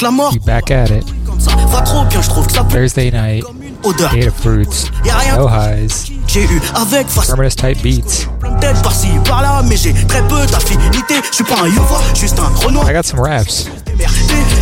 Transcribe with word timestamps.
juste 0.00 0.02
la 0.02 0.10
mort. 0.10 0.34
Back 0.46 0.70
at 0.70 0.86
it. 0.90 1.04
Va 1.70 1.80
trop 1.82 2.04
bien, 2.04 2.20
je 2.20 2.28
trouve 2.28 2.46
que 2.46 2.52
ça 2.52 2.64
Thursday 2.64 3.10
night. 3.10 3.44
odeur. 3.82 4.10
Data 4.12 4.30
fruits. 4.30 4.90
Y'a 5.04 5.16
rien 5.16 5.36
No 5.36 5.48
highs. 5.48 6.10
j'ai 6.26 6.44
eu 6.44 6.60
avec 6.74 7.08
face 7.08 7.26
Terminus 7.28 7.56
type 7.56 7.82
beats. 7.82 8.26
plein 8.38 8.50
de 8.50 8.60
tête 8.60 8.82
par-ci 8.82 9.08
par-là, 9.24 9.62
mais 9.64 9.76
j'ai 9.76 9.92
très 10.06 10.22
peu 10.28 10.44
d'affinité. 10.46 11.14
Je 11.30 11.34
suis 11.36 11.44
pas 11.44 11.56
un 11.62 12.14
juste 12.14 12.38
un 12.38 12.66
renoir. 12.66 12.90
I 12.90 12.94
got 12.94 13.02
some 13.04 13.20
raps. 13.20 13.68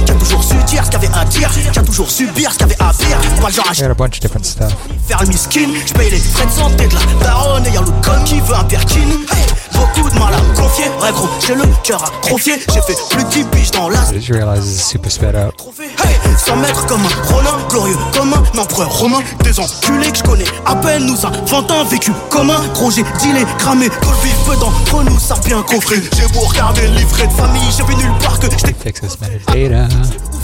Qui 0.04 0.12
a 0.12 0.14
toujours 0.14 0.42
su 0.42 0.54
dire 0.66 0.84
ce 0.84 0.90
qu'il 0.90 1.00
y 1.00 1.06
avait 1.06 1.16
à 1.16 1.24
dire, 1.24 1.50
qui 1.72 1.78
a 1.78 1.82
toujours 1.82 2.10
subir 2.10 2.52
ce 2.52 2.58
qu'il 2.58 2.66
y 2.66 2.70
avait 2.72 2.82
à 2.82 2.92
faire. 2.92 3.18
Pas 3.40 3.48
le 3.48 3.54
genre 3.54 3.66
à 3.70 3.74
got 3.74 3.90
a 3.90 3.94
bunch 3.94 4.14
of 4.16 4.20
different 4.20 4.44
stuff. 4.44 4.72
faire 5.06 5.22
le 5.22 5.28
miskin. 5.28 5.68
Je 5.86 5.92
paye 5.94 6.10
les 6.10 6.18
frais 6.18 6.46
de 6.46 6.50
santé 6.50 6.86
de 6.88 6.94
la 6.94 7.24
daronne 7.24 7.66
et 7.66 7.70
y'a 7.70 7.80
l'autre 7.80 8.00
con 8.02 8.24
qui 8.24 8.40
veut 8.40 8.54
un 8.54 8.64
Birkin. 8.64 9.00
Hey, 9.00 9.44
beaucoup 9.78 10.10
de 10.10 10.18
mal 10.18 10.34
à 10.34 10.40
me 10.40 10.54
confier. 10.54 10.84
Ouais, 11.00 11.12
gros, 11.12 11.28
j'ai 11.46 11.54
le 11.54 11.64
cœur 11.82 12.02
atrophié. 12.02 12.54
J'ai 12.72 12.80
fait 12.82 12.98
plus 13.10 13.24
de 13.24 13.28
10 13.30 13.44
piges 13.44 13.70
dans 13.70 13.88
la 13.88 13.98
I 13.98 14.14
just 14.14 14.30
realized 14.30 14.64
this 14.64 14.80
is 14.80 14.84
super 14.84 15.10
sped 15.10 15.34
up. 15.34 15.54
Hey, 15.78 16.16
100 16.36 16.56
mètres 16.56 16.86
comme 16.86 17.00
un 17.00 17.32
Ronin, 17.32 17.58
glorieux 17.68 17.96
comme 18.12 18.32
un 18.32 18.58
empereur 18.58 18.90
romain. 18.90 19.20
Des 19.44 19.58
enculés 19.60 20.10
que 20.12 20.18
je 20.18 20.22
connais 20.22 20.44
à 20.66 20.76
peine 20.76 21.06
nous 21.06 21.26
inventent 21.26 21.70
un 21.70 21.84
vécu 21.84 22.12
commun. 22.30 22.60
Gros, 22.74 22.90
j'ai 22.90 23.02
dealé, 23.02 23.44
cramé, 23.58 23.88
Colby, 23.88 24.30
peu 24.46 24.56
d'entre 24.56 25.02
nous 25.04 25.18
savent 25.18 25.44
bien 25.44 25.62
coffrer. 25.62 26.00
J'ai 26.16 26.26
beau 26.28 26.40
regarder 26.40 26.82
le 26.82 26.96
livret 26.96 27.26
de 27.26 27.32
famille, 27.32 27.70
j'ai 27.76 27.84
vu 27.84 27.94
nulle 27.96 28.18
part 28.22 28.38
que 28.38 28.46
je 28.50 28.56
t'ai 28.56 28.74
Fix 28.82 29.00
this 29.00 29.18
metadata. 29.20 29.88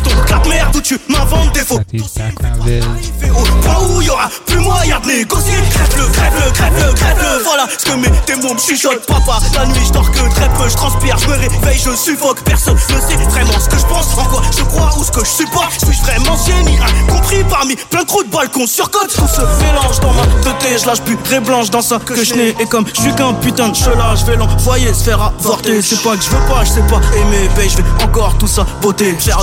Ton 0.04 0.14
clap 0.26 0.46
merde 0.46 0.76
où 0.76 0.80
tu 0.80 0.98
m'inventes 1.08 1.52
des 1.52 1.60
faux. 1.60 1.80
Point 3.62 3.78
où 3.90 4.02
y 4.02 4.10
aura 4.10 4.28
plus 4.46 4.58
moyen 4.58 5.00
de 5.00 5.06
négocier. 5.06 5.54
Crève-le, 5.70 6.04
crève-le, 6.12 6.52
crève-le, 6.52 6.92
crève-le. 6.92 7.42
Voilà 7.44 7.66
ce 7.76 7.84
que 7.84 7.96
mes 7.96 8.10
démons 8.26 8.54
me 8.54 8.58
chuchotent. 8.58 9.06
Papa, 9.06 9.38
la 9.54 9.66
nuit 9.66 9.84
je 9.86 9.92
dors 9.92 10.10
que 10.10 10.34
très 10.34 10.48
peu, 10.50 10.68
je 10.68 10.76
transpire, 10.76 11.18
je 11.18 11.26
me 11.26 11.32
réveille, 11.32 11.78
je 11.84 11.96
suffoque. 11.96 12.40
Personne 12.44 12.74
ne 12.74 13.00
sait 13.00 13.16
vraiment 13.28 13.58
ce 13.58 13.68
que 13.68 13.78
je 13.78 13.86
pense, 13.86 14.06
en 14.18 14.24
quoi 14.24 14.42
je 14.56 14.62
crois 14.64 14.90
ou 14.98 15.04
ce 15.04 15.10
que 15.10 15.24
je 15.24 15.30
supporte. 15.30 15.72
Suis-je 15.84 16.02
vraiment 16.02 16.36
génie, 16.44 16.78
compris 17.08 17.42
parmi 17.48 17.76
plein 17.76 18.02
de 18.02 18.06
trous 18.06 18.22
de 18.22 18.30
balcon 18.30 18.66
sur 18.66 18.90
côte? 18.90 19.12
Tout 19.14 19.28
se 19.28 19.40
mélange 19.62 20.00
dans 20.00 20.12
ma 20.12 20.22
tête, 20.60 20.80
je 20.82 20.86
lâche 20.86 21.00
plus 21.00 21.16
très 21.18 21.40
blanche 21.40 21.70
dans 21.70 21.82
ça 21.82 21.98
que 21.98 22.22
je 22.22 22.34
n'ai. 22.34 22.48
Et 22.60 22.66
comme 22.66 22.86
je 22.94 23.00
suis 23.00 23.14
qu'un 23.14 23.32
putain 23.34 23.70
de 23.70 23.76
chelat, 23.76 24.14
je 24.16 24.26
vais 24.26 24.36
l'envoyer 24.36 24.92
se 24.92 25.04
faire 25.04 25.20
avorter. 25.22 25.80
C'est 25.82 26.02
pas 26.02 26.16
que 26.16 26.22
je 26.22 26.30
veux 26.30 26.46
pas, 26.48 26.64
je 26.64 26.70
sais 26.70 26.82
pas 26.82 27.00
aimer, 27.16 27.48
paye, 27.56 27.68
je 27.68 27.78
vais 27.78 28.04
encore 28.04 28.36
tout 28.38 28.46
ça 28.46 28.66
beauté. 28.82 29.14
Faire 29.18 29.40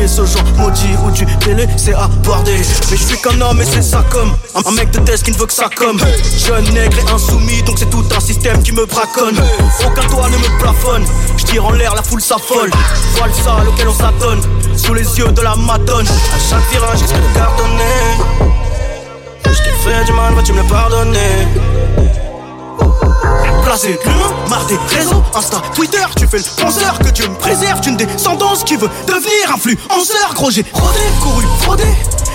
regretter 0.00 0.08
ce 0.08 0.24
genre 0.26 0.44
maudit 0.56 0.96
où 1.04 1.10
tu 1.10 1.26
t'es 1.26 1.54
laissé 1.54 1.92
aborder. 1.92 2.56
Mais 2.90 2.96
je 2.96 3.04
suis 3.04 3.18
comme 3.18 3.40
homme 3.42 3.60
et 3.60 3.64
c'est 3.64 3.82
ça 3.82 4.04
comme 4.10 4.32
un, 4.54 4.70
mec 4.72 4.90
de 4.90 4.98
test 5.00 5.24
qui 5.24 5.32
ne 5.32 5.36
veut 5.36 5.46
que 5.46 5.52
ça 5.52 5.68
comme. 5.74 5.98
Jeune 6.46 6.64
nègre 6.72 6.98
et 6.98 7.10
insoumis, 7.10 7.62
donc 7.62 7.78
c'est 7.78 7.90
tout 7.90 8.04
un 8.16 8.20
système 8.20 8.62
qui 8.62 8.72
me 8.72 8.86
braconne. 8.86 9.40
Aucun 9.84 10.08
toit 10.08 10.28
ne 10.28 10.36
me 10.36 10.58
plafonne, 10.58 11.04
je 11.36 11.44
tire 11.44 11.64
en 11.64 11.72
l'air, 11.72 11.94
la 11.94 12.02
foule 12.02 12.20
s'affole. 12.20 12.70
Voile 13.16 13.34
sale 13.34 13.68
auquel 13.68 13.88
on 13.88 13.94
s'adonne, 13.94 14.40
sous 14.76 14.94
les 14.94 15.18
yeux 15.18 15.32
de 15.32 15.42
la 15.42 15.56
madone. 15.56 16.06
À 16.06 16.38
chaque 16.38 16.70
virage, 16.70 17.00
de 17.00 17.38
pardonner. 17.38 18.50
Je 19.44 19.62
t'ai 19.62 19.70
fait 19.84 20.04
du 20.04 20.12
mal, 20.12 20.34
vas-tu 20.34 20.52
me 20.52 20.62
le 20.62 20.68
pardonner? 20.68 22.19
Placé 23.64 23.98
l'humain, 24.04 24.34
marre 24.48 24.66
des 24.66 24.78
réseaux, 24.96 25.22
Insta, 25.34 25.62
Twitter, 25.74 26.04
tu 26.16 26.26
fais 26.26 26.38
le 26.38 26.62
penseur 26.62 26.98
que 26.98 27.10
Dieu 27.10 27.28
me 27.28 27.34
préserve 27.34 27.80
d'une 27.80 27.96
descendance 27.96 28.64
qui 28.64 28.76
veut 28.76 28.90
devenir 29.06 29.54
influenceur. 29.54 30.34
Gros, 30.34 30.50
j'ai 30.50 30.64
rodé, 30.72 30.98
couru, 31.20 31.44
fraudé, 31.60 31.84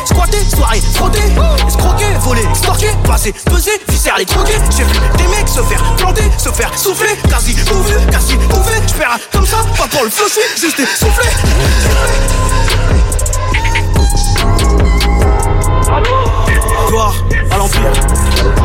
squatté, 0.05 0.37
soirée, 0.55 0.81
frotté, 0.93 1.19
escroqué, 1.67 2.05
volé, 2.21 2.41
extorqué, 2.49 2.87
passé, 3.05 3.33
pesé, 3.45 3.71
viscère 3.89 4.17
les 4.17 4.25
drogués. 4.25 4.59
J'ai 4.75 4.83
vu 4.83 4.93
des 5.17 5.27
mecs 5.27 5.49
se 5.49 5.61
faire 5.61 5.83
planter, 5.97 6.31
se 6.37 6.49
faire 6.49 6.77
souffler, 6.77 7.17
quasi 7.29 7.53
bouffé, 7.53 7.95
quasi 8.11 8.35
bouffé. 8.35 8.81
J'perds 8.87 9.19
comme 9.31 9.45
ça, 9.45 9.57
pas 9.77 9.87
pour 9.87 10.03
le 10.03 10.09
suis 10.09 10.41
juste 10.57 10.79
essoufflé. 10.79 11.29
Gloire 16.87 17.15
à 17.51 17.57
l'Empire. 17.57 18.64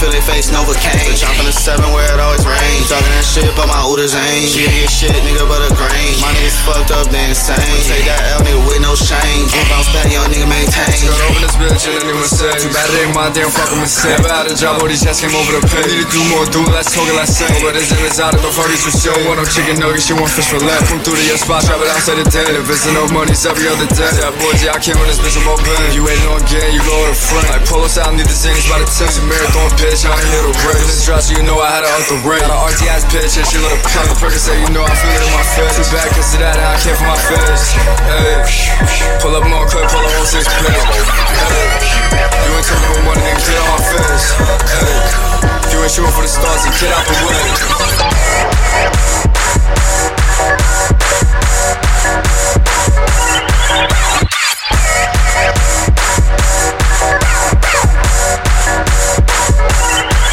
Junkies 0.00 0.08
can't 0.08 0.08
feel 0.08 0.12
their 0.12 0.22
face, 0.22 0.50
Novocaine. 0.50 1.12
Bitch, 1.12 1.24
I'm 1.24 1.34
from 1.36 1.46
the 1.46 1.52
seven 1.52 1.92
where 1.92 2.08
it 2.08 2.20
always 2.20 2.44
rains. 2.46 2.88
Talking 2.88 3.12
that 3.12 3.24
shit, 3.24 3.50
but 3.56 3.68
my 3.68 3.80
olders 3.84 4.14
ain't. 4.14 4.48
She 4.48 4.64
get 4.64 4.88
shit, 4.88 5.12
nigga, 5.12 5.44
but 5.44 5.60
a 5.60 5.70
grain. 5.76 6.16
My 6.20 6.32
niggas 6.32 6.56
fucked 6.64 6.90
up, 6.90 7.08
they 7.12 7.24
insane. 7.28 7.60
Take 7.84 8.08
that 8.08 8.20
L, 8.36 8.40
nigga, 8.40 8.60
with 8.64 8.80
no 8.80 8.96
shame. 8.96 9.44
Don't 9.52 9.68
bounce 9.68 9.92
back, 9.92 10.08
young 10.08 10.28
nigga, 10.32 10.48
maintain. 10.48 10.96
Got 11.04 11.20
over 11.28 11.40
this 11.44 11.54
bitch 11.60 11.84
and 11.88 12.00
anyone 12.00 12.28
say 12.28 12.52
Too 12.56 12.72
bad 12.72 12.88
it 12.88 13.04
ain't 13.04 13.14
my 13.14 13.28
damn 13.32 13.52
fucking 13.52 13.80
mistake 13.80 14.16
Never 14.16 14.32
had 14.32 14.48
a 14.48 14.54
job, 14.56 14.80
all 14.80 14.88
these 14.88 15.04
jets 15.04 15.20
came 15.20 15.34
over 15.36 15.52
the 15.52 15.62
pay 15.68 15.84
Need 15.84 16.04
to 16.04 16.08
do 16.08 16.22
more, 16.32 16.44
do 16.48 16.62
less, 16.72 16.92
talk 16.92 17.08
less, 17.16 17.36
say 17.36 17.48
But 17.60 17.76
it's 17.76 17.92
in, 17.92 18.00
it's 18.04 18.20
out, 18.20 18.32
don't 18.32 18.52
fuck 18.52 18.68
these 18.68 18.84
for 18.84 18.92
show 18.94 19.14
Want 19.28 19.40
no 19.40 19.44
chicken 19.44 19.76
nuggets, 19.80 20.08
she 20.08 20.14
want 20.16 20.32
fish 20.32 20.48
for 20.48 20.60
left 20.62 20.88
Come 20.88 21.00
through 21.04 21.20
to 21.20 21.24
your 21.28 21.36
spot, 21.40 21.64
travel 21.64 21.88
outside 21.92 22.20
the 22.20 22.26
tent 22.28 22.48
If 22.56 22.68
it's 22.68 22.86
enough 22.88 23.12
money, 23.12 23.32
it's 23.32 23.44
every 23.44 23.68
other 23.68 23.88
day 23.92 24.12
Yeah, 24.16 24.32
boys, 24.40 24.60
yeah, 24.64 24.76
I 24.76 24.80
came 24.80 24.96
with 24.96 25.12
this 25.12 25.20
bitch, 25.20 25.36
I'm 25.36 25.48
open 25.48 25.68
You 25.92 26.04
ain't 26.08 26.24
on 26.32 26.40
game, 26.48 26.72
you 26.72 26.80
go 26.84 26.94
with 27.04 27.16
a 27.16 27.18
friend 27.18 27.46
Like, 27.52 27.64
pull 27.68 27.84
us 27.84 28.00
out, 28.00 28.12
need 28.16 28.28
the 28.28 28.36
sing, 28.36 28.56
it's 28.56 28.68
by 28.68 28.80
the 28.80 28.88
text 28.88 29.20
A 29.20 29.22
marathon 29.28 29.68
bitch, 29.90 30.06
I 30.06 30.14
ain't 30.14 30.22
here 30.30 30.46
to 30.46 30.54
race 30.70 30.86
This 30.86 31.02
dress, 31.04 31.26
you 31.30 31.42
know 31.42 31.58
I 31.58 31.66
had 31.74 31.82
to 31.82 31.90
up 31.90 32.06
the 32.06 32.22
rate 32.22 32.38
Got 32.46 32.54
an 32.54 32.62
RT 32.70 32.86
ass 32.86 33.02
bitch, 33.10 33.34
and 33.34 33.46
she 33.46 33.58
let 33.58 33.74
a 33.74 33.78
pop 33.82 34.06
The 34.06 34.14
Percocet, 34.14 34.54
you 34.62 34.70
know 34.70 34.86
I 34.86 34.94
feel 34.94 35.10
it 35.10 35.26
in 35.26 35.34
my 35.34 35.42
face. 35.42 35.74
Too 35.74 35.82
bad, 35.90 36.06
cause 36.14 36.30
of 36.34 36.40
that, 36.46 36.54
I 36.54 36.78
can't 36.78 36.94
for 36.94 37.10
my 37.10 37.18
face. 37.18 37.74
Hey, 38.06 38.38
pull 39.18 39.34
up 39.34 39.42
more 39.50 39.66
clip, 39.66 39.90
pull 39.90 39.98
a 39.98 40.10
whole 40.14 40.26
six 40.30 40.46
pack 40.46 40.62
Hey, 40.62 40.78
you 42.46 42.54
ain't 42.54 42.66
talking 42.66 42.90
with 42.94 43.02
money, 43.02 43.22
then 43.26 43.34
get 43.42 43.58
on 43.58 43.66
my 43.66 43.82
face. 43.82 44.30
Hey, 44.70 45.74
you 45.74 45.82
ain't 45.82 45.90
shooting 45.90 46.14
for 46.14 46.22
the 46.22 46.30
stars, 46.30 46.62
then 46.62 46.72
get 46.78 46.94
out 46.94 47.02
the 47.02 47.14
They're 53.70 54.29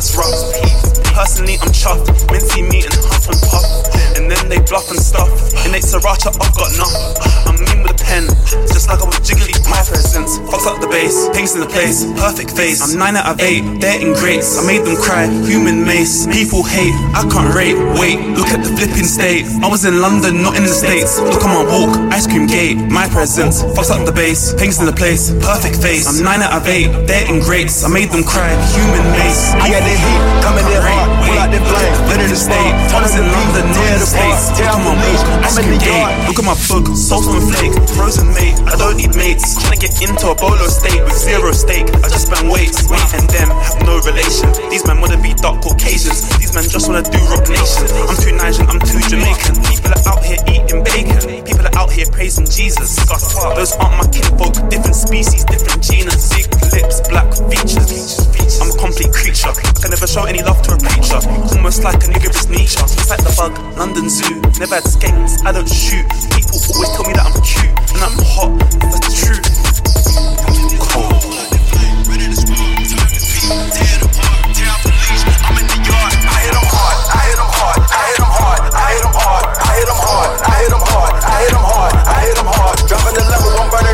that's 0.00 0.16
rough. 0.16 1.12
Personally, 1.12 1.60
I'm 1.60 1.68
chuffed. 1.76 2.08
Men 2.32 2.40
see 2.40 2.62
me 2.62 2.80
and 2.80 2.94
huff 3.04 3.28
and 3.28 3.36
puff. 3.52 3.68
And 4.16 4.32
then 4.32 4.48
they 4.48 4.56
bluff 4.64 4.88
and 4.88 4.96
stuff. 4.96 5.28
Innate 5.68 5.84
sriracha, 5.84 6.32
I've 6.40 6.56
got 6.56 6.72
enough. 6.72 6.96
I'm 7.44 7.60
mean 7.60 7.84
with 7.84 8.00
a 8.00 8.04
pen. 8.08 8.24
Just 8.72 8.88
like 8.88 9.04
I 9.04 9.04
was 9.04 9.20
jiggly. 9.20 9.52
My 9.68 9.76
presence. 10.20 10.50
Fucks 10.50 10.66
up 10.66 10.80
the 10.80 10.88
bass. 10.88 11.28
Pinks 11.34 11.54
in 11.54 11.60
the 11.60 11.66
place. 11.66 12.04
Perfect 12.18 12.56
face. 12.56 12.80
I'm 12.80 12.98
9 12.98 13.16
out 13.16 13.26
of 13.26 13.40
8. 13.40 13.80
They're 13.80 14.00
in 14.00 14.12
greats. 14.14 14.58
I 14.58 14.66
made 14.66 14.84
them 14.84 14.96
cry. 14.96 15.26
Human 15.46 15.84
mace. 15.84 16.26
People 16.26 16.62
hate. 16.62 16.94
I 17.14 17.26
can't 17.30 17.54
rate. 17.54 17.76
Wait. 17.98 18.18
Look 18.36 18.48
at 18.48 18.62
the 18.64 18.70
flipping 18.76 19.04
state. 19.04 19.46
I 19.62 19.68
was 19.68 19.84
in 19.84 20.00
London, 20.00 20.42
not 20.42 20.56
in 20.56 20.64
the 20.64 20.74
States. 20.74 21.18
Look 21.20 21.44
on 21.44 21.50
my 21.50 21.64
walk. 21.64 21.96
Ice 22.12 22.26
cream 22.26 22.46
gate. 22.46 22.76
My 22.76 23.08
presence. 23.08 23.62
Fucks 23.62 23.90
up 23.90 24.06
the 24.06 24.12
bass. 24.12 24.54
Pinks 24.54 24.80
in 24.80 24.86
the 24.86 24.92
place. 24.92 25.30
Perfect 25.40 25.76
face. 25.76 26.06
I'm 26.06 26.22
9 26.22 26.42
out 26.42 26.52
of 26.52 26.66
8. 26.66 27.06
They're 27.06 27.28
in 27.28 27.40
greats. 27.40 27.84
I 27.84 27.88
made 27.88 28.10
them 28.10 28.24
cry. 28.24 28.50
Human 28.74 29.04
mace. 29.16 29.52
I 29.54 29.70
got 29.70 29.82
that 29.82 29.98
heat 29.98 30.22
coming 30.44 30.66
in 30.66 30.82
hard. 30.82 31.09
Pull 31.30 31.38
out 31.38 31.54
that 31.54 31.62
flame. 31.62 31.94
Let 32.10 32.18
it. 32.26 32.42
I 32.90 32.98
was 32.98 33.14
in 33.14 33.22
London, 33.22 33.70
in 33.70 34.02
the 34.02 34.08
States. 34.08 34.50
At 34.58 34.82
my. 34.82 34.98
Ice 35.46 35.62
I'm 35.62 35.70
in 35.70 35.78
the 35.78 35.86
yard. 35.86 36.26
Look 36.26 36.42
at 36.42 36.46
my 36.50 36.58
book. 36.66 36.90
Salt 36.98 37.30
and 37.30 37.46
flake. 37.46 37.70
Frozen 37.94 38.34
mate. 38.34 38.58
I 38.66 38.74
don't 38.74 38.98
need 38.98 39.14
mates. 39.14 39.54
Trying 39.62 39.78
to 39.78 39.86
get 39.86 39.94
into 40.02 40.26
a 40.26 40.34
bolo 40.34 40.66
state 40.66 40.98
with 41.06 41.14
zero 41.14 41.54
stake. 41.54 41.86
I 42.02 42.10
just 42.10 42.26
spend 42.26 42.50
weights. 42.50 42.90
Me 42.90 42.98
and 43.14 43.30
them 43.30 43.46
have 43.46 43.78
no 43.86 44.02
relation. 44.02 44.50
These 44.74 44.82
men 44.90 44.98
wanna 44.98 45.22
be 45.22 45.30
dark 45.38 45.62
Caucasians. 45.62 46.26
These 46.42 46.50
men 46.50 46.66
just 46.66 46.90
wanna 46.90 47.06
do 47.06 47.22
rock 47.30 47.46
nation. 47.46 47.86
I'm 48.10 48.18
too 48.18 48.34
Nigerian, 48.34 48.66
I'm 48.66 48.82
too 48.82 48.98
Jamaican. 49.06 49.54
People 49.70 49.94
are 49.94 50.02
out 50.10 50.26
here 50.26 50.42
eating 50.50 50.82
bacon. 50.82 51.46
People 51.46 51.62
are 51.62 51.76
out 51.78 51.94
here 51.94 52.10
praising 52.10 52.50
Jesus. 52.50 52.98
Those 53.06 53.78
aren't 53.78 54.02
my 54.02 54.06
kinfolk. 54.10 54.58
Different 54.66 54.98
species, 54.98 55.46
different 55.46 55.78
genus. 55.78 56.26
Big 56.34 56.50
lips, 56.74 56.98
black 57.06 57.30
features. 57.46 58.18
I'm 58.58 58.74
a 58.74 58.74
complete 58.74 59.14
creature. 59.14 59.54
I 59.54 59.78
can 59.78 59.94
never 59.94 60.10
show 60.10 60.26
any 60.26 60.42
love 60.42 60.58
to 60.66 60.74
a 60.74 60.78
preacher. 60.78 61.19
Almost 61.26 61.84
like 61.84 62.02
a 62.04 62.08
nigga 62.08 62.30
is 62.30 62.48
Nietzsche. 62.48 62.80
It's 62.80 63.10
like 63.10 63.22
the 63.22 63.34
bug, 63.36 63.58
London 63.76 64.08
Zoo. 64.08 64.40
Never 64.58 64.76
had 64.76 64.84
skates, 64.84 65.42
I 65.44 65.52
don't 65.52 65.68
shoot. 65.68 66.06
People 66.32 66.56
always 66.72 66.90
tell 66.96 67.04
me 67.04 67.12
that 67.12 67.26
I'm 67.28 67.36
cute 67.42 67.70
and 67.94 68.02
I'm 68.02 68.16
hot. 68.24 68.58
That's 68.80 69.00
the 69.00 69.12
truth. 69.12 69.44
Cold. 70.90 71.20
Driving 82.90 83.14
the 83.14 83.22
level, 83.22 83.28
I'm 83.28 83.28
burning 83.28 83.28
the 83.29 83.29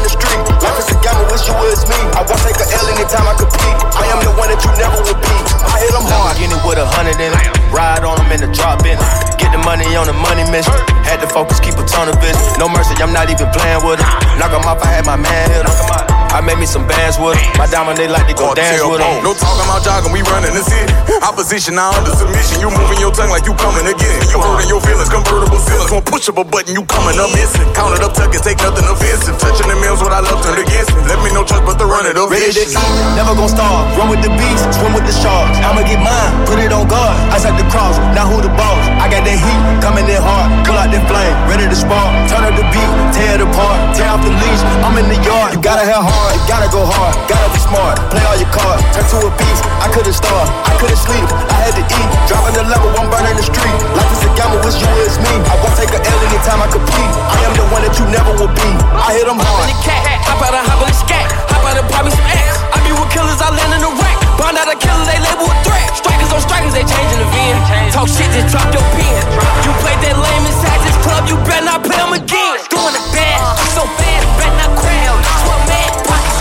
street. 0.09 0.43
Life 0.63 0.79
is 0.79 0.89
a 0.93 0.97
gamble, 1.03 1.27
wish 1.31 1.47
you 1.47 1.55
was 1.59 1.83
me. 1.89 1.99
I 2.15 2.23
won't 2.27 2.41
take 2.43 2.59
a 2.59 2.67
L 2.67 2.87
anytime 2.91 3.27
I 3.27 3.35
compete. 3.37 3.79
I 3.97 4.05
am 4.13 4.21
the 4.25 4.33
one 4.35 4.49
that 4.51 4.61
you 4.63 4.71
never 4.79 5.01
be. 5.03 5.35
I 5.67 5.77
hit 5.83 5.93
them 5.93 6.05
hard. 6.07 6.37
Lamborghini 6.37 6.59
with 6.67 6.79
a 6.79 6.87
hundred 6.87 7.19
in 7.21 7.33
it. 7.33 7.47
Ride 7.75 8.05
on 8.05 8.17
them 8.19 8.31
in 8.33 8.41
the 8.41 8.51
drop 8.55 8.83
bin. 8.83 8.99
Get 9.37 9.53
the 9.53 9.61
money 9.63 9.85
on 9.97 10.07
the 10.07 10.17
money 10.17 10.45
mission. 10.51 10.75
Had 11.05 11.21
to 11.21 11.29
focus, 11.29 11.61
keep 11.61 11.77
a 11.77 11.85
ton 11.85 12.09
of 12.09 12.17
business. 12.21 12.57
No 12.59 12.69
mercy, 12.69 12.95
I'm 13.03 13.13
not 13.13 13.29
even 13.31 13.51
playing 13.53 13.85
with 13.85 13.99
them. 14.01 14.09
Knock 14.39 14.53
'em 14.55 14.65
off, 14.65 14.83
I 14.83 14.89
had 14.91 15.05
my 15.07 15.17
man 15.17 15.51
hit. 15.51 16.16
I 16.37 16.45
made 16.45 16.61
me 16.61 16.69
some 16.69 16.85
bands 16.85 17.17
with 17.17 17.33
'em. 17.33 17.57
My 17.57 17.65
diamond, 17.65 17.97
they 17.97 18.13
like 18.13 18.29
to 18.29 18.37
go 18.37 18.53
dance 18.53 18.85
with 18.85 19.01
'em. 19.01 19.25
No 19.25 19.33
talking 19.33 19.65
about 19.65 19.81
jogging, 19.81 20.13
we 20.13 20.21
running 20.29 20.53
the 20.53 20.61
city. 20.61 20.93
Opposition, 21.25 21.75
now 21.81 21.97
under 21.97 22.13
submission. 22.13 22.61
You 22.61 22.69
moving 22.69 23.01
your 23.01 23.09
tongue 23.09 23.33
like 23.33 23.49
you 23.49 23.55
coming 23.57 23.89
again. 23.89 24.21
You 24.29 24.37
hurting 24.45 24.69
your 24.69 24.83
feelings, 24.85 25.09
convertible 25.09 25.57
ceilings. 25.65 25.91
Won't 25.91 26.05
push 26.05 26.29
up 26.29 26.37
a 26.37 26.45
button, 26.45 26.77
you 26.77 26.85
coming 26.85 27.17
up 27.19 27.33
missing. 27.33 27.65
Count 27.73 27.97
it 27.97 28.05
up, 28.05 28.13
tuck 28.13 28.35
it, 28.37 28.43
take 28.45 28.61
nothing 28.61 28.85
offensive. 28.85 29.39
Touching 29.41 29.69
the 29.73 29.77
mills, 29.81 30.05
what 30.05 30.13
I 30.13 30.21
love 30.21 30.45
turned 30.45 30.61
against 30.61 30.93
me. 30.93 31.01
Let 31.09 31.25
me 31.25 31.33
no 31.33 31.43
trust 31.43 31.65
but 31.65 31.79
to 31.81 31.87
run 31.87 32.05
it 32.05 32.19
up. 32.21 32.29
Ready 32.29 32.53
to 32.53 32.65
eat, 32.69 33.17
never 33.17 33.35
gon' 33.35 33.49
starve. 33.49 33.97
Run 33.97 34.11
with 34.13 34.21
the 34.21 34.29
beast, 34.37 34.65
swim 34.77 34.93
with 34.93 35.07
the 35.09 35.17
sharks. 35.17 35.57
I'ma 35.65 35.89
get 35.89 36.01
mine, 36.05 36.33
put 36.45 36.59
it 36.61 36.71
on 36.71 36.85
guard. 36.87 37.17
I 37.33 37.41
set 37.41 37.57
the 37.57 37.65
cross, 37.73 37.97
now 38.13 38.29
who 38.29 38.43
the 38.45 38.53
boss? 38.61 38.77
I 39.01 39.09
got 39.09 39.25
that 39.25 39.39
heat, 39.41 39.61
coming 39.81 40.05
in 40.05 40.21
hard. 40.21 40.53
Pull 40.69 40.77
out 40.77 40.93
that 40.93 41.05
flame, 41.09 41.35
ready 41.49 41.65
to 41.65 41.77
spark. 41.85 42.13
Turn 42.29 42.45
up 42.45 42.55
the 42.61 42.67
beat, 42.69 42.91
tear 43.17 43.37
it 43.37 43.41
apart. 43.41 43.97
Tear 43.97 44.13
off 44.13 44.21
the 44.21 44.29
leash, 44.29 44.63
I'm 44.85 44.99
in 45.01 45.09
the 45.09 45.17
yard. 45.25 45.55
You 45.55 45.61
gotta 45.65 45.87
have 45.89 46.05
hard, 46.27 46.49
gotta 46.49 46.69
go 46.71 46.83
hard. 46.83 47.15
Gotta 47.31 47.49
be 47.55 47.61
smart, 47.63 47.95
play 48.11 48.23
all 48.27 48.39
your 48.39 48.51
cards. 48.51 48.83
Turn 48.95 49.07
to 49.07 49.19
a 49.27 49.33
beast, 49.39 49.63
I 49.79 49.87
couldn't 49.95 50.15
starve, 50.15 50.49
I 50.67 50.73
couldn't 50.79 50.99
sleep, 50.99 51.27
I 51.51 51.57
had 51.67 51.75
to 51.79 51.85
eat. 51.87 52.09
Dropping 52.27 52.55
the 52.59 52.65
level, 52.67 52.91
I'm 52.99 53.09
burning 53.11 53.37
the 53.39 53.47
street. 53.47 53.77
Life 53.95 54.11
is 54.11 54.23
a 54.27 54.31
gamble, 54.35 54.61
wish 54.67 54.79
you 54.79 54.89
was 54.99 55.19
me. 55.23 55.33
I 55.47 55.55
won't 55.63 55.77
take 55.79 55.93
a 55.95 56.01
L 56.03 56.19
anytime 56.27 56.61
I 56.63 56.69
compete. 56.71 57.13
I 57.31 57.39
am 57.47 57.55
the 57.55 57.67
one 57.71 57.83
that 57.87 57.95
you 57.99 58.05
never 58.11 58.33
will 58.35 58.51
be. 58.51 58.71
I 58.99 59.15
hit 59.15 59.27
them 59.27 59.39
hard. 59.39 59.71
cat, 59.87 60.03
hop 60.27 60.43
out 60.43 60.55
and 60.55 60.67
hop 60.67 60.83
in 60.83 60.89
the 60.91 60.99
scat, 60.99 61.27
hop 61.51 61.63
out 61.63 61.79
and 61.79 61.87
pop 61.91 62.03
me 62.05 62.11
some. 62.11 62.27
I 62.27 62.79
be 62.83 62.91
with 62.91 63.11
killers, 63.15 63.39
I 63.39 63.51
land 63.55 63.73
in 63.79 63.83
the 63.87 63.93
rack. 63.95 64.17
Bond 64.37 64.59
out 64.59 64.69
a 64.69 64.77
killer, 64.77 65.07
they 65.07 65.21
label 65.23 65.47
a 65.47 65.57
threat. 65.63 65.89
Strikers 65.95 66.31
on 66.35 66.41
strikers, 66.43 66.75
they 66.75 66.85
changing 66.85 67.21
the 67.23 67.29
VN. 67.31 67.59
Talk 67.95 68.11
shit, 68.11 68.29
just 68.35 68.51
drop 68.51 68.69
your 68.75 68.85
pen. 68.99 69.23
You 69.65 69.71
played 69.81 70.01
that 70.03 70.17
lame 70.19 70.45
inside 70.51 70.81
this 70.83 70.99
club, 71.07 71.23
you 71.31 71.37
better 71.47 71.65
not 71.65 71.81
play 71.87 71.97
'em 71.97 72.13
again. 72.13 72.57
Doing 72.69 72.95
it 72.99 73.07
bad, 73.15 73.39
so 73.73 73.87
bad, 73.97 74.21
better 74.37 74.57
not 74.61 74.73
crowd. 74.77 75.19
Twelve 75.47 75.65
man, 75.71 75.91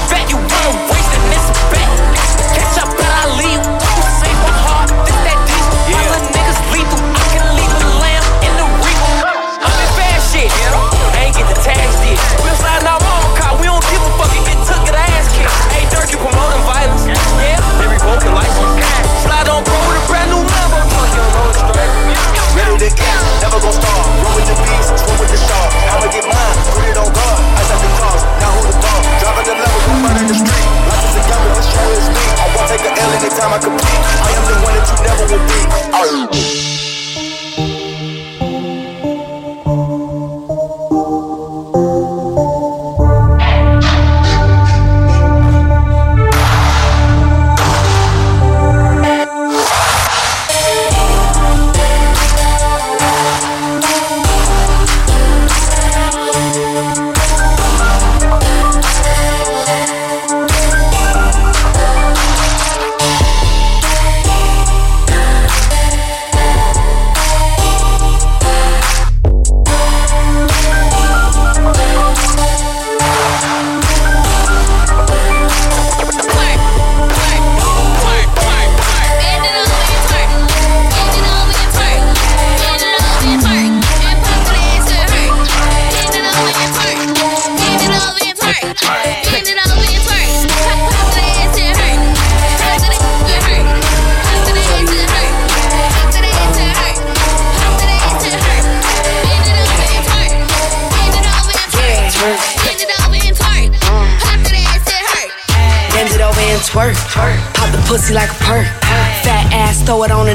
fat, 0.08 0.30
you 0.30 0.38
wanna 0.38 0.95
anytime 33.36 33.54
I 33.54 33.60
compete. 33.60 34.06
I 34.24 34.32
am 34.32 34.44
the 34.48 34.56
one 34.64 34.74
that 34.76 34.88
you 34.90 34.98
never 35.04 35.26
will 35.32 35.46
be. 35.48 35.86
Bend 35.92 36.75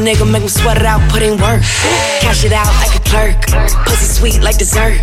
nigga, 0.00 0.30
make 0.30 0.42
him 0.42 0.49
sweat 0.49 0.78
it 0.78 0.87
out, 0.87 1.00
put 1.11 1.23
in 1.23 1.38
work. 1.40 1.62
Cash 2.21 2.45
it 2.45 2.52
out 2.52 2.73
like 2.80 2.95
a 2.97 3.02
clerk. 3.04 3.37
Pussy 3.87 4.07
sweet 4.07 4.42
like 4.42 4.59
dessert. 4.59 4.97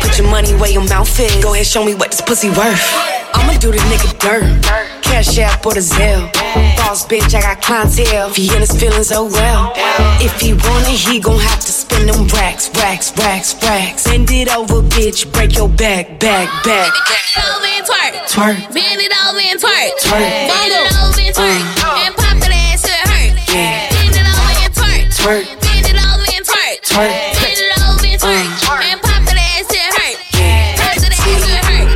Put 0.00 0.18
your 0.18 0.28
money 0.28 0.52
where 0.56 0.70
your 0.70 0.86
mouth 0.88 1.08
is. 1.20 1.42
Go 1.42 1.54
ahead, 1.54 1.66
show 1.66 1.84
me 1.84 1.94
what 1.94 2.10
this 2.10 2.20
pussy 2.20 2.48
worth. 2.50 2.82
I'ma 3.34 3.52
do 3.58 3.70
the 3.70 3.78
nigga 3.78 4.18
dirt. 4.18 4.44
Cash 5.02 5.38
app 5.38 5.64
or 5.66 5.74
the 5.74 5.80
Zelle. 5.80 6.32
Boss 6.76 7.06
bitch, 7.06 7.34
I 7.34 7.40
got 7.40 7.60
clientele. 7.60 8.30
If 8.30 8.36
he 8.36 8.48
in 8.54 8.60
his 8.60 8.72
feelings, 8.72 9.12
oh 9.12 9.26
well. 9.26 9.72
If 10.20 10.40
he 10.40 10.54
want 10.54 10.88
it, 10.88 10.98
he 10.98 11.20
gon' 11.20 11.38
have 11.38 11.60
to 11.60 11.72
spend 11.72 12.08
them 12.08 12.26
racks, 12.28 12.70
racks, 12.76 13.12
racks, 13.16 13.54
racks. 13.62 14.04
Bend 14.04 14.30
it 14.30 14.54
over, 14.54 14.82
bitch, 14.82 15.30
break 15.32 15.56
your 15.56 15.68
back, 15.68 16.18
back, 16.20 16.48
back. 16.64 16.92
Bend 17.08 17.28
it 17.36 17.44
over 17.52 17.66
and 17.66 17.86
twerk. 17.86 18.12
Twerk. 18.32 18.74
Bend 18.74 19.00
it 19.00 19.12
over 19.26 19.40
and 19.40 19.60
twerk. 19.60 19.90
Twerk. 20.00 20.48
Bend 20.48 20.72
it 20.72 20.92
over 20.92 21.20
and 21.20 21.34
twerk. 21.34 21.77
Twerk. 26.88 27.12
Twerk. 27.12 27.36
Bend 27.36 27.60
it 27.60 27.68
and 27.78 28.20
twerk. 28.20 28.48
Uh. 28.68 28.88
And 28.88 29.00
pop 29.02 29.22
that 29.28 29.36
ass 29.36 29.66
to 29.68 29.76
it 29.76 29.92
hurt. 29.92 30.16
Yeah. 30.32 30.80
Pop 30.80 30.96
that 31.04 31.12
ass 31.12 31.44
to 31.44 31.52
hurt. 31.68 31.88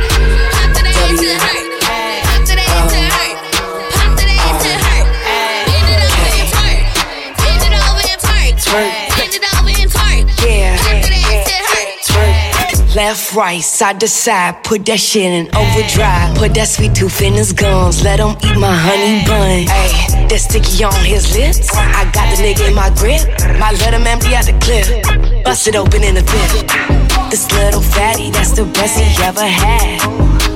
Pop 0.53 0.69
that 0.73 0.85
ass 0.85 1.17
to 1.17 1.33
hurt. 1.43 1.65
Pop 2.23 2.45
that 2.45 2.61
ass 2.61 2.93
to 2.93 2.97
it 3.01 3.11
hurt. 3.17 3.37
Pop 3.93 4.11
that 4.17 4.29
ass 4.29 4.57
to 4.63 4.69
it 4.69 4.81
hurt. 4.85 5.07
Bend 5.65 5.89
it 5.89 6.05
over 6.05 6.29
and 6.37 6.51
twerk. 6.53 6.85
Bend 7.41 7.63
it 7.65 7.73
over 7.73 8.03
and 8.05 8.19
twerk. 8.21 8.53
Twerk. 8.61 8.93
Bend 9.17 9.33
it 9.33 9.43
over 9.57 9.73
and 9.73 9.89
twerk. 9.89 10.25
Yeah. 10.45 10.77
Pop 10.77 10.97
that 11.01 11.13
ass 11.13 11.41
to 11.47 11.53
it 11.53 11.65
hurt. 11.73 11.89
Twerk. 12.05 12.95
Left, 12.95 13.33
right, 13.33 13.59
side 13.59 13.99
to 14.01 14.07
side, 14.07 14.63
put 14.63 14.85
that 14.85 14.99
shit 14.99 15.25
in 15.25 15.47
overdrive. 15.55 16.37
Put 16.37 16.53
that 16.53 16.67
sweet 16.67 16.93
tooth 16.93 17.23
in 17.23 17.33
his 17.33 17.51
gums, 17.51 18.03
let 18.03 18.19
him 18.19 18.37
eat 18.45 18.55
my 18.59 18.69
honey 18.69 19.25
bun. 19.25 19.65
Ayy, 19.65 20.12
that 20.33 20.41
sticky 20.41 20.83
on 20.83 20.97
his 21.05 21.29
lips. 21.37 21.69
I 21.77 22.09
got 22.09 22.25
the 22.33 22.41
nigga 22.41 22.65
in 22.69 22.73
my 22.73 22.89
grip, 22.97 23.21
My 23.61 23.69
let 23.85 23.93
him 23.93 24.09
empty 24.09 24.33
out 24.33 24.49
the 24.49 24.57
clip. 24.57 24.89
Bust 25.45 25.67
it 25.69 25.75
open 25.75 26.01
in 26.01 26.17
the 26.17 26.25
bit. 26.25 26.65
This 27.29 27.45
little 27.53 27.81
fatty, 27.81 28.31
that's 28.31 28.51
the 28.57 28.65
best 28.65 28.97
he 28.97 29.05
ever 29.21 29.45
had. 29.45 30.01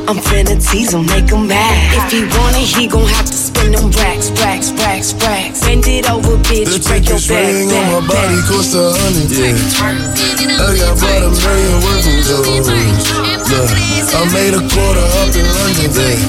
I'm 0.10 0.18
finna 0.18 0.58
tease 0.58 0.94
him, 0.94 1.06
make 1.06 1.30
him 1.30 1.46
mad. 1.46 1.78
If 1.94 2.10
he 2.10 2.26
want 2.26 2.58
it, 2.58 2.66
he 2.66 2.88
gon' 2.88 3.06
have 3.06 3.28
to 3.28 3.38
spend 3.38 3.76
them 3.76 3.92
racks, 3.92 4.32
racks, 4.42 4.72
racks, 4.82 5.14
racks. 5.22 5.62
Bend 5.62 5.86
it 5.86 6.10
over, 6.10 6.42
bitch, 6.50 6.74
The 6.74 6.82
break 6.82 7.06
your 7.06 7.22
tickets 7.22 7.28
back, 7.30 7.46
ring 7.46 7.70
on 7.70 7.70
back, 7.70 7.94
my 7.94 8.08
body 8.08 8.40
back. 8.42 8.50
cost 8.50 8.74
a 8.74 8.98
hundred. 8.98 9.30
Yeah. 9.30 10.58
I 10.58 10.74
got 10.74 10.98
about 10.98 11.22
a 11.22 11.30
million 11.38 11.78
worth 11.86 12.08
of 12.10 12.18
those. 12.26 13.37
Look, 13.48 13.72
I 14.12 14.28
made 14.36 14.54
a 14.54 14.64
quarter 14.68 15.08
up 15.24 15.32
in 15.32 15.48
London. 15.48 15.88
Yeah. 15.96 16.20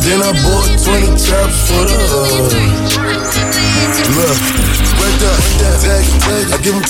Then 0.00 0.24
I 0.24 0.32
bought 0.40 0.72
20 0.80 1.20
traps 1.20 1.68
for 1.68 1.84
the 1.84 1.98
hood. 2.08 2.48
Look, 4.16 4.62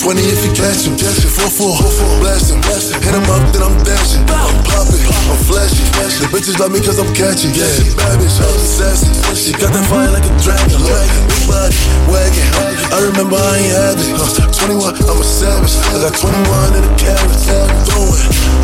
20 0.03 0.19
if 0.19 0.43
you 0.43 0.51
catch 0.51 0.83
him. 0.83 0.95
4-4, 0.99 2.19
blast 2.19 2.51
him. 2.51 2.59
Hit 2.63 3.15
him 3.15 3.23
up, 3.31 3.43
then 3.51 3.63
I'm 3.63 3.75
dashing. 3.83 4.23
I'm 4.27 4.51
popping, 4.67 4.99
I'm 4.99 5.39
flashy. 5.47 5.83
The 6.19 6.27
bitches 6.31 6.59
love 6.59 6.71
me 6.71 6.79
cause 6.79 6.99
I'm 6.99 7.07
catchy. 7.15 7.51
Yeah, 7.51 7.67
bad 7.95 8.19
bitch, 8.19 8.39
I'm 8.39 8.59
sassy. 8.59 9.07
She 9.35 9.51
got 9.51 9.71
that 9.71 9.87
fire 9.87 10.11
like 10.11 10.27
a 10.27 10.33
dragon. 10.43 10.79
Big 10.83 11.43
body, 11.47 11.75
wagon. 12.11 12.47
I 12.91 12.99
remember 13.03 13.35
I 13.35 13.63
ain't 13.63 13.71
had 13.71 13.95
it. 13.99 14.11
Huh. 14.15 14.51
21, 14.67 14.95
I'm 15.07 15.19
a 15.19 15.23
savage. 15.23 15.75
I 15.91 16.03
got 16.03 16.15
21 16.15 16.75
in 16.75 16.83
the 16.83 16.93
carrot. 16.99 17.39
Throwing 17.87 18.12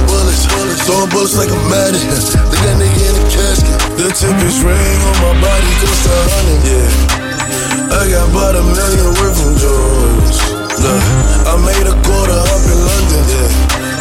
bullets, 0.10 0.44
throwing 0.86 1.10
bullets 1.14 1.38
like 1.38 1.52
a 1.54 1.60
madden. 1.70 2.02
Leave 2.50 2.64
that 2.66 2.78
nigga 2.82 3.02
in 3.10 3.16
the 3.16 3.26
casket. 3.30 3.78
The 3.98 4.10
tempest 4.10 4.66
ring 4.66 5.00
on 5.06 5.16
my 5.22 5.34
body 5.38 5.72
goes 5.82 6.00
to 6.06 6.14
hundred. 6.34 6.62
Yeah, 6.66 7.94
I 7.94 8.02
got 8.10 8.26
about 8.34 8.56
a 8.58 8.64
million 8.66 9.10
worth 9.22 9.38
from 9.38 9.54
George. 9.62 10.38
Look, 10.82 11.04
I 11.46 11.54
made 11.62 11.88
a 11.88 11.96
quarter 12.08 12.40
up 12.40 12.64
in 12.66 12.80
London. 12.80 13.24
Yeah, 13.30 13.50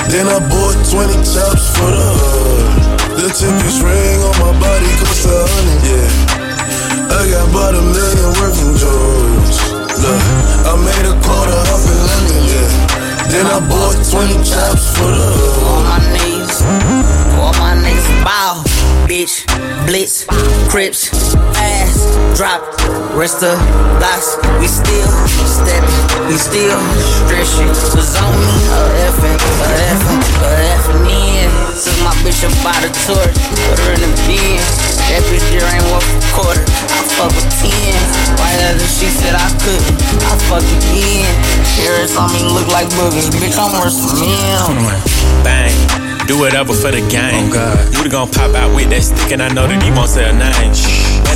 then 0.09 0.25
I 0.31 0.38
bought 0.49 0.79
20 0.87 1.12
chops 1.27 1.64
for 1.77 1.90
the 1.90 2.07
hood. 2.23 2.73
The 3.18 3.29
tempest 3.35 3.83
ring 3.83 4.18
on 4.23 4.35
my 4.38 4.53
body 4.62 4.90
goes 5.03 5.18
to 5.27 5.35
hundred. 5.35 5.83
Yeah, 5.85 7.12
I 7.12 7.21
got 7.29 7.44
about 7.51 7.75
a 7.75 7.83
million 7.83 8.31
worth 8.38 8.57
from 8.57 8.73
George. 8.79 9.57
Look, 9.99 10.23
I 10.62 10.73
made 10.79 11.07
a 11.11 11.14
quarter 11.27 11.59
up 11.75 11.83
in 11.83 11.99
London. 12.07 12.42
Yeah, 12.47 12.71
then 13.30 13.46
I 13.46 13.60
bought 13.68 13.96
20 14.10 14.34
chops 14.44 14.96
for 14.96 15.08
the 15.08 15.28
hood. 15.36 15.68
On 15.68 15.82
my 15.84 16.00
knees, 16.16 16.62
on 17.36 17.54
my 17.60 17.74
knees, 17.76 18.06
bow, 18.24 18.62
bitch, 19.06 19.44
blitz, 19.86 20.24
crips, 20.70 21.12
ass, 21.56 22.08
drop, 22.36 22.62
rest 23.14 23.42
of 23.42 23.58
blocks. 24.00 24.36
We 24.60 24.66
still 24.66 25.10
stepping, 25.44 26.28
we 26.28 26.36
still 26.36 26.80
stretching. 27.24 27.68
Was 27.96 28.16
on 28.16 28.32
me, 28.40 28.54
a 28.72 28.80
effing, 29.06 29.38
a 29.38 29.68
effing, 29.92 30.22
a 30.40 30.50
effing 30.72 31.27
in. 31.78 31.84
Since 31.84 32.02
my 32.02 32.14
bitch 32.26 32.42
about 32.42 32.82
a 32.82 32.90
tour, 33.06 33.22
put 33.70 33.78
her 33.78 33.92
in 33.94 34.02
the 34.02 34.10
bin. 34.26 34.58
That 35.08 35.22
bitch 35.30 35.46
there 35.54 35.64
ain't 35.70 35.86
worth 35.88 36.04
a 36.04 36.20
quarter. 36.34 36.62
I 36.90 37.02
fuck 37.14 37.30
with 37.32 37.48
ten. 37.62 37.94
Why 38.36 38.50
other 38.68 38.86
she 38.86 39.06
said 39.06 39.34
I 39.34 39.48
couldn't? 39.62 39.96
I 40.26 40.34
fuck 40.50 40.66
again. 40.66 41.30
Carrots 41.78 42.16
on 42.18 42.32
me 42.34 42.42
look 42.44 42.68
like 42.68 42.88
boogers. 42.98 43.30
Bitch, 43.30 43.56
I'm 43.56 43.72
worth 43.78 43.94
some 43.94 44.18
men. 44.18 45.02
Bang. 45.44 45.74
Do 46.26 46.38
whatever 46.38 46.74
for 46.74 46.90
the 46.90 47.00
game. 47.08 47.48
Oh 47.48 47.54
God. 47.54 48.04
You 48.04 48.10
gon' 48.10 48.28
pop 48.28 48.54
out 48.54 48.74
with 48.74 48.90
that 48.90 49.02
stick, 49.02 49.32
and 49.32 49.42
I 49.42 49.48
know 49.48 49.66
that 49.66 49.82
he 49.82 49.90
won't 49.90 50.10
say 50.10 50.28
a 50.28 50.32
name. 50.32 50.74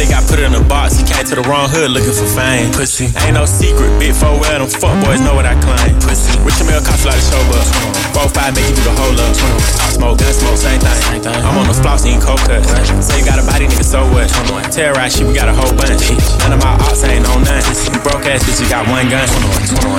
He 0.02 0.10
got 0.10 0.26
put 0.26 0.42
in 0.42 0.50
a 0.50 0.58
box, 0.66 0.98
he 0.98 1.06
came 1.06 1.22
to 1.30 1.38
the 1.38 1.46
wrong 1.46 1.70
hood 1.70 1.94
looking 1.94 2.10
for 2.10 2.26
fame. 2.26 2.74
Pussy. 2.74 3.06
Ain't 3.22 3.38
no 3.38 3.46
secret, 3.46 3.86
big 4.02 4.10
four 4.10 4.34
well, 4.34 4.58
them 4.58 4.66
fuck 4.66 4.98
boys 5.06 5.22
know 5.22 5.38
what 5.38 5.46
I 5.46 5.54
claim. 5.62 5.94
Pussy. 6.02 6.34
Rich 6.42 6.58
and 6.58 6.74
Mill 6.74 6.82
cops 6.82 7.06
like 7.06 7.14
the 7.14 7.22
show 7.22 7.38
up. 7.54 7.62
Four 8.10 8.26
five 8.34 8.50
make 8.50 8.66
you 8.66 8.74
do 8.74 8.82
the 8.82 8.94
whole 8.98 9.14
up. 9.14 9.30
I 9.30 9.94
smoke, 9.94 10.18
gun 10.18 10.34
smoke, 10.34 10.58
same 10.58 10.82
thing. 10.82 11.22
I'm 11.46 11.54
on 11.54 11.70
the 11.70 11.76
floss, 11.78 12.02
eating 12.02 12.18
cold 12.18 12.42
cut. 12.42 12.66
Say 12.98 13.22
you 13.22 13.26
got 13.26 13.38
a 13.38 13.46
body, 13.46 13.70
nigga, 13.70 13.86
so 13.86 14.02
what? 14.10 14.26
Terrorize 14.74 15.14
shit, 15.14 15.22
we 15.22 15.38
got 15.38 15.46
a 15.46 15.54
whole 15.54 15.70
bunch. 15.70 16.02
None 16.42 16.50
of 16.50 16.58
my 16.58 16.74
ops 16.82 17.06
ain't 17.06 17.22
on 17.30 17.46
none. 17.46 17.62
You 17.62 18.02
broke 18.02 18.26
ass 18.26 18.42
bitch, 18.42 18.58
you 18.58 18.66
got 18.66 18.82
one 18.90 19.06
gun. 19.06 19.30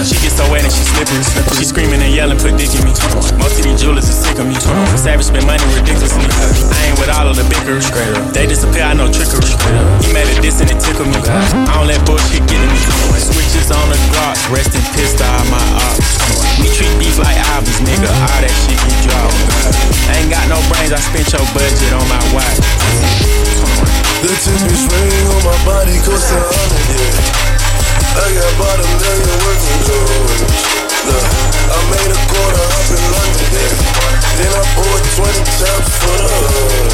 She 0.03 0.19
get 0.19 0.35
so 0.35 0.43
wet 0.51 0.67
and 0.67 0.73
she 0.73 0.83
slippery. 0.83 1.23
She 1.55 1.63
screaming 1.63 2.03
and 2.03 2.11
yelling, 2.11 2.43
put 2.43 2.59
dick 2.59 2.75
in 2.75 2.83
me. 2.83 2.91
Most 3.39 3.55
of 3.55 3.63
these 3.63 3.79
jewelers 3.79 4.11
are 4.11 4.19
sick 4.19 4.35
of 4.35 4.51
me. 4.51 4.59
Savage 4.99 5.31
spend 5.31 5.47
money 5.47 5.63
ridiculously. 5.71 6.27
I 6.27 6.91
ain't 6.91 6.99
with 6.99 7.07
all 7.07 7.31
of 7.31 7.39
the 7.39 7.47
bickers. 7.47 7.87
They 8.35 8.43
disappear, 8.51 8.83
I 8.83 8.91
know 8.91 9.07
trickery. 9.07 9.47
He 10.03 10.13
made 10.13 10.29
a 10.29 10.35
diss 10.41 10.61
and 10.61 10.69
it 10.69 10.79
tickled 10.79 11.09
me. 11.09 11.17
I 11.23 11.73
don't 11.73 11.87
let 11.87 12.01
bullshit 12.05 12.45
get 12.47 12.61
to 12.61 12.67
me. 12.67 12.79
Switches 13.17 13.71
on 13.71 13.89
the 13.89 13.97
Glock, 14.13 14.37
rest 14.53 14.75
in 14.75 14.83
piss 14.93 15.13
to 15.17 15.27
my 15.49 15.61
ops. 15.85 16.13
We 16.59 16.69
treat 16.69 16.93
beef 16.99 17.17
like 17.17 17.37
albums, 17.53 17.79
nigga. 17.81 18.09
All 18.09 18.39
that 18.41 18.53
shit 18.65 18.77
get 18.77 18.97
dropped. 19.07 19.37
I 20.09 20.21
ain't 20.21 20.29
got 20.29 20.45
no 20.49 20.59
brains, 20.69 20.93
I 20.93 20.99
spent 21.01 21.27
your 21.33 21.45
budget 21.55 21.91
on 21.93 22.05
my 22.11 22.21
watch. 22.35 22.59
The 24.21 24.31
tempest 24.39 24.87
ring 24.91 25.27
on 25.33 25.41
my 25.43 25.57
body 25.65 25.97
hundred, 25.99 26.87
yeah. 26.93 27.62
I 28.13 28.29
got 28.29 28.53
about 28.53 28.77
a 28.77 28.87
million 29.01 29.37
from 29.41 29.79
George. 29.89 30.41
Look, 31.09 31.25
I 31.65 31.79
made 31.89 32.11
a 32.13 32.19
quarter 32.29 32.61
up 32.61 32.87
in 32.93 33.03
London, 33.09 33.49
yeah. 33.57 33.73
Then 34.37 34.53
I 34.53 34.63
bought 34.77 35.01
20 35.17 35.41
chops 35.57 35.93
for 35.97 36.17
the 36.21 36.29
hood. 36.29 36.93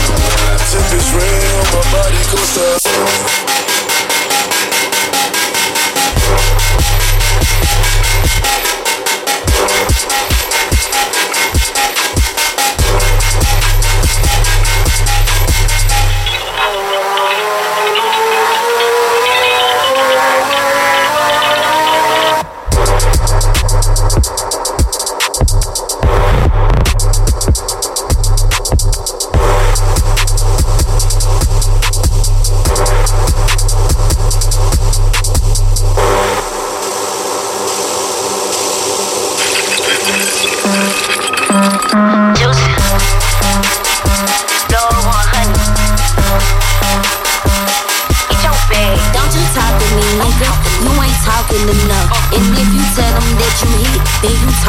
is 0.96 1.12
ring 1.14 1.44
on 1.60 1.68
my 1.76 1.84
body 1.92 2.24
goes 2.32 2.54
to 2.56 3.40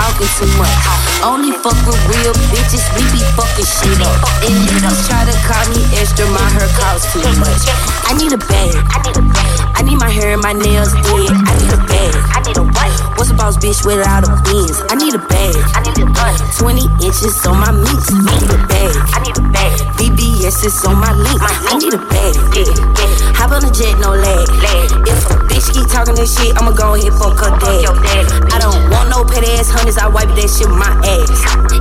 talking 0.01 0.33
too 0.41 0.49
much. 0.57 0.73
Only 1.21 1.53
fuck 1.53 1.77
with 1.85 2.01
real 2.09 2.33
bitches, 2.49 2.85
we 2.97 3.05
be 3.13 3.21
fucking 3.37 3.69
shit 3.69 4.01
up. 4.01 4.17
And 4.41 4.57
niggas 4.65 5.05
try 5.07 5.29
to 5.29 5.37
call 5.45 5.65
me 5.77 5.85
extra, 6.01 6.27
my 6.33 6.49
hair 6.57 6.69
costs 6.81 7.13
too 7.13 7.21
much. 7.37 7.69
I 8.09 8.17
need 8.17 8.33
a 8.33 8.41
bag. 8.49 8.73
I 8.89 8.99
need 9.05 9.70
my 10.01 10.11
hair 10.11 10.33
and 10.33 10.43
my 10.43 10.53
nails 10.53 10.93
dead. 10.93 11.31
I 11.31 11.53
need 11.61 11.73
a 11.73 11.81
bag. 11.87 12.13
I 12.35 12.41
need 12.43 12.57
a 12.57 12.65
what? 12.65 12.93
What's 13.17 13.31
a 13.31 13.35
boss 13.35 13.57
bitch 13.57 13.85
without 13.87 14.27
a 14.27 14.35
beans? 14.43 14.83
I 14.91 14.97
need 14.97 15.15
a 15.15 15.23
bag. 15.23 15.55
I 15.77 15.81
need 15.87 16.01
a 16.03 16.07
bun. 16.11 16.35
20 16.59 17.07
inches 17.07 17.47
on 17.47 17.61
my 17.61 17.71
meat. 17.71 18.03
I 18.11 18.35
need 18.41 18.51
a 18.51 18.61
bag. 18.67 18.93
I 19.15 19.19
need 19.23 19.37
a 19.39 19.45
bag. 19.53 19.77
VBS 20.01 20.65
is 20.65 20.85
on 20.85 20.99
my 20.99 21.13
link. 21.13 21.39
I 21.41 21.79
need 21.79 21.95
a 21.95 22.01
bag. 22.01 22.35
Yeah, 22.57 22.73
yeah. 22.99 23.37
Hop 23.39 23.53
on 23.53 23.63
the 23.63 23.71
jet, 23.71 23.97
no 24.01 24.11
lag. 24.11 24.49
lag. 24.59 24.89
If 25.07 25.31
a 25.31 25.37
bitch 25.49 25.73
keep 25.73 25.87
talking 25.89 26.15
this 26.15 26.35
shit, 26.37 26.57
I'ma 26.57 26.73
go 26.73 26.95
ahead 26.95 27.13
fuck 27.15 27.39
her 27.39 27.53
dad. 27.61 28.53
I 28.53 28.59
don't 28.59 28.91
want 28.91 29.09
no 29.09 29.25
petty 29.25 29.53
ass 29.57 29.71
hundreds, 29.71 29.97
I 29.97 30.09
wipe 30.09 30.29
that 30.29 30.49
shit 30.51 30.69
with 30.69 30.77
my 30.77 30.93
ass. 31.05 31.31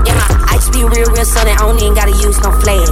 Yeah, 0.06 0.16
my 0.16 0.56
ice 0.56 0.70
be 0.70 0.84
real, 0.84 1.10
real 1.12 1.26
sunny, 1.26 1.52
I 1.52 1.58
don't 1.58 1.80
even 1.82 1.96
gotta 1.96 2.12
use 2.12 2.40
no 2.44 2.52
flash. 2.52 2.88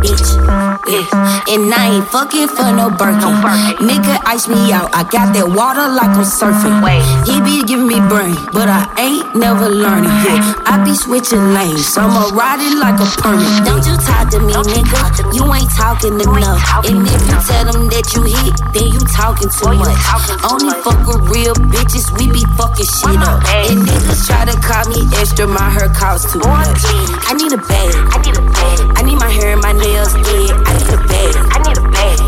Bitch. 0.00 0.75
Yeah. 0.86 1.02
And 1.50 1.74
I 1.74 1.98
ain't 1.98 2.08
fucking 2.08 2.46
for 2.48 2.70
no 2.70 2.90
Birkin. 2.90 3.34
Nigga 3.82 4.22
ice 4.22 4.46
me 4.46 4.70
out, 4.70 4.94
I 4.94 5.02
got 5.02 5.34
that 5.34 5.50
water 5.50 5.86
like 5.90 6.14
I'm 6.14 6.22
surfing. 6.22 6.78
Wait. 6.78 7.02
He 7.26 7.42
be 7.42 7.66
giving 7.66 7.90
me 7.90 7.98
brain, 8.06 8.38
but 8.54 8.70
I 8.70 8.86
ain't 8.94 9.34
never 9.34 9.66
learning. 9.66 10.14
Yeah. 10.22 10.54
I 10.62 10.78
be 10.86 10.94
switching 10.94 11.54
lanes, 11.54 11.90
I'ma 11.98 12.30
ride 12.30 12.62
it 12.62 12.78
like 12.78 13.02
a 13.02 13.08
permit. 13.18 13.66
Don't 13.66 13.82
you 13.82 13.98
talk 13.98 14.30
to 14.30 14.38
me, 14.38 14.54
nigga. 14.54 15.34
You 15.34 15.42
ain't 15.50 15.70
talking 15.74 16.22
enough. 16.22 16.62
And 16.86 17.02
if 17.02 17.22
you 17.26 17.38
tell 17.42 17.66
them 17.66 17.90
that 17.90 18.06
you 18.14 18.22
hit, 18.22 18.54
then 18.70 18.86
you 18.94 19.02
talking 19.10 19.50
too 19.50 19.74
much. 19.74 19.98
Only 20.46 20.70
fuck 20.86 21.02
with 21.02 21.26
real 21.34 21.54
bitches, 21.66 22.14
we 22.14 22.30
be 22.30 22.46
fucking 22.54 22.86
shit 22.86 23.18
up. 23.26 23.42
And 23.66 23.82
niggas 23.82 24.30
try 24.30 24.46
to 24.46 24.54
call 24.62 24.86
me 24.86 25.02
extra, 25.18 25.50
my 25.50 25.66
hair 25.66 25.90
costs 25.90 26.30
too 26.30 26.38
much. 26.46 26.78
I 27.26 27.34
need 27.34 27.50
a 27.50 27.58
bag. 27.58 27.90
I 28.14 28.22
need 28.22 28.38
a 28.38 28.44
bag. 28.54 28.78
I 28.94 29.02
need 29.02 29.18
my 29.18 29.30
hair 29.30 29.58
and 29.58 29.62
my 29.62 29.74
nails 29.74 30.14
dead. 30.14 30.75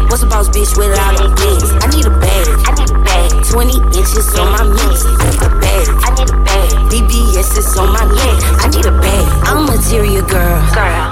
What's 0.09 0.23
a 0.23 0.27
boss 0.27 0.49
bitch 0.49 0.75
without 0.79 1.21
a 1.21 1.29
beans? 1.37 1.71
I 1.85 1.87
need 1.94 2.07
a 2.07 2.11
bag. 2.11 2.49
I 2.64 2.73
need 2.81 2.90
a 2.90 2.99
bag. 3.05 3.44
20 3.44 3.77
inches 3.99 4.35
on 4.38 4.53
my 4.53 4.64
mix. 4.64 5.05
I 5.05 5.31
need 5.31 5.42
a 5.42 5.61
bag. 5.61 6.08
I 6.98 7.06
a 7.06 7.42
is 7.46 7.76
on 7.78 7.94
my 7.94 8.02
leg. 8.02 8.42
I 8.58 8.66
need 8.74 8.87
a 8.87 8.90
bag. 8.90 9.26
I'm 9.46 9.68
a 9.68 9.76
material 9.78 10.26
girl. 10.26 10.58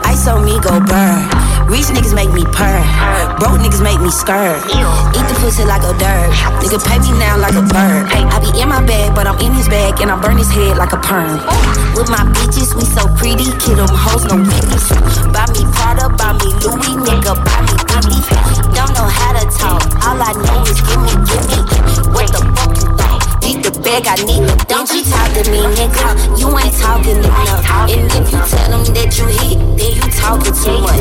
Ice 0.03 0.27
on 0.27 0.43
me 0.45 0.59
go 0.59 0.83
burn. 0.83 1.23
Rich 1.71 1.95
niggas 1.95 2.15
make 2.15 2.33
me 2.35 2.43
purr. 2.43 2.83
Broke 3.39 3.63
niggas 3.63 3.83
make 3.83 4.01
me 4.03 4.11
skirt. 4.11 4.59
Eat 4.67 5.27
the 5.31 5.35
pussy 5.39 5.63
like 5.63 5.87
a 5.87 5.95
dirt. 5.95 6.35
Nigga 6.59 6.83
pay 6.83 6.99
me 6.99 7.15
now 7.19 7.39
like 7.39 7.55
a 7.55 7.63
bird. 7.63 8.11
I 8.11 8.43
be 8.43 8.51
in 8.59 8.69
my 8.69 8.83
bag, 8.83 9.15
but 9.15 9.27
I'm 9.27 9.39
in 9.39 9.55
his 9.55 9.69
bag 9.69 10.01
and 10.03 10.11
I 10.11 10.19
burn 10.21 10.39
his 10.39 10.51
head 10.51 10.77
like 10.77 10.93
a 10.93 10.99
perm. 10.99 11.39
With 11.95 12.11
my 12.11 12.27
bitches, 12.35 12.75
we 12.75 12.83
so 12.83 13.07
pretty. 13.15 13.47
Kid 13.63 13.79
them 13.79 13.87
hoes, 13.87 14.27
no 14.27 14.43
witness. 14.43 14.91
Buy 15.31 15.47
me 15.55 15.63
Prada, 15.71 16.11
buy 16.19 16.35
me 16.35 16.51
Louis, 16.67 16.99
nigga, 16.99 17.39
buy 17.47 17.63
me 17.63 17.75
Louis. 17.95 18.27
Don't 18.75 18.91
know 18.91 19.07
how 19.07 19.39
to 19.39 19.45
talk. 19.55 19.87
All 20.03 20.19
I 20.19 20.35
know 20.35 20.67
is 20.67 20.83
give 20.83 20.99
me, 20.99 21.15
give 21.31 21.47
me. 21.47 21.59
What 22.11 22.27
the 22.35 22.43
fuck 22.59 22.75
you 22.75 22.91
thought? 22.99 23.23
Beat 23.41 23.63
the 23.63 23.71
bag, 23.87 24.11
I 24.11 24.19
need 24.27 24.51
it. 24.51 24.67
Don't 24.67 24.91
you 24.91 25.03
talk 25.07 25.26
to 25.43 25.51
me, 25.51 25.61
nigga, 25.77 26.09
you 26.39 26.49
ain't 26.57 26.73
talking 26.81 27.19
enough. 27.19 27.65
And 27.93 28.09
if 28.09 28.33
you 28.33 28.41
tell 28.49 28.71
them 28.73 28.85
that 28.97 29.11
you 29.19 29.27
hit, 29.29 29.59
then 29.77 29.93
you 29.93 30.07
talking 30.17 30.55
too 30.57 30.81
much. 30.81 31.01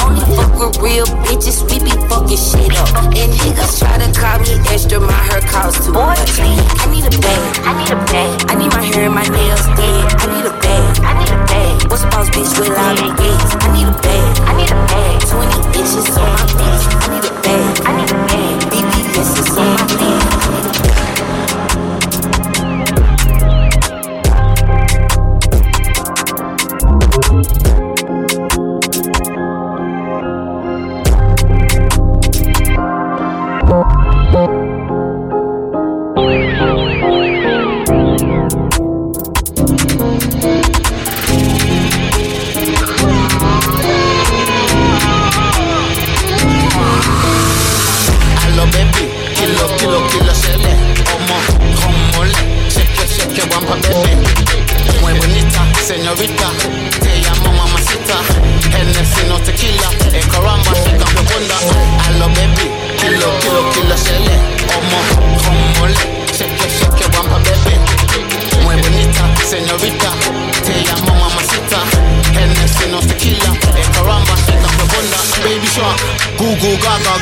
Only 0.00 0.24
fuck 0.32 0.52
with 0.56 0.78
real 0.80 1.06
bitches, 1.28 1.60
we 1.68 1.76
be 1.84 1.92
fucking 2.08 2.40
shit 2.40 2.72
up. 2.80 2.88
And 3.12 3.32
niggas 3.44 3.78
try 3.78 3.98
to 4.00 4.08
call 4.16 4.40
me 4.40 4.56
extra, 4.72 5.00
my 5.00 5.12
hair 5.12 5.40
costs 5.44 5.84
too 5.84 5.92
much. 5.92 6.40
I 6.40 6.86
need 6.88 7.04
a 7.04 7.12
bag, 7.20 7.52
I 7.60 7.72
need 7.76 7.92
a 7.92 7.98
bag. 8.08 8.50
I 8.50 8.54
need 8.54 8.72
my 8.72 8.82
hair 8.82 9.04
and 9.04 9.14
my 9.14 9.26
nails 9.28 9.66
dead. 9.76 10.04
I 10.16 10.26
need 10.32 10.46
a 10.46 10.54
bag, 10.64 10.98
I 11.04 11.12
need 11.20 11.30
a 11.30 11.38
bag. 11.44 11.90
What's 11.90 12.04
a 12.04 12.08
boss 12.08 12.30
bitch 12.30 12.58
without 12.58 13.20
a? 13.20 13.23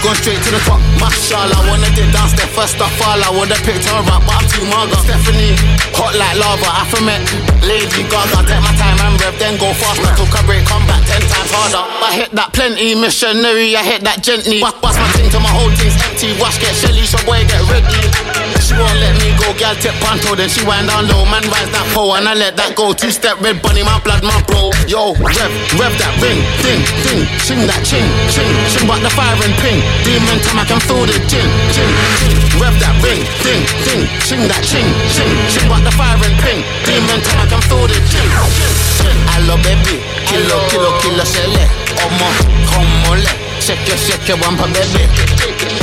Gone 0.02 0.18
straight 0.18 0.42
to 0.42 0.50
the 0.50 0.58
top 0.66 0.82
Mashallah, 0.98 1.70
wanna 1.70 1.86
did 1.94 2.10
dance 2.10 2.34
step 2.34 2.50
first 2.50 2.76
up 2.82 2.90
fall 2.98 3.22
I 3.22 3.30
would've 3.30 3.62
picked 3.62 3.86
her 3.86 4.02
up, 4.02 4.22
but 4.26 4.34
I'm 4.34 4.46
too 4.50 4.66
maga 4.66 4.98
Stephanie, 5.06 5.54
hot 5.94 6.12
like 6.18 6.36
lava, 6.36 6.68
Afromet. 6.82 7.22
Lady 7.62 8.02
Gaga, 8.10 8.42
take 8.42 8.62
my 8.62 8.74
time 8.74 8.98
and 8.98 9.14
rev 9.22 9.38
Then 9.38 9.54
go 9.62 9.70
faster, 9.78 10.10
took 10.18 10.34
a 10.34 10.42
break, 10.42 10.66
come 10.66 10.82
back 10.90 11.06
ten 11.06 11.22
times 11.22 11.50
harder. 11.54 11.86
I 12.02 12.10
hit 12.18 12.30
that 12.34 12.52
plenty, 12.52 12.98
missionary, 12.98 13.78
I 13.78 13.82
hit 13.86 14.02
that 14.02 14.22
gently. 14.22 14.60
Bust 14.60 14.82
my 14.82 15.08
thing 15.14 15.30
till 15.30 15.40
my 15.40 15.54
whole 15.54 15.70
thing's 15.78 15.94
empty. 16.02 16.34
Wash, 16.42 16.58
get 16.58 16.74
shelly, 16.74 17.06
so 17.06 17.22
boy, 17.22 17.46
get 17.46 17.62
ready 17.70 18.41
She 18.62 18.78
won't 18.78 18.94
let 19.02 19.18
me 19.18 19.34
go, 19.34 19.50
gal 19.58 19.74
tip 19.74 19.94
panto. 19.98 20.38
Then 20.38 20.48
she 20.48 20.62
wind 20.62 20.86
down 20.86 21.10
low, 21.10 21.26
man 21.26 21.42
rise 21.50 21.70
that 21.74 21.82
pole. 21.90 22.14
And 22.14 22.30
I 22.30 22.34
let 22.38 22.54
that 22.56 22.78
go, 22.78 22.94
two 22.94 23.10
step 23.10 23.42
red 23.42 23.58
bunny, 23.58 23.82
my 23.82 23.98
blood, 24.06 24.22
my 24.22 24.38
bro. 24.46 24.70
Yo, 24.86 25.18
rev, 25.18 25.52
rev 25.74 25.94
that 25.98 26.14
ring, 26.22 26.38
ding, 26.62 26.82
ding. 27.02 27.26
Shing 27.42 27.66
that 27.66 27.82
ching, 27.82 28.06
ching, 28.30 28.46
ching. 28.70 28.86
But 28.86 29.02
the 29.02 29.10
fire 29.10 29.34
and 29.34 29.54
ping. 29.58 29.82
Demon 30.06 30.38
time 30.46 30.62
I 30.62 30.64
can 30.64 30.78
feel 30.86 31.02
the 31.02 31.18
gin, 31.26 31.48
gin, 31.74 31.90
gin. 32.22 32.32
Rev 32.62 32.74
that 32.78 32.94
ring, 33.02 33.20
ding, 33.42 33.62
ding. 33.82 34.02
Ching 34.22 34.46
that 34.46 34.62
ching, 34.62 34.86
ching, 35.10 35.32
ching. 35.50 35.66
But 35.66 35.82
the 35.82 35.92
fire 35.98 36.14
and 36.22 36.36
ping. 36.38 36.62
Demon 36.86 37.18
time 37.26 37.42
I 37.42 37.46
can 37.50 37.62
feel 37.66 37.90
the 37.90 37.98
gin, 38.06 38.28
gin, 38.30 38.72
gin. 39.02 39.16
Hello 39.34 39.58
baby, 39.66 39.98
kilo, 40.30 40.58
kilo, 40.70 40.90
kilo 41.02 41.24
shele 41.24 41.66
Omo, 42.04 42.28
homole 42.70 43.26
Shake 43.26 43.41
shake 43.62 43.86
your 43.86 43.96
wampa 44.42 44.66
baby 44.74 45.06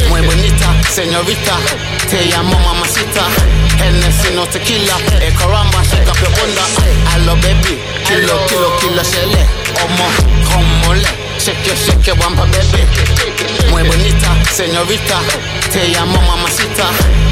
Muy 0.09 0.21
bonita, 0.21 0.67
señorita. 0.91 1.57
Te 2.09 2.25
llamo 2.25 2.59
mamacita. 2.59 3.23
Hennessy, 3.77 4.33
no 4.35 4.45
tequila 4.47 4.97
Eh, 5.21 5.31
caramba, 5.37 5.81
shake 5.85 6.09
up 6.09 6.17
your 6.19 6.31
bunda 6.35 6.63
baby, 7.35 7.79
kilo, 8.05 8.45
kilo, 8.47 8.69
kilo 8.79 9.03
shele 9.03 9.45
Omo, 9.83 10.07
homole 10.51 11.07
Shake 11.39 11.65
your, 11.65 11.75
shake 11.75 12.05
your 12.05 12.17
wampa 12.19 12.43
baby. 12.51 12.83
Muy 13.71 13.83
bonita, 13.83 14.35
señorita. 14.51 15.19
Te 15.71 15.87
llamo 15.87 16.19
mamacita. 16.21 16.85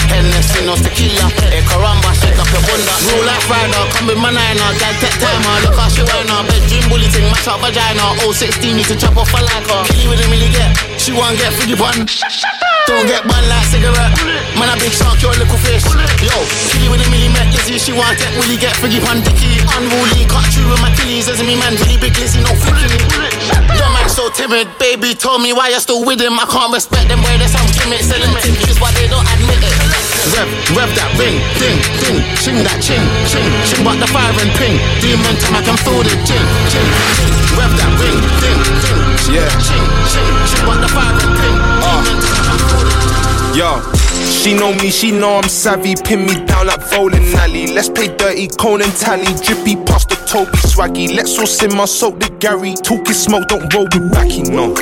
Hennessy, 0.08 0.64
no 0.66 0.76
tequila. 0.76 1.28
Eh, 1.52 1.62
caramba, 1.68 2.14
shake 2.16 2.40
up 2.40 2.48
your 2.48 2.64
bunda. 2.64 2.94
Rule 3.12 3.26
like 3.28 3.44
rider, 3.52 3.84
come 3.92 4.08
with 4.08 4.18
my 4.18 4.32
niner 4.32 4.72
Gal 4.80 4.96
tech 5.04 5.12
timer, 5.20 5.60
look 5.68 5.76
how 5.76 5.90
she 5.92 6.02
wearing 6.08 6.32
her 6.32 6.44
Bedroom 6.48 6.88
bully 6.88 7.12
thing, 7.12 7.28
mash 7.28 7.48
up 7.48 7.60
vagina. 7.60 8.16
016, 8.24 8.76
need 8.78 8.88
to 8.88 8.96
chop 8.96 9.18
off 9.18 9.34
a 9.36 9.44
like 9.44 9.68
her 9.68 9.84
Kill 9.92 10.00
you 10.00 10.10
with 10.10 10.24
a 10.24 10.28
milli 10.32 10.48
get. 10.56 10.72
She 10.96 11.12
want 11.12 11.36
get 11.38 11.52
free 11.60 11.76
bun 11.76 12.08
Don't 12.88 13.06
get 13.12 13.28
bun 13.28 13.44
like 13.52 13.68
cigarette. 13.68 14.16
Man, 14.56 14.72
a 14.72 14.80
big 14.80 14.96
shark, 14.96 15.20
your 15.20 15.36
little 15.36 15.60
fish. 15.60 15.84
Yo, 16.24 16.32
kill 16.72 16.88
you 16.88 16.92
with 16.96 17.04
a 17.04 17.08
milli 17.12 17.28
met 17.36 17.52
Lizzie, 17.52 17.76
she 17.78 17.92
want 17.92 18.16
get 18.16 18.32
Willy 18.40 18.56
get 18.56 18.72
free 18.80 19.04
bun 19.04 19.20
Dicky, 19.20 19.60
unruly 19.76 20.24
Cut 20.32 20.48
through 20.56 20.72
with 20.72 20.80
my 20.80 20.96
killies. 20.96 21.28
As 21.28 21.44
me 21.44 21.60
man, 21.60 21.76
really 21.84 22.00
big 22.00 22.16
Lizzie, 22.16 22.40
no 22.40 22.56
man 22.72 23.67
so 24.18 24.34
timid. 24.34 24.66
Baby 24.82 25.14
told 25.14 25.46
me 25.46 25.54
why 25.54 25.70
you're 25.70 25.80
still 25.80 26.02
with 26.02 26.18
him. 26.18 26.42
I 26.42 26.50
can't 26.50 26.74
respect 26.74 27.06
them, 27.06 27.22
boy, 27.22 27.38
there's 27.38 27.54
some 27.54 27.70
gimmicks 27.78 28.10
Selling 28.10 28.34
tickets, 28.42 28.82
why 28.82 28.90
they 28.98 29.06
don't 29.06 29.22
admit 29.22 29.62
it. 29.62 29.78
Rev, 30.34 30.50
rev 30.74 30.90
that 30.98 31.14
ring, 31.22 31.38
ding, 31.62 31.78
ding. 32.02 32.18
Ching 32.42 32.60
that 32.66 32.82
ching, 32.82 33.06
ching, 33.30 33.46
ching. 33.70 33.86
But 33.86 34.02
the 34.02 34.10
fire 34.10 34.34
and 34.42 34.52
ping. 34.58 34.82
Demon 35.06 35.38
time 35.38 35.54
I 35.54 35.62
can 35.62 35.78
feel 35.86 36.02
the 36.02 36.18
ching, 36.26 36.46
ching, 36.74 36.90
ching 37.14 37.32
Rev 37.62 37.72
that 37.78 37.94
ring, 38.02 38.18
ding, 38.42 38.62
ding. 38.82 39.02
Yeah. 39.38 39.54
Ching, 39.62 39.86
ching, 40.10 40.30
ching. 40.50 40.66
But 40.66 40.82
the 40.82 40.90
fire 40.90 41.14
and 41.14 41.34
ping. 41.38 41.58
Uh. 41.86 42.02
Demon 42.02 42.18
time 42.26 42.42
I 42.42 42.44
can 42.50 42.60
feel 42.74 42.84
the 42.90 42.98
Yo, 43.58 43.82
she 44.22 44.54
know 44.54 44.72
me, 44.74 44.92
she 44.92 45.12
know 45.12 45.38
I'm 45.38 45.50
savvy. 45.50 45.96
Pin 45.96 46.26
me 46.28 46.46
down 46.46 46.68
like 46.68 46.90
bowling 46.92 47.26
alley. 47.34 47.66
Let's 47.66 47.90
play 47.90 48.08
dirty, 48.16 48.48
cone 48.48 48.82
and 48.82 48.94
tally. 48.94 49.34
Drippy 49.42 49.76
Toby 50.28 50.60
swaggy. 50.68 51.16
Let's 51.16 51.40
all 51.40 51.48
simmer, 51.48 51.88
soak 51.88 52.20
the 52.20 52.28
Gary. 52.40 52.76
Talking 52.84 53.16
smoke, 53.16 53.48
don't 53.48 53.72
roll 53.74 53.88
with 53.88 54.12
backy, 54.12 54.44
no. 54.44 54.76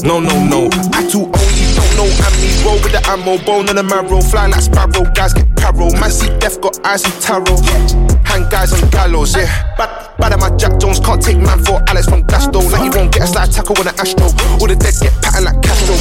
No, 0.00 0.20
no, 0.20 0.36
no. 0.48 0.72
I 0.96 1.04
do 1.12 1.28
only 1.28 1.56
you 1.60 1.68
don't 1.76 1.92
know 2.00 2.08
me. 2.40 2.48
Roll 2.64 2.80
with 2.80 2.96
the 2.96 3.02
ammo, 3.04 3.36
bone 3.44 3.68
on 3.68 3.76
the 3.76 3.82
marrow. 3.82 4.24
Fly 4.24 4.48
like 4.48 4.64
sparrow, 4.64 5.04
guys 5.12 5.34
get 5.34 5.44
paro. 5.60 5.92
Man, 6.00 6.10
see 6.10 6.32
death, 6.40 6.60
got 6.62 6.80
eyes 6.80 7.04
and 7.04 7.12
tarot. 7.20 7.60
Hang 8.24 8.48
guys 8.48 8.72
on 8.72 8.88
gallows, 8.88 9.36
yeah. 9.36 9.52
Bad, 9.76 10.16
bad 10.16 10.32
at 10.32 10.40
my 10.40 10.48
Jack 10.56 10.80
Jones, 10.80 10.98
can't 11.00 11.20
take 11.20 11.36
man 11.36 11.62
for 11.64 11.76
Alex 11.92 12.08
from 12.08 12.22
Gasto. 12.24 12.64
Like 12.64 12.80
he 12.80 12.88
won't 12.88 13.12
get 13.12 13.22
a 13.22 13.26
slide 13.26 13.52
tackle 13.52 13.76
on 13.76 13.88
an 13.88 13.94
Astro. 14.00 14.32
All 14.56 14.66
the 14.66 14.76
dead 14.80 14.96
get 14.96 15.12
patterned 15.20 15.44
like 15.44 15.60
Castro. 15.60 15.92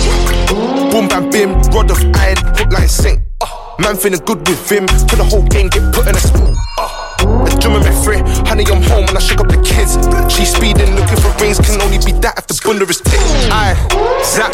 Boom, 0.88 1.12
bam, 1.12 1.30
bim, 1.30 1.52
rod 1.76 1.92
of 1.92 2.00
iron, 2.16 2.40
hook 2.56 2.72
line 2.72 2.88
sink. 2.88 3.20
Man 3.78 3.98
feeling 3.98 4.24
good 4.24 4.40
with 4.48 4.72
him, 4.72 4.88
till 4.88 5.20
the 5.20 5.28
whole 5.28 5.44
game 5.52 5.68
get 5.68 5.84
put 5.92 6.08
in 6.08 6.16
a 6.16 6.20
spoon. 6.20 6.56
Honey, 7.66 8.64
I'm 8.72 8.82
home 8.84 9.06
and 9.10 9.18
I 9.18 9.20
shook 9.20 9.42
up 9.42 9.50
the 9.50 9.58
kids. 9.60 9.98
She 10.32 10.46
speeding, 10.46 10.94
looking 10.96 11.18
for 11.18 11.34
rings, 11.42 11.60
can 11.60 11.82
only 11.82 11.98
be 11.98 12.14
that 12.22 12.38
if 12.38 12.48
the 12.48 12.56
bunda 12.64 12.86
is 12.86 13.02
tick. 13.02 13.20
Aye, 13.52 13.76
zap, 14.24 14.54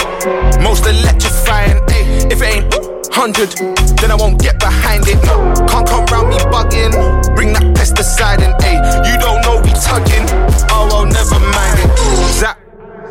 most 0.63 0.87
electrifying. 0.87 1.83
If 2.31 2.41
it 2.41 2.63
ain't 2.63 2.71
100, 3.13 3.99
then 3.99 4.11
I 4.11 4.15
won't 4.15 4.41
get 4.41 4.59
behind 4.59 5.03
it. 5.07 5.19
Can't 5.67 5.87
come 5.87 6.05
round 6.07 6.29
me 6.29 6.39
bugging, 6.49 6.95
bring 7.35 7.53
that 7.53 7.67
pesticide 7.75 8.41
in, 8.41 8.55
ayy. 8.63 8.79
You 9.05 9.19
don't 9.19 9.41
know 9.43 9.59
we 9.61 9.69
tugging, 9.75 10.25
oh 10.71 10.87
well, 10.89 11.05
never 11.05 11.37
mind 11.37 11.77
it. 11.83 11.91
Zap, 12.31 12.57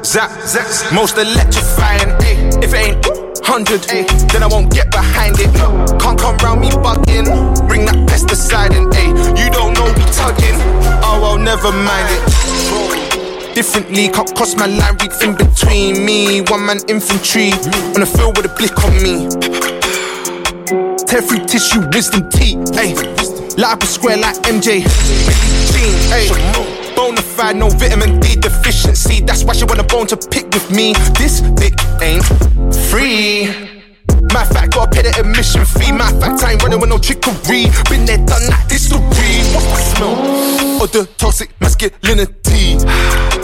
zap, 0.02 0.32
zap, 0.42 0.66
most 0.92 1.18
electrifying. 1.18 2.16
If 2.64 2.72
it 2.72 2.96
ain't 2.96 3.29
100, 3.50 3.90
ayy, 3.90 4.06
eh? 4.06 4.26
then 4.30 4.44
I 4.44 4.46
won't 4.46 4.70
get 4.72 4.92
behind 4.92 5.34
it. 5.40 5.50
Can't 5.98 6.16
come 6.16 6.36
round 6.38 6.60
me 6.60 6.70
bugging, 6.70 7.26
bring 7.66 7.84
that 7.84 7.98
pesticide 8.06 8.70
in, 8.78 8.86
ayy. 8.94 9.10
You 9.34 9.50
don't 9.50 9.74
know 9.74 9.90
we 9.90 10.06
tugging, 10.14 10.54
oh 11.02 11.34
I'll 11.34 11.36
never 11.36 11.72
mind 11.72 12.06
it. 12.14 13.54
Differently, 13.56 14.06
can't 14.06 14.32
cross 14.36 14.54
my 14.54 14.66
line, 14.66 14.94
read 15.02 15.10
in 15.20 15.34
between 15.34 16.04
me. 16.06 16.42
One 16.42 16.64
man 16.64 16.78
infantry 16.86 17.50
on 17.90 17.98
the 17.98 18.06
field 18.06 18.36
with 18.36 18.46
a 18.46 18.54
blick 18.54 18.78
on 18.86 18.94
me. 19.02 19.26
Tear 21.10 21.20
through 21.20 21.44
tissue, 21.46 21.82
wisdom 21.90 22.30
teeth, 22.30 22.78
ayy. 22.78 22.94
Light 23.58 23.72
up 23.74 23.82
a 23.82 23.86
square 23.86 24.16
like 24.16 24.36
MJ. 24.46 24.86
Bonafide, 27.11 27.57
no 27.57 27.68
vitamin 27.70 28.20
D 28.20 28.37
deficiency. 28.37 29.20
That's 29.20 29.42
why 29.42 29.55
she 29.55 29.64
want 29.64 29.81
a 29.81 29.83
bone 29.83 30.07
to 30.09 30.16
pick 30.16 30.46
with 30.55 30.70
me. 30.70 30.94
This 31.18 31.40
dick 31.59 31.75
ain't 32.01 32.25
free. 32.87 33.51
My 34.33 34.44
fact, 34.44 34.75
gotta 34.75 34.90
pay 34.94 35.03
the 35.03 35.11
admission 35.18 35.64
fee. 35.64 35.90
My 35.90 36.12
fact, 36.20 36.44
I 36.44 36.53
ain't 36.53 36.62
running 36.62 36.79
with 36.79 36.88
no 36.88 36.99
trickery. 36.99 37.66
Been 37.90 38.07
there, 38.07 38.18
done 38.18 38.46
that, 38.46 38.62
read. 38.70 39.42
What's 39.51 39.66
the 39.66 39.96
smell? 39.96 40.83
Of 40.83 40.92
the 40.92 41.07
toxic 41.18 41.51
masculinity. 41.61 42.79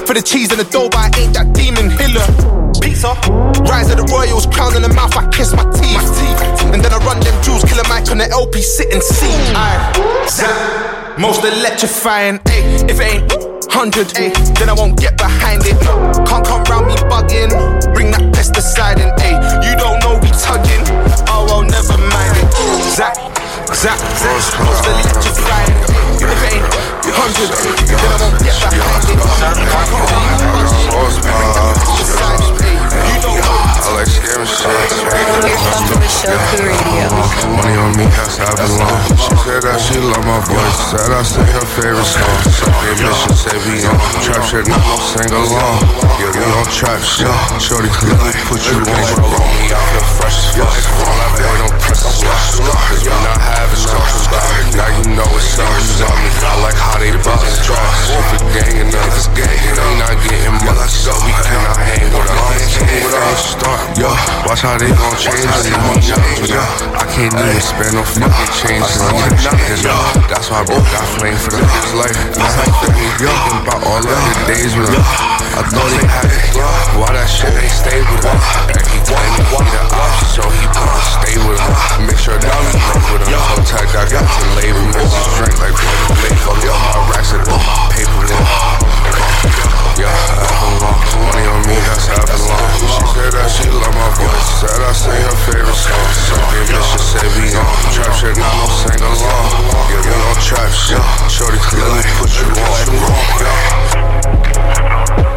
For 0.07 0.15
the 0.15 0.23
cheese 0.23 0.53
and 0.53 0.61
the 0.61 0.69
dough, 0.71 0.89
but 0.89 1.11
I 1.11 1.19
ain't 1.19 1.35
that 1.35 1.51
demon 1.53 1.91
hiller. 1.91 2.23
Pizza. 2.79 3.19
Rise 3.67 3.91
of 3.91 3.99
the 3.99 4.07
royals, 4.15 4.47
crown 4.47 4.77
in 4.77 4.83
the 4.83 4.95
mouth, 4.95 5.17
I 5.17 5.27
kiss 5.31 5.53
my 5.53 5.67
teeth. 5.75 6.63
And 6.71 6.85
then 6.85 6.93
I 6.93 6.99
run 7.03 7.19
them 7.19 7.35
jewels, 7.43 7.65
kill 7.65 7.83
a 7.83 7.87
mic 7.91 8.07
on 8.15 8.19
the 8.19 8.31
LP, 8.31 8.63
sit 8.63 8.95
and 8.95 9.03
see. 9.03 9.35
Aye, 9.59 10.27
zap, 10.31 11.19
most 11.19 11.43
electrifying. 11.43 12.39
If 12.47 13.01
it 13.01 13.03
ain't 13.03 13.56
hundred, 13.77 14.09
ayy, 14.17 14.33
then 14.57 14.71
I 14.71 14.73
won't 14.73 14.97
get 14.97 15.19
behind 15.21 15.61
it. 15.69 15.77
Can't 16.25 16.41
come 16.41 16.65
round 16.65 16.89
me 16.89 16.97
bugging, 17.13 17.53
bring 17.93 18.09
that 18.09 18.25
pesticide 18.33 18.97
in. 19.05 19.13
Ayy, 19.21 19.37
you 19.69 19.77
don't 19.77 20.01
know 20.01 20.17
we 20.17 20.33
tugging. 20.33 20.81
Oh 21.29 21.45
well, 21.45 21.61
never 21.61 22.01
mind 22.01 22.41
it. 22.41 22.49
Zap, 22.97 23.21
zap, 23.77 24.01
zap, 24.01 24.41
most 24.65 24.81
electrifying. 24.89 25.77
If 26.17 26.25
it 26.25 26.57
ain't 26.57 26.65
hundred, 27.21 27.53
then 27.53 28.01
I 28.01 28.17
won't 28.17 28.41
get 28.41 28.57
behind 28.57 29.05
it. 29.13 29.21
Can't 29.21 29.85
come 29.93 30.09
round 30.09 30.25
me 30.25 30.41
bugging, 30.41 31.21
bring 31.21 31.53
that 31.53 31.77
pesticide 31.85 32.49
in. 32.49 32.57
Ayy, 32.57 33.13
you 33.13 33.21
don't 33.21 33.45
know. 33.45 33.61
I 33.61 33.93
like 33.93 34.09
Radio. 34.47 35.67
Money 37.51 37.75
on 37.83 37.91
me, 37.99 38.07
how 38.15 38.47
I 38.47 38.55
belong. 38.55 39.03
She 39.19 39.35
said 39.43 39.63
that 39.67 39.83
she 39.83 39.99
love 39.99 40.23
my 40.23 40.39
voice. 40.47 40.79
Said 40.95 41.11
I 41.11 41.27
say 41.27 41.43
her 41.51 41.67
favorite 41.67 42.07
song. 42.07 42.31
They 42.87 42.95
mission 43.03 43.35
say 43.35 43.59
we 43.67 43.83
on 43.83 43.99
trap 44.23 44.47
shit, 44.47 44.71
not 44.71 44.79
no 44.87 45.03
sing 45.03 45.35
along. 45.35 45.83
Yeah, 46.23 46.31
we 46.31 46.47
on 46.47 46.67
trap 46.71 47.03
shit. 47.03 47.27
Shorty, 47.59 47.91
let 48.07 48.23
me 48.23 48.31
put 48.47 48.63
you 48.71 48.79
on. 48.87 49.19
Roll 49.19 49.51
me 49.59 49.75
out, 49.75 49.83
feel 49.91 50.07
fresh 50.15 50.55
as 50.55 50.55
fuck. 50.55 51.11
All 51.11 51.19
I 51.19 51.29
boy 51.43 51.57
don't 51.67 51.77
press 51.83 52.07
the 52.07 52.11
switch. 52.15 52.63
Cause 52.63 53.03
we 53.03 53.11
not 53.27 53.43
having 53.43 53.83
no 53.83 53.99
Now 54.79 54.91
you 54.95 55.05
know 55.11 55.31
it's 55.35 55.59
something's 55.59 56.07
on 56.07 56.15
me. 56.23 56.31
I 56.47 56.55
like 56.63 56.79
how 56.79 57.03
they 57.03 57.11
bust 57.19 57.67
drugs. 57.67 58.15
If 58.15 58.31
a 58.31 58.39
gang 58.55 58.79
and 58.79 58.95
us, 58.95 59.27
they 59.35 59.43
not 59.99 60.15
getting 60.23 60.55
much. 60.63 60.95
So 60.95 61.11
we 61.27 61.35
cannot 61.35 61.83
hang. 61.83 62.15
With 62.15 63.15
us, 63.15 63.59
start, 63.59 63.99
yo. 63.99 64.36
Watch 64.45 64.61
how 64.61 64.77
they 64.77 64.93
gon' 64.93 65.17
change 65.17 65.49
it. 65.65 65.73
I 66.93 67.07
can't 67.09 67.33
even 67.33 67.61
spend 67.65 67.97
no 67.97 68.05
fucking 68.05 68.53
change 68.53 68.85
this. 68.85 69.81
Yo, 69.81 69.97
that's 70.29 70.53
why 70.53 70.61
I 70.61 70.65
broke 70.69 70.85
got 70.93 71.07
flame 71.17 71.39
for 71.41 71.57
the 71.57 71.65
niggas 71.65 71.95
life. 71.97 72.19
It's 72.37 72.57
like 72.61 72.75
that, 72.85 72.93
yo. 73.17 73.33
Thinking 73.33 73.65
about 73.65 73.81
all 73.89 74.03
of 74.03 74.05
the 74.05 74.35
days 74.45 74.77
with 74.77 74.93
them. 74.93 75.05
I 75.57 75.65
thought 75.65 75.89
they 75.89 76.05
had 76.05 76.29
it. 76.29 76.53
Why 77.01 77.09
that 77.17 77.29
shit 77.33 77.55
ain't 77.57 77.73
stay 77.73 78.05
with 78.05 78.21
him? 78.21 78.37
Every 78.77 79.01
time 79.09 79.31
he 79.41 79.57
an 79.57 79.89
option, 79.97 80.29
so 80.29 80.43
he 80.53 80.65
wanna 80.69 81.01
stay 81.01 81.37
with 81.49 81.57
him. 81.57 82.05
Make 82.05 82.21
sure 82.21 82.37
that 82.37 82.53
link 82.69 82.85
with 83.09 83.25
him. 83.25 83.41
Contact, 83.57 83.97
I 83.97 84.05
got 84.05 84.27
to 84.27 84.45
label. 84.61 84.85
Miss 84.93 85.17
his 85.17 85.33
drink 85.41 85.57
like 85.65 85.73
Brother 85.73 86.13
Lake. 86.21 86.37
Fuck 86.45 86.61
all 86.69 86.77
my 86.77 87.01
racks 87.17 87.33
and 87.33 87.41
paper. 87.89 88.27
Yeah, 89.97 90.13
I 90.13 90.45
belong. 90.61 91.01
Money 91.25 91.49
on 91.49 91.65
me, 91.65 91.73
that's 91.89 92.05
how 92.05 92.21
I 92.21 92.29
belong. 92.29 92.69
She 92.85 93.01
said 93.17 93.33
that 93.33 93.49
she 93.49 93.65
love 93.73 93.97
my 93.97 94.13
voice. 94.21 94.61
Said 94.61 94.77
I 94.77 94.93
sing 94.93 95.25
her 95.25 95.33
favorite 95.49 95.73
song. 95.73 95.97
Something 96.13 96.69
bitch 96.69 97.01
say 97.01 97.25
we 97.33 97.49
on 97.57 97.65
trap 97.97 98.13
shit, 98.13 98.37
not 98.37 98.53
no 98.61 98.69
sing 98.77 99.01
along. 99.01 99.57
Yeah, 99.89 100.05
we 100.05 100.13
on 100.13 100.37
trap 100.37 100.69
shit. 100.69 101.01
Shorty, 101.33 101.57
let 101.81 101.97
me 101.97 102.13
put 102.21 102.29
you 102.37 102.45
on. 102.45 102.93
Yeah. 103.41 105.36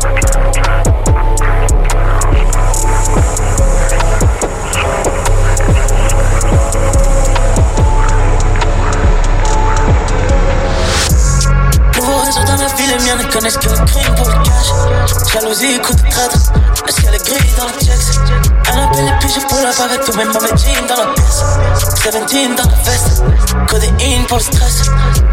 Les 12.89 13.05
miens 13.05 13.15
ne 13.15 13.31
connaissent 13.31 13.57
que 13.57 13.69
le 13.69 13.85
crime 13.85 14.15
pour 14.15 14.27
le 14.27 14.33
cash. 14.43 15.33
Jalousie, 15.33 15.79
coup 15.79 15.93
de 15.93 16.01
traître, 16.09 16.37
est-ce 16.87 17.01
qu'elle 17.01 17.15
est 17.15 17.25
grille 17.25 17.53
dans 17.57 17.65
le 17.65 17.73
checks? 17.79 18.19
Elle 18.71 18.79
appelle 18.79 19.05
les 19.05 19.27
pigeons 19.27 19.47
pour 19.47 19.59
la 19.61 19.69
avec 19.69 20.03
tous 20.05 20.17
mes 20.17 20.25
mauvais 20.25 20.49
jeans 20.57 20.87
dans 20.87 20.95
la 20.95 21.13
pièce. 21.13 21.43
17 22.03 22.55
dans 22.55 22.69
la 22.69 22.77
veste, 22.83 23.23
codéine 23.67 24.25
pour 24.27 24.37
le 24.37 24.43
stress. 24.43 24.83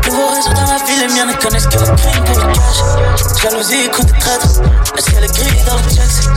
Nouveau 0.07 0.29
réseau 0.29 0.53
dans 0.55 0.67
la 0.67 0.85
ville, 0.85 1.01
les 1.09 1.15
miens 1.15 1.27
ne 1.27 1.33
connaissent 1.35 1.67
que 1.67 1.79
le 1.79 1.87
crime 1.87 2.25
pour 2.25 2.39
le 2.39 2.53
cash. 2.53 3.43
Jalousie, 3.43 3.89
coup 3.91 4.03
de 4.03 4.13
traître, 4.21 4.47
est-ce 4.97 5.11
qu'elle 5.11 5.25
est 5.25 5.35
grille 5.35 5.65
dans 5.67 5.77
le 5.77 5.83
checks? 5.95 6.29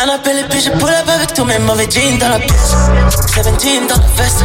Elle 0.00 0.10
appelle 0.10 0.36
les 0.36 0.70
pour 0.78 0.88
la 0.88 1.02
mes 1.44 1.58
mauvais 1.60 1.88
dans 2.20 2.28
la 2.28 2.38
pièce. 2.38 2.74
17 3.34 3.88
dans 3.88 3.96
la 3.96 4.22
veste, 4.22 4.44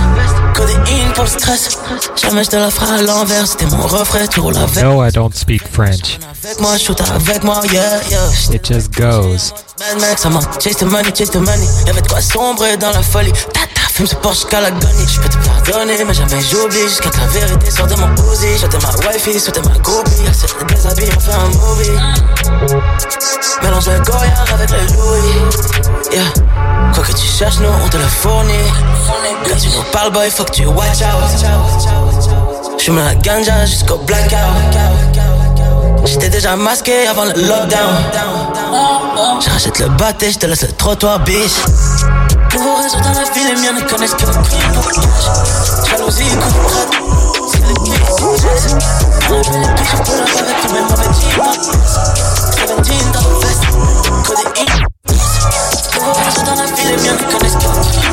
codéine 0.56 1.12
pour 1.13 1.24
le 1.26 1.30
stress. 1.30 1.69
Jamais 2.15 2.43
je 2.43 2.50
te 2.50 2.56
la 2.56 2.69
ferai 2.69 3.00
à 3.00 3.02
l'envers, 3.02 3.48
c'était 3.48 3.65
mon 3.65 3.82
refrain, 3.82 4.26
tu 4.28 4.39
roules 4.39 4.58
avec. 4.58 4.84
No, 4.84 5.04
I 5.04 5.12
don't 5.12 5.34
speak 5.34 5.63
French. 5.72 6.19
Avec 6.24 6.60
moi, 6.62 6.78
shoot 6.78 7.00
avec 7.02 7.44
moi, 7.44 7.60
yeah, 7.72 8.00
yeah. 8.10 8.54
It 8.54 8.64
just 8.66 8.92
goes. 8.92 9.54
Mad 9.80 10.00
Max, 10.00 10.24
I'm 10.24 10.40
chase 10.60 10.78
the 10.78 10.86
money, 10.86 11.12
chase 11.12 11.32
the 11.32 11.38
money. 11.38 11.68
Y'avait 11.86 12.02
de 12.02 12.08
quoi 12.08 12.22
sombrer 12.22 12.78
dans 12.78 12.92
la 12.92 13.02
folie. 13.02 13.34
Tata, 13.54 13.82
fume 13.92 14.08
ce 14.08 14.16
Porsche 14.16 14.42
jusqu'à 14.42 14.62
l'agonie. 14.62 15.06
J'peux 15.08 15.28
te 15.28 15.38
pardonner, 15.46 16.02
mais 16.06 16.14
jamais 16.14 16.42
j'oublie. 16.42 16.88
Jusqu'à 16.88 17.10
la 17.20 17.28
vérité 17.28 17.72
sorte 17.72 17.90
de 17.90 17.96
mon 17.96 18.08
Uzi. 18.32 18.58
J'étais 18.58 18.78
ma 18.78 19.08
wifey, 19.08 19.38
c'était 19.38 19.62
ma 19.62 19.78
groupie. 19.80 20.12
Elle 20.26 20.34
s'est 20.34 20.48
déshabillée, 20.70 21.12
on 21.18 21.20
fait 21.20 21.34
un 21.34 21.50
movie. 21.50 22.00
Mélange 23.62 23.88
le 23.88 24.00
goyard 24.00 24.46
avec 24.54 24.70
le 24.70 24.78
Louis. 24.78 26.14
Yeah. 26.14 26.34
Quoi 26.94 27.04
que 27.04 27.12
tu 27.12 27.28
cherches, 27.28 27.60
nous, 27.60 27.68
on 27.84 27.90
te 27.90 27.98
le 27.98 28.04
fournit. 28.04 28.54
Quand 29.50 29.58
tu 29.58 29.68
nous 29.70 29.84
parles, 29.92 30.12
boy, 30.14 30.30
faut 30.30 30.46
que 30.46 30.52
tu 30.52 30.66
watch 30.68 31.02
out. 31.02 32.24
J'fume 32.78 32.98
la 32.98 33.16
ganja 33.16 33.66
jusqu'au 33.66 33.98
blackout. 33.98 35.33
J'étais 36.06 36.30
déjà 36.30 36.56
masqué 36.56 37.08
avant 37.08 37.26
le 37.26 37.32
lockdown. 37.32 37.96
Je 39.39 39.50
rachète 39.50 39.80
le 39.80 39.88
bâté, 39.89 40.32
je 40.32 40.39
te 40.39 40.46
laisse 40.46 40.63
le 40.63 40.72
trottoir, 40.74 41.20
bitch. 41.20 41.52
Nouveau 42.54 42.76
réseau 42.76 42.98
dans 43.00 43.13
la 43.13 43.24
ville, 43.34 43.48
les 43.56 43.62
miens 43.62 43.74
ne 43.74 43.82
connaissent 43.82 44.13
que 44.13 44.26
le 44.26 44.34
crime. 44.34 44.82
Jalousie, 45.89 46.24
traite, 46.68 46.89
c'est 47.52 47.60
les 47.60 47.74
pour 49.24 49.44
la 49.52 50.24
avec 50.24 50.56
tous 50.62 50.74
mes 50.74 50.82
mauvais 50.82 51.10
jeans. 51.20 51.63
17 52.63 53.12
dans 56.46 56.56
la 56.56 56.63
la 56.63 56.96
ville, 56.96 57.12
ne 57.12 57.24
que 57.58 58.12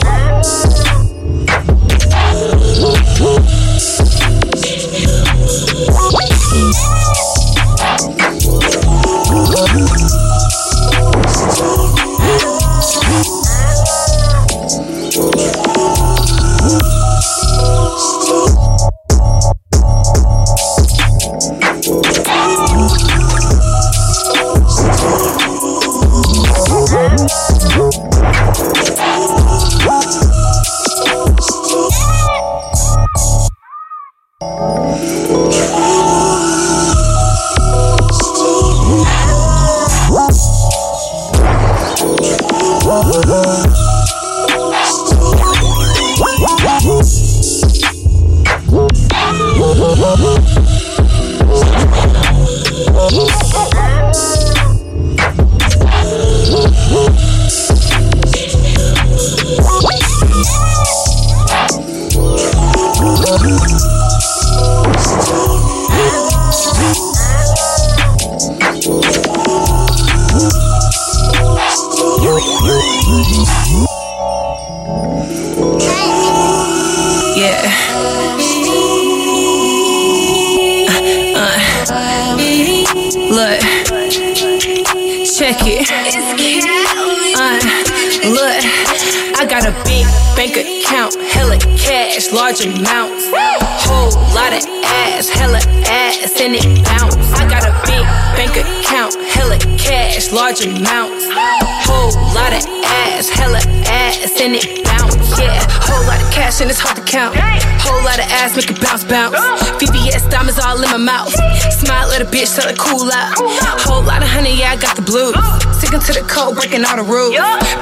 breaking 116.81 116.99
all 116.99 117.03
the 117.03 117.11
rules. 117.11 117.35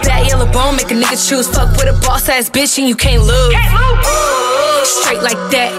Bad 0.03 0.27
yellow 0.27 0.51
bone, 0.51 0.75
make 0.75 0.91
a 0.91 0.95
nigga 0.95 1.17
choose. 1.29 1.47
Fuck 1.47 1.75
with 1.77 1.87
a 1.87 1.99
boss 2.01 2.29
ass 2.29 2.49
bitch 2.49 2.77
and 2.77 2.87
you 2.87 2.95
can't 2.95 3.23
lose. 3.23 3.55
Straight 4.83 5.21
like 5.21 5.39
that. 5.51 5.71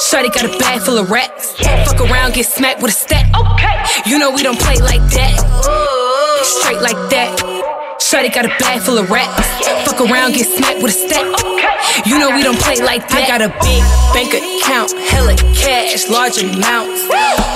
Shorty 0.00 0.28
got 0.28 0.44
a 0.44 0.58
bag 0.58 0.80
full 0.82 0.98
of 0.98 1.10
racks. 1.10 1.52
Fuck 1.86 2.00
around, 2.00 2.34
get 2.34 2.46
smacked 2.46 2.82
with 2.82 2.92
a 2.92 2.94
stack. 2.94 3.26
Okay. 3.34 4.10
You 4.10 4.18
know 4.18 4.30
we 4.30 4.42
don't 4.42 4.58
play 4.58 4.76
like 4.76 5.02
that. 5.12 5.36
Straight 6.42 6.80
like 6.80 6.98
that. 7.10 7.36
Shorty 8.00 8.28
got 8.28 8.44
a 8.44 8.52
bag 8.60 8.80
full 8.80 8.98
of 8.98 9.10
racks. 9.10 9.46
Fuck 9.84 10.00
around, 10.00 10.34
get 10.34 10.46
smacked 10.46 10.82
with 10.82 10.94
a 10.94 10.98
stack. 11.08 11.26
Okay. 11.44 12.08
You 12.08 12.18
know 12.18 12.30
we 12.30 12.42
don't 12.42 12.58
play 12.58 12.80
like 12.80 13.08
that. 13.08 13.24
I 13.24 13.26
got 13.26 13.42
a 13.42 13.50
big 13.60 13.82
bank 14.14 14.32
account, 14.32 14.92
hella 15.10 15.34
cash, 15.54 16.08
large 16.08 16.38
amounts. 16.38 17.08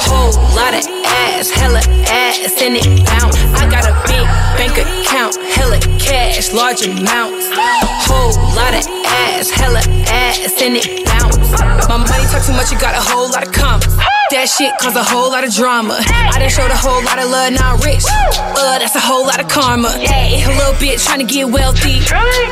Whole 0.08 0.34
lot 0.54 0.74
of 0.74 0.84
ass, 1.06 1.50
hella 1.50 1.80
ass, 2.08 2.54
and 2.60 2.76
it 2.76 2.86
bounce. 3.06 3.36
I 3.54 3.68
got 3.70 3.84
a 3.86 3.94
big 4.06 4.26
bank 4.58 4.78
account, 4.78 5.36
hella 5.54 5.78
cash, 5.98 6.52
large 6.52 6.82
amounts. 6.86 7.48
Whole 8.06 8.34
lot 8.54 8.74
of 8.74 8.84
ass, 9.06 9.50
hella 9.50 9.80
ass, 10.08 10.60
and 10.60 10.76
it 10.76 11.04
bounce. 11.04 11.36
My 11.88 11.96
money 11.96 12.26
talk 12.30 12.44
too 12.44 12.52
much, 12.52 12.72
you 12.72 12.78
got 12.78 12.94
a 12.94 13.00
whole 13.00 13.30
lot 13.30 13.46
of 13.46 13.52
commas. 13.52 13.94
That 14.32 14.48
shit 14.48 14.72
cause 14.80 14.96
a 14.96 15.04
whole 15.04 15.30
lot 15.30 15.44
of 15.44 15.52
drama. 15.52 16.00
I 16.00 16.38
done 16.40 16.48
showed 16.48 16.70
a 16.70 16.76
whole 16.76 17.04
lot 17.04 17.18
of 17.18 17.28
love, 17.28 17.52
now 17.52 17.74
I'm 17.76 17.80
rich. 17.80 18.02
Uh, 18.08 18.78
that's 18.78 18.96
a 18.96 19.00
whole 19.00 19.26
lot 19.26 19.38
of 19.38 19.48
karma. 19.48 19.92
Hey, 19.92 20.42
a 20.42 20.48
little 20.56 20.72
bitch 20.80 21.04
trying 21.04 21.20
to 21.20 21.28
get 21.28 21.50
wealthy. 21.50 22.00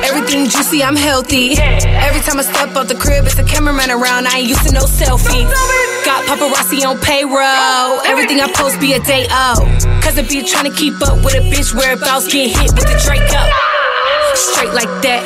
Everything 0.05 0.45
juicy, 0.49 0.85
I'm 0.85 0.97
healthy. 0.97 1.57
Every 1.57 2.21
time 2.21 2.39
I 2.39 2.43
step 2.43 2.77
out 2.77 2.89
the 2.89 2.95
crib, 2.95 3.25
it's 3.25 3.39
a 3.39 3.45
cameraman 3.45 3.91
around. 3.91 4.29
I 4.29 4.39
ain't 4.39 4.49
used 4.49 4.67
to 4.69 4.73
no 4.73 4.85
selfies. 4.85 5.49
Got 6.05 6.25
paparazzi 6.27 6.85
on 6.87 6.99
payroll. 7.01 8.01
Everything 8.07 8.41
I 8.41 8.51
post 8.53 8.81
be 8.81 8.95
a 8.95 9.01
day 9.01 9.27
out. 9.31 9.59
Cause 10.03 10.19
I 10.19 10.23
be 10.23 10.43
trying 10.43 10.71
to 10.71 10.77
keep 10.77 10.95
up 11.03 11.25
with 11.25 11.35
a 11.35 11.41
bitch 11.53 11.75
whereabouts 11.75 12.27
get 12.33 12.51
hit 12.57 12.73
with 12.73 12.87
the 12.87 12.97
Draco. 13.05 13.43
Straight 14.35 14.73
like 14.73 14.91
that. 15.03 15.23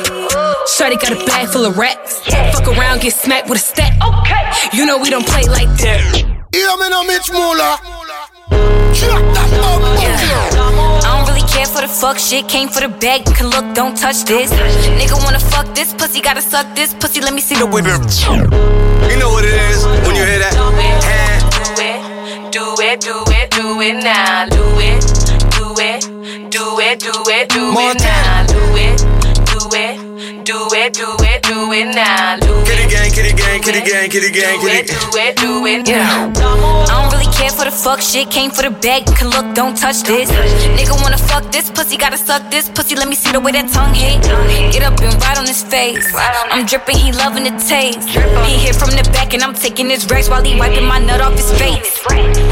Shorty 0.67 0.97
got 0.97 1.11
a 1.13 1.25
bag 1.25 1.47
full 1.49 1.65
of 1.65 1.77
racks. 1.77 2.19
Fuck 2.53 2.67
around, 2.67 3.01
get 3.01 3.13
smacked 3.13 3.49
with 3.49 3.59
a 3.59 3.61
stack. 3.61 3.93
Okay. 4.03 4.77
You 4.77 4.85
know 4.85 4.97
we 4.97 5.09
don't 5.09 5.25
play 5.25 5.43
like 5.43 5.69
that. 5.79 6.01
Hear 6.51 6.77
me 6.77 6.89
now, 6.89 7.03
Mitch 7.03 7.31
Muller. 7.31 7.77
I 10.97 11.01
don't 11.03 11.27
really 11.27 11.47
care 11.47 11.65
for 11.65 11.81
the 11.81 11.87
fuck 11.87 12.17
shit. 12.17 12.47
Came 12.47 12.67
for 12.67 12.81
the 12.81 12.89
bag, 12.89 13.25
can 13.25 13.47
look, 13.49 13.73
don't 13.75 13.95
touch 13.97 14.23
this. 14.25 14.51
Nigga 14.51 15.23
wanna 15.23 15.39
fuck 15.39 15.73
this 15.75 15.93
pussy, 15.93 16.21
gotta 16.21 16.41
suck 16.41 16.75
this 16.75 16.93
pussy. 16.93 17.21
Let 17.21 17.33
me 17.33 17.41
see 17.41 17.55
the 17.55 17.65
whip. 17.65 17.85
You 17.85 19.17
know 19.19 19.29
what 19.29 19.45
it 19.45 19.53
is 19.53 19.85
when 19.85 20.15
you 20.15 20.25
hear 20.25 20.39
that. 20.39 20.64
Do 22.95 23.01
it, 23.01 23.01
do 23.01 23.23
it, 23.27 23.51
do 23.51 23.81
it 23.81 24.03
now. 24.05 24.45
Do 24.45 24.63
it, 24.79 25.01
do 25.51 25.75
it, 25.77 26.01
do 26.49 26.79
it, 26.79 26.99
do 27.01 27.11
it, 27.27 27.49
do 27.49 27.73
it 27.77 27.99
now. 27.99 28.44
Do 30.55 30.67
it, 30.71 30.93
do 30.93 31.03
it, 31.19 31.19
do 31.19 31.25
it, 31.25 31.41
do 31.43 31.53
do 31.65 31.71
it 31.73 31.95
now. 31.95 32.37
Do 32.37 32.47
it, 32.47 32.65
Kitty 32.65 32.87
gang, 32.87 33.11
kitty 33.11 33.33
gang, 33.33 33.61
kitty 33.61 33.81
gang, 33.81 34.09
kitty 34.09 34.31
gang, 34.31 34.59
kitty 34.61 34.87
gang. 34.87 35.11
do 35.11 35.19
it, 35.19 35.35
do 35.35 35.65
it 35.65 35.87
Yeah. 35.87 36.31
now. 36.31 36.85
I 36.87 36.93
don't 36.95 37.11
really 37.11 37.31
care 37.35 37.49
for 37.49 37.65
the 37.65 37.71
fuck 37.71 37.99
shit. 38.01 38.31
Came 38.31 38.51
for 38.51 38.61
the 38.61 38.69
bag, 38.69 39.05
can 39.17 39.29
look, 39.35 39.53
don't 39.53 39.75
touch 39.77 40.03
this. 40.03 40.29
Nigga 40.77 40.95
wanna 41.03 41.17
fuck 41.17 41.51
this 41.51 41.69
pussy, 41.69 41.97
gotta 41.97 42.17
suck 42.17 42.49
this 42.49 42.69
pussy. 42.69 42.95
Let 42.95 43.09
me 43.09 43.15
see 43.15 43.31
the 43.33 43.39
way 43.41 43.51
that 43.51 43.67
tongue 43.73 43.93
hit. 43.93 44.21
Get 44.71 44.83
up 44.83 44.97
and 45.01 45.13
ride 45.23 45.37
on 45.37 45.45
his 45.45 45.61
face. 45.63 46.07
I'm 46.51 46.65
dripping, 46.65 46.97
he 46.97 47.11
loving 47.11 47.43
the 47.43 47.55
taste. 47.67 48.07
He 48.47 48.53
hit 48.65 48.75
from 48.75 48.91
the 48.91 49.03
back 49.11 49.33
and 49.33 49.43
I'm 49.43 49.53
taking 49.53 49.89
his 49.89 50.09
rags 50.09 50.29
while 50.29 50.43
he 50.43 50.57
wiping 50.57 50.85
my 50.85 50.99
nut 50.99 51.19
off 51.19 51.35
his 51.35 51.51
face. 51.59 51.99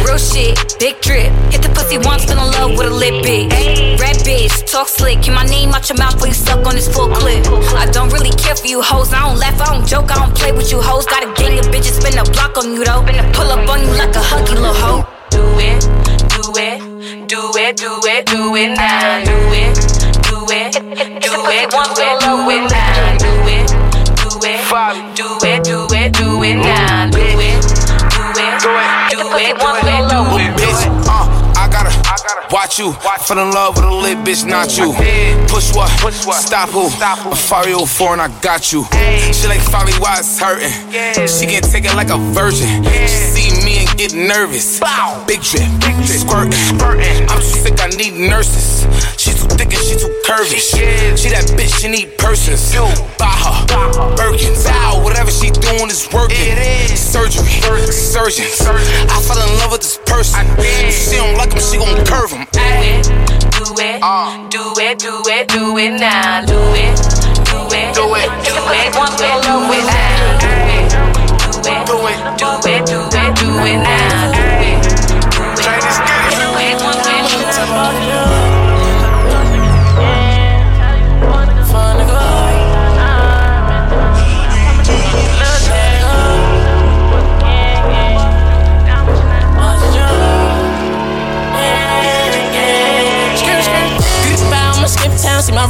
Real 0.06 0.18
shit, 0.18 0.60
big 0.80 0.99
drip. 0.99 1.32
Hit 1.54 1.62
the 1.62 1.70
pussy 1.70 1.97
once, 1.99 2.26
fell 2.26 2.43
in 2.45 2.51
love 2.51 2.72
with 2.78 2.88
a 2.88 2.95
lit 3.01 3.16
bitch. 3.24 3.99
Red 3.99 4.18
bitch, 4.28 4.54
talk 4.70 4.88
slick. 4.89 5.22
Keep 5.22 5.34
my 5.34 5.45
name 5.45 5.70
out 5.72 5.88
your 5.88 5.97
mouth 5.97 6.14
before 6.16 6.28
you 6.28 6.34
suck 6.34 6.66
on 6.68 6.76
this 6.76 6.88
full 6.93 7.08
clip. 7.10 7.45
I 7.80 7.86
don't 7.94 8.12
really 8.12 8.32
care 8.32 8.56
for 8.56 8.68
you 8.68 8.82
hoes. 8.82 9.14
I 9.14 9.22
don't 9.22 9.38
laugh, 9.38 9.62
I 9.62 9.66
don't 9.72 9.88
joke, 9.88 10.12
I 10.12 10.16
don't 10.16 10.36
play 10.36 10.52
with 10.52 10.72
you 10.72 10.82
hoes. 10.82 11.06
Got 11.06 11.24
a 11.24 11.32
gang 11.39 11.60
of 11.60 11.66
bitches, 11.68 12.02
spin 12.02 12.18
a 12.18 12.24
block 12.24 12.58
on 12.58 12.74
you 12.74 12.84
though. 12.84 13.06
Pull 13.34 13.48
up 13.54 13.70
on 13.70 13.80
you 13.82 13.94
like 13.94 14.16
a 14.16 14.20
huggy 14.20 14.58
little 14.58 14.74
hoe. 14.74 15.06
Do 15.30 15.44
it, 15.62 15.80
do 16.34 16.41
it, 16.58 16.82
do 17.30 17.39
it, 17.56 17.78
do 17.78 17.91
it, 18.04 18.26
do 18.26 18.56
it 18.56 18.74
now. 18.74 19.24
Do 19.24 19.38
it, 19.54 19.78
do 20.26 20.41
it, 20.50 20.74
do 20.74 20.89
it, 20.89 21.22
do 21.22 21.38
it, 21.54 21.70
do 21.70 22.34
it 22.50 22.66
now. 22.74 23.18
Do 23.22 23.30
it, 23.48 23.70
do 23.70 24.41
it, 24.41 24.66
do 25.16 25.28
it, 25.46 25.64
do 25.64 25.88
it, 25.94 26.14
do 26.14 26.44
it 26.44 26.56
now. 26.56 27.12
Do 27.12 27.20
it, 27.20 27.62
do 27.62 28.24
it, 28.34 28.60
do 28.60 28.74
it, 28.74 28.98
do 29.10 29.30
it, 29.38 29.60
do 29.60 30.38
it, 30.39 30.88
do 30.88 30.93
watch 32.52 32.80
you. 32.80 32.94
Fell 32.94 33.39
in 33.39 33.52
love 33.52 33.76
with 33.76 33.86
a 33.86 33.91
lit 33.91 34.18
bitch, 34.20 34.46
not 34.46 34.78
you. 34.78 34.94
Push 35.48 35.74
what? 35.76 35.89
Stop 36.36 36.70
who? 36.70 36.88
A 36.88 37.36
Fario 37.36 37.88
4 37.88 38.14
and 38.14 38.22
I 38.22 38.28
got 38.41 38.72
you. 38.74 38.84
She 39.32 39.48
like 39.48 39.62
Fabi, 39.62 39.98
why 40.00 40.20
it's 40.20 40.39
hurting? 40.39 40.72
She 41.28 41.46
can 41.46 41.62
take 41.64 41.86
it 41.86 41.96
like 41.96 42.10
a 42.10 42.18
virgin. 42.34 42.84
She 42.84 43.08
see 43.08 43.50
me 43.62 43.62
and 43.94 44.00
get 44.00 44.14
nervous. 44.14 44.80
Big 45.28 45.41
drip, 45.41 45.70
squirting. 46.06 46.54
I'm 47.30 47.38
too 47.38 47.62
sick, 47.62 47.80
I 47.80 47.88
need 47.89 48.14
nurses. 48.14 48.86
She 49.18 49.32
too 49.32 49.48
thick 49.56 49.74
and 49.74 49.84
she 49.84 49.96
too 49.96 50.10
curvy. 50.26 50.58
She 50.58 50.82
she 51.18 51.30
that 51.30 51.46
bitch, 51.54 51.82
she 51.82 51.88
need 51.89 52.18
persons. 52.18 52.74
Buy 53.18 53.30
her 53.30 53.66
Birkins. 54.18 54.66
Ow, 54.66 55.04
whatever 55.04 55.32
she 55.32 55.52
doing 55.52 55.89
is 55.89 56.08
working. 56.12 56.58
Surgery, 56.96 57.46
surgeons. 57.91 58.62
I 58.62 59.22
fell 59.22 59.38
in 59.38 59.58
love 59.60 59.72
with 59.72 59.82
this 59.82 60.00
person. 60.06 60.46
If 60.58 61.10
she 61.10 61.18
don't 61.18 61.38
like 61.38 61.54
him, 61.54 61.62
she 61.62 61.78
gon' 61.78 62.06
curve 62.06 62.32
him. 62.32 62.48
Do 62.54 62.62
it, 62.89 63.06
do 63.54 63.66
it, 63.78 64.00
do 64.50 64.74
it, 64.82 65.00
do 65.00 65.22
it, 65.30 65.48
do 65.48 65.78
it 65.78 65.91
now. 66.00 66.46
Do 66.46 66.58
it, 66.74 66.98
do 67.46 67.62
it, 67.70 67.94
do 67.94 68.16
it, 68.16 68.30
do 68.44 68.58
it, 68.74 68.94
do 68.94 69.06
it, 69.06 69.46
do 69.46 69.62
it. 69.70 70.34
Do 71.64 71.70
it, 71.70 71.88
do 71.88 71.96
it, 72.08 72.20
do 72.38 72.50
it, 72.68 72.86
do 72.86 73.00
it, 73.08 73.22
do 73.54 73.66
it, 73.66 73.74
it 73.74 73.78
now. 73.78 74.33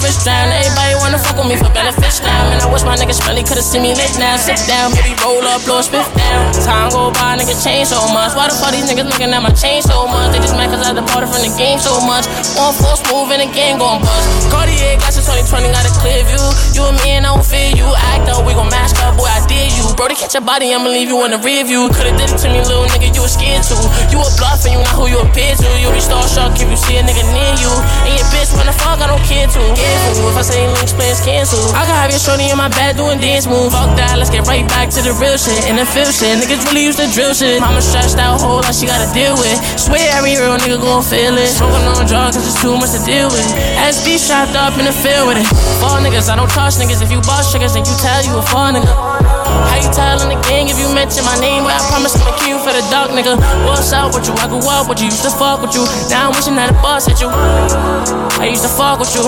Wrist 0.02 0.26
down. 0.26 0.50
Everybody 0.50 0.96
wanna 0.98 1.20
fuck 1.20 1.38
with 1.38 1.50
me 1.50 1.58
for 1.60 1.70
benefits 1.74 2.22
now. 2.24 2.50
Man, 2.50 2.62
I 2.62 2.68
wish 2.72 2.82
my 2.88 2.96
niggas 2.96 3.22
really 3.28 3.44
could've 3.44 3.66
seen 3.66 3.84
me 3.84 3.94
lit 3.94 4.14
now. 4.18 4.38
Sit 4.38 4.58
down, 4.66 4.96
baby, 4.96 5.14
roll 5.22 5.44
up, 5.46 5.62
blow 5.66 5.82
a 5.82 5.84
spiff 5.84 6.08
down. 6.16 6.54
Time 6.64 6.90
go 6.90 7.12
by, 7.12 7.38
niggas 7.38 7.62
change 7.62 7.92
so 7.92 8.00
much. 8.16 8.34
Why 8.34 8.48
the 8.50 8.56
fuck 8.56 8.72
these 8.72 8.88
niggas 8.88 9.06
looking 9.06 9.30
at 9.34 9.42
my 9.44 9.54
chain 9.54 9.84
so 9.84 10.08
much? 10.08 10.32
They 10.32 10.40
just 10.40 10.56
mad 10.56 10.72
cause 10.72 10.82
I 10.82 10.94
departed 10.96 11.30
from 11.30 11.44
the 11.44 11.52
game 11.60 11.78
so 11.78 12.00
much. 12.08 12.26
One 12.56 12.74
full 12.74 12.98
smooth 12.98 13.36
and 13.36 13.44
the 13.46 13.50
game 13.54 13.78
gon' 13.78 14.02
bust. 14.02 14.50
Cartier 14.50 14.98
glasses 14.98 15.28
2020 15.28 15.70
got 15.76 15.84
a 15.86 15.94
clear 16.00 16.24
view. 16.26 16.46
You 16.74 16.90
and 16.90 16.98
me 17.04 17.20
and 17.20 17.26
I 17.28 17.36
don't 17.36 17.46
fear 17.46 17.76
you. 17.76 17.88
Act 18.16 18.32
up, 18.32 18.48
we 18.48 18.56
gon' 18.56 18.72
mask 18.72 18.98
up, 19.04 19.20
boy, 19.20 19.28
I 19.28 19.44
dare 19.46 19.70
you. 19.70 19.86
Brody, 20.00 20.16
catch 20.16 20.34
your 20.34 20.46
body, 20.46 20.72
I'ma 20.72 20.90
leave 20.90 21.12
you 21.12 21.20
in 21.28 21.36
the 21.36 21.42
rear 21.44 21.68
view. 21.68 21.92
Could've 21.92 22.16
did 22.16 22.32
it 22.32 22.40
to 22.40 22.48
me, 22.50 22.64
little 22.64 22.88
nigga, 22.90 23.12
you 23.14 23.22
was 23.22 23.36
scared 23.36 23.64
to. 23.70 23.78
You 24.10 24.22
a 24.22 24.30
bluff 24.40 24.64
and 24.66 24.74
you 24.74 24.82
not 24.82 24.96
who 24.96 25.12
you 25.12 25.20
appear 25.20 25.54
to. 25.54 25.70
You 25.82 25.92
be 25.92 26.02
starstruck 26.02 26.56
if 26.56 26.68
you 26.70 26.80
see 26.80 26.98
a 26.98 27.04
nigga 27.04 27.24
near 27.36 27.54
you. 27.60 27.72
And 28.08 28.14
your 28.16 28.28
bitch 28.32 28.54
wanna 28.56 28.74
fuck, 28.74 29.00
I 29.04 29.08
don't 29.12 29.24
care 29.28 29.48
to. 29.48 29.64
Careful, 29.84 30.32
if 30.32 30.38
I 30.40 30.44
say 30.48 30.64
links, 30.72 30.94
plans 30.96 31.20
cancel. 31.20 31.60
I 31.76 31.84
can 31.84 31.96
have 32.00 32.08
your 32.08 32.24
shorty 32.24 32.48
in 32.48 32.56
my 32.56 32.72
bed 32.72 32.96
doing 32.96 33.20
dance 33.20 33.44
moves. 33.44 33.76
Fuck 33.76 34.00
that, 34.00 34.16
let's 34.16 34.32
get 34.32 34.48
right 34.48 34.64
back 34.72 34.88
to 34.96 35.04
the 35.04 35.12
real 35.20 35.36
shit. 35.36 35.68
And 35.68 35.76
the 35.76 35.84
feel 35.84 36.08
shit, 36.08 36.40
niggas 36.40 36.64
really 36.72 36.88
used 36.88 37.00
to 37.04 37.08
drill 37.12 37.36
shit. 37.36 37.60
Mama 37.60 37.84
stressed 37.84 38.18
out, 38.18 38.40
whole 38.40 38.64
lot 38.64 38.72
she 38.72 38.88
gotta 38.88 39.12
deal 39.12 39.36
with. 39.36 39.60
Swear 39.76 40.04
every 40.16 40.40
real 40.40 40.56
nigga 40.56 40.80
gon' 40.80 41.04
feel 41.04 41.36
it. 41.36 41.52
Smoking 41.52 41.84
on 41.84 42.08
drugs, 42.08 42.40
cause 42.40 42.48
it's 42.48 42.62
too 42.64 42.80
much 42.80 42.96
to 42.96 43.02
deal 43.04 43.28
with. 43.28 43.48
SB 43.84 44.16
strapped 44.16 44.56
up 44.56 44.80
in 44.80 44.88
the 44.88 44.96
field 44.96 45.28
with 45.28 45.44
it. 45.44 45.48
Fall 45.84 46.00
niggas, 46.00 46.32
I 46.32 46.40
don't 46.40 46.50
trust 46.50 46.80
niggas. 46.80 47.04
If 47.04 47.12
you 47.12 47.20
boss 47.28 47.52
triggers, 47.52 47.76
then 47.76 47.84
you 47.84 47.96
tell 48.00 48.24
you 48.24 48.40
a 48.40 48.44
fall 48.48 48.72
nigga. 48.72 49.43
How 49.70 49.78
you 49.78 49.90
tellin' 49.94 50.30
the 50.30 50.40
gang 50.50 50.70
if 50.70 50.78
you 50.82 50.90
mention 50.94 51.24
my 51.26 51.38
name? 51.38 51.64
Well, 51.64 51.76
I 51.76 51.82
promise 51.90 52.18
I'ma 52.18 52.34
kill 52.42 52.58
you 52.58 52.60
for 52.60 52.74
the 52.74 52.84
dark 52.90 53.14
nigga. 53.14 53.38
What's 53.68 53.94
up 53.94 54.14
with 54.16 54.26
you? 54.26 54.34
I 54.42 54.50
grew 54.50 54.64
up 54.66 54.90
with 54.90 55.00
you, 55.00 55.14
used 55.14 55.24
to 55.24 55.34
fuck 55.34 55.62
with 55.62 55.76
you. 55.78 55.86
Now 56.10 56.30
I'm 56.30 56.34
wishing 56.34 56.56
that 56.58 56.74
a 56.74 56.78
boss 56.82 57.06
hit 57.06 57.22
you. 57.22 57.30
I 57.30 58.50
used 58.50 58.66
to 58.66 58.72
fuck 58.72 58.98
with 59.00 59.14
you. 59.14 59.24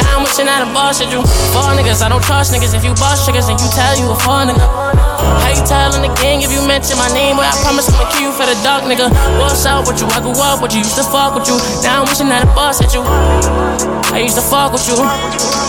Now 0.00 0.16
I'm 0.16 0.24
wishing 0.24 0.48
that 0.48 0.64
a 0.64 0.68
boss 0.72 0.98
hit 0.98 1.12
you. 1.12 1.20
Fall 1.52 1.76
niggas, 1.76 2.00
I 2.00 2.08
don't 2.08 2.24
trust 2.24 2.54
niggas. 2.54 2.72
If 2.72 2.84
you 2.84 2.96
boss 2.96 3.28
niggas, 3.28 3.46
then 3.52 3.60
you 3.60 3.68
tell 3.76 3.94
you 4.00 4.08
a 4.10 4.16
fall 4.24 4.48
nigga. 4.48 4.71
How 5.42 5.50
you 5.54 5.62
tellin' 5.66 6.02
the 6.02 6.12
gang 6.20 6.42
if 6.42 6.50
you 6.52 6.62
mention 6.66 6.98
my 6.98 7.08
name? 7.14 7.36
Well, 7.36 7.46
I 7.46 7.54
promise 7.62 7.88
I'ma 7.88 8.10
kill 8.12 8.30
you 8.30 8.32
for 8.32 8.46
the 8.46 8.56
dark 8.66 8.84
nigga. 8.84 9.10
What's 9.38 9.64
up 9.66 9.86
with 9.86 10.00
you? 10.00 10.08
I 10.10 10.20
grew 10.20 10.34
up 10.40 10.62
with 10.62 10.72
you, 10.74 10.82
used 10.82 10.98
to 10.98 11.06
fuck 11.06 11.34
with 11.34 11.46
you. 11.48 11.56
Now 11.82 12.02
I'm 12.02 12.06
wishing 12.08 12.28
that 12.28 12.44
a 12.44 12.50
boss 12.54 12.78
hit 12.80 12.94
you. 12.94 13.02
I 14.12 14.20
used 14.20 14.36
to 14.36 14.44
fuck 14.44 14.72
with 14.76 14.84
you. 14.88 14.98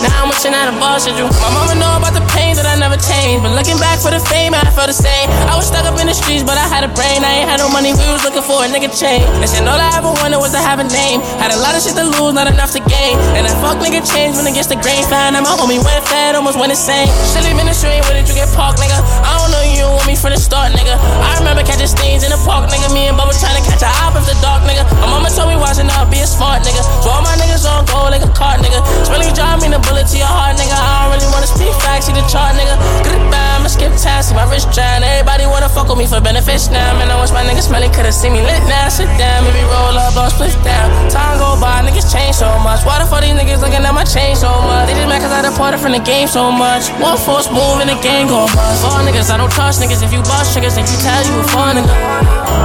Now 0.04 0.12
I'm 0.20 0.28
wishing 0.28 0.52
that 0.52 0.68
a 0.68 0.74
boss 0.76 1.08
hit 1.08 1.16
you. 1.16 1.24
My 1.40 1.50
mama 1.56 1.74
know 1.80 1.96
about 1.96 2.12
the 2.12 2.24
pain 2.36 2.56
that 2.60 2.68
I 2.68 2.76
never 2.76 3.00
changed. 3.00 3.40
But 3.40 3.56
looking 3.56 3.80
back 3.80 3.98
for 4.00 4.12
the 4.12 4.20
fame, 4.20 4.52
I 4.52 4.64
felt 4.72 4.92
the 4.92 4.96
same. 4.96 5.32
I 5.48 5.56
was 5.56 5.68
stuck 5.68 5.88
up 5.88 5.96
in 5.96 6.06
the 6.08 6.16
streets, 6.16 6.44
but 6.44 6.60
I 6.60 6.66
had 6.68 6.84
a 6.84 6.92
brain. 6.92 7.24
I 7.24 7.40
ain't 7.40 7.48
had 7.48 7.60
no 7.60 7.68
money, 7.72 7.96
we 7.96 8.04
was 8.12 8.20
looking 8.24 8.44
for 8.44 8.64
a 8.64 8.68
nigga 8.68 8.92
change. 8.92 9.24
And 9.40 9.48
shit, 9.48 9.64
all 9.64 9.80
I 9.80 9.90
ever 9.96 10.12
wanted 10.20 10.38
was 10.38 10.52
to 10.52 10.60
have 10.60 10.78
a 10.78 10.86
name. 10.86 11.24
Had 11.40 11.56
a 11.56 11.58
lot 11.60 11.72
of 11.72 11.80
shit 11.80 11.96
to 11.96 12.04
lose, 12.04 12.36
not 12.36 12.46
enough 12.46 12.76
to 12.76 12.80
gain. 12.84 13.16
And 13.32 13.48
that 13.48 13.56
fuck 13.64 13.80
nigga 13.80 14.04
changed 14.04 14.36
when 14.36 14.44
against 14.44 14.68
the 14.68 14.76
grain. 14.76 15.00
Found 15.08 15.36
out 15.36 15.44
my 15.44 15.56
homie 15.56 15.80
went 15.80 16.04
fat, 16.04 16.36
almost 16.36 16.60
went 16.60 16.68
insane. 16.68 17.08
Silly 17.32 17.56
ministry, 17.56 17.96
where 18.04 18.16
did 18.16 18.28
you 18.28 18.36
get 18.36 18.52
parked, 18.52 18.76
nigga? 18.76 19.00
I 19.24 19.40
don't 19.40 19.43
know 19.50 19.64
you 19.64 19.84
want 19.88 20.06
me 20.06 20.16
from 20.16 20.32
the 20.32 20.40
start, 20.40 20.72
nigga. 20.72 20.94
I 20.96 21.38
remember 21.38 21.62
catching 21.62 21.90
stains 21.90 22.22
in 22.24 22.30
the 22.30 22.40
park, 22.44 22.70
nigga. 22.70 22.88
Me 22.92 23.08
and 23.08 23.16
Bubba 23.16 23.34
trying 23.36 23.56
to 23.58 23.64
catch 23.64 23.82
a 23.82 23.90
op 24.04 24.14
of 24.16 24.24
the 24.24 24.36
dark, 24.40 24.62
nigga. 24.64 24.84
My 25.00 25.08
mama 25.08 25.28
told 25.32 25.50
me 25.50 25.56
watching 25.56 25.90
out, 25.92 26.10
be 26.10 26.20
a 26.20 26.28
smart 26.28 26.62
nigga. 26.62 26.82
All 27.04 27.20
my 27.20 27.34
niggas 27.36 27.66
on 27.66 27.84
gold 27.90 28.14
like 28.14 28.24
a 28.24 28.30
cart, 28.32 28.60
nigga. 28.64 28.80
Spilling 29.04 29.34
job 29.34 29.60
me 29.60 29.68
the 29.68 29.80
bullet 29.84 30.06
to 30.08 30.16
your 30.16 30.30
heart, 30.30 30.56
nigga. 30.56 30.76
I 30.76 31.08
don't 31.08 31.18
really 31.18 31.30
wanna 31.34 31.50
speak 31.50 31.74
facts, 31.82 32.06
see 32.06 32.14
the 32.14 32.24
chart, 32.30 32.56
nigga. 32.56 32.78
Goodbye, 33.04 33.58
I'ma 33.58 33.68
skip 33.68 33.92
tasks, 33.98 34.30
see 34.30 34.36
my 34.36 34.46
wrist 34.48 34.70
drying. 34.72 35.02
Everybody 35.02 35.46
wanna 35.50 35.68
fuck 35.68 35.88
with 35.90 35.98
me 35.98 36.06
for 36.06 36.20
benefits 36.20 36.70
now. 36.70 36.96
Man, 36.96 37.10
I 37.10 37.18
wish 37.20 37.34
my 37.34 37.42
niggas 37.42 37.66
smelly 37.66 37.90
could've 37.90 38.14
seen 38.14 38.32
me 38.32 38.40
lit 38.40 38.62
now. 38.70 38.88
Sit 38.88 39.10
down, 39.18 39.42
maybe 39.44 39.66
roll 39.66 39.98
up, 39.98 40.14
blow 40.14 40.30
split 40.30 40.54
down. 40.62 40.86
Time 41.10 41.36
go 41.42 41.58
by, 41.58 41.82
niggas 41.82 42.06
change 42.12 42.36
so 42.38 42.48
much. 42.62 42.86
Why 42.86 43.02
the 43.02 43.06
fuck 43.10 43.20
these 43.26 43.34
niggas 43.34 43.60
looking 43.60 43.82
at 43.82 43.94
my 43.94 44.04
chain 44.04 44.36
so 44.36 44.48
much? 44.62 44.86
They 44.86 44.94
just 44.94 45.08
mad 45.10 45.20
cause 45.20 45.34
I 45.34 45.42
departed 45.42 45.80
from 45.80 45.92
the 45.92 46.02
game 46.02 46.28
so 46.28 46.52
much. 46.52 46.88
One 47.02 47.18
force 47.18 47.50
move 47.50 47.82
and 47.82 47.90
the 47.90 47.98
game 48.00 48.28
go 48.30 48.46
bust. 48.54 48.84
All 48.86 49.02
niggas, 49.02 49.33
I 49.34 49.36
don't 49.36 49.50
trust 49.50 49.82
niggas. 49.82 49.98
If 49.98 50.14
you 50.14 50.22
boss 50.30 50.54
triggers, 50.54 50.78
then 50.78 50.86
you 50.86 50.94
tell 51.02 51.18
you 51.26 51.34
a 51.34 51.44
fall 51.50 51.74
nigga. 51.74 51.90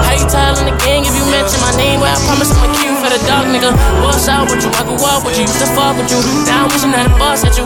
How 0.06 0.14
you 0.14 0.22
tellin' 0.30 0.70
the 0.70 0.78
gang 0.86 1.02
if 1.02 1.18
you 1.18 1.26
mention 1.34 1.58
my 1.66 1.74
name? 1.74 1.98
Well, 1.98 2.14
I 2.14 2.22
promise 2.30 2.54
I'ma 2.54 2.70
kill 2.78 2.94
for 3.02 3.10
the 3.10 3.18
dog 3.26 3.50
nigga. 3.50 3.74
What's 4.06 4.30
out 4.30 4.46
with 4.54 4.62
you? 4.62 4.70
I 4.78 4.86
grew 4.86 5.02
up 5.02 5.26
with 5.26 5.34
you, 5.34 5.50
used 5.50 5.58
to 5.58 5.70
fuck 5.74 5.98
with 5.98 6.14
you. 6.14 6.22
Now 6.46 6.70
I'm 6.70 6.70
wishing 6.70 6.94
that 6.94 7.10
a 7.10 7.14
boss 7.18 7.42
at 7.42 7.58
you. 7.58 7.66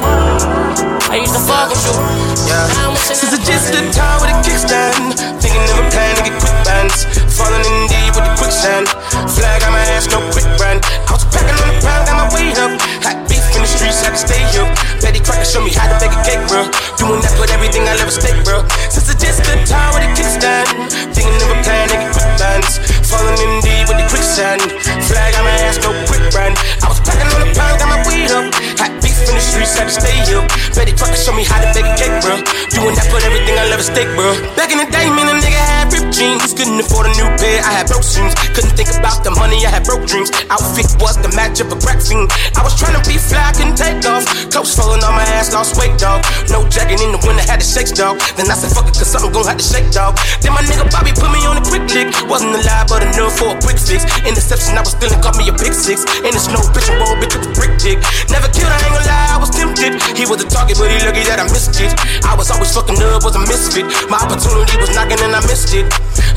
I 1.11 1.19
used 1.19 1.35
to 1.35 1.43
fuck 1.43 1.67
with 1.67 1.83
you. 1.83 1.99
Yeah. 2.47 2.95
Since 2.95 3.27
I 3.27 3.43
just 3.43 3.75
the 3.75 3.83
time 3.91 4.23
with 4.23 4.31
a 4.31 4.39
kickstand. 4.39 5.19
Thinking 5.43 5.67
of 5.67 5.83
a 5.83 5.85
plan 5.91 6.15
to 6.15 6.23
get 6.23 6.39
quick 6.39 6.55
bands. 6.63 7.03
Falling 7.35 7.59
in 7.59 7.91
deep 7.91 8.15
with 8.15 8.23
the 8.23 8.33
quicksand. 8.39 8.87
Flag 9.35 9.67
on 9.67 9.75
my 9.75 9.83
ass, 9.99 10.07
no 10.15 10.23
quick 10.31 10.47
brand. 10.55 10.79
I 10.79 11.11
was 11.11 11.27
packing 11.27 11.59
on 11.59 11.75
the 11.75 11.75
pound, 11.83 12.07
got 12.07 12.15
my 12.23 12.27
weight 12.31 12.55
up. 12.55 12.71
Hot 13.03 13.19
beef 13.27 13.43
in 13.63 13.71
the 13.71 13.77
streets, 13.79 14.03
had 14.03 14.11
to 14.11 14.19
stay 14.19 14.43
up. 14.59 14.67
Betty 14.99 15.23
Crocker 15.23 15.47
show 15.47 15.63
me 15.63 15.71
how 15.71 15.87
to 15.87 15.95
bake 15.95 16.11
a 16.11 16.19
cake, 16.27 16.43
bro. 16.51 16.67
Doing 16.99 17.23
that 17.23 17.31
with 17.39 17.51
everything 17.55 17.87
I 17.87 17.95
love 17.95 18.11
a 18.11 18.15
steak, 18.15 18.35
bro. 18.43 18.67
Since 18.91 19.07
I 19.07 19.15
just 19.15 19.39
the 19.39 19.55
time 19.63 19.95
with 19.95 20.03
a 20.03 20.11
kickstand. 20.19 20.67
Thinking 21.15 21.39
of 21.39 21.55
a 21.55 21.57
plan 21.63 21.87
get 21.87 22.11
quick 22.11 22.27
bands. 22.35 22.83
Falling 23.07 23.39
in 23.39 23.63
deep 23.63 23.87
with 23.87 23.99
the 24.03 24.07
quicksand. 24.11 24.59
Flag 25.07 25.31
on 25.39 25.47
my 25.47 25.55
ass, 25.63 25.79
no 25.79 25.95
quick 26.11 26.27
brand. 26.35 26.59
I 26.83 26.91
was 26.91 26.99
packing 27.07 27.29
on 27.31 27.39
the 27.39 27.49
pound, 27.55 27.79
got 27.79 27.87
my 27.87 27.99
weed 28.03 28.31
up. 28.35 28.51
Hot 28.83 28.91
beef 28.99 29.15
in 29.23 29.31
the 29.31 29.43
streets, 29.43 29.79
had 29.79 29.87
to 29.87 29.95
stay 29.95 30.17
up. 30.35 30.43
Betty 30.75 30.91
Crocker 30.91 31.15
show 31.15 31.31
me 31.31 31.47
how 31.47 31.63
to 31.63 31.69
bake 31.71 31.87
a 31.87 31.95
cake, 31.95 32.15
bro. 32.19 32.43
Doing 32.75 32.95
that 32.99 33.07
with 33.15 33.23
everything 33.23 33.55
I 33.55 33.71
love 33.71 33.79
a 33.79 33.87
steak, 33.87 34.11
bro. 34.17 34.35
Back 34.59 34.75
in 34.75 34.79
the 34.81 34.89
day, 34.91 35.07
man, 35.07 35.31
a 35.31 35.35
nigga 35.39 35.61
had 35.61 35.87
ripped 35.93 36.11
jeans. 36.11 36.51
Couldn't 36.51 36.83
afford 36.83 37.07
a 37.07 37.13
new 37.15 37.29
pair, 37.39 37.63
I 37.63 37.79
had 37.79 37.87
broke 37.87 38.03
jeans. 38.03 38.35
Couldn't 38.51 38.75
think 38.75 38.91
about 38.91 39.23
the 39.23 39.31
money, 39.31 39.63
I 39.63 39.71
had 39.71 39.87
broke 39.87 40.03
dreams. 40.03 40.33
Outfit 40.51 40.89
was 40.99 41.15
the 41.21 41.31
match 41.37 41.63
of 41.63 41.71
a 41.71 41.77
crack 41.79 42.01
fiend. 42.03 42.27
I 42.57 42.65
was 42.65 42.73
trying 42.75 42.97
to 42.97 43.03
be 43.07 43.21
fly, 43.21 43.52
couldn't 43.53 43.77
take 43.77 44.01
off. 44.09 44.25
Clothes 44.51 44.73
falling 44.75 45.01
on 45.05 45.13
my 45.15 45.25
ass, 45.37 45.53
lost 45.53 45.77
weight, 45.77 45.95
dog. 45.97 46.25
No 46.49 46.67
jacket 46.67 46.99
in 47.01 47.13
the 47.13 47.21
winter, 47.23 47.45
had 47.45 47.61
to 47.61 47.67
shake, 47.67 47.93
dog. 47.93 48.19
Then 48.35 48.49
I 48.49 48.55
said, 48.57 48.73
fuck 48.73 48.89
it, 48.89 48.97
cause 48.97 49.09
something 49.09 49.31
gon' 49.31 49.45
have 49.45 49.57
to 49.57 49.65
shake, 49.65 49.89
dog. 49.93 50.17
Then 50.41 50.53
my 50.53 50.61
nigga 50.65 50.89
Bobby 50.89 51.13
put 51.13 51.29
me 51.31 51.41
on 51.45 51.57
a 51.57 51.63
quick 51.63 51.85
lick. 51.93 52.09
Wasn't 52.27 52.51
alive, 52.51 52.89
but 52.89 53.05
enough 53.05 53.37
for 53.37 53.53
a 53.53 53.57
quick 53.61 53.79
fix. 53.79 54.03
Interception, 54.25 54.77
I 54.77 54.81
was 54.81 54.97
stealing, 54.97 55.21
caught 55.21 55.37
me 55.37 55.47
a 55.49 55.55
big 55.55 55.73
six. 55.73 56.03
In 56.25 56.33
the 56.33 56.41
snow, 56.41 56.61
bitch, 56.73 56.89
and 56.89 56.97
roll, 56.99 57.15
bitch, 57.21 57.33
with 57.37 57.45
the 57.45 57.53
brick 57.53 57.73
dick. 57.79 58.01
Never 58.29 58.49
killed, 58.49 58.69
I 58.69 58.77
ain't 58.81 58.93
gonna 58.93 59.07
lie, 59.07 59.29
I 59.33 59.37
was 59.37 59.51
tempted. 59.53 59.93
He 60.17 60.25
was 60.25 60.41
a 60.41 60.47
target, 60.49 60.77
but 60.81 60.89
he 60.89 60.97
lucky 61.05 61.23
that 61.29 61.39
I 61.39 61.45
missed 61.49 61.77
it. 61.79 61.93
I 62.25 62.33
was 62.35 62.49
always 62.49 62.73
fucking 62.73 62.97
up, 62.99 63.23
was 63.23 63.35
a 63.35 63.43
misfit. 63.45 63.85
My 64.09 64.17
opportunity 64.19 64.75
was 64.79 64.93
knocking 64.95 65.19
and 65.21 65.35
I 65.35 65.41
missed 65.45 65.73
it. 65.73 65.85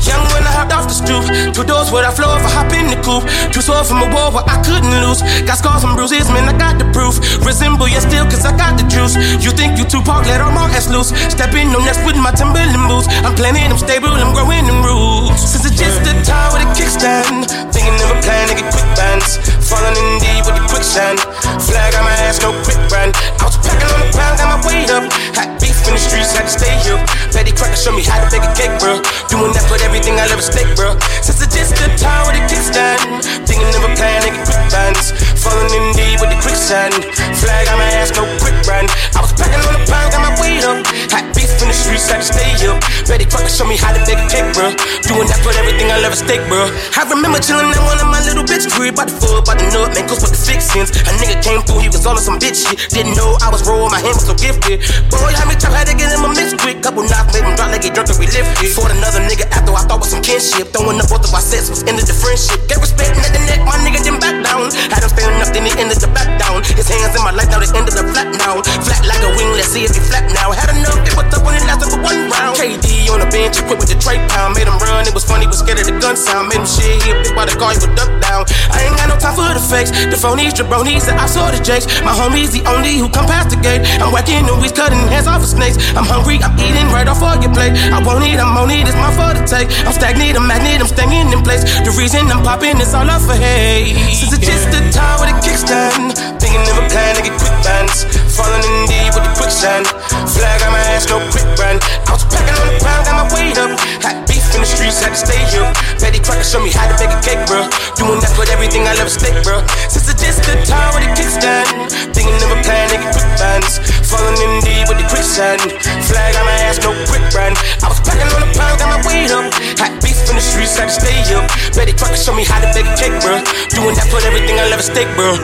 Young 0.03 0.23
when 0.31 0.43
I 0.45 0.51
hopped 0.53 0.73
off 0.73 0.85
the 0.87 0.95
stoop. 0.95 1.23
Two 1.55 1.63
doors 1.63 1.91
where 1.91 2.05
I 2.05 2.11
floor 2.11 2.37
if 2.39 2.45
I 2.45 2.51
hop 2.51 2.71
in 2.71 2.87
the 2.91 2.99
coupe. 3.03 3.25
Two 3.51 3.61
swords 3.61 3.89
from 3.89 4.03
a 4.03 4.09
war 4.11 4.31
where 4.31 4.45
I 4.47 4.59
couldn't 4.63 4.91
lose. 5.03 5.19
Got 5.43 5.59
scars 5.59 5.83
and 5.83 5.95
bruises, 5.95 6.29
man, 6.31 6.47
I 6.47 6.55
got 6.55 6.79
the 6.79 6.87
proof. 6.95 7.06
Resemble 7.47 7.87
you 7.87 8.03
still, 8.03 8.27
cause 8.27 8.43
I 8.43 8.51
got 8.59 8.75
the 8.75 8.83
juice. 8.91 9.15
You 9.39 9.55
think 9.55 9.79
you 9.79 9.87
too 9.87 10.03
park, 10.03 10.27
let 10.27 10.43
all 10.43 10.51
my 10.51 10.67
ass 10.75 10.91
loose. 10.91 11.15
Step 11.31 11.55
in 11.55 11.71
no 11.71 11.79
nest 11.79 12.03
with 12.03 12.19
my 12.19 12.35
Timberland 12.35 12.75
boots. 12.91 13.07
I'm 13.23 13.35
planning, 13.39 13.63
I'm 13.71 13.79
stable, 13.79 14.11
I'm 14.11 14.35
growing 14.35 14.67
in 14.67 14.77
roots. 14.83 15.47
Since 15.47 15.71
it's 15.71 15.79
just 15.79 16.03
the 16.03 16.11
time 16.27 16.51
with 16.51 16.67
a 16.67 16.69
kickstand. 16.75 17.47
Thinking 17.71 17.95
of 18.03 18.11
a 18.11 18.19
plan 18.19 18.51
to 18.51 18.55
get 18.59 18.67
quick 18.75 18.89
bands. 18.99 19.39
Falling 19.63 19.95
in 19.95 20.19
deep 20.19 20.43
with 20.43 20.59
the 20.59 20.65
quicksand. 20.67 21.19
Flag 21.63 21.95
on 21.95 22.03
my 22.03 22.15
ass, 22.27 22.43
no 22.43 22.51
quick 22.67 22.79
brand. 22.91 23.15
I 23.39 23.47
was 23.47 23.55
packing 23.63 23.87
on 23.87 23.99
the 24.03 24.09
pound, 24.11 24.35
got 24.39 24.47
my 24.51 24.59
weight 24.67 24.91
up. 24.91 25.07
Hot 25.39 25.49
beef 25.59 25.75
in 25.87 25.95
the 25.95 26.01
streets, 26.01 26.35
had 26.35 26.47
to 26.47 26.51
stay 26.51 26.75
here. 26.83 26.99
Betty 27.35 27.51
Crocker 27.51 27.75
show 27.75 27.91
me 27.91 28.03
how 28.03 28.19
to 28.19 28.27
bake 28.31 28.43
a 28.43 28.51
cake, 28.55 28.75
bro. 28.79 28.99
Doing 29.27 29.51
that 29.53 29.67
with 29.71 29.83
everything 29.83 30.19
I 30.19 30.25
love 30.31 30.39
a 30.39 30.45
steak, 30.47 30.71
bro. 30.75 30.95
Since 31.19 31.43
it's 31.43 31.53
just 31.53 31.75
the 31.77 31.87
time 31.99 32.27
with 32.27 32.39
a 32.39 32.43
kickstand. 32.47 33.21
Thinking 33.45 33.71
of 33.75 33.83
a 33.85 33.91
plan 33.93 34.23
to 34.25 34.31
get 34.31 34.43
quick 34.47 34.63
bands. 34.71 35.13
Falling 35.37 35.69
in 35.69 35.85
deep 35.93 36.17
with 36.23 36.31
the 36.31 36.39
quicksand. 36.41 36.96
Flag 37.37 37.67
on 37.69 37.77
my 37.77 37.89
ass, 38.01 38.11
no 38.17 38.25
quick 38.41 38.57
brand. 38.65 38.89
I 39.13 39.21
was 39.21 39.33
packing 39.37 39.61
on 39.61 39.73
the 39.77 39.83
pound, 39.85 40.09
got 40.13 40.21
my 40.25 40.33
weed 40.41 40.65
up. 40.65 40.81
Hot 41.13 41.25
beef 41.37 41.51
in 41.61 41.69
the 41.69 41.77
streets, 41.77 42.09
had 42.09 42.23
to 42.23 42.27
stay 42.27 42.53
up. 42.65 42.81
Betty 43.05 43.25
Crocker 43.29 43.49
show 43.49 43.67
me 43.67 43.77
how 43.77 43.93
to 43.93 44.01
bake 44.03 44.19
a 44.19 44.27
cake, 44.27 44.49
bro. 44.53 44.73
Doing 45.05 45.27
that 45.29 45.39
for 45.45 45.53
everything 45.55 45.89
I 45.93 46.01
love 46.01 46.13
a 46.13 46.19
steak, 46.19 46.41
bro. 46.49 46.67
I 46.97 47.05
remember 47.07 47.39
chilling 47.39 47.69
at 47.69 47.83
one 47.85 47.99
of 48.01 48.09
my 48.09 48.21
little 48.25 48.43
bitch 48.43 48.67
crib. 48.71 48.97
By 48.97 49.05
the 49.05 49.15
foot, 49.15 49.45
by 49.45 49.55
the 49.55 49.69
nut, 49.69 49.93
man, 49.93 50.09
cause 50.09 50.21
with 50.25 50.33
the 50.33 50.41
fixins. 50.41 50.89
A 51.05 51.11
nigga 51.21 51.37
came 51.43 51.61
through, 51.63 51.85
he 51.85 51.89
was 51.89 52.03
all 52.05 52.17
on 52.17 52.23
some 52.23 52.39
bitch 52.41 52.65
shit. 52.65 52.89
Didn't 52.89 53.15
know 53.15 53.37
I 53.43 53.49
was 53.49 53.63
raw, 53.67 53.87
my 53.87 54.01
hand 54.01 54.17
was 54.17 54.25
so 54.25 54.35
gifted. 54.35 54.81
Boy, 55.11 55.31
how 55.37 55.45
me 55.47 55.55
trap 55.55 55.73
had 55.73 55.87
to 55.87 55.95
get 55.95 56.11
him 56.11 56.25
a 56.25 56.29
mix 56.33 56.53
quick. 56.57 56.81
Couple 56.81 57.03
knocks 57.05 57.33
made 57.33 57.45
him 57.45 57.53
drop 57.55 57.71
like 57.71 57.83
he 57.85 57.91
drunk 57.93 58.09
and 58.09 58.19
we 58.19 58.27
lifted. 58.27 58.69
Fought 58.73 58.91
another 58.91 59.21
nigga 59.23 59.45
after 59.53 59.71
I 59.71 59.85
thought 59.87 60.01
was 60.01 60.11
some 60.11 60.21
kinship. 60.21 60.73
Throwing 60.75 60.99
up 60.99 61.07
both 61.09 61.23
of 61.23 61.33
our 61.33 61.43
sets 61.43 61.69
was 61.69 61.81
ended 61.87 62.05
the 62.09 62.15
friendship. 62.17 62.59
Get 62.67 62.81
respect 62.81 63.15
at 63.21 63.31
the 63.31 63.41
neck, 63.45 63.61
my 63.63 63.77
nigga 63.85 64.03
didn't 64.03 64.19
back 64.19 64.35
down. 64.43 64.69
Had 64.91 65.05
him 65.05 65.11
standing 65.13 65.39
up, 65.41 65.49
then 65.55 65.63
he 65.63 65.73
ended 65.79 65.99
the 66.03 66.09
back 66.11 66.29
His 66.63 66.87
hands 66.89 67.13
in 67.13 67.21
my 67.21 67.31
life, 67.31 67.49
now 67.49 67.59
they 67.59 67.69
ended 67.75 67.97
up 67.97 68.07
flat 68.13 68.29
now. 68.37 68.61
Flat 68.81 69.01
like 69.05 69.21
a 69.21 69.31
wing, 69.37 69.51
let's 69.53 69.69
see 69.69 69.83
if 69.85 69.93
he 69.93 70.01
flat 70.01 70.25
now. 70.33 70.53
Had 70.53 70.73
enough, 70.73 70.97
it 71.05 71.13
was 71.13 71.27
up 71.33 71.43
when 71.45 71.53
it 71.57 71.65
lasted 71.69 71.91
for 71.93 72.01
one 72.01 72.29
round. 72.31 72.57
KD 72.57 73.09
on 73.13 73.19
the 73.21 73.29
bench, 73.29 73.59
equipped 73.59 73.81
with 73.81 73.91
the 73.91 73.99
tray 73.99 74.17
pound. 74.31 74.55
Made 74.55 74.65
him 74.65 74.77
run, 74.79 75.05
it 75.05 75.13
was 75.13 75.25
funny, 75.25 75.45
was 75.45 75.59
scared 75.59 75.79
of 75.79 75.85
the 75.85 75.95
gun 75.99 76.15
sound. 76.15 76.49
Made 76.49 76.63
him 76.63 76.69
shit, 76.69 77.01
he 77.03 77.11
a 77.13 77.15
by 77.35 77.45
the 77.45 77.55
car, 77.57 77.73
he 77.73 77.79
would 77.83 77.93
duck 77.93 78.09
down. 78.23 78.45
I 78.73 78.87
ain't 78.87 78.97
got 78.97 79.07
no 79.11 79.17
time 79.19 79.35
for 79.35 79.49
the 79.51 79.61
fakes. 79.61 79.91
The 79.91 80.17
phonies, 80.17 80.55
jabronis, 80.55 81.05
the 81.05 81.13
I 81.17 81.27
saw 81.27 81.51
the 81.51 81.61
jakes. 81.61 81.85
My 82.01 82.13
homies, 82.13 82.53
the 82.53 82.63
only 82.69 82.97
who 82.97 83.09
come 83.09 83.27
past 83.27 83.49
the 83.53 83.59
gate. 83.59 83.83
I'm 84.01 84.11
whacking 84.11 84.45
the 84.45 84.55
weeds, 84.57 84.73
cutting 84.73 84.99
hands 85.11 85.27
off 85.27 85.43
of 85.43 85.49
snakes. 85.49 85.77
I'm 85.97 86.05
hungry, 86.05 86.39
I'm 86.41 86.55
eating 86.57 86.89
right 86.89 87.07
off 87.07 87.21
all 87.21 87.37
your 87.37 87.53
plate. 87.53 87.73
I 87.91 88.01
won't 88.01 88.23
eat, 88.25 88.39
I'm 88.39 88.55
on 88.57 88.71
it, 88.71 88.87
it's 88.87 88.97
my 88.97 89.11
fault 89.13 89.37
to 89.37 89.43
take. 89.45 89.67
I'm 89.85 89.93
stagnant, 89.93 90.37
I'm 90.37 90.47
magnet, 90.47 90.81
I'm 90.81 90.89
staying 90.89 91.33
in 91.33 91.41
place. 91.43 91.63
The 91.83 91.93
reason 91.97 92.29
I'm 92.31 92.43
popping 92.43 92.77
is 92.79 92.93
all 92.93 93.09
up 93.09 93.21
for 93.21 93.35
hate. 93.35 93.97
Since 94.13 94.37
it's 94.37 94.45
just 94.45 94.65
the 94.71 94.81
time 94.93 95.19
with 95.19 95.33
a 95.33 95.37
kickstand. 95.41 96.36
Thinking 96.57 96.73
of 96.73 96.81
a 96.81 96.89
plan 96.89 97.13
to 97.13 97.21
get 97.21 97.37
quick 97.37 97.53
bands. 97.61 98.09
Falling 98.33 98.65
in 98.65 98.89
deep 98.89 99.13
with 99.13 99.21
the 99.21 99.33
quicksand. 99.37 99.85
Flag 100.25 100.57
on 100.65 100.73
my 100.73 100.81
ass, 100.89 101.05
no 101.05 101.21
quick 101.29 101.45
brand. 101.53 101.77
I 102.09 102.17
was 102.17 102.25
packing 102.33 102.57
on 102.57 102.73
the 102.73 102.81
pound, 102.81 103.05
got 103.05 103.13
my 103.13 103.29
weight 103.29 103.61
up. 103.61 103.77
Hot 104.01 104.25
beef 104.25 104.41
in 104.57 104.65
the 104.65 104.69
streets, 104.69 104.97
had 104.97 105.13
to 105.13 105.21
stay 105.21 105.37
up. 105.61 105.77
Betty 106.01 106.17
Crocker 106.17 106.41
show 106.41 106.57
me 106.57 106.73
how 106.73 106.89
to 106.89 106.97
bake 106.97 107.13
a 107.13 107.21
cake, 107.21 107.45
bro. 107.45 107.69
Doing 107.93 108.17
that 108.25 108.33
with 108.41 108.49
everything 108.49 108.89
I 108.89 108.97
love 108.97 109.13
steak, 109.13 109.37
bro. 109.45 109.61
Since 109.85 110.09
the 110.09 110.17
time 110.65 110.97
with 110.97 111.05
a 111.05 111.13
kickstand. 111.13 111.93
Thinking 112.17 112.41
of 112.41 112.49
a 112.49 112.59
plan 112.65 112.89
to 112.89 113.05
get 113.05 113.13
quick 113.13 113.29
bands. 113.37 113.77
Falling 114.09 114.41
in 114.41 114.57
deep 114.65 114.89
with 114.89 114.97
the 114.97 115.05
quicksand. 115.13 115.61
Flag 116.09 116.33
on 116.41 116.45
my 116.49 116.57
ass, 116.65 116.81
no 116.81 116.89
quick 117.05 117.21
brand. 117.29 117.53
I 117.85 117.93
was 117.93 118.01
packing 118.01 118.25
on 118.33 118.41
the 118.41 118.49
pound, 118.57 118.81
got 118.81 118.89
my 118.89 119.01
weight 119.05 119.29
up. 119.29 119.45
Hot 119.77 119.93
beef 120.01 120.17
in 120.25 120.33
the 120.33 120.41
streets, 120.41 120.73
had 120.73 120.89
to 120.89 120.97
stay 120.97 121.21
up. 121.37 121.45
Betty 121.77 121.93
Crocker 121.93 122.17
show 122.17 122.33
me 122.33 122.49
how 122.49 122.57
to 122.57 122.69
bake 122.73 122.89
a 122.89 122.97
cake, 122.97 123.13
bro. 123.21 123.45
Doing 123.77 123.93
that 123.93 124.09
with 124.09 124.25
everything 124.25 124.57
I 124.57 124.73
love 124.73 124.81
steak, 124.81 125.05
bro. 125.13 125.37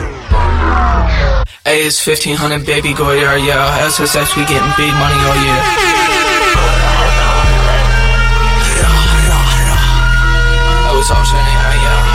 Hey, 1.64 1.86
it's 1.86 2.06
1500 2.06 2.66
baby 2.66 2.92
go 2.92 3.12
yeah, 3.12 3.36
yeah. 3.36 3.88
SSX, 3.88 4.36
we 4.36 4.44
getting 4.44 4.72
big 4.76 4.92
money 5.00 5.16
all 5.16 5.38
year. 5.42 5.60
Oh, 10.86 10.92
I 10.92 10.98
was 10.98 11.08
yeah. 11.08 12.14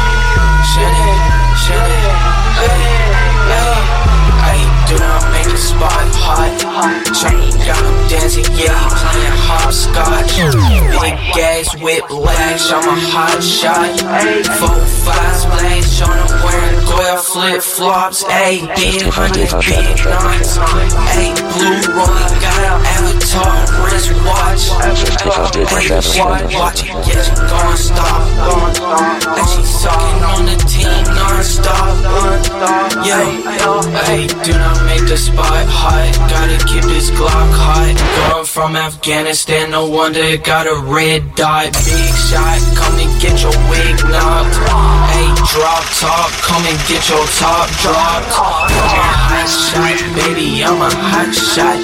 I 4.42 4.58
do 4.88 4.96
not 4.98 5.32
make 5.32 5.48
a 5.48 5.58
spot. 5.58 6.69
Johnny 7.12 7.52
got 7.68 7.84
him 7.84 7.98
dancing, 8.08 8.48
yeah, 8.56 8.72
he 8.72 8.88
playing 8.96 9.38
hopscotch. 9.44 10.32
Big 11.00 11.18
gas 11.36 11.76
whiplash, 11.82 12.72
I'm 12.72 12.88
a 12.88 12.96
hot 13.12 13.44
shot. 13.44 14.00
Four 14.60 14.80
fives 15.04 15.44
blaze, 15.46 16.02
on 16.02 16.16
him 16.16 16.32
wearing 16.44 16.80
Goya 16.88 17.18
flip 17.20 17.62
flops. 17.62 18.24
A 18.32 18.64
big 18.80 19.04
hundred, 19.12 19.52
big 19.68 19.92
knots. 20.08 20.56
Ayy, 21.16 21.36
blue 21.52 21.84
rolling, 21.92 22.36
got 22.40 22.60
an 22.64 22.80
avatar, 22.96 23.60
wrist 23.84 24.16
watch. 24.24 24.72
Wrist 24.80 26.16
watch, 26.16 26.56
watch 26.56 26.84
it, 26.84 26.96
yeah, 27.04 27.20
she 27.20 27.36
gon' 27.36 27.76
stop. 27.76 28.24
And 29.36 29.48
she 29.52 29.64
sucking 29.68 30.24
on 30.24 30.46
the 30.48 30.56
team 30.64 31.04
non-stop. 31.12 32.00
Yeah, 33.04 33.28
ayy, 34.08 34.32
do 34.44 34.54
not 34.54 34.80
make 34.86 35.06
the 35.08 35.18
spot 35.18 35.66
hot, 35.68 36.08
gotta 36.30 36.58
keep 36.70 36.86
this 36.86 37.10
Glock 37.18 37.50
hot. 37.58 37.98
Girl 38.30 38.46
from 38.46 38.76
Afghanistan, 38.76 39.72
no 39.72 39.90
wonder 39.90 40.22
it 40.22 40.44
got 40.44 40.70
a 40.70 40.78
red 40.86 41.26
dot. 41.36 41.74
Big 41.86 42.14
shot, 42.30 42.62
come 42.78 42.94
and 43.02 43.10
get 43.18 43.42
your 43.42 43.58
wig 43.74 43.98
knocked. 44.06 44.54
Hey, 45.10 45.30
drop 45.50 45.84
top, 45.98 46.30
come 46.46 46.64
and 46.70 46.80
get 46.86 47.02
your 47.10 47.26
top 47.42 47.68
dropped. 47.82 48.30
I'm 48.38 48.70
a 48.70 49.10
hot 49.34 49.50
shot, 49.50 49.98
baby, 50.14 50.62
I'm 50.62 50.78
a 50.78 50.92
hot 50.94 51.34
shot. 51.34 51.82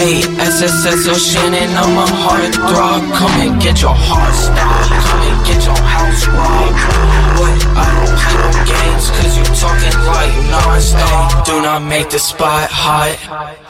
Hey, 0.00 0.24
SSS 0.40 1.08
Ocean 1.12 1.52
and 1.52 1.72
I'm 1.76 1.96
a 2.00 2.06
heart 2.24 2.56
throb. 2.56 3.04
Come 3.12 3.36
and 3.44 3.60
get 3.60 3.82
your 3.84 3.94
heart 3.94 4.34
stopped. 4.34 4.96
Come 4.96 5.22
and 5.28 5.38
get 5.44 5.60
your 5.68 5.76
house 5.76 6.24
robbed. 6.32 7.25
What? 7.46 7.78
I 7.78 7.86
don't 7.94 8.16
no 8.36 8.50
games, 8.66 9.06
cause 9.10 9.34
you 9.38 9.44
talking 9.54 9.96
like 10.06 10.34
non-stop. 10.50 11.46
Do 11.46 11.62
not 11.62 11.82
make 11.82 12.10
the 12.10 12.18
spot 12.18 12.70
hot. 12.70 13.14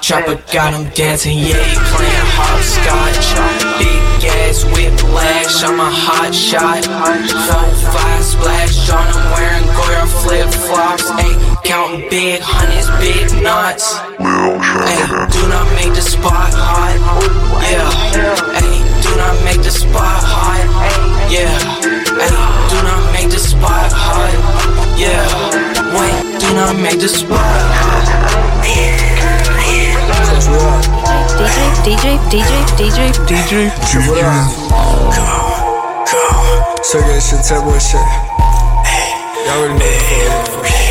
Chopper 0.00 0.40
got 0.52 0.74
him 0.74 0.88
dancing, 0.94 1.38
yeah, 1.38 1.60
he 1.60 1.76
playing 1.92 2.28
hopscotch. 2.36 3.36
Big 3.78 4.30
ass 4.30 4.64
whiplash, 4.64 5.62
I'm 5.62 5.80
a 5.80 5.90
hot 5.90 6.34
shot. 6.34 6.84
Four, 6.86 7.68
five 7.92 8.24
splash 8.24 8.90
on 8.90 9.06
him 9.12 9.22
wearing 9.34 9.66
Goya 9.76 10.06
flip 10.22 10.48
flops. 10.66 11.10
Ayy, 11.10 11.64
counting 11.64 12.08
big 12.08 12.40
hundreds, 12.40 12.88
big 13.02 13.26
knots. 13.42 13.98
Ayy, 14.18 15.32
do 15.32 15.42
not 15.48 15.66
make 15.74 15.92
the 15.94 16.02
spot 16.02 16.52
hot. 16.54 16.96
Yeah, 17.66 17.90
ayy, 18.56 18.78
do 19.02 19.10
not 19.16 19.34
make 19.44 19.62
the 19.62 19.70
spot 19.70 20.22
hot. 20.22 20.64
Yeah, 21.30 21.95
spot 23.56 23.92
hot. 23.92 24.36
Yeah, 24.98 25.24
wait, 25.96 26.40
do 26.40 26.48
not 26.54 26.76
make 26.76 27.00
the 27.00 27.08
spot 27.08 27.40
hot. 27.40 28.06
DJ, 31.86 32.18
DJ, 32.28 32.46
DJ, 32.76 33.00
DJ, 33.26 33.70
What 34.08 34.24
up? 34.24 34.50
So 36.84 36.98
yeah, 36.98 37.20
shit, 37.20 37.44
tell 37.44 37.62
me 37.64 37.72
what 37.72 37.82
shit. 37.82 38.00
Y'all 39.46 39.58
already 39.58 39.78
know 39.78 39.86
the 39.86 39.98
fuck. 40.60 40.85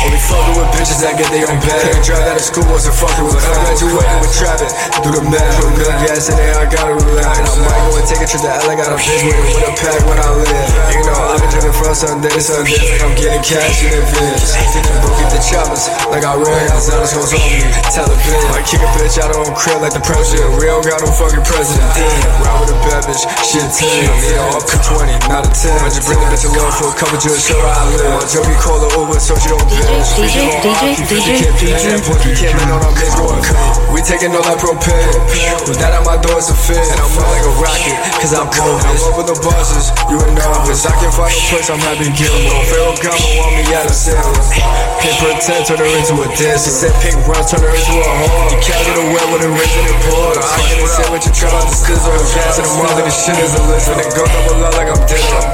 Only 0.00 0.16
fucking 0.16 0.56
with 0.56 0.70
bitches 0.72 0.98
that 1.04 1.20
get 1.20 1.28
their 1.28 1.44
own 1.44 1.60
bag. 1.60 1.92
Can't 1.92 2.00
drive 2.00 2.24
out 2.24 2.40
of 2.40 2.44
school, 2.44 2.64
wasn't 2.72 2.96
fucking 2.96 3.20
with 3.20 3.36
cars. 3.36 3.84
Graduated 3.84 4.20
with 4.24 4.32
traffic. 4.32 4.70
Do 5.04 5.08
the 5.12 5.22
math, 5.28 5.60
put 5.60 5.76
million 5.76 5.98
gas 6.08 6.32
in 6.32 6.36
there, 6.40 6.56
I 6.56 6.64
gotta 6.64 6.96
relax. 6.96 7.36
And 7.36 7.48
I 7.48 7.56
might 7.68 7.82
go 7.84 8.00
and 8.00 8.06
take 8.08 8.22
a 8.24 8.28
trip 8.28 8.40
to 8.40 8.50
LA, 8.64 8.72
got 8.80 8.92
a 8.92 8.96
bitch 8.96 9.22
waiting 9.28 9.44
with 9.44 9.68
a 9.68 9.72
pack 9.76 10.00
when 10.08 10.16
I 10.16 10.28
live. 10.40 10.68
You 10.96 11.02
know, 11.04 11.20
I've 11.20 11.40
been 11.44 11.52
drinking 11.52 11.76
from 11.76 11.92
Sunday 11.92 12.32
to 12.32 12.40
Sunday, 12.40 12.80
like 12.80 13.02
I'm 13.04 13.12
getting 13.12 13.44
cash 13.44 13.84
in 13.84 13.92
advance. 13.92 14.56
Broke 15.04 15.20
at 15.20 15.30
the 15.36 15.40
choppers, 15.44 15.84
like 16.08 16.24
I 16.24 16.32
ran, 16.32 16.64
Gonzalez 16.72 17.12
goes 17.12 17.32
on 17.36 17.44
me. 17.44 17.60
Taliban, 17.92 18.44
I 18.56 18.60
kick 18.64 18.80
a 18.80 18.88
bitch 18.96 19.20
out 19.20 19.36
of 19.36 19.44
own 19.44 19.52
crib 19.52 19.84
like 19.84 19.92
the 19.92 20.00
president. 20.00 20.48
We 20.56 20.64
don't 20.64 20.80
got 20.80 21.04
no 21.04 21.12
fucking 21.12 21.44
president. 21.44 21.84
Damn, 21.92 22.40
ride 22.40 22.56
with 22.64 22.72
a 22.72 22.78
bad 22.88 23.04
bitch, 23.04 23.24
shit 23.44 23.68
10. 23.68 23.84
Yeah, 23.84 24.56
up 24.56 24.64
to 24.64 24.76
20, 24.80 25.28
not 25.28 25.44
a 25.44 25.52
10. 25.52 25.76
I 25.76 25.92
just 25.92 26.08
bring 26.08 26.16
the 26.16 26.28
bitch 26.32 26.48
along 26.48 26.72
for 26.72 26.88
a 26.88 26.96
couple 26.96 27.20
show 27.20 27.52
her 27.52 27.68
I 27.68 27.84
live. 27.92 28.16
My 28.16 28.24
Joey 28.24 28.56
call 28.56 28.80
her 28.80 28.90
Uber 28.96 29.20
so 29.20 29.36
she 29.36 29.52
don't 29.52 29.60
bitch. 29.68 29.89
DJ, 29.90 30.46
DJ, 30.62 31.02
DJ, 31.18 31.42
DJ. 31.58 31.98
We 33.90 33.98
taking 34.06 34.30
all 34.30 34.46
that 34.46 34.62
propane. 34.62 35.10
With 35.66 35.82
that 35.82 35.90
at 35.98 36.06
my 36.06 36.14
door, 36.22 36.38
it's 36.38 36.46
a 36.46 36.54
fit. 36.54 36.78
And 36.78 36.98
I'm 37.02 37.10
like 37.10 37.42
a 37.42 37.54
rocket, 37.58 37.98
cause 38.22 38.30
I'm 38.30 38.46
cold. 38.54 38.78
I'm 38.86 38.94
over 39.10 39.26
the 39.26 39.34
bosses, 39.42 39.90
you 40.06 40.14
a 40.14 40.28
novice. 40.30 40.86
I 40.86 40.94
can 40.94 41.10
find 41.10 41.34
a 41.34 41.42
place, 41.50 41.68
I'm 41.74 41.82
happy 41.82 42.06
giving. 42.14 42.46
Pharaoh 42.70 42.94
Gama 43.02 43.18
want 43.34 43.52
me 43.58 43.66
out 43.74 43.90
of 43.90 43.96
sales. 43.98 44.54
Pink 45.02 45.16
pretend, 45.18 45.66
turn 45.66 45.82
her 45.82 45.90
into 45.90 46.14
a 46.22 46.26
dance. 46.38 46.70
He 46.70 46.72
said 46.72 46.94
pink 47.02 47.18
brown, 47.26 47.42
turn 47.50 47.66
her 47.66 47.74
into 47.74 47.94
a 47.98 48.06
whore. 48.22 48.46
You 48.54 48.58
can't 48.62 48.82
get 48.86 48.94
away 48.94 49.24
with 49.34 49.42
it, 49.42 49.52
raising 49.58 49.86
it 49.90 49.98
poor. 50.06 50.38
I 50.38 50.70
it, 50.70 50.86
say 50.86 51.06
what 51.10 51.26
you 51.26 51.34
try 51.34 51.50
out 51.50 51.66
the 51.66 51.74
scissor. 51.74 52.14
I'm 52.14 52.24
passing 52.30 52.62
the 52.62 52.74
mother, 52.78 53.02
this 53.02 53.18
shit 53.26 53.36
is 53.42 53.58
a. 53.58 53.62
When 53.90 53.98
it 54.06 54.12
goes 54.14 54.30
up 54.30 54.46
a 54.48 54.54
lot 54.54 54.72
like 54.78 54.86
I'm 54.86 55.02
dead, 55.10 55.24
I'm. 55.34 55.50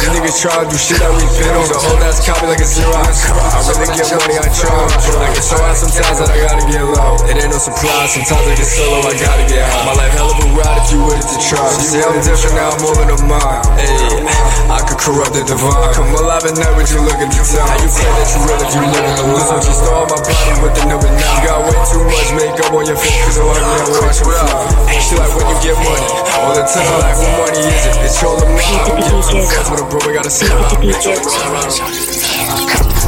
These 0.00 0.08
niggas 0.08 0.36
try 0.40 0.56
to 0.56 0.66
do 0.72 0.78
shit 0.80 0.98
that 1.04 1.12
we 1.12 1.24
been 1.36 1.52
on. 1.52 1.68
The 1.68 1.76
whole 1.76 2.00
ass 2.00 2.24
copy 2.24 2.48
like 2.48 2.64
a 2.64 2.68
Xerox. 2.68 3.28
I 3.28 3.73
really 3.78 3.96
get 3.98 4.10
money, 4.14 4.36
I 4.38 4.46
try. 4.52 4.70
I 4.70 5.28
get 5.34 5.44
so 5.44 5.56
high 5.58 5.74
sometimes 5.74 6.16
that 6.22 6.30
I 6.30 6.36
gotta 6.38 6.64
get 6.68 6.84
low. 6.84 7.18
It 7.26 7.36
ain't 7.38 7.50
no 7.50 7.58
surprise, 7.58 8.14
sometimes 8.14 8.44
I 8.46 8.54
get 8.54 8.68
solo, 8.68 8.98
I 9.02 9.14
gotta 9.18 9.44
get 9.50 9.64
high. 9.66 9.86
My 9.86 9.94
life 9.98 10.14
hell 10.14 10.30
of 10.30 10.38
a 10.38 10.46
ride 10.54 10.78
if 10.84 10.92
you 10.94 11.00
with 11.02 11.18
it 11.18 11.28
to 11.34 11.38
try. 11.42 11.64
See, 11.82 12.02
I'm 12.02 12.18
different 12.22 12.54
now, 12.54 12.70
I'm 12.70 12.80
moving 12.82 13.10
a 13.10 13.18
mile. 13.26 13.64
Ayy, 13.80 14.22
I 14.70 14.78
could 14.86 15.00
corrupt 15.00 15.34
the 15.34 15.42
divine. 15.42 15.94
Come 15.94 16.14
alive 16.14 16.44
at 16.46 16.54
night 16.54 16.74
when 16.76 16.86
you 16.86 17.00
look 17.02 17.18
at 17.18 17.30
the 17.30 17.40
time. 17.42 17.66
How 17.66 17.78
you 17.78 17.90
play 17.90 18.10
that 18.14 18.28
you 18.30 18.40
real 18.46 18.60
if 18.62 18.70
you 18.74 18.82
live 18.84 19.06
in 19.06 19.14
the. 19.18 19.38
So 19.44 19.56
she 19.60 19.72
stole 19.74 20.06
my 20.06 20.18
body 20.18 20.54
with 20.62 20.74
the 20.78 20.82
number 20.88 21.10
nine. 21.10 21.20
You 21.20 21.48
got 21.48 21.58
way 21.66 21.78
too 21.90 22.04
much 22.06 22.30
makeup 22.36 22.72
on 22.72 22.84
your 22.86 22.98
face, 22.98 23.18
cause 23.26 23.38
I'm 23.42 23.48
ugly, 23.50 23.64
I'm 23.74 23.90
way 23.98 24.12
too 24.14 24.28
fly. 24.28 25.02
She 25.04 25.14
like 25.20 25.32
when 25.36 25.44
you 25.50 25.58
get 25.60 25.76
money, 25.76 26.08
all 26.40 26.54
the 26.54 26.64
time. 26.64 26.86
Like, 27.02 27.18
what 27.18 27.32
money 27.44 27.60
is 27.60 27.84
it? 27.90 27.94
It's 28.06 28.22
all 28.24 28.38
the 28.40 28.46
money. 28.48 28.76
I'm 28.88 28.96
getting 29.02 29.20
too 29.20 29.42
fast 29.44 29.68
with 29.68 29.82
a 29.82 29.86
bro, 29.90 30.00
we 30.06 30.14
gotta 30.14 30.30
see 30.30 30.48
about 30.48 30.72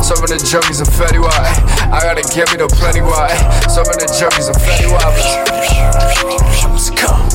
me. 0.07 0.15
Some 0.15 0.23
of 0.23 0.31
the 0.31 0.39
junkies 0.39 0.81
are 0.83 0.91
fatty 0.91 1.19
wide. 1.19 1.59
I 1.91 2.01
gotta 2.03 2.23
give 2.35 2.47
me 2.51 2.57
the 2.59 2.69
plenty. 2.69 3.01
Some 3.71 3.87
of 3.87 3.97
the 3.99 4.07
junkies 4.07 4.49
are 4.51 4.59
fatty 4.59 4.87
wide. 4.87 5.03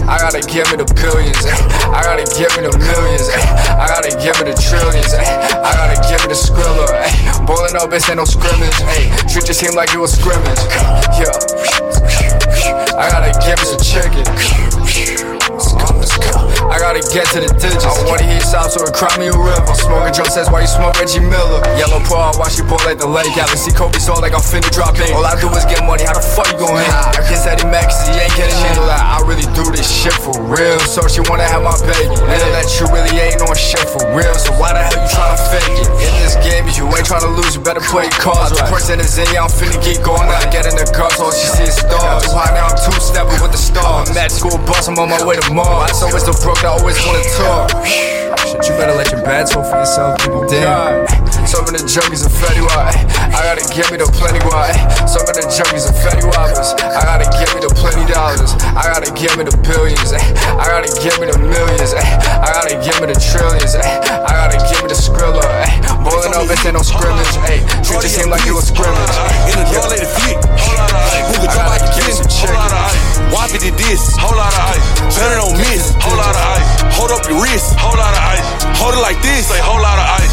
I 0.07 0.17
gotta 0.19 0.41
give 0.41 0.67
me 0.71 0.77
the 0.79 0.87
billions. 0.95 1.45
eh. 1.45 1.55
I 1.91 2.03
gotta 2.03 2.23
give 2.35 2.51
me 2.55 2.63
the 2.67 2.73
millions. 2.79 3.27
eh. 3.29 3.39
I 3.75 3.87
gotta 3.87 4.11
give 4.15 4.35
me 4.39 4.51
the 4.51 4.55
trillions. 4.59 5.13
eh. 5.13 5.23
I 5.59 5.71
gotta 5.75 5.99
give 6.07 6.21
me 6.23 6.27
the 6.31 6.39
skrilla. 6.39 6.87
eh. 6.95 7.45
Boiling 7.45 7.75
up, 7.75 7.89
this 7.89 8.07
ain't 8.09 8.17
no 8.17 8.25
scrimmage. 8.25 8.75
Treat 9.31 9.47
your 9.47 9.55
team 9.55 9.75
like 9.75 9.93
it 9.93 9.99
was 9.99 10.11
scrimmage. 10.15 10.59
Yeah. 11.19 11.31
I 12.95 13.09
gotta 13.11 13.31
give 13.43 13.59
me 13.59 13.65
some 13.67 13.83
chicken. 13.83 14.23
I 16.71 16.79
gotta 16.79 17.03
get 17.11 17.27
to 17.35 17.43
the 17.43 17.51
digits. 17.59 17.83
I 17.83 17.91
wanna 18.07 18.23
hear 18.23 18.39
south, 18.39 18.71
so 18.71 18.87
it 18.87 18.95
cry 18.95 19.11
me 19.19 19.27
a 19.27 19.35
river. 19.35 19.59
I'm 19.59 19.75
smoking 19.75 20.15
Joe 20.15 20.23
says, 20.31 20.47
why 20.47 20.63
you 20.63 20.71
smoke 20.71 20.95
Reggie 20.95 21.19
Miller? 21.19 21.59
Yellow 21.75 21.99
paw, 22.07 22.31
watch 22.39 22.55
you 22.55 22.63
boil 22.63 22.79
at 22.87 22.95
the 22.95 23.07
lake. 23.07 23.27
Yeah, 23.35 23.43
see 23.59 23.75
Kobe 23.75 23.99
saw 23.99 24.15
like 24.23 24.31
I'm 24.31 24.39
finna 24.39 24.71
drop 24.71 24.95
in. 24.95 25.11
All 25.11 25.27
I 25.27 25.35
do 25.35 25.51
is 25.51 25.67
get 25.67 25.83
money, 25.83 26.07
how 26.07 26.15
the 26.15 26.23
fuck 26.23 26.47
you 26.47 26.63
gon' 26.63 26.79
hit? 26.79 26.87
I 26.87 27.21
that 27.43 27.59
he 27.59 27.67
mad 27.67 27.91
cause 27.91 28.07
he 28.07 28.15
ain't 28.15 28.31
getting 28.39 28.55
handled. 28.55 28.87
Like, 28.87 29.03
I 29.03 29.19
really 29.27 29.47
do 29.51 29.67
this 29.75 29.83
shit 29.83 30.15
for 30.23 30.31
real. 30.47 30.79
So 30.87 31.03
she 31.11 31.19
wanna 31.27 31.43
have 31.43 31.59
my 31.59 31.75
baby. 31.83 32.15
And 32.15 32.39
that 32.55 32.71
you 32.79 32.87
really 32.87 33.11
ain't 33.19 33.43
on 33.43 33.51
shit 33.59 33.83
for 33.91 34.07
real. 34.15 34.31
So 34.39 34.55
why 34.55 34.71
the 34.71 34.79
hell 34.79 34.95
you 34.95 35.11
tryna 35.11 35.39
fake 35.51 35.75
it? 35.75 35.89
In 36.07 36.11
this 36.23 36.39
game, 36.39 36.63
if 36.71 36.79
you 36.79 36.87
ain't 36.87 37.03
tryna 37.03 37.35
lose, 37.35 37.59
you 37.59 37.61
better 37.61 37.83
play 37.83 38.07
your 38.07 38.21
cards 38.23 38.55
right. 38.55 38.71
Person 38.71 39.03
is 39.03 39.19
in, 39.19 39.27
yeah, 39.35 39.43
I'm 39.43 39.51
finna 39.51 39.75
keep 39.83 39.99
going. 40.07 40.23
I 40.31 40.47
get 40.47 40.63
in 40.69 40.79
the 40.79 40.87
car, 40.95 41.11
so 41.11 41.27
she 41.35 41.51
see 41.51 41.67
stars. 41.67 42.31
High 42.31 42.55
now, 42.55 42.71
I'm 42.71 42.79
two 42.79 42.95
stepping 43.03 43.39
with 43.43 43.51
the 43.51 43.59
stars. 43.59 44.07
I'm 44.07 44.15
at 44.15 44.31
school 44.31 44.55
bus, 44.63 44.87
I'm 44.87 44.95
on 45.01 45.11
my 45.11 45.19
way 45.27 45.35
to 45.35 45.45
Mars. 45.51 45.91
It's 45.91 46.03
always 46.05 46.23
the 46.23 46.35
broke, 46.39 46.60
I 46.61 46.77
always 46.77 46.97
wanna 47.05 47.25
talk. 47.37 47.73
Shit, 48.45 48.61
you 48.69 48.73
better 48.77 48.93
let 48.93 49.09
your 49.11 49.21
bad 49.25 49.47
talk 49.49 49.65
for 49.65 49.77
yourself, 49.81 50.19
people. 50.21 50.45
Damn. 50.45 51.07
Some 51.49 51.65
of 51.65 51.73
the 51.73 51.81
junkies 51.83 52.21
are 52.23 52.29
fatty 52.31 52.61
wide. 52.61 52.95
I 53.33 53.41
gotta 53.41 53.65
give 53.73 53.89
me 53.91 53.97
the 53.97 54.05
plenty 54.13 54.39
wide. 54.45 54.77
Some 55.09 55.25
of 55.25 55.33
the 55.33 55.41
junkies 55.49 55.89
are 55.89 55.97
fatty 56.05 56.21
whoppers. 56.29 56.77
I 56.79 57.01
gotta 57.01 57.27
give 57.33 57.49
me 57.57 57.65
the 57.65 57.71
plenty 57.73 58.05
dollars. 58.05 58.53
I 58.77 58.85
gotta 58.93 59.09
give 59.17 59.33
me 59.41 59.43
the 59.49 59.57
billions. 59.65 60.13
eh. 60.13 60.21
I 60.61 60.63
gotta 60.69 60.89
give 61.01 61.17
me 61.17 61.27
the 61.33 61.39
millions. 61.41 61.91
eh. 61.97 62.05
I 62.39 62.53
gotta 62.53 62.77
give 62.77 62.97
me 63.01 63.09
the 63.09 63.17
trillions. 63.17 63.73
eh. 63.73 63.81
I 63.81 64.29
gotta 64.31 64.61
give 64.69 64.79
me 64.85 64.87
the 64.93 64.97
skrilla. 64.97 65.41
eh. 65.65 65.81
Boiling 66.05 66.37
up, 66.37 66.45
ain't 66.45 66.77
no 66.77 66.85
scrimmage. 66.85 67.33
Hey, 67.41 67.65
treat 67.81 68.05
your 68.05 68.13
team 68.13 68.29
like 68.29 68.45
it 68.45 68.53
was 68.53 68.69
scrimmage. 68.69 69.13
In 69.49 69.57
the 69.57 69.65
door, 69.73 69.89
let 69.89 69.97
it 69.97 70.11
flick. 70.13 70.37
Who 70.37 71.33
could 71.41 71.51
drop 71.51 71.73
out 71.73 71.81
the 71.81 71.89
did 73.61 73.77
this? 73.77 74.15
Whole 74.17 74.35
lot 74.35 74.51
of 74.53 74.59
ice. 74.59 75.15
Better 75.15 75.35
don't 75.35 75.57
miss. 75.57 75.93
Whole 76.01 76.17
lot 76.17 76.35
of 76.35 76.41
ice. 76.41 76.70
Hold 76.97 77.11
up 77.11 77.23
your 77.29 77.41
wrist. 77.41 77.77
Whole 77.77 77.97
lot 77.97 78.13
of 78.13 78.23
ice. 78.23 78.43
Hold 78.81 78.95
it 78.95 79.01
like 79.01 79.19
this. 79.21 79.47
Say 79.47 79.59
whole 79.59 79.81
lot 79.81 79.97
of 79.97 80.07
ice. 80.21 80.31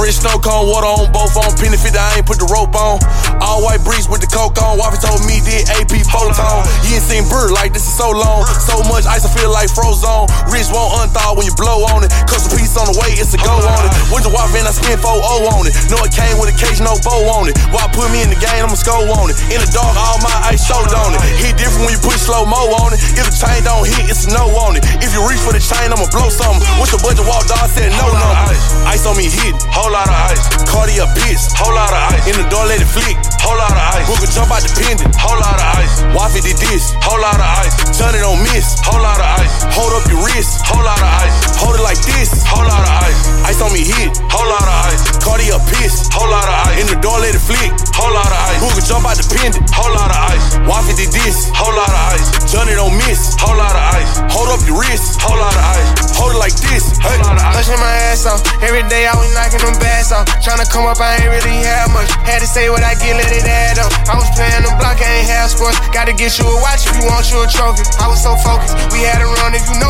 Wrist 0.00 0.24
snow 0.24 0.40
cone, 0.40 0.64
water 0.64 0.88
on 0.88 1.12
both 1.12 1.36
on. 1.36 1.52
Penny 1.60 1.76
50, 1.76 1.92
I 1.92 2.16
ain't 2.16 2.24
put 2.24 2.40
the 2.40 2.48
rope 2.48 2.72
on. 2.72 2.96
All 3.44 3.60
white 3.60 3.84
breeze 3.84 4.08
with 4.08 4.24
the 4.24 4.30
coke 4.32 4.56
on. 4.56 4.80
Waffy 4.80 4.96
told 4.96 5.20
me 5.28 5.44
did 5.44 5.68
AP 5.76 5.92
photon. 6.08 6.64
You 6.88 6.96
ain't 6.96 7.04
seen 7.04 7.28
bird 7.28 7.52
like 7.52 7.76
this 7.76 7.84
is 7.84 7.92
so 8.00 8.08
long. 8.08 8.48
So 8.64 8.80
much 8.88 9.04
ice, 9.04 9.28
I 9.28 9.30
feel 9.36 9.52
like 9.52 9.68
frozen. 9.68 10.24
Wrist 10.48 10.72
won't 10.72 10.96
unthaw 11.04 11.36
when 11.36 11.44
you 11.44 11.52
blow 11.60 11.84
on 11.92 12.00
it. 12.00 12.08
Custom 12.24 12.56
piece 12.56 12.80
on 12.80 12.88
the 12.88 12.96
way, 12.96 13.12
it's 13.12 13.36
a 13.36 13.40
go 13.44 13.60
on 13.60 13.82
it. 13.84 13.92
Went 14.08 14.24
to 14.24 14.32
Waffy 14.32 14.64
and 14.64 14.68
I 14.68 14.72
spent 14.72 15.04
4 15.04 15.12
0 15.12 15.52
on 15.52 15.68
it. 15.68 15.76
Know 15.92 16.00
it 16.00 16.16
came 16.16 16.40
with 16.40 16.48
a 16.48 16.56
cage, 16.56 16.80
no 16.80 16.96
bow 17.04 17.20
on 17.36 17.52
it. 17.52 17.60
Why 17.68 17.84
put 17.92 18.08
me 18.08 18.24
in 18.24 18.32
the 18.32 18.40
game, 18.40 18.64
I'ma 18.64 18.80
score 18.80 19.04
on 19.04 19.28
it. 19.28 19.36
In 19.52 19.60
the 19.60 19.68
dark, 19.68 19.92
all 20.00 20.16
my 20.24 20.32
ice 20.48 20.64
showed 20.64 20.88
on 20.96 21.12
it. 21.12 21.20
Hit 21.44 21.60
different 21.60 21.84
when 21.84 21.92
you 21.92 22.00
put 22.00 22.16
slow 22.16 22.48
mo 22.48 22.72
on 22.80 22.96
it. 22.96 23.04
If 23.20 23.28
the 23.28 23.36
chain 23.36 23.68
don't 23.68 23.84
hit, 23.84 24.08
it's 24.08 24.24
a 24.24 24.32
no 24.32 24.48
on 24.64 24.80
it. 24.80 24.82
If 25.04 25.12
you 25.12 25.20
reach 25.28 25.44
for 25.44 25.52
the 25.52 25.60
chain, 25.60 25.89
I'ma 25.90 26.06
blow 26.14 26.30
something. 26.30 26.62
What's 26.78 26.94
the 26.94 27.02
budget? 27.02 27.26
Wall 27.26 27.42
dog 27.50 27.66
said 27.66 27.90
no 27.90 28.06
number. 28.14 28.38
Ice. 28.46 29.02
ice 29.02 29.04
on 29.10 29.18
me 29.18 29.26
hit, 29.26 29.58
whole 29.74 29.90
lot 29.90 30.06
of 30.06 30.18
ice. 30.30 30.42
Cardi 30.70 31.02
up 31.02 31.10
piss, 31.18 31.50
whole 31.58 31.74
lot 31.74 31.90
of 31.90 32.14
ice. 32.14 32.22
In 32.30 32.38
the 32.38 32.46
door, 32.46 32.62
let 32.70 32.78
it 32.78 32.86
flick, 32.86 33.18
whole 33.42 33.58
lot 33.58 33.74
of 33.74 33.98
ice. 33.98 34.06
Booker 34.06 34.30
jump 34.30 34.54
out 34.54 34.62
the 34.62 34.70
pendant, 34.78 35.10
whole 35.18 35.34
lot 35.34 35.58
of 35.58 35.66
ice. 35.82 36.00
Waffy 36.14 36.46
did 36.46 36.58
this, 36.62 36.94
whole 37.02 37.18
lot 37.18 37.34
of 37.34 37.50
ice. 37.66 37.74
Johnny 37.98 38.22
don't 38.22 38.38
miss, 38.54 38.78
whole 38.86 39.02
lot 39.02 39.18
of 39.18 39.28
ice. 39.42 39.50
Hold 39.74 39.92
up 39.98 40.06
your 40.06 40.22
wrist, 40.22 40.62
whole 40.62 40.84
lot 40.84 41.00
of 41.00 41.10
ice. 41.26 41.36
Hold 41.58 41.74
it 41.74 41.82
like 41.82 41.98
this, 42.06 42.30
whole 42.46 42.64
lot 42.64 42.86
of 42.86 42.92
ice. 43.02 43.18
Ice 43.50 43.58
on 43.58 43.74
me 43.74 43.82
hit, 43.82 44.14
whole 44.30 44.46
lot 44.46 44.62
of 44.62 44.76
ice. 44.94 45.02
Cardi 45.18 45.50
up 45.50 45.64
piss, 45.66 46.06
whole 46.14 46.30
lot 46.30 46.46
of 46.46 46.70
ice. 46.70 46.78
In 46.78 46.86
the 46.86 46.98
door, 47.02 47.18
let 47.18 47.34
it 47.34 47.42
flick, 47.42 47.74
whole 47.98 48.14
lot 48.14 48.30
of 48.30 48.40
ice. 48.46 48.62
Booker 48.62 48.84
jump 48.86 49.10
out 49.10 49.18
the 49.18 49.26
pendant, 49.26 49.66
whole 49.74 49.90
lot 49.90 50.12
of 50.12 50.20
ice. 50.32 50.44
Waffy 50.70 50.94
did 50.94 51.10
this, 51.10 51.50
whole 51.50 51.74
lot 51.74 51.90
of 51.90 52.02
ice. 52.14 52.30
Johnny 52.46 52.78
don't 52.78 52.94
miss, 53.08 53.34
whole 53.42 53.58
lot 53.58 53.74
of 53.74 53.84
ice. 53.98 54.10
Hold 54.30 54.54
up 54.54 54.62
your 54.68 54.78
wrist, 54.78 55.18
whole 55.18 55.38
lot 55.38 55.50
of 55.50 55.64
ice. 55.66 55.79
Hold 56.20 56.36
it 56.36 56.40
like 56.40 56.56
this. 56.68 56.84
Pushing 57.00 57.80
my 57.80 57.94
ass 58.12 58.26
off. 58.28 58.44
Every 58.60 58.84
day 58.88 59.08
I 59.08 59.14
was 59.16 59.30
knocking 59.32 59.62
them 59.64 59.76
bass 59.80 60.12
off. 60.12 60.28
Tryna 60.44 60.68
come 60.68 60.84
up, 60.86 61.00
I 61.00 61.16
ain't 61.20 61.32
really 61.32 61.58
have 61.64 61.90
much. 61.92 62.10
Had 62.28 62.40
to 62.44 62.48
say 62.48 62.68
what 62.68 62.84
I 62.84 62.94
get, 62.96 63.16
let 63.16 63.32
it 63.32 63.46
add 63.46 63.80
up. 63.80 63.90
I 64.06 64.14
was 64.20 64.28
playing 64.36 64.62
the 64.62 64.72
block, 64.78 65.00
I 65.00 65.24
ain't 65.24 65.30
have 65.32 65.50
sports. 65.50 65.80
Gotta 65.90 66.12
get 66.12 66.38
you 66.38 66.46
a 66.46 66.56
watch 66.60 66.86
if 66.86 66.94
you 66.94 67.04
want 67.08 67.26
you 67.32 67.40
a 67.42 67.48
trophy. 67.48 67.84
I 67.98 68.06
was 68.06 68.20
so 68.20 68.36
focused. 68.40 68.76
We 68.92 69.02
had 69.02 69.22
a 69.24 69.28
run, 69.40 69.56
if 69.56 69.64
you 69.66 69.76
know 69.80 69.89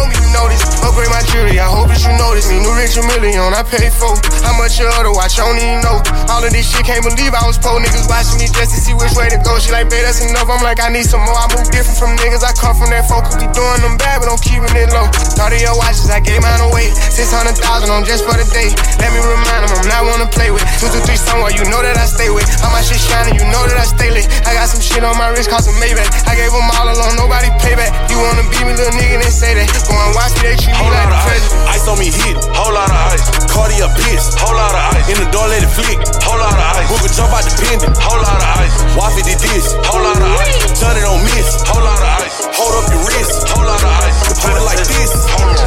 hope 2.41 2.49
that 2.49 2.49
you 2.49 2.49
notice 2.49 2.49
me. 2.49 2.57
New 2.61 2.73
rich 2.77 2.97
a 2.97 3.03
million, 3.05 3.53
I 3.53 3.63
pay 3.63 3.91
for. 3.91 4.13
How 4.45 4.57
much 4.57 4.79
you 4.81 4.89
owe 4.89 5.05
to 5.05 5.13
watch, 5.13 5.37
I 5.39 5.45
don't 5.45 5.59
even 5.61 5.81
know. 5.85 6.01
All 6.33 6.43
of 6.45 6.51
this 6.53 6.65
shit, 6.69 6.85
can't 6.87 7.05
believe 7.05 7.33
I 7.35 7.45
was 7.47 7.59
poor. 7.59 7.81
Niggas 7.81 8.09
watching 8.09 8.41
me 8.41 8.49
just 8.49 8.73
to 8.73 8.79
see 8.81 8.95
which 8.95 9.13
way 9.17 9.29
to 9.29 9.39
go. 9.45 9.59
She 9.61 9.71
like, 9.73 9.89
babe, 9.91 10.05
that's 10.05 10.25
enough. 10.25 10.49
I'm 10.49 10.63
like, 10.65 10.81
I 10.81 10.89
need 10.89 11.05
some 11.05 11.21
more. 11.21 11.37
I 11.37 11.47
move 11.53 11.69
different 11.71 11.99
from 11.99 12.17
niggas. 12.17 12.45
I 12.45 12.53
come 12.57 12.77
from 12.77 12.91
that 12.91 13.05
folk 13.09 13.27
who 13.29 13.37
be 13.41 13.49
doing 13.53 13.81
them 13.85 13.97
bad, 14.01 14.25
but 14.25 14.33
I'm 14.33 14.41
keeping 14.41 14.71
it 14.73 14.91
low. 14.93 15.07
Thought 15.37 15.53
of 15.53 15.61
your 15.61 15.77
watches, 15.77 16.09
I 16.09 16.21
gave 16.21 16.41
mine 16.41 16.61
away. 16.65 16.89
600,000 17.13 17.61
on 17.91 18.05
just 18.05 18.25
for 18.25 18.37
the 18.37 18.47
day. 18.55 18.73
Let 19.01 19.11
me 19.13 19.21
remind 19.21 19.67
them, 19.69 19.73
I'm 19.77 19.89
not 19.89 20.03
one 20.09 20.21
to 20.25 20.29
play 20.31 20.51
with. 20.51 20.65
Two, 20.81 20.89
two, 20.89 21.03
three, 21.05 21.21
somewhere, 21.21 21.53
you 21.53 21.65
know 21.69 21.83
that 21.85 21.97
I 21.97 22.07
stay 22.09 22.31
with. 22.33 22.49
How 22.63 22.73
my 22.73 22.81
shit 22.81 23.01
shining, 23.01 23.37
you 23.37 23.45
know 23.53 23.63
that 23.69 23.77
I 23.77 23.87
stay 23.87 24.11
lit. 24.13 24.27
I 24.47 24.55
got 24.57 24.69
some 24.71 24.81
shit 24.81 25.05
on 25.05 25.17
my 25.19 25.29
wrist, 25.35 25.51
cost 25.51 25.69
a 25.69 25.75
Maybach. 25.77 26.09
I 26.25 26.35
gave 26.39 26.53
them 26.53 26.67
all 26.79 26.89
alone, 26.89 27.17
nobody 27.19 27.53
payback. 27.61 27.93
You 28.09 28.17
wanna 28.19 28.45
beat 28.49 28.65
me, 28.65 28.73
little 28.77 28.93
nigga, 28.97 29.21
then 29.21 29.33
say 29.33 29.53
that. 29.57 29.69
Go 29.89 29.93
and 29.97 30.13
watch 30.17 30.33
me, 30.41 30.53
they 30.53 30.57
treat 30.57 30.73
me 30.73 30.81
Whole 30.81 30.93
like 30.93 31.11
lot 31.11 31.13
the 31.13 31.19
of 31.19 31.21
ice. 31.21 31.29
president. 31.29 31.69
Ice 31.75 31.87
on 31.89 31.97
me 32.31 32.39
hit, 32.39 32.45
whole 32.55 32.73
lot 32.73 32.91
of 32.91 33.13
ice. 33.13 33.31
Cardi 33.47 33.83
up 33.83 33.95
piss, 33.97 34.35
whole 34.39 34.55
lot 34.55 34.71
of 34.71 34.95
ice. 34.95 35.09
In 35.11 35.19
the 35.19 35.31
door, 35.31 35.49
let 35.49 35.63
it 35.63 35.69
flick, 35.69 35.99
whole 36.23 36.39
lot 36.39 36.53
of 36.53 36.77
ice. 36.77 36.89
Booker 36.89 37.13
jump 37.15 37.33
out 37.33 37.45
the 37.45 37.53
pendant, 37.59 37.97
whole 37.99 38.21
lot 38.21 38.39
of 38.39 38.61
ice. 38.61 38.75
Waffy 38.97 39.23
did 39.23 39.39
this, 39.39 39.75
whole 39.87 40.03
lot 40.03 40.17
of 40.17 40.41
ice. 40.41 40.81
Johnny 40.81 41.01
don't 41.01 41.23
miss, 41.25 41.63
whole 41.67 41.83
lot 41.83 41.99
of 41.99 42.23
ice. 42.23 42.35
Hold 42.57 42.75
up 42.79 42.91
your 42.93 43.03
wrist, 43.07 43.49
whole 43.49 43.67
lot 43.67 43.83
of 43.83 43.93
ice. 44.07 44.19
Hold 44.43 44.57
it 44.57 44.65
like 44.65 44.79
this. 44.79 45.11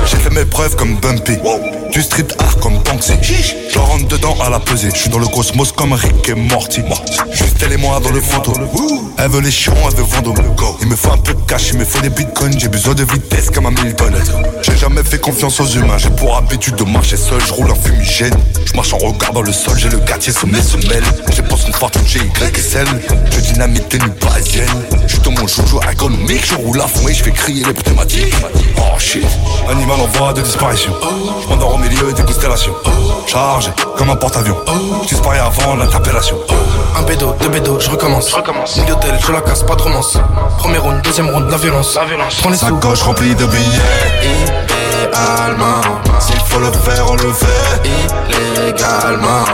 J'ai 0.06 0.18
fait 0.18 0.30
mes 0.30 0.46
preuves 0.46 0.76
comme 0.76 0.98
Bumpy, 0.98 1.38
du 1.92 2.02
street 2.02 2.28
art 2.40 2.58
comme 2.58 2.78
Banksy. 2.80 3.14
Je 3.72 3.80
rentre 3.80 4.08
dedans 4.08 4.36
à 4.46 4.50
la 4.50 4.60
pesée, 4.60 4.90
je 4.94 5.00
suis 5.00 5.10
dans 5.10 5.20
le 5.20 5.28
cosmos 5.28 5.72
comme 5.72 5.94
Rick 5.94 6.30
et 6.30 6.36
Morty. 6.36 6.84
Juste 7.32 7.58
elle 7.64 7.74
et 7.74 7.78
moi 7.78 8.00
dans 8.00 8.12
le 8.12 8.22
photo. 8.22 8.54
Elle 9.18 9.30
veut 9.30 9.42
les 9.42 9.52
chiens, 9.52 9.74
elle 9.86 9.96
veut 9.96 10.04
vendre. 10.04 10.34
Il 10.82 10.88
me 10.88 10.96
faut 10.96 11.12
un 11.12 11.18
peu 11.18 11.34
de 11.34 11.42
cash, 11.42 11.70
il 11.72 11.80
me 11.80 11.86
faut 11.86 12.02
des 12.02 12.10
bitcoins, 12.10 12.58
j'ai 12.60 12.68
besoin 12.68 12.94
de 12.94 13.04
vitesse 13.04 13.50
comme 13.50 13.66
un 13.68 13.72
Milton. 13.72 14.14
J'ai 14.62 14.78
jamais 14.78 15.04
fait 15.04 15.20
confiance 15.20 15.60
aux 15.60 15.68
humains, 15.68 15.98
j'ai 15.98 16.10
pour 16.10 16.36
habitude 16.44 16.76
de 16.76 16.84
marcher 16.84 17.18
seul, 17.18 17.42
je 17.42 17.54
roule 17.54 17.72
un 17.72 17.76
fumigène. 17.76 18.34
Je 18.66 18.74
marche 18.74 18.94
en 18.94 18.98
regardant 18.98 19.42
le 19.42 19.52
sol, 19.52 19.78
j'ai 19.78 19.90
le 19.90 19.98
quartier 20.00 20.34
sous 20.34 20.48
mes 20.48 20.62
semelles. 20.62 21.04
J'ai 21.32 21.42
pensé 21.42 21.68
une 21.68 21.74
fortune 21.74 22.06
chez 22.06 22.20
YSL, 22.20 22.88
je 23.32 23.40
dynamite 23.40 23.88
des 23.90 24.00
nuits 24.00 24.20
parisiennes. 24.20 24.68
Je 25.08 25.18
dans 25.18 25.32
mon 25.32 25.48
joujou 25.48 25.80
ergonomique, 25.82 26.46
je 26.46 26.56
roule 26.56 26.82
à 26.82 26.88
fond 26.88 27.08
et 27.08 27.14
je 27.14 27.24
fais 27.24 27.32
crier 27.32 27.64
les 27.66 27.74
pneumatiques. 27.74 28.36
Oh 28.78 29.00
shit, 29.00 29.26
animal 29.70 30.00
en 30.02 30.08
voie 30.18 30.34
de 30.34 30.42
disparition. 30.42 30.94
Je 31.44 31.48
m'endors 31.48 31.76
au 31.76 31.78
milieu 31.78 32.12
des 32.14 32.24
constellations. 32.24 32.74
Chargé 33.28 33.72
comme 33.98 34.10
un 34.10 34.16
porte-avions. 34.16 34.58
Je 35.04 35.10
disparais 35.10 35.40
avant 35.40 35.76
l'interpellation. 35.76 36.38
Un 36.98 37.04
bédo, 37.04 37.36
deux 37.42 37.50
bédos, 37.50 37.80
je 37.80 37.90
recommence. 37.90 38.30
Je 38.30 38.36
recommence. 38.36 38.78
D'hôtel, 38.86 39.18
je 39.26 39.32
la 39.32 39.42
casse, 39.42 39.64
pas 39.64 39.76
de 39.76 39.82
romance. 39.82 40.18
Premier 40.58 40.78
round, 40.78 41.02
deuxième 41.04 41.30
round, 41.30 41.50
la 41.50 41.58
violence. 41.58 41.96
La 41.96 42.06
violence. 42.06 42.36
Prends 42.36 42.50
les 42.50 42.58
Sa 42.58 42.72
gauche 42.72 43.02
remplie 43.02 43.36
de 43.36 43.46
billets. 43.46 45.03
S'il 46.20 46.40
faut 46.40 46.60
le 46.60 46.72
faire, 46.72 47.06
on 47.10 47.16
le 47.16 47.32
fait. 47.34 47.82
Illégalement, 47.86 49.46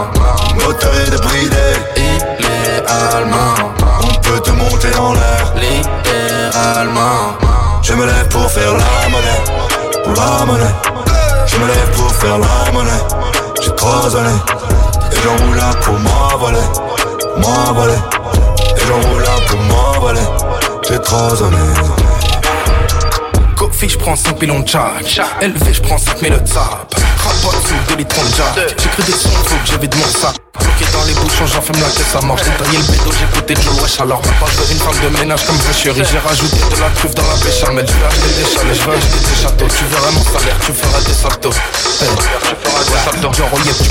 moteur 0.56 0.94
est 1.06 1.10
débridé. 1.12 1.58
Illégalement, 1.98 3.56
on 4.04 4.20
peut 4.22 4.40
te 4.40 4.52
monter 4.52 4.96
en 4.98 5.14
l'air. 5.14 5.54
Littéralement, 5.56 7.38
je 7.82 7.94
me 7.94 8.06
lève 8.06 8.28
pour 8.30 8.50
faire 8.50 8.74
la 8.74 9.10
monnaie. 9.10 9.44
Pour 10.04 10.14
la 10.14 10.46
monnaie, 10.46 10.76
je 11.48 11.58
me 11.58 11.68
lève 11.68 11.92
pour 11.96 12.12
faire 12.12 12.38
la 12.38 12.72
monnaie. 12.72 13.04
J'ai 13.62 13.76
trois 13.76 14.16
années, 14.16 14.42
et 15.12 15.16
j'enroule 15.24 15.58
là 15.58 15.72
pour 15.82 16.00
m'envoler. 16.00 16.68
M'envoler, 17.38 18.00
et 18.78 18.82
j'enroule 18.88 19.24
là 19.24 19.36
pour 19.48 19.60
m'envoler. 19.62 20.28
J'ai 20.88 21.00
trois 21.00 21.44
années. 21.44 22.09
Kofi, 23.80 23.90
je 23.94 23.98
prends 23.98 24.16
5 24.16 24.38
pilons 24.38 24.60
de 24.60 24.68
charge. 24.68 25.22
Élevé, 25.42 25.74
je 25.74 25.82
prends 25.82 25.98
5 25.98 26.20
000 26.20 26.38
de 26.38 26.46
sap. 26.46 26.94
Rapote 27.18 27.66
sous 27.66 27.94
2 27.94 27.96
litres 27.96 28.16
de 28.20 28.36
jack. 28.36 28.76
Cru 28.76 29.04
des 29.04 29.14
sons, 29.14 29.30
faut 29.30 29.56
que 29.56 29.72
j'évite 29.72 29.96
mon 29.96 30.04
sac. 30.04 30.49
Bloqué 30.58 30.86
dans 30.94 31.04
les 31.06 31.14
bouchons, 31.14 31.46
j'enferme 31.46 31.80
la 31.82 31.90
caisse 31.90 32.16
à 32.16 32.22
mort. 32.26 32.38
J'ai 32.38 32.50
taillé 32.58 32.78
le 32.80 32.84
bédo, 32.90 33.12
j'ai 33.14 33.26
écouté 33.26 33.54
Joe 33.62 33.82
Wesh. 33.82 34.00
Alors 34.00 34.22
maintenant, 34.26 34.48
je 34.50 34.58
veux 34.58 34.72
une 34.72 34.80
femme 34.80 35.00
de 35.04 35.10
ménage 35.20 35.46
comme 35.46 35.60
je 35.62 35.74
chérie. 35.78 36.02
J'ai 36.10 36.18
rajouté 36.18 36.58
de 36.58 36.80
la 36.82 36.90
truffe 36.90 37.14
dans 37.14 37.28
la 37.28 37.36
béchamel. 37.44 37.86
Je 37.86 37.94
vais 37.94 38.08
acheter 38.10 38.32
des 38.34 38.48
chalets, 38.50 38.74
je 38.74 38.84
vais 38.90 38.98
acheter 38.98 39.20
des 39.20 39.36
châteaux. 39.38 39.68
Tu 39.70 39.86
verras 39.86 40.12
mon 40.12 40.24
salaire, 40.26 40.58
tu 40.66 40.74
feras 40.74 41.02
des 41.06 41.14
saltos. 41.14 41.54
Hey. 42.02 42.10
Tu 42.10 42.56
feras 42.66 42.82
des 42.82 42.98
saltos. 43.06 43.30
Tu 43.30 43.44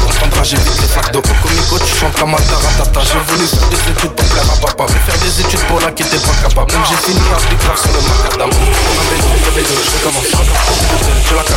comprendras, 0.02 0.42
tu 0.42 0.56
chantes 1.94 2.18
comme. 2.18 2.34
J'ai 2.38 3.22
voulu 3.28 3.46
faire 3.46 3.68
des 3.70 3.82
études 3.92 4.10
pour 4.10 4.26
faire 4.26 5.18
des 5.22 5.40
études 5.40 5.64
pour 5.68 5.78
pas 5.78 5.92
capable. 6.42 6.72
Même 6.72 6.86
j'ai 6.88 6.98
fini. 7.06 7.22
On 7.22 7.38
je. 10.18 10.48
Je 11.28 11.34
la 11.34 11.42
pas. 11.42 11.52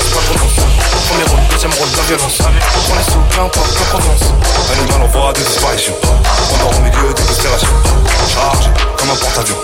Premier 1.10 1.26
rôle, 1.26 1.40
deuxième 1.50 1.74
rôle, 1.74 1.90
la 1.98 2.04
violence. 2.04 2.38
Prends 2.38 2.96
les 2.96 3.04
sous. 3.04 3.22
Animal 4.92 5.02
en 5.02 5.08
voie 5.08 5.34
de 5.34 5.40
disparition. 5.40 5.94
Pendant 6.02 6.72
au 6.78 6.82
milieu 6.82 7.14
des 7.14 7.24
constellations. 7.24 7.68
Chargé 8.34 8.70
comme 8.98 9.10
un 9.10 9.16
porte-avions. 9.16 9.58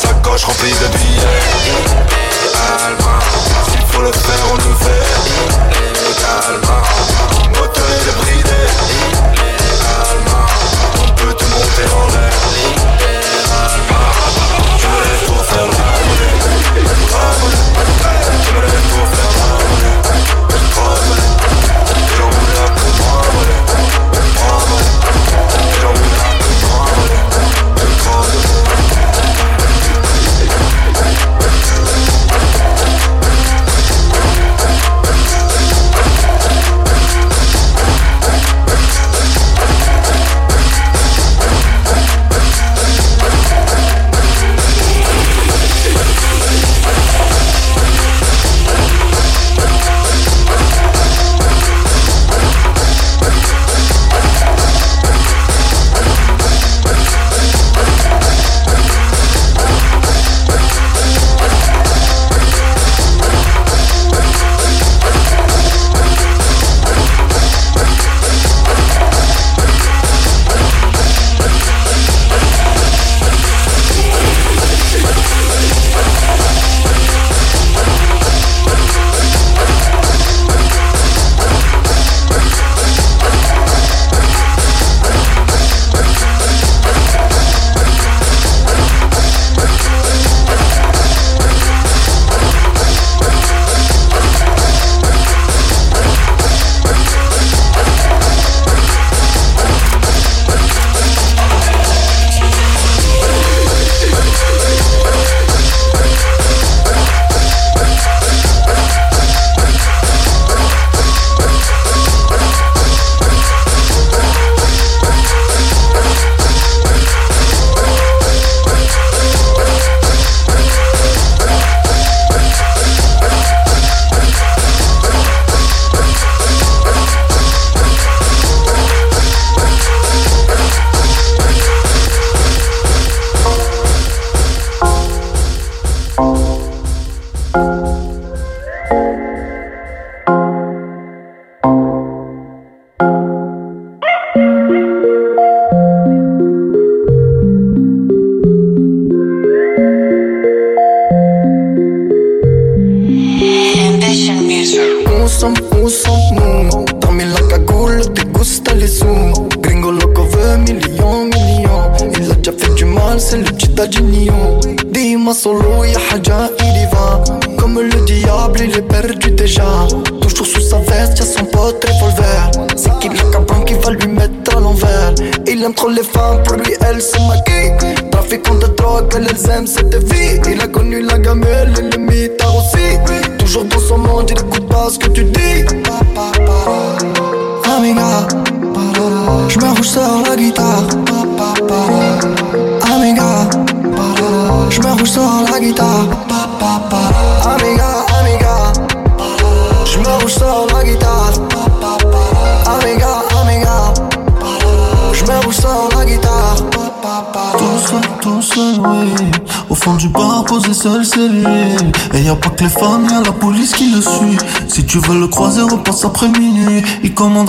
Sa 0.00 0.12
gauche 0.14 0.44
remplie 0.44 0.72
de 0.72 0.86
billets. 0.98 1.40
Illégalement, 1.66 3.20
s'il 3.70 3.84
faut 3.88 4.02
le 4.02 4.12
faire, 4.12 4.44
on 4.50 4.56
le 4.56 4.74
fait. 4.84 5.06
Illégalement, 5.76 6.82
moteur 7.58 7.88
est 7.90 8.04
débridé. 8.04 8.60
Illégalement, 9.34 10.46
on 10.96 11.08
peut 11.14 11.34
te 11.34 11.44
monter 11.44 11.86
en 11.94 12.06
l'air. 12.12 12.34
Littéralement, 12.54 14.09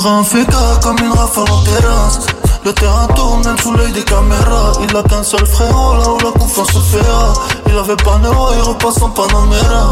Commandera 0.01 0.19
un 0.19 0.23
féca 0.23 0.57
comme 0.81 0.97
une 0.97 1.11
rafale 1.11 1.51
en 1.51 1.61
terrasse. 1.63 2.19
Le 2.65 2.73
terrain 2.73 3.07
tourne 3.15 3.43
même 3.45 3.57
sous 3.59 3.73
l'œil 3.73 3.91
des 3.91 4.03
caméras. 4.03 4.71
Il 4.81 4.95
a 4.95 5.03
qu'un 5.03 5.23
seul 5.23 5.45
frérot 5.45 5.95
là 5.95 6.09
où 6.09 6.17
la 6.17 6.31
confiance 6.31 6.71
se 6.71 6.79
fait 6.79 7.05
Il 7.67 7.77
avait 7.77 7.95
pas 7.97 8.17
neuro, 8.17 8.47
il 8.55 8.61
repasse 8.61 9.01
en 9.01 9.09
Panamera. 9.09 9.89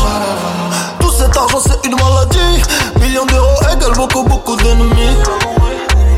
Tout 0.99 1.12
cet 1.12 1.36
argent 1.38 1.60
c'est 1.64 1.86
une 1.86 1.95
maladie. 1.95 2.64
Millions 2.99 3.26
d'euros 3.26 3.60
égale 3.72 3.93
beaucoup 3.95 4.24
beaucoup 4.24 4.55
d'ennemis. 4.55 5.18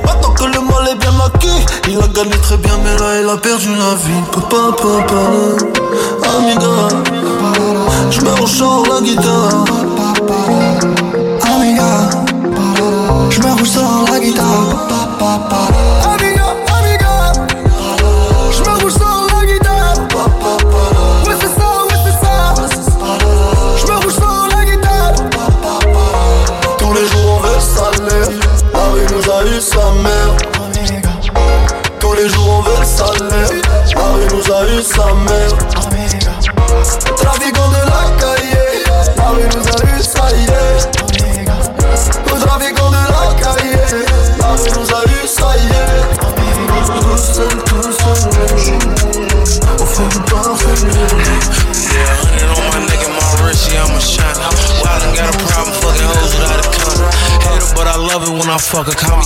Maintenant 0.06 0.32
que 0.32 0.44
le 0.46 0.62
mal 0.62 0.88
est 0.92 0.96
bien 0.96 1.14
acquis 1.26 1.66
Il 1.90 1.98
a 1.98 2.08
gagné 2.08 2.38
très 2.42 2.58
bien 2.58 2.78
mais 2.84 2.98
là 2.98 3.22
il 3.22 3.30
a 3.30 3.38
perdu 3.38 3.70
la 3.76 3.96
vie. 3.96 4.22
Papa, 4.32 4.72
papa, 4.78 5.22
amiga 6.38 6.88
Je 8.10 8.22
me 8.22 8.32
ressors 8.42 8.86
la 8.88 9.02
guitare 9.02 9.66
Amiga, 15.50 16.48
amiga. 16.78 17.14
Je 18.52 18.62
me 18.62 18.74
rouge 18.82 18.94
sur 18.94 19.28
la 19.34 19.46
guitare. 19.46 19.96
Sur 24.10 24.48
la 24.56 24.66
guitare. 24.66 25.16
Tous 26.78 26.94
les 26.94 27.06
jours 27.08 27.28
on 27.28 27.40
veut 27.40 27.56
le 27.56 27.62
salaire 27.62 28.30
La 28.74 28.84
rue 28.92 29.08
nous 29.14 29.26
a 29.32 29.34
eu 29.46 29.62
sa 29.62 29.86
mère. 30.04 30.34
Tous 32.00 32.14
les 32.14 32.30
jours 32.30 32.50
on 32.50 32.62
veut 32.62 32.80
le 32.80 32.86
salaire 32.86 33.50
La 33.96 34.02
rue 34.14 34.28
nous 34.34 34.54
a 34.54 34.56
eu 34.70 34.82
sa 34.82 35.06
mère 35.06 35.31
love 58.74 58.88
it 58.88 59.21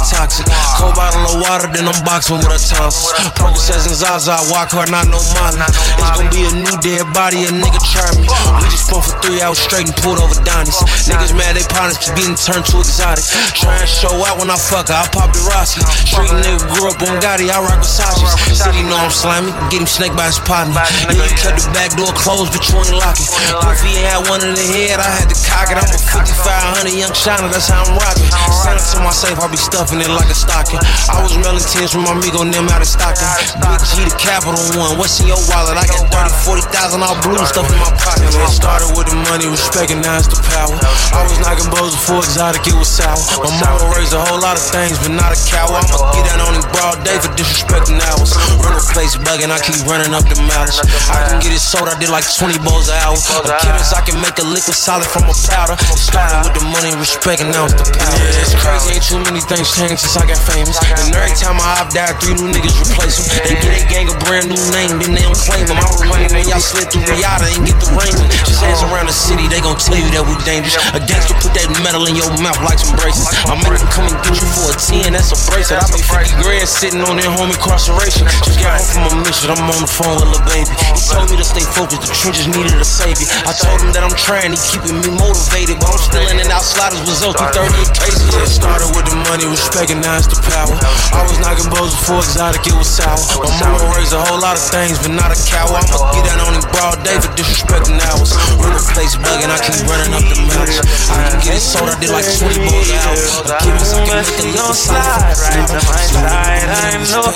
Water, 1.36 1.68
then 1.68 1.84
I'm 1.84 2.00
boxing 2.08 2.40
with 2.40 2.48
her 2.48 2.56
tonsils. 2.56 3.12
Percocets 3.36 3.84
and 3.92 3.98
Zaza, 3.98 4.40
walk 4.48 4.72
hard, 4.72 4.88
not 4.88 5.12
no 5.12 5.20
money. 5.36 5.60
It's 5.60 6.00
gonna 6.00 6.32
be 6.32 6.48
a 6.48 6.52
new 6.56 6.76
dead 6.80 7.04
body, 7.12 7.44
a 7.44 7.52
nigga 7.52 7.80
try 7.84 8.08
me. 8.16 8.32
We 8.64 8.72
just 8.72 8.88
spun 8.88 9.04
for 9.04 9.20
three 9.20 9.44
hours 9.44 9.60
straight 9.60 9.92
and 9.92 9.96
pulled 10.00 10.24
over 10.24 10.38
Donnie's. 10.48 10.80
Niggas 11.12 11.36
mad, 11.36 11.60
they 11.60 11.68
partners 11.68 12.00
keep 12.00 12.16
getting 12.16 12.40
turned 12.40 12.64
too 12.64 12.80
exotic. 12.80 13.28
Try 13.52 13.76
and 13.76 13.90
show 13.90 14.16
out 14.24 14.40
when 14.40 14.48
I 14.48 14.56
fuck 14.56 14.88
her, 14.88 14.96
I 14.96 15.04
pop 15.12 15.36
the 15.36 15.44
Rossi. 15.52 15.84
Street 16.08 16.32
nigga 16.32 16.64
grew 16.72 16.88
up 16.88 17.04
on 17.04 17.20
Gotti, 17.20 17.52
I 17.52 17.60
rock 17.60 17.84
Versace's. 17.84 18.32
City 18.56 18.88
know 18.88 18.96
I'm 18.96 19.12
slimy, 19.12 19.52
get 19.68 19.84
him 19.84 19.90
snaked 19.92 20.16
by 20.16 20.32
his 20.32 20.40
partner. 20.40 20.80
Yeah, 21.12 21.20
you 21.20 21.36
kept 21.36 21.60
the 21.60 21.68
back 21.76 21.92
door 22.00 22.16
closed, 22.16 22.56
but 22.56 22.64
you 22.64 22.80
ain't 22.80 22.96
lock 22.96 23.20
it. 23.20 23.28
Goofy 23.60 24.00
had 24.08 24.24
one 24.32 24.40
in 24.40 24.56
the 24.56 24.68
head, 24.72 25.04
I 25.04 25.10
had 25.12 25.28
to 25.28 25.38
cock 25.44 25.68
it. 25.68 25.76
I'm 25.76 25.90
a 25.90 26.00
5500 26.00 26.96
young 26.96 27.12
shiner, 27.12 27.52
that's 27.52 27.68
how 27.68 27.84
I'm 27.84 28.00
rocking. 28.00 28.30
Send 28.64 28.80
it 28.80 28.88
to 28.96 28.98
my 29.04 29.12
safe, 29.12 29.36
I 29.36 29.52
be 29.52 29.60
stuffing 29.60 30.00
it 30.00 30.12
like 30.14 30.32
a 30.32 30.38
stocking. 30.38 30.80
I 31.10 31.25
was 31.26 31.34
mailing 31.42 31.66
tens 31.66 31.90
from 31.90 32.06
my 32.06 32.14
amigo, 32.14 32.46
them 32.46 32.70
out 32.70 32.86
of 32.86 32.90
stocking. 32.90 33.26
Big 33.58 33.82
G, 33.82 34.06
the 34.06 34.14
capital 34.22 34.62
one. 34.78 35.02
What's 35.02 35.18
in 35.18 35.26
your 35.26 35.42
wallet? 35.50 35.74
I 35.74 35.86
got 35.90 36.06
30, 36.14 36.62
40,000 36.70 37.02
all 37.02 37.18
blue 37.26 37.42
stuff 37.50 37.66
in 37.66 37.80
my 37.82 37.90
pocket. 37.98 38.30
It 38.30 38.54
started 38.54 38.94
with 38.94 39.10
the 39.10 39.18
money, 39.34 39.50
respect, 39.50 39.90
and 39.90 40.06
now 40.06 40.22
it's 40.22 40.30
the 40.30 40.38
power. 40.54 40.78
I 41.18 41.26
was 41.26 41.42
knocking 41.42 41.70
bows 41.74 41.98
before 41.98 42.22
exotic, 42.22 42.62
it 42.70 42.78
was 42.78 42.90
sour. 42.90 43.18
My 43.42 43.50
mama 43.58 43.90
raised 43.98 44.14
a 44.14 44.22
whole 44.22 44.38
lot 44.38 44.56
of 44.56 44.64
things, 44.64 45.02
but 45.02 45.12
not 45.18 45.34
a 45.34 45.40
cow. 45.50 45.66
I'ma 45.66 45.98
get 46.14 46.30
that 46.30 46.40
on 46.46 46.54
him 46.54 46.66
broad 46.70 47.02
day 47.02 47.18
for 47.18 47.34
disrespecting 47.34 47.98
hours. 48.14 48.38
Run 48.62 48.78
a 48.78 48.84
place 48.94 49.18
bugging, 49.18 49.50
I 49.50 49.58
keep 49.60 49.82
running 49.90 50.14
up 50.14 50.30
the 50.30 50.38
mileage. 50.46 50.78
I 51.10 51.26
can 51.26 51.42
get 51.42 51.52
it 51.52 51.64
sold, 51.64 51.90
I 51.90 51.98
did 51.98 52.14
like 52.14 52.28
20 52.28 52.62
bowls 52.62 52.88
an 52.94 53.02
hour. 53.02 53.18
I'm 53.18 53.58
chemist, 53.66 53.98
I 53.98 54.06
can 54.06 54.22
make 54.22 54.38
a 54.38 54.46
liquid 54.46 54.78
solid 54.78 55.10
from 55.10 55.26
a 55.26 55.36
powder. 55.50 55.74
It 55.74 56.02
started 56.02 56.46
with 56.46 56.54
the 56.62 56.66
money 56.70 56.94
and 56.94 57.02
respect, 57.02 57.42
and 57.42 57.50
now 57.50 57.66
it's 57.66 57.76
the 57.78 57.86
power. 57.90 58.14
Yeah, 58.14 58.44
it's 58.46 58.54
crazy, 58.58 58.94
ain't 58.94 59.06
too 59.06 59.20
many 59.26 59.42
things 59.42 59.68
changed 59.74 60.06
since 60.06 60.18
I 60.18 60.28
got 60.30 60.40
famous. 60.46 60.78
And 61.02 61.05
every 61.14 61.36
time 61.38 61.60
I 61.60 61.78
hop 61.78 61.94
down, 61.94 62.16
three 62.24 62.34
new 62.34 62.50
niggas 62.50 62.74
replace 62.80 63.22
them. 63.22 63.28
They 63.46 63.56
get 63.62 63.74
a 63.76 63.82
gang 63.92 64.08
a 64.10 64.16
brand 64.26 64.50
new 64.50 64.58
name, 64.74 64.98
then 64.98 65.12
they 65.14 65.26
don't 65.28 65.38
claim 65.38 65.68
them. 65.70 65.78
I 65.78 65.86
was 65.86 66.02
running 66.08 66.32
when 66.34 66.48
y'all 66.50 66.64
slid 66.64 66.90
through 66.90 67.06
Riata 67.06 67.52
and 67.54 67.68
get 67.68 67.78
the 67.78 67.92
raiment. 67.94 68.30
Just 68.48 68.64
hands 68.64 68.82
around 68.88 69.12
the 69.12 69.18
city, 69.18 69.46
they 69.52 69.62
gon' 69.62 69.78
tell 69.78 70.00
you 70.00 70.10
that 70.16 70.24
we 70.26 70.34
dangerous. 70.48 70.78
A 70.96 71.02
gangster 71.04 71.36
put 71.44 71.54
that 71.54 71.68
metal 71.84 72.08
in 72.08 72.16
your 72.16 72.30
mouth 72.42 72.58
like 72.66 72.80
some 72.80 72.96
braces. 72.98 73.28
I 73.46 73.54
make 73.60 73.78
them 73.78 73.90
come 73.92 74.08
and 74.08 74.18
get 74.26 74.40
you 74.40 74.48
for 74.56 74.72
a 74.72 74.76
10, 74.78 75.14
that's 75.14 75.36
a 75.36 75.40
bracelet. 75.52 75.84
I 75.84 75.86
pay 75.92 76.02
50 76.02 76.42
grand 76.42 76.68
sitting 76.70 77.02
on 77.06 77.20
their 77.20 77.30
home 77.30 77.52
incarceration. 77.52 78.26
Just 78.48 78.58
got 78.64 78.80
home 78.80 78.88
from 78.90 79.04
a 79.12 79.14
mission, 79.28 79.52
I'm 79.52 79.62
on 79.68 79.82
the 79.84 79.92
phone 79.92 80.16
with 80.18 80.32
Lil 80.32 80.44
Baby. 80.48 80.72
He 80.96 81.02
told 81.04 81.28
me 81.28 81.36
to 81.36 81.46
stay 81.46 81.66
focused, 81.76 82.08
the 82.08 82.14
trenches 82.16 82.48
needed 82.48 82.80
a 82.80 82.88
savior. 82.88 83.28
I 83.44 83.52
told 83.52 83.84
him 83.84 83.92
that 83.94 84.02
I'm 84.02 84.16
trying, 84.16 84.56
he 84.56 84.60
keeping 84.64 84.98
me 85.04 85.12
motivated. 85.14 85.78
But 85.84 85.92
I'm 85.92 86.02
still 86.02 86.26
in 86.32 86.40
and 86.40 86.50
out 86.50 86.64
sliders 86.64 87.04
with 87.04 87.20
Zoe 87.20 87.36
38 87.36 87.92
cases. 87.92 88.26
Yeah, 88.32 88.48
started 88.48 88.90
with 88.96 89.06
the 89.10 89.18
money, 89.28 89.46
respect, 89.46 89.92
and 89.92 90.00
now 90.00 90.18
it's 90.18 90.32
the 90.32 90.40
power. 90.48 90.76
I 91.16 91.24
was 91.28 91.40
knocking 91.40 91.70
bows 91.72 91.96
before 91.96 92.20
exotic, 92.20 92.68
it 92.68 92.76
was 92.76 92.90
sour. 92.92 93.18
My 93.40 93.52
mama 93.64 93.96
raised 93.96 94.12
a 94.12 94.20
whole 94.20 94.40
lot 94.40 94.60
of 94.60 94.66
things, 94.68 95.00
but 95.00 95.16
not 95.16 95.32
a 95.32 95.38
cow. 95.48 95.68
I'ma 95.72 95.98
get 96.12 96.28
that 96.28 96.40
on 96.44 96.54
him 96.56 96.66
broad 96.72 97.00
day 97.08 97.16
for 97.20 97.32
disrespecting 97.36 98.00
hours. 98.12 98.32
The 98.32 98.84
place 98.92 99.16
bugging, 99.16 99.48
I 99.48 99.58
keep 99.64 99.80
running 99.88 100.12
up 100.12 100.26
the 100.28 100.38
mountains. 100.44 100.84
I 101.08 101.32
can 101.32 101.40
get 101.40 101.56
it 101.56 101.64
sold, 101.64 101.88
I 101.88 101.96
did 102.00 102.12
like 102.12 102.28
20 102.28 102.68
balls 102.68 102.90
an 102.92 103.00
hour. 103.08 103.20
I 103.48 103.60
give 103.64 103.76
me 103.76 103.86
some, 103.86 104.04
make 104.04 104.28
a 104.28 104.48
little 104.52 104.76
slide. 104.76 105.36
Right 105.40 105.68
to 105.72 105.80
my 105.88 106.04
side, 106.12 106.68
I 106.68 107.00
know 107.12 107.32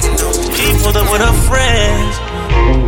she 0.52 0.76
pulled 0.84 0.98
up 1.00 1.08
with 1.08 1.24
her 1.24 1.36
friends. 1.48 2.20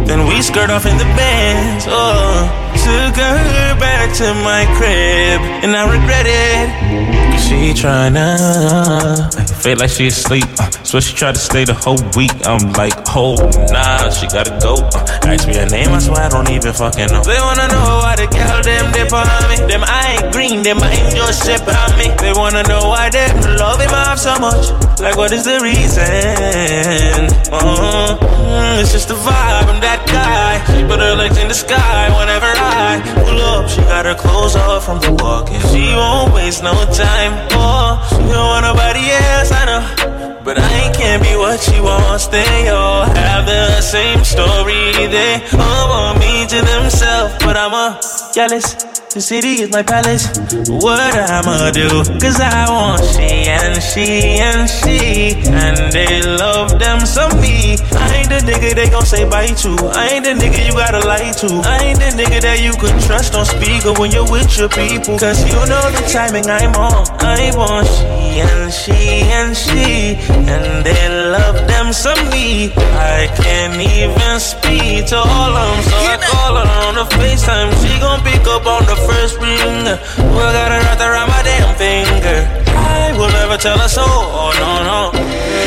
Then 0.07 0.27
we 0.27 0.41
skirt 0.41 0.69
off 0.69 0.85
in 0.85 0.97
the 0.97 1.07
bands. 1.15 1.85
Oh, 1.87 2.51
took 2.75 3.15
her 3.15 3.79
back 3.79 4.11
to 4.19 4.33
my 4.43 4.67
crib, 4.75 5.39
and 5.63 5.71
I 5.71 5.87
regret 5.87 6.27
it. 6.27 7.30
She 7.51 7.75
tryna 7.75 9.27
feel 9.61 9.77
like 9.77 9.89
she 9.89 10.07
asleep. 10.07 10.47
Uh, 10.57 10.71
so 10.87 11.01
she 11.01 11.13
tried 11.13 11.35
to 11.35 11.41
stay 11.41 11.65
the 11.65 11.73
whole 11.73 11.99
week. 12.15 12.31
I'm 12.47 12.71
like, 12.79 12.95
oh 13.11 13.35
nah, 13.67 14.09
she 14.09 14.25
gotta 14.27 14.55
go. 14.63 14.79
Uh, 14.79 15.27
ask 15.27 15.45
me 15.47 15.59
her 15.59 15.67
name, 15.67 15.91
I 15.91 15.99
swear 15.99 16.23
I 16.23 16.29
don't 16.29 16.49
even 16.49 16.71
fucking 16.71 17.11
know. 17.11 17.21
They 17.27 17.35
wanna 17.43 17.67
know 17.67 17.99
why 18.07 18.15
the 18.15 18.31
girl 18.31 18.63
them 18.63 18.87
dip 18.95 19.11
on 19.11 19.27
me. 19.51 19.57
Them 19.67 19.83
I 19.83 20.15
ain't 20.15 20.31
green, 20.31 20.63
them 20.63 20.79
I 20.79 20.95
ain't 20.95 21.11
just 21.13 21.43
sip 21.43 21.67
on 21.67 21.91
me. 21.99 22.07
They 22.23 22.31
wanna 22.31 22.63
know 22.71 22.87
why 22.87 23.09
them 23.11 23.35
love 23.59 23.83
him 23.83 23.91
off 23.91 24.17
so 24.17 24.39
much. 24.39 24.71
Like 25.03 25.17
what 25.17 25.31
is 25.33 25.43
the 25.43 25.59
reason? 25.59 27.27
Uh, 27.51 28.15
mm, 28.15 28.81
it's 28.81 28.95
just 28.95 29.09
the 29.09 29.15
vibe. 29.15 29.67
I'm 29.67 29.81
that 29.83 30.07
guy. 30.07 30.63
She 30.71 30.87
put 30.87 30.99
her 31.03 31.15
legs 31.15 31.37
in 31.37 31.49
the 31.49 31.53
sky 31.53 32.07
whenever 32.15 32.47
I 32.47 33.03
pull 33.27 33.39
up. 33.43 33.69
She 33.69 33.81
got 33.91 34.05
her 34.05 34.15
clothes 34.15 34.55
off 34.55 34.85
from 34.85 34.99
the 35.03 35.11
walking. 35.21 35.59
She 35.67 35.91
won't 35.93 36.33
waste 36.33 36.63
no 36.63 36.73
time. 36.95 37.40
Oh, 37.51 37.99
she 38.09 38.17
don't 38.17 38.47
want 38.51 38.65
nobody 38.65 39.09
else. 39.11 39.51
I 39.51 39.65
know. 39.65 40.41
But 40.43 40.57
I 40.57 40.91
can't 40.93 41.21
be 41.21 41.35
what 41.35 41.59
she 41.59 41.79
wants. 41.79 42.27
They 42.27 42.69
all 42.69 43.05
have 43.05 43.45
the 43.45 43.81
same 43.81 44.23
story. 44.23 44.91
They 45.07 45.41
all 45.53 45.89
want 45.89 46.19
me 46.19 46.47
to 46.47 46.61
themselves. 46.61 47.35
But 47.43 47.57
I'm 47.57 47.73
a 47.73 48.20
jealous. 48.33 48.73
The 49.11 49.19
city 49.19 49.59
is 49.59 49.71
my 49.71 49.83
palace. 49.83 50.31
What 50.71 50.99
I'ma 50.99 51.71
do? 51.71 51.89
Cause 52.15 52.39
I 52.39 52.63
want 52.71 53.03
she 53.03 53.43
and 53.43 53.75
she 53.83 54.39
and 54.39 54.69
she. 54.69 55.35
And 55.51 55.91
they 55.91 56.23
love 56.23 56.79
them 56.79 57.03
some 57.05 57.35
me. 57.41 57.75
I 57.91 58.23
ain't 58.23 58.29
the 58.31 58.39
nigga 58.47 58.73
they 58.73 58.89
gon' 58.89 59.05
say 59.05 59.27
bye 59.27 59.51
to. 59.51 59.71
I 59.91 60.15
ain't 60.15 60.23
the 60.23 60.31
nigga 60.39 60.63
you 60.65 60.71
gotta 60.71 61.03
lie 61.05 61.31
to. 61.43 61.47
I 61.67 61.91
ain't 61.91 61.99
the 61.99 62.15
nigga 62.15 62.39
that 62.39 62.63
you 62.63 62.71
can 62.71 62.95
trust 63.03 63.35
on 63.35 63.43
speaker 63.43 63.91
when 63.99 64.11
you're 64.11 64.29
with 64.31 64.57
your 64.57 64.69
people. 64.69 65.19
Cause 65.19 65.43
you 65.43 65.59
know 65.67 65.83
the 65.91 66.03
timing 66.07 66.47
I'm 66.47 66.71
on. 66.79 67.03
I 67.19 67.51
want 67.51 67.87
she 67.91 68.39
and 68.39 68.71
she 68.71 69.27
and 69.27 69.51
she. 69.57 70.15
And 70.47 70.85
they 70.85 71.03
love 71.27 71.67
them 71.67 71.91
some 71.91 72.29
me. 72.31 72.71
I 72.95 73.27
can't 73.43 73.79
even 73.81 74.39
speak 74.39 75.07
to 75.07 75.17
all 75.17 75.53
of 75.53 75.67
them. 75.69 75.81
So 75.89 75.97
I 75.97 76.17
call 76.17 76.55
her 76.55 76.67
on 76.85 76.95
the 76.95 77.05
FaceTime. 77.17 77.69
She 77.81 77.99
gon' 77.99 78.21
pick 78.21 78.45
up 78.47 78.65
on 78.65 78.85
the 78.85 78.97
first 79.07 79.37
ring. 79.39 79.85
Well, 80.33 80.51
got 80.53 80.71
her 80.71 80.81
wrapped 80.81 81.01
around 81.01 81.29
my 81.29 81.41
damn 81.43 81.75
finger. 81.75 82.47
I 82.77 83.13
will 83.17 83.31
never 83.31 83.57
tell 83.57 83.77
her 83.77 83.87
so. 83.87 84.03
Oh, 84.05 84.53
no, 84.61 84.69
no. 84.85 84.99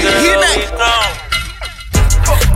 Girl, 0.02 0.20
we 0.22 0.64
gone. 0.78 1.24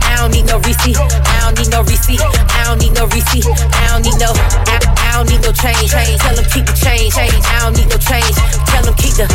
I 0.03 0.23
don't 0.23 0.31
need 0.31 0.47
no 0.47 0.59
receipt. 0.59 0.97
I 0.97 1.39
don't 1.45 1.57
need 1.57 1.71
no 1.71 1.81
receipt. 1.83 2.19
I 2.19 2.63
don't 2.67 2.79
need 2.81 2.93
no 2.93 3.05
receipt. 3.07 3.45
I 3.47 3.87
don't 3.91 4.03
need 4.03 4.19
no. 4.19 4.31
I, 4.35 4.75
I 4.83 5.09
don't 5.15 5.29
need 5.29 5.41
no 5.41 5.51
change. 5.55 5.91
Tell 5.91 6.35
them 6.35 6.45
keep 6.51 6.65
the 6.65 6.75
change. 6.75 7.15
I 7.15 7.29
don't 7.63 7.75
need 7.77 7.87
no 7.87 7.97
change. 7.97 8.35
Tell 8.67 8.83
them 8.83 8.95
keep 8.99 9.15
the. 9.15 9.27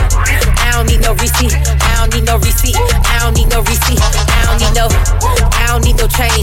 I 0.61 0.77
don't 0.77 0.87
need 0.87 1.01
no 1.01 1.15
receipt. 1.17 1.57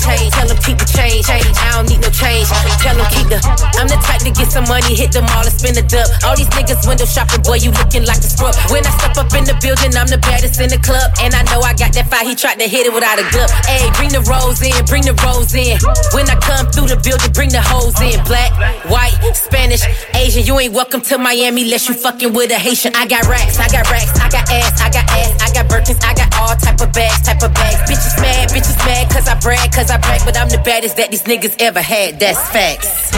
Change. 0.01 0.33
Tell 0.33 0.47
them 0.47 0.57
keep 0.57 0.77
the 0.77 0.90
change. 1.23 1.45
I 1.61 1.77
don't 1.77 1.87
need 1.89 2.01
no 2.01 2.09
change. 2.09 2.47
Tell 2.81 2.95
them 2.97 3.07
keep 3.13 3.27
the. 3.29 3.39
I'm 3.77 3.87
the 3.87 3.97
type 4.01 4.21
to 4.25 4.31
get 4.31 4.51
some 4.51 4.65
money, 4.65 4.93
hit 4.93 5.11
them 5.13 5.25
all 5.33 5.45
and 5.45 5.53
spend 5.53 5.77
the 5.77 5.85
dub. 5.85 6.09
All 6.25 6.35
these 6.35 6.49
niggas 6.53 6.85
window 6.87 7.05
shopping, 7.05 7.41
boy, 7.41 7.61
you 7.61 7.71
looking 7.71 8.05
like 8.05 8.21
a 8.21 8.29
scrub. 8.29 8.53
When 8.69 8.85
I 8.85 8.91
step 8.97 9.17
up 9.17 9.31
in 9.33 9.45
the 9.45 9.57
building, 9.61 9.93
I'm 9.95 10.09
the 10.09 10.17
baddest 10.17 10.59
in 10.59 10.69
the 10.69 10.81
club. 10.81 11.13
And 11.21 11.33
I 11.33 11.43
know 11.49 11.61
I 11.61 11.73
got 11.73 11.93
that 11.93 12.09
fire, 12.09 12.25
he 12.25 12.35
tried 12.35 12.59
to 12.59 12.67
hit 12.67 12.85
it 12.85 12.93
without 12.93 13.21
a 13.21 13.25
glove. 13.29 13.49
Hey, 13.65 13.89
bring 13.97 14.11
the 14.11 14.21
rolls 14.25 14.61
in, 14.61 14.73
bring 14.85 15.05
the 15.05 15.15
rolls 15.21 15.53
in. 15.53 15.77
When 16.13 16.25
I 16.29 16.37
come 16.41 16.67
through 16.73 16.89
the 16.89 16.99
building, 16.99 17.31
bring 17.31 17.53
the 17.53 17.61
hoes 17.61 17.95
in. 18.01 18.17
Black, 18.25 18.51
white, 18.89 19.15
Spanish, 19.33 19.85
Asian. 20.13 20.43
You 20.45 20.57
ain't 20.59 20.73
welcome 20.73 21.01
to 21.09 21.17
Miami 21.17 21.63
unless 21.63 21.87
you 21.87 21.95
fucking 21.95 22.33
with 22.33 22.51
a 22.51 22.59
Haitian. 22.59 22.95
I 22.95 23.05
got 23.05 23.27
racks, 23.29 23.59
I 23.59 23.69
got 23.69 23.89
racks, 23.89 24.13
I 24.17 24.29
got 24.29 24.49
ass, 24.49 24.81
I 24.81 24.89
got 24.89 25.05
ass, 25.09 25.33
I 25.41 25.49
got 25.53 25.65
Birkins, 25.69 26.01
I 26.03 26.13
got 26.13 26.29
all 26.39 26.55
type 26.55 26.81
of 26.81 26.91
bags, 26.93 27.21
type 27.21 27.41
of 27.43 27.53
bags. 27.53 27.79
Bitches 27.89 28.17
mad, 28.21 28.49
bitches 28.49 28.77
mad, 28.85 29.09
cause 29.11 29.27
I 29.27 29.35
brag, 29.39 29.71
cause 29.71 29.89
I 29.89 29.97
brag. 29.97 30.21
But 30.25 30.37
I'm 30.37 30.49
the 30.49 30.61
baddest 30.63 30.97
that 30.97 31.10
these 31.11 31.23
niggas 31.23 31.55
ever 31.59 31.81
had, 31.81 32.19
that's 32.19 32.39
facts. 32.49 33.11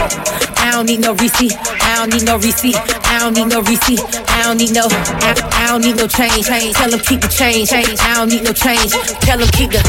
I 0.58 0.72
don't 0.72 0.88
need 0.88 1.02
no 1.02 1.14
receipt, 1.14 1.54
I 1.54 1.96
don't 1.98 2.10
need 2.10 2.26
no 2.26 2.38
receipt, 2.38 2.76
I 2.76 3.20
don't 3.20 3.36
need 3.38 3.50
no 3.50 3.62
receipt, 3.62 4.02
I 4.30 4.44
don't 4.44 4.58
need 4.58 4.74
no, 4.74 4.88
I, 4.89 5.38
I 5.54 5.68
don't 5.70 5.82
need 5.82 5.98
no 5.98 6.08
change. 6.08 6.48
Tell 6.48 6.89
them 6.89 7.00
keep 7.00 7.22
the 7.22 7.28
change, 7.28 7.72
I 7.72 7.84
don't 8.16 8.30
need 8.30 8.44
no 8.44 8.52
change. 8.52 8.91
Tell 9.22 9.38
them 9.38 9.48
keep 9.54 9.70
the, 9.70 9.82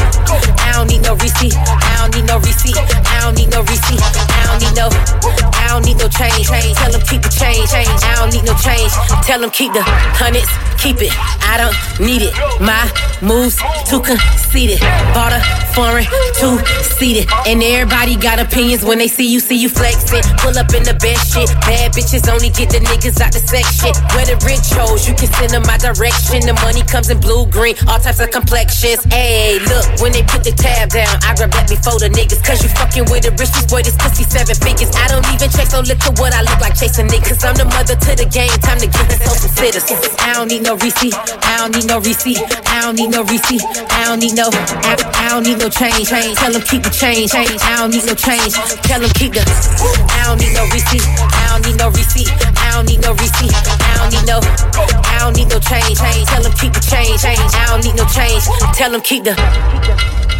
I 0.61 0.73
don't 0.73 0.87
need 0.87 1.01
no 1.01 1.15
receipt, 1.15 1.55
I 1.57 1.97
don't 2.01 2.15
need 2.15 2.27
no 2.27 2.37
receipt, 2.37 2.77
I 2.77 3.21
don't 3.25 3.35
need 3.35 3.49
no 3.49 3.61
receipt, 3.65 4.01
I 4.01 4.41
don't 4.45 4.61
need 4.61 4.75
no, 4.77 5.54
I 5.75 5.79
don't 5.79 5.87
need 5.87 5.99
no 5.99 6.07
change. 6.07 6.47
Tell 6.47 6.89
them 6.89 7.01
keep 7.01 7.21
the 7.21 7.27
change, 7.27 7.67
I 7.75 8.15
don't 8.15 8.31
need 8.31 8.47
no 8.47 8.55
change. 8.63 8.95
Tell 9.27 9.41
them 9.41 9.51
keep 9.51 9.73
the 9.73 9.83
hundreds, 9.83 10.47
keep 10.79 11.03
it, 11.03 11.11
I 11.43 11.59
don't 11.59 11.75
need 11.99 12.23
it. 12.23 12.31
My 12.63 12.87
moves 13.19 13.59
too 13.83 13.99
conceited, 13.99 14.79
bought 15.11 15.35
a 15.35 15.43
foreign 15.75 16.07
two 16.39 16.63
seated, 16.95 17.27
and 17.43 17.59
everybody 17.59 18.15
got 18.15 18.39
opinions 18.39 18.87
when 18.87 19.03
they 19.03 19.11
see 19.11 19.27
you, 19.27 19.43
see 19.43 19.59
you 19.59 19.67
flexing. 19.67 20.23
Pull 20.39 20.55
up 20.55 20.71
in 20.71 20.87
the 20.87 20.95
best 21.03 21.35
shit, 21.35 21.51
bad 21.67 21.91
bitches 21.91 22.23
only 22.31 22.55
get 22.55 22.71
the 22.71 22.79
niggas 22.79 23.19
out 23.19 23.35
the 23.35 23.43
sex 23.43 23.67
shit. 23.75 23.99
Where 24.15 24.23
the 24.23 24.39
rich 24.47 24.71
hoes, 24.71 25.03
you 25.03 25.11
can 25.11 25.27
send 25.27 25.51
them 25.51 25.67
my 25.67 25.75
direction. 25.75 26.39
The 26.47 26.55
money 26.63 26.87
comes 26.87 27.11
in 27.11 27.19
blue, 27.19 27.51
green, 27.51 27.75
all 27.91 27.99
types 27.99 28.23
of 28.23 28.31
complexions. 28.31 29.03
Hey, 29.11 29.59
look, 29.59 29.83
when 29.99 30.15
they 30.15 30.23
put 30.23 30.47
the 30.47 30.55
tab 30.55 30.95
down, 30.95 31.11
I 31.27 31.35
grab 31.35 31.51
that 31.51 31.67
before 31.67 31.99
the 31.99 32.07
niggas. 32.07 32.39
Cause 32.39 32.63
you 32.63 32.71
fucking 32.79 33.11
with 33.11 33.27
the 33.27 33.35
richest 33.35 33.67
boy, 33.67 33.83
this 33.83 33.99
pussy 33.99 34.23
seven 34.23 34.55
figures. 34.55 34.95
I 34.95 35.11
don't 35.11 35.27
even 35.35 35.51
check, 35.51 35.64
so 35.69 35.81
look 35.81 36.01
at 36.01 36.19
what 36.19 36.33
I 36.33 36.41
look 36.41 36.59
like 36.61 36.75
chasing 36.77 37.07
niggas. 37.07 37.41
Cause 37.41 37.43
I'm 37.43 37.55
the 37.55 37.65
mother 37.65 37.95
to 37.95 38.11
the 38.15 38.27
game, 38.29 38.51
time 38.61 38.79
to 38.79 38.87
get 38.87 39.07
hoe 39.23 39.35
some 39.35 39.51
sitters. 39.51 39.85
I 40.21 40.33
don't 40.33 40.47
need 40.47 40.63
no 40.63 40.75
receipt, 40.77 41.15
I 41.15 41.57
don't 41.59 41.73
need 41.73 41.87
no 41.87 41.99
receipt, 41.99 42.39
I 42.69 42.81
don't 42.81 42.95
need 42.95 43.11
no 43.11 43.23
receipt, 43.23 43.63
I 43.91 44.05
don't 44.05 44.19
need 44.19 44.35
no, 44.35 44.49
I, 44.51 45.29
don't 45.29 45.43
need 45.43 45.59
no 45.59 45.69
change. 45.69 46.09
Tell 46.09 46.51
them 46.51 46.61
keep 46.61 46.83
the 46.83 46.93
change, 46.93 47.33
I 47.33 47.45
don't 47.77 47.91
need 47.91 48.05
no 48.05 48.15
change. 48.15 48.53
Tell 48.85 48.99
them 49.01 49.11
keep 49.17 49.33
the, 49.33 49.43
I 49.43 50.29
don't 50.29 50.39
need 50.39 50.53
no 50.53 50.65
receipt, 50.69 51.03
I 51.03 51.43
don't 51.51 51.63
need 51.65 51.77
no 51.79 51.87
receipt, 51.89 52.29
I 52.59 52.75
don't 52.75 52.85
need 52.85 53.01
no 53.01 53.11
receipt, 53.15 53.53
I 53.55 53.91
don't 53.99 54.11
need 54.13 54.25
no, 54.27 54.37
I 54.41 55.17
don't 55.23 55.35
need 55.35 55.49
no 55.49 55.59
change. 55.59 55.97
Tell 55.97 56.43
them 56.43 56.53
keep 56.59 56.73
the 56.73 56.83
change, 56.83 57.23
I 57.25 57.35
don't 57.67 57.83
need 57.83 57.95
no 57.95 58.05
change. 58.11 58.43
Tell 58.75 58.91
them 58.91 59.01
keep 59.01 59.23
the. 59.23 60.34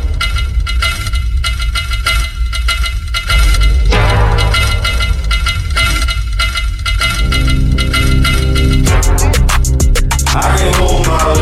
I 10.37 10.57
can 10.57 10.73
hold 10.73 11.07
my. 11.07 11.33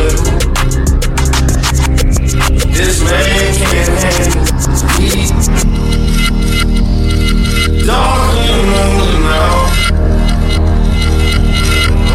This 2.70 3.02
man 3.02 3.54
can't 3.58 3.88
handle. 4.04 4.44
Dark 7.86 8.34
and 8.38 8.64
lonely 8.70 9.18
now. 9.18 9.54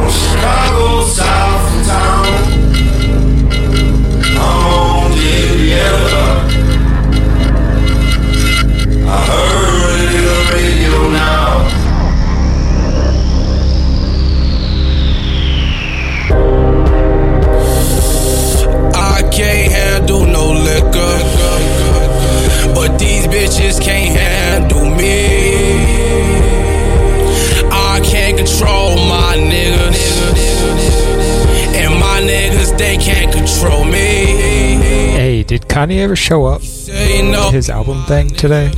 Chicago, 0.10 1.04
south 1.04 1.86
town. 1.86 2.39
Can't 23.90 24.18
handle 24.18 24.90
me. 24.96 25.16
I 27.72 28.00
can't 28.04 28.38
control 28.38 28.96
my 28.96 29.36
niggas. 29.38 30.00
And 31.76 31.94
my 32.00 32.22
niggas, 32.22 32.78
they 32.78 32.98
can't 32.98 33.32
control 33.34 33.84
me. 33.86 34.26
Hey, 35.18 35.44
did 35.44 35.64
Kanye 35.64 36.00
ever 36.00 36.16
show 36.16 36.46
up 36.46 36.62
his 36.62 37.70
album 37.70 38.04
thing 38.06 38.30
today? 38.30 38.72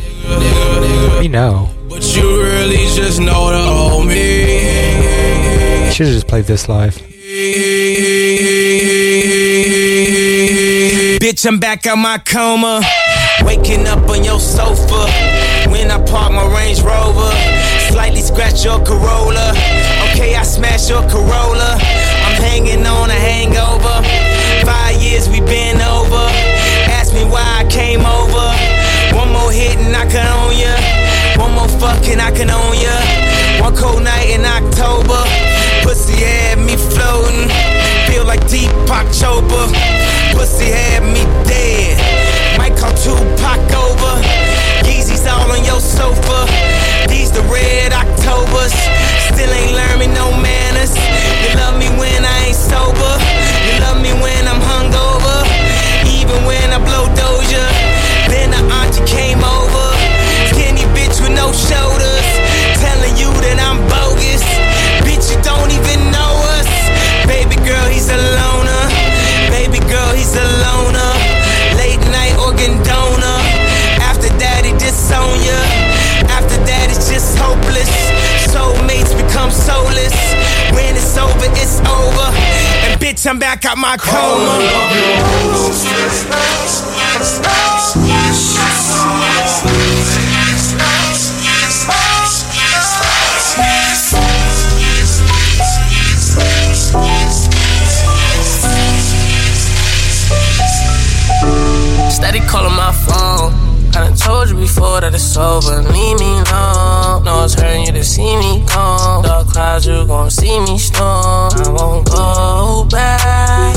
We 1.19 1.27
know. 1.27 1.69
But 1.89 2.03
you 2.15 2.41
really 2.41 2.85
just 2.95 3.19
know 3.19 3.51
to 3.51 3.57
hold 3.57 4.07
me. 4.07 4.61
Should 5.91 6.07
have 6.07 6.15
just 6.15 6.27
played 6.27 6.45
this 6.45 6.69
live. 6.69 6.97
Bitch, 11.21 11.45
I'm 11.45 11.59
back 11.59 11.85
out 11.85 11.99
my 11.99 12.17
coma. 12.17 12.81
Waking 13.45 13.85
up 13.85 14.09
on 14.09 14.23
your 14.23 14.39
sofa. 14.39 15.05
When 15.69 15.91
I 15.91 16.01
park 16.09 16.33
my 16.33 16.41
Range 16.49 16.81
Rover. 16.81 17.29
Slightly 17.93 18.21
scratch 18.21 18.65
your 18.65 18.83
Corolla. 18.83 19.53
Okay, 20.09 20.33
I 20.33 20.41
smash 20.41 20.89
your 20.89 21.03
Corolla. 21.13 21.77
I'm 22.25 22.41
hanging 22.41 22.87
on 22.87 23.11
a 23.11 23.13
hangover. 23.13 24.01
Five 24.65 24.99
years 24.99 25.29
we 25.29 25.41
been 25.41 25.79
over. 25.93 26.25
Ask 26.89 27.13
me 27.13 27.23
why 27.23 27.45
I 27.61 27.69
came 27.69 28.01
over. 28.01 28.47
One 29.15 29.31
more 29.31 29.51
hit 29.51 29.77
and 29.77 29.95
I 29.95 30.09
can 30.09 30.25
own 30.25 30.57
ya. 30.57 30.73
One 31.37 31.53
more 31.53 31.69
fucking 31.77 32.19
I 32.19 32.31
can 32.31 32.49
own 32.49 32.73
ya. 32.81 32.97
One 33.61 33.75
cold 33.77 34.01
night 34.01 34.25
in 34.25 34.41
October. 34.41 35.21
Pussy 35.85 36.17
had 36.17 36.57
me 36.57 36.75
floating. 36.77 37.70
when 54.21 54.47
I'm 54.47 54.61
hungover, 54.61 55.37
even 56.05 56.45
when 56.45 56.69
I 56.69 56.77
blow 56.77 57.09
Doja. 57.17 57.65
Then 58.29 58.53
the 58.53 58.61
auntie 58.79 59.05
came 59.09 59.41
over, 59.41 59.87
skinny 60.53 60.85
bitch 60.93 61.17
with 61.19 61.33
no 61.33 61.49
shoulders, 61.51 62.27
telling 62.77 63.17
you 63.17 63.33
that 63.43 63.57
I'm 63.57 63.81
bogus. 63.89 64.45
Bitch, 65.03 65.33
you 65.33 65.39
don't 65.41 65.73
even 65.73 65.99
know 66.13 66.33
us. 66.57 66.69
Baby 67.25 67.57
girl, 67.65 67.87
he's 67.89 68.09
a 68.13 68.19
loner. 68.37 68.85
Baby 69.49 69.81
girl, 69.89 70.13
he's 70.13 70.37
a 70.37 70.45
loner. 70.63 71.11
Late 71.81 72.03
night 72.13 72.37
organ 72.45 72.77
donor. 72.85 73.37
After 74.05 74.29
that, 74.37 74.61
he 74.63 74.71
disown 74.77 75.41
ya. 75.41 75.57
After 76.29 76.57
that, 76.69 76.93
it's 76.93 77.09
just 77.09 77.37
hopeless. 77.41 77.89
Soulmates 78.53 79.17
become 79.17 79.49
soulless. 79.49 80.15
When 80.77 80.95
it's 80.95 81.17
over, 81.17 81.49
it's 81.57 81.81
over 81.89 82.60
Thanks, 83.01 83.25
I'm 83.25 83.39
back 83.39 83.65
at 83.65 83.77
my 83.79 83.97
coma. 83.97 84.61
Steady 102.11 102.39
calling 102.47 102.75
my 102.75 102.91
phone. 102.93 103.51
I 103.93 104.05
done 104.05 104.15
told 104.15 104.49
you 104.49 104.55
before 104.55 105.01
that 105.01 105.13
it's 105.13 105.35
over. 105.35 105.81
Leave 105.81 106.19
me 106.19 106.39
alone. 106.39 107.25
No, 107.25 107.43
it's 107.43 107.55
hurting 107.55 107.87
you 107.87 107.91
to 107.93 108.03
see 108.03 108.37
me 108.37 108.63
gone. 108.67 109.40
Clouds, 109.51 109.85
you 109.85 110.07
gon' 110.07 110.31
see 110.31 110.59
me 110.61 110.77
storm. 110.77 111.51
I 111.53 111.69
won't 111.71 112.09
go 112.09 112.87
back. 112.89 113.75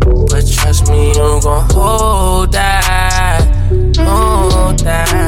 But 0.00 0.44
trust 0.50 0.90
me, 0.90 1.10
you 1.10 1.40
gon' 1.40 1.70
hold 1.70 2.50
that. 2.50 3.46
Hold 3.96 4.80
that. 4.80 5.25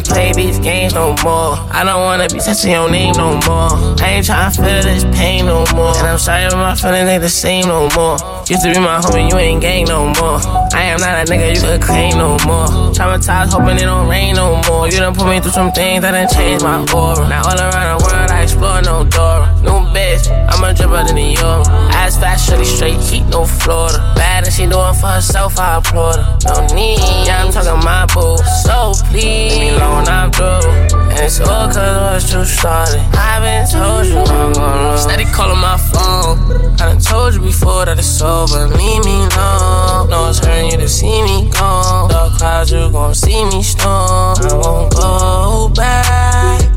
Tryna 0.00 0.08
play 0.08 0.32
these 0.32 0.58
games 0.58 0.94
no 0.94 1.14
more. 1.24 1.56
I 1.70 1.82
don't 1.84 2.00
wanna 2.00 2.28
be 2.28 2.38
touching 2.38 2.72
your 2.72 2.90
name 2.90 3.14
no 3.16 3.34
more. 3.46 3.70
I 4.00 4.18
ain't 4.18 4.26
tryna 4.26 4.54
feel 4.54 4.82
this 4.82 5.04
pain 5.16 5.46
no 5.46 5.64
more. 5.74 5.96
And 5.96 6.06
I'm 6.06 6.18
sorry 6.18 6.44
if 6.44 6.54
my 6.54 6.74
feelings 6.74 7.08
ain't 7.08 7.22
the 7.22 7.28
same 7.28 7.66
no 7.66 7.88
more. 7.94 8.16
Used 8.48 8.62
to 8.62 8.72
be 8.72 8.78
my 8.78 8.98
homie, 9.00 9.30
you 9.30 9.38
ain't 9.38 9.60
gang 9.60 9.86
no 9.86 10.06
more. 10.20 10.40
I 10.74 10.94
am 10.94 11.00
not 11.00 11.28
a 11.28 11.30
nigga 11.30 11.54
you 11.54 11.60
could 11.60 11.82
claim 11.82 12.16
no 12.16 12.38
more. 12.46 12.68
Traumatized, 12.94 13.52
hoping 13.52 13.76
it 13.76 13.86
don't 13.86 14.08
rain 14.08 14.34
no 14.36 14.60
more. 14.68 14.88
You 14.88 14.98
done 14.98 15.14
put 15.14 15.28
me 15.28 15.40
through 15.40 15.52
some 15.52 15.72
things 15.72 16.02
that 16.02 16.12
done 16.12 16.28
changed 16.28 16.64
my 16.64 16.80
aura. 16.94 17.28
Now 17.28 17.42
all 17.48 17.58
around 17.58 17.98
the 17.98 18.04
world 18.04 18.30
I 18.30 18.42
explore 18.42 18.82
no 18.82 19.04
door. 19.04 19.46
New 19.62 19.78
bitch, 19.92 20.28
I'm 20.48 20.64
a 20.64 20.72
dripper 20.72 21.06
than 21.06 21.16
the 21.16 21.22
euro. 21.22 21.62
Ass 21.92 22.18
fast, 22.18 22.48
shorty 22.48 22.64
straight 22.64 23.00
heat, 23.00 23.26
no 23.26 23.44
Florida. 23.44 24.17
She 24.58 24.66
doing 24.66 24.94
for 24.94 25.06
herself, 25.06 25.56
I 25.56 25.76
applaud 25.76 26.16
her. 26.16 26.38
No 26.48 26.74
need, 26.74 26.98
yeah, 27.24 27.44
I'm 27.44 27.52
talking 27.52 27.78
my 27.84 28.06
boo. 28.06 28.36
So 28.66 28.92
please, 29.06 29.54
leave 29.54 29.60
me 29.60 29.68
alone, 29.68 30.08
I'm 30.08 30.32
through. 30.32 30.98
And 31.14 31.20
it's 31.20 31.38
all 31.38 31.70
cause 31.70 31.78
what 31.78 32.40
you 32.40 32.44
started. 32.44 32.98
I've 33.14 33.40
been 33.40 33.68
told 33.70 34.06
you 34.06 34.18
I'm 34.18 34.52
gonna 34.52 34.90
lose. 34.90 35.02
Steady 35.02 35.26
calling 35.26 35.60
my 35.60 35.78
phone. 35.78 36.74
I 36.74 36.90
done 36.90 36.98
told 36.98 37.34
you 37.34 37.40
before 37.40 37.84
that 37.84 38.00
it's 38.00 38.20
over. 38.20 38.66
Leave 38.66 39.04
me 39.04 39.28
alone. 39.30 40.10
No, 40.10 40.28
it's 40.28 40.40
hurting 40.40 40.72
you 40.72 40.78
to 40.78 40.88
see 40.88 41.22
me 41.22 41.48
gone. 41.50 42.10
Dark 42.10 42.32
clouds, 42.38 42.72
you 42.72 42.90
gon' 42.90 43.14
see 43.14 43.44
me 43.44 43.62
storm. 43.62 44.38
I 44.42 44.54
won't 44.54 44.92
go 44.92 45.70
back. 45.72 46.68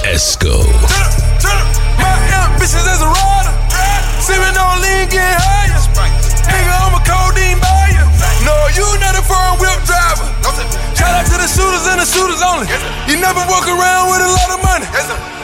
Esco. 0.08 0.64
My 2.00 2.16
ambitions 2.32 2.88
as 2.88 3.04
a 3.04 3.08
rider. 3.12 3.52
Sipping 4.24 4.56
on 4.56 4.80
lean, 4.80 5.04
getting 5.12 5.36
higher. 5.36 5.76
Nigga, 6.48 6.72
I'm 6.80 6.96
a 6.96 7.02
codeine 7.04 7.60
buyer. 7.60 8.08
No, 8.40 8.56
you 8.72 8.88
not 9.04 9.20
a 9.20 9.22
foreign 9.28 9.60
whip 9.60 9.76
driver. 9.84 10.24
Shout 10.96 11.12
out 11.12 11.28
to 11.28 11.36
the 11.36 11.44
shooters 11.44 11.84
and 11.92 12.00
the 12.00 12.08
shooters 12.08 12.40
only. 12.40 12.64
You 13.04 13.20
never 13.20 13.44
walk 13.52 13.68
around 13.68 14.08
with 14.08 14.24
a 14.24 14.30
lot 14.32 14.48
of 14.48 14.64
money. 14.64 14.88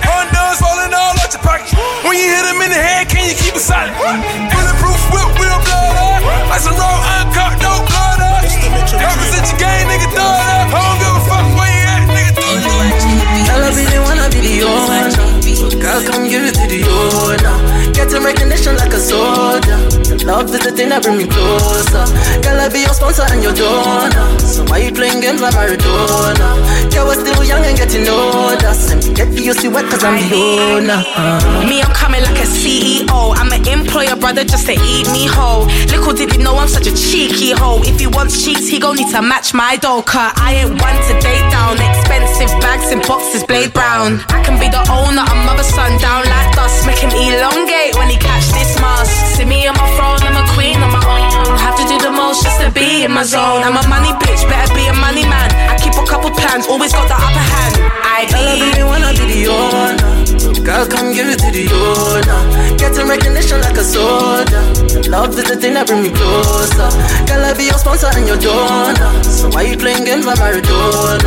Hondas 0.00 0.56
falling 0.56 0.96
all 0.96 1.12
out 1.12 1.28
your 1.28 1.44
pocket. 1.44 1.68
When 2.00 2.16
you 2.16 2.24
hit 2.24 2.48
him 2.48 2.64
in 2.64 2.72
the 2.72 2.80
head, 2.80 3.12
can 3.12 3.28
you 3.28 3.36
keep 3.36 3.52
it 3.52 3.60
solid? 3.60 3.92
Bulletproof 3.92 5.00
whip, 5.12 5.28
wheel 5.36 5.60
blood 5.60 5.92
up. 6.00 6.24
Like 6.48 6.64
some 6.64 6.72
raw 6.80 7.20
uncut, 7.20 7.60
no 7.60 7.84
blood 7.84 8.20
up. 8.32 8.40
Represent 8.96 9.44
your 9.44 9.60
game, 9.60 9.92
nigga, 9.92 10.08
throw 10.08 10.24
it 10.24 10.48
up. 10.56 10.72
I 10.72 10.80
don't 10.88 10.98
give 11.04 11.12
a 11.20 11.22
fuck 11.28 11.46
where 11.52 11.73
her 13.64 13.74
be 13.74 13.84
the 13.88 14.00
one, 14.02 14.18
I 14.18 14.28
be. 14.28 15.80
Girl, 15.80 16.02
come 16.04 16.28
give 16.28 16.44
it 16.44 16.54
to 16.54 16.66
the 16.68 16.84
owner. 16.84 17.73
Get 17.94 18.12
in 18.12 18.22
recognition 18.22 18.76
like 18.76 18.92
a 18.92 18.98
soldier. 18.98 19.78
Love 20.26 20.50
is 20.50 20.60
the 20.66 20.72
thing 20.74 20.88
that 20.90 21.02
bring 21.02 21.18
me 21.18 21.26
closer. 21.30 22.02
Girl, 22.42 22.58
I 22.58 22.66
be 22.66 22.80
your 22.82 22.94
sponsor 22.96 23.22
and 23.30 23.38
your 23.38 23.54
donor. 23.54 24.26
So 24.42 24.64
why 24.66 24.82
you 24.82 24.90
playing 24.90 25.20
games 25.20 25.38
like 25.40 25.54
Maradona? 25.54 26.58
Girl, 26.90 27.06
we're 27.06 27.20
still 27.22 27.44
young 27.44 27.62
and 27.62 27.76
getting 27.76 28.08
older. 28.08 28.74
Send 28.74 29.06
me 29.06 29.14
get 29.14 29.28
UC 29.30 29.70
wet 29.70 29.86
cause 29.92 30.02
I'm 30.02 30.16
the 30.16 30.26
owner. 30.32 31.04
Uh. 31.14 31.68
Me, 31.68 31.82
I'm 31.82 31.94
coming 31.94 32.22
like 32.26 32.40
a 32.42 32.48
CEO. 32.48 33.36
I'm 33.36 33.52
an 33.52 33.62
employer, 33.68 34.16
brother, 34.16 34.42
just 34.42 34.66
to 34.66 34.74
eat 34.74 35.06
me 35.12 35.28
whole. 35.28 35.70
Little 35.92 36.16
did 36.16 36.32
he 36.32 36.38
know 36.42 36.56
I'm 36.56 36.68
such 36.68 36.88
a 36.88 36.94
cheeky 36.96 37.52
hoe. 37.52 37.84
If 37.84 38.00
he 38.00 38.08
wants 38.08 38.42
cheeks, 38.42 38.66
he 38.66 38.80
gon' 38.80 38.96
need 38.96 39.12
to 39.14 39.22
match 39.22 39.54
my 39.54 39.76
dough. 39.76 40.02
Cause 40.02 40.32
I 40.34 40.64
ain't 40.64 40.74
one 40.80 40.98
to 41.08 41.14
date 41.20 41.46
down. 41.52 41.78
Expensive 41.78 42.50
bags 42.58 42.90
and 42.90 43.04
boxes, 43.06 43.44
blade 43.44 43.72
brown. 43.72 44.24
I 44.32 44.42
can 44.42 44.58
be 44.58 44.72
the 44.72 44.82
owner, 44.88 45.22
I'm 45.22 45.46
mother 45.46 45.62
son 45.62 46.00
down 46.00 46.24
like 46.24 46.56
dust. 46.56 46.86
Make 46.88 46.98
him 46.98 47.12
elongate 47.12 47.83
when 47.92 48.08
he 48.08 48.16
catch 48.16 48.48
this 48.56 48.72
mask. 48.80 49.12
See 49.36 49.44
me 49.44 49.66
on 49.68 49.76
my 49.76 49.88
throne, 49.96 50.22
I'm 50.24 50.40
a 50.40 50.44
queen 50.56 50.80
on 50.80 50.88
my 50.88 51.04
own. 51.04 51.58
Have 51.60 51.76
to 51.76 51.84
do 51.84 51.98
the 52.00 52.10
most 52.10 52.42
just 52.42 52.60
to 52.62 52.70
be 52.72 53.04
in 53.04 53.12
my 53.12 53.24
zone. 53.24 53.60
I'm 53.60 53.76
a 53.76 53.84
money 53.88 54.12
bitch, 54.24 54.48
better 54.48 54.72
be 54.72 54.86
a 54.88 54.96
money 54.96 55.24
man. 55.28 55.52
I 55.68 55.76
keep 55.76 55.92
a 55.92 56.06
couple 56.08 56.30
plans, 56.30 56.66
always 56.66 56.92
got 56.92 57.08
the 57.08 57.18
upper 57.18 57.44
hand. 57.52 57.74
I 58.00 58.24
Tell 58.28 58.40
her 58.40 58.86
one, 58.86 59.02
I 59.02 59.12
be 59.12 59.44
the 59.44 59.50
owner. 59.52 60.23
Girl, 60.64 60.86
come 60.88 61.12
give 61.12 61.28
it 61.28 61.38
to 61.40 61.48
the 61.52 61.64
owner. 61.72 62.40
Getting 62.76 63.08
recognition 63.08 63.60
like 63.60 63.76
a 63.76 63.84
soldier. 63.84 64.64
Love 65.10 65.36
is 65.36 65.44
the 65.44 65.56
thing 65.56 65.74
that 65.74 65.86
bring 65.86 66.02
me 66.02 66.10
closer. 66.10 66.88
Girl, 67.28 67.44
I 67.44 67.52
be 67.52 67.68
your 67.68 67.78
sponsor 67.78 68.08
and 68.12 68.26
your 68.26 68.40
donor. 68.40 69.12
So 69.24 69.48
why 69.52 69.68
you 69.68 69.76
playing 69.76 70.04
games 70.04 70.24
like 70.24 70.38
Maradona? 70.40 71.20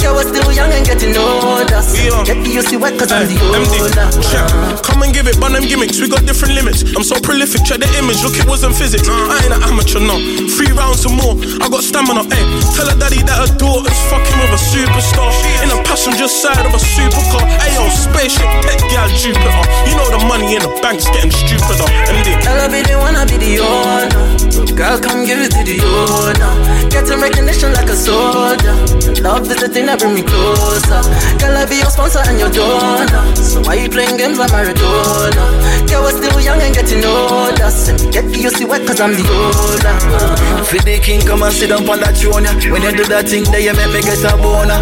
Girl, 0.00 0.14
we're 0.16 0.28
still 0.28 0.48
young 0.52 0.72
and 0.72 0.84
getting 0.86 1.16
older. 1.16 1.80
So 1.84 2.24
get 2.24 2.40
the 2.44 2.50
UC 2.50 2.80
wet 2.80 2.96
cause 2.98 3.12
I'm 3.12 3.28
the 3.28 3.36
owner. 3.40 4.08
Check. 4.24 4.48
Come 4.84 5.02
and 5.04 5.12
give 5.12 5.28
it, 5.28 5.36
but 5.40 5.52
them 5.52 5.64
gimmicks, 5.68 6.00
we 6.00 6.08
got 6.08 6.24
different 6.24 6.54
limits. 6.54 6.82
I'm 6.96 7.04
so 7.04 7.20
prolific, 7.20 7.64
check 7.68 7.80
the 7.80 7.90
image, 8.00 8.24
look, 8.24 8.36
it 8.40 8.48
wasn't 8.48 8.74
physics. 8.74 9.04
I 9.08 9.36
ain't 9.44 9.52
an 9.52 9.62
amateur, 9.68 10.00
no. 10.00 10.16
Three 10.56 10.72
rounds 10.72 11.04
or 11.04 11.12
more, 11.12 11.36
I 11.60 11.68
got 11.68 11.84
stamina, 11.84 12.24
eh. 12.24 12.44
Tell 12.72 12.88
her 12.88 12.96
daddy 12.96 13.20
that 13.28 13.36
her 13.36 13.52
daughter's 13.60 13.98
fucking 14.08 14.36
with 14.40 14.56
a 14.56 14.60
superstar. 14.60 15.28
In 15.60 15.68
a 15.70 15.78
passenger 15.84 16.28
side 16.28 16.64
of 16.64 16.72
a 16.72 16.80
supercar. 16.80 17.44
Ayo, 17.62 17.84
spaceship, 17.92 18.48
pet 18.66 18.82
gal, 18.90 19.08
Jupiter. 19.14 19.62
You 19.86 19.94
know 19.94 20.08
the 20.10 20.20
money 20.26 20.58
in 20.58 20.62
the 20.66 20.72
bank's 20.82 21.06
getting 21.14 21.30
stupider. 21.30 21.86
MD. 22.10 22.34
Tell 22.42 22.58
her 22.58 22.66
be 22.66 22.82
the 22.82 22.98
one, 22.98 23.14
I 23.14 23.22
be 23.30 23.38
the 23.38 23.62
owner. 23.62 24.74
Girl, 24.74 24.98
come 24.98 25.22
give 25.22 25.38
it 25.38 25.54
to 25.54 25.62
the 25.62 25.78
owner. 25.86 26.52
Getting 26.90 27.22
recognition 27.22 27.70
like 27.72 27.86
a 27.86 27.94
soldier. 27.94 28.74
Love 29.22 29.46
is 29.50 29.58
the 29.60 29.68
the 29.68 29.74
thing 29.74 29.86
that 29.86 30.00
bring 30.00 30.16
me 30.16 30.24
closer. 30.24 31.00
Girl, 31.36 31.52
I 31.52 31.68
be 31.68 31.76
your 31.76 31.92
sponsor 31.92 32.24
and 32.24 32.40
your 32.40 32.48
donor. 32.48 33.20
So 33.36 33.60
why 33.60 33.76
you 33.76 33.88
playing 33.92 34.16
games 34.16 34.40
like 34.40 34.48
Maradona? 34.48 35.44
Girl, 35.84 36.08
we're 36.08 36.16
still 36.16 36.40
young 36.40 36.60
and 36.64 36.72
getting 36.72 37.04
older. 37.04 37.68
Send 37.68 38.00
me 38.00 38.08
get 38.08 38.24
the 38.32 38.38
UC 38.40 38.64
wet 38.64 38.86
cause 38.88 39.00
I'm 39.00 39.12
the 39.12 39.24
older. 39.28 39.96
Uh. 40.08 40.64
For 40.64 40.80
the 40.80 40.96
king, 41.04 41.20
come 41.20 41.44
and 41.44 41.52
sit 41.52 41.68
down 41.68 41.84
on 41.84 42.00
that 42.00 42.16
throne, 42.16 42.48
yeah. 42.48 42.56
When 42.72 42.80
you 42.80 42.92
do 42.96 43.04
that 43.12 43.28
thing, 43.28 43.44
then 43.52 43.60
you 43.60 43.74
make 43.76 43.92
me 43.92 44.00
get 44.00 44.24
a 44.24 44.32
boner. 44.40 44.80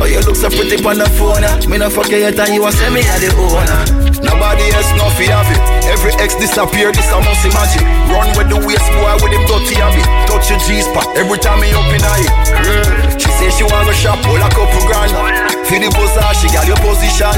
Oh, 0.00 0.04
you 0.04 0.20
look 0.20 0.36
so 0.36 0.52
pretty 0.52 0.76
on 0.84 1.00
the 1.00 1.08
phone, 1.16 1.40
yeah. 1.40 1.56
Me 1.64 1.80
no 1.80 1.88
fuck 1.88 2.12
you 2.12 2.20
yet 2.20 2.36
and 2.36 2.52
you 2.52 2.60
want 2.60 2.76
send 2.76 2.92
me 2.92 2.99
a 3.06 3.16
the 3.20 3.30
owner. 3.36 3.82
Nobody 4.20 4.64
else 4.76 4.90
know 4.96 5.08
fi 5.16 5.28
have 5.32 5.48
it. 5.48 5.60
Every 5.88 6.12
ex 6.20 6.36
disappear, 6.36 6.92
this 6.92 7.08
I 7.08 7.18
must 7.24 7.44
imagine. 7.44 7.84
Run 8.12 8.28
with 8.36 8.48
the 8.52 8.58
waist 8.60 8.88
boy 8.96 9.14
with 9.22 9.32
him 9.32 9.44
dirty 9.48 9.76
habit. 9.80 10.04
Touch 10.28 10.50
your 10.50 10.60
G 10.64 10.82
spot 10.84 11.06
every 11.16 11.38
time 11.38 11.60
me 11.60 11.72
up 11.72 11.88
in 11.92 12.02
it. 12.02 13.20
She 13.20 13.28
say 13.40 13.48
she 13.50 13.64
want 13.64 13.88
to 13.88 13.94
shop 13.94 14.20
all 14.26 14.36
a 14.36 14.48
couple 14.52 14.84
grand. 14.86 15.12
For 15.66 15.78
the 15.78 15.88
buzzer, 15.94 16.26
she 16.40 16.48
got 16.52 16.66
your 16.66 16.78
position. 16.82 17.32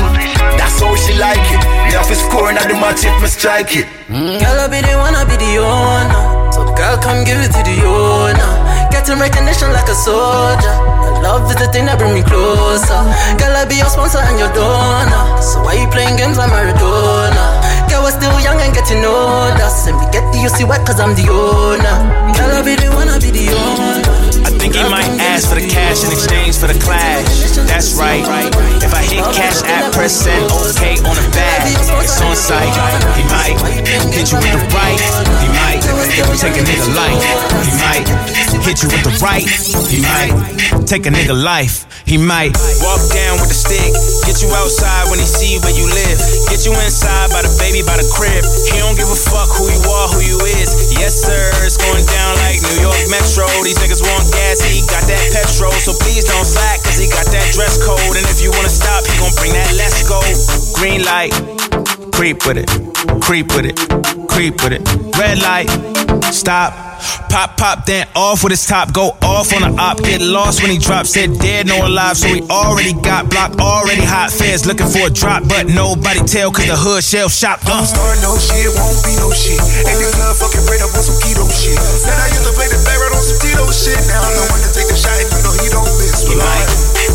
That's 0.59 0.81
how 0.81 0.95
she 0.97 1.15
like 1.19 1.43
it. 1.53 1.63
Me 1.87 1.93
have 1.95 2.09
to 2.09 2.17
score 2.17 2.51
at 2.51 2.67
the 2.67 2.75
match 2.75 3.05
if 3.05 3.15
me 3.21 3.29
strike 3.29 3.77
it. 3.77 3.87
Mm. 4.09 4.41
Girl, 4.41 4.59
I 4.61 4.67
be 4.69 4.81
the 4.81 4.95
one, 4.99 5.15
I 5.15 5.25
be 5.25 5.37
the 5.37 5.61
owner. 5.61 6.53
So 6.53 6.65
girl, 6.75 6.97
come 6.99 7.25
give 7.25 7.39
it 7.41 7.53
to 7.53 7.63
the 7.63 7.77
owner. 7.87 8.62
Getting 9.03 9.19
recognition 9.19 9.67
like 9.75 9.91
a 9.91 9.99
soldier. 9.99 10.75
Your 11.03 11.27
Love 11.27 11.51
is 11.51 11.59
the 11.59 11.67
thing 11.75 11.91
that 11.91 11.99
bring 11.99 12.15
me 12.15 12.23
closer. 12.23 13.03
Girl, 13.35 13.51
I 13.51 13.67
be 13.67 13.83
your 13.83 13.91
sponsor 13.91 14.23
and 14.23 14.39
your 14.39 14.47
donor. 14.55 15.43
So 15.43 15.59
why 15.59 15.75
you 15.75 15.91
playing 15.91 16.23
games 16.23 16.39
like 16.39 16.55
Maradona? 16.55 17.59
Girl, 17.91 18.07
we're 18.07 18.15
still 18.15 18.31
young 18.39 18.63
and 18.63 18.71
getting 18.71 19.03
older. 19.03 19.67
Send 19.75 19.99
me 19.99 20.07
get 20.15 20.23
the 20.31 20.39
UC 20.47 20.71
wet 20.71 20.87
cause 20.87 21.03
I'm 21.03 21.19
the 21.19 21.27
owner. 21.35 21.97
Girl, 22.39 22.55
I 22.55 22.63
be 22.63 22.79
the 22.79 22.95
one, 22.95 23.11
I 23.11 23.19
be 23.19 23.35
the 23.35 23.51
owner. 23.51 24.07
I 24.47 24.55
think 24.55 24.79
he 24.79 24.87
might 24.87 25.11
ask 25.35 25.51
for 25.51 25.59
the 25.59 25.67
cash 25.67 26.07
in 26.07 26.15
exchange 26.15 26.63
for 26.63 26.71
the 26.71 26.79
clash. 26.79 27.27
That's 27.67 27.99
right. 27.99 28.23
If 28.79 28.95
I 28.95 29.03
hit 29.03 29.27
cash 29.35 29.67
at 29.67 29.91
press 29.91 30.15
send 30.15 30.47
okay 30.71 30.95
on 31.03 31.19
the 31.19 31.27
bag, 31.35 31.75
it's 31.75 32.23
on 32.23 32.39
site. 32.39 32.71
He 33.19 33.27
might 33.27 33.59
hit 34.15 34.31
you 34.31 34.39
with 34.39 34.55
the 34.55 34.63
right. 34.71 35.03
He 35.43 35.49
might 35.59 35.72
take 36.39 36.57
a 36.59 36.65
nigga 36.65 36.89
life. 36.95 37.23
He 37.65 37.73
might 37.79 38.07
hit 38.65 38.83
you 38.83 38.89
with 38.91 39.05
the 39.05 39.15
right. 39.23 39.47
He 39.89 40.03
might 40.03 40.87
take 40.87 41.07
a 41.07 41.11
nigga 41.11 41.35
life. 41.35 41.87
He 42.05 42.19
might 42.19 42.53
walk 42.83 43.01
down 43.15 43.39
with 43.39 43.49
the 43.49 43.57
stick, 43.57 43.95
get 44.27 44.43
you 44.43 44.51
outside 44.59 45.09
when 45.09 45.23
he 45.23 45.25
see 45.25 45.57
where 45.63 45.73
you 45.73 45.87
live, 45.87 46.19
get 46.51 46.67
you 46.67 46.75
inside 46.83 47.31
by 47.31 47.41
the 47.41 47.53
baby 47.63 47.81
by 47.87 47.97
the 47.97 48.05
crib. 48.11 48.43
He 48.69 48.77
don't 48.83 48.99
give 48.99 49.09
a 49.09 49.17
fuck 49.17 49.49
who 49.55 49.71
you 49.71 49.81
are, 49.87 50.11
who 50.11 50.21
you 50.21 50.37
is. 50.61 50.93
Yes 50.99 51.15
sir, 51.15 51.41
it's 51.63 51.79
going 51.79 52.05
down 52.11 52.37
like 52.43 52.61
New 52.61 52.85
York 52.85 53.01
Metro. 53.09 53.47
These 53.63 53.79
niggas 53.79 54.03
want 54.03 54.27
gas, 54.35 54.61
he 54.61 54.83
got 54.91 55.07
that 55.09 55.25
petrol. 55.31 55.73
So 55.81 55.95
please 56.05 56.27
don't 56.27 56.45
slack, 56.45 56.83
cause 56.83 56.99
he 56.99 57.09
got 57.09 57.25
that 57.31 57.47
dress 57.55 57.79
code. 57.81 58.19
And 58.19 58.27
if 58.29 58.43
you 58.43 58.51
wanna 58.53 58.73
stop, 58.73 59.07
he 59.07 59.15
gon' 59.17 59.33
bring 59.39 59.55
that 59.55 59.73
let's 59.79 60.03
go. 60.05 60.21
Green 60.77 61.07
light, 61.07 61.33
creep 62.13 62.45
with 62.45 62.59
it, 62.61 62.69
creep 63.23 63.55
with 63.55 63.73
it, 63.73 63.79
creep 64.33 64.57
with 64.65 64.73
it. 64.73 64.83
Red 65.21 65.39
light, 65.45 65.69
stop. 66.33 66.73
Pop, 67.29 67.57
pop, 67.57 67.85
then 67.87 68.07
off 68.15 68.45
with 68.45 68.53
his 68.53 68.65
top. 68.65 68.93
Go 68.93 69.17
off 69.25 69.53
on 69.57 69.65
the 69.65 69.73
op. 69.81 69.99
Get 70.05 70.21
lost 70.21 70.63
when 70.63 70.71
he 70.71 70.79
drops. 70.79 71.11
Said 71.11 71.41
dead, 71.41 71.67
no 71.67 71.81
alive. 71.87 72.17
So 72.17 72.29
he 72.29 72.45
already 72.49 72.93
got 72.93 73.29
blocked. 73.29 73.59
Already 73.59 74.05
hot 74.05 74.31
feds 74.31 74.67
looking 74.67 74.87
for 74.87 75.09
a 75.09 75.11
drop. 75.11 75.49
But 75.49 75.67
nobody 75.67 76.21
tell 76.29 76.53
cause 76.53 76.69
the 76.69 76.77
hood 76.77 77.03
shell 77.03 77.29
shop. 77.29 77.61
Uh. 77.65 77.85
Start 77.89 78.21
no 78.21 78.37
shit, 78.37 78.69
won't 78.77 79.01
be 79.03 79.17
no 79.17 79.33
shit. 79.33 79.59
Ain't 79.59 79.99
the 79.99 80.13
club 80.13 80.37
fucking 80.37 80.65
bread 80.69 80.85
up 80.85 80.93
on 80.93 81.03
some 81.03 81.19
keto 81.25 81.49
shit. 81.49 81.75
Said 81.81 82.15
I 82.21 82.29
used 82.31 82.47
to 82.47 82.53
play 82.55 82.69
the 82.69 82.79
barrel 82.85 83.17
on 83.17 83.25
some 83.25 83.41
Tito 83.41 83.65
shit. 83.73 83.99
Now 84.07 84.23
I 84.23 84.31
know 84.37 84.47
when 84.53 84.61
to 84.63 84.71
take 84.71 84.89
the 84.93 84.97
shot 84.97 85.17
and 85.17 85.29
you 85.33 85.41
know 85.43 85.55
he 85.59 85.67
don't 85.73 85.89
miss. 85.99 86.23
He 86.29 86.37
might 86.37 86.69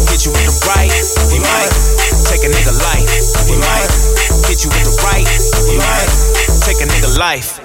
get 0.10 0.26
you 0.26 0.34
with 0.34 0.50
the 0.50 0.56
right. 0.68 0.92
He 1.32 1.40
might 1.40 1.72
take 2.28 2.44
a 2.44 2.50
nigga 2.52 2.74
life. 2.74 3.06
He 3.48 3.56
might 3.56 3.90
get 4.50 4.66
you 4.66 4.70
with 4.74 4.84
the 4.84 4.94
right. 5.06 5.26
He 5.70 5.78
might 5.78 6.47
take 6.68 6.84
a 6.84 6.88
nigga 6.92 7.08
life. 7.16 7.64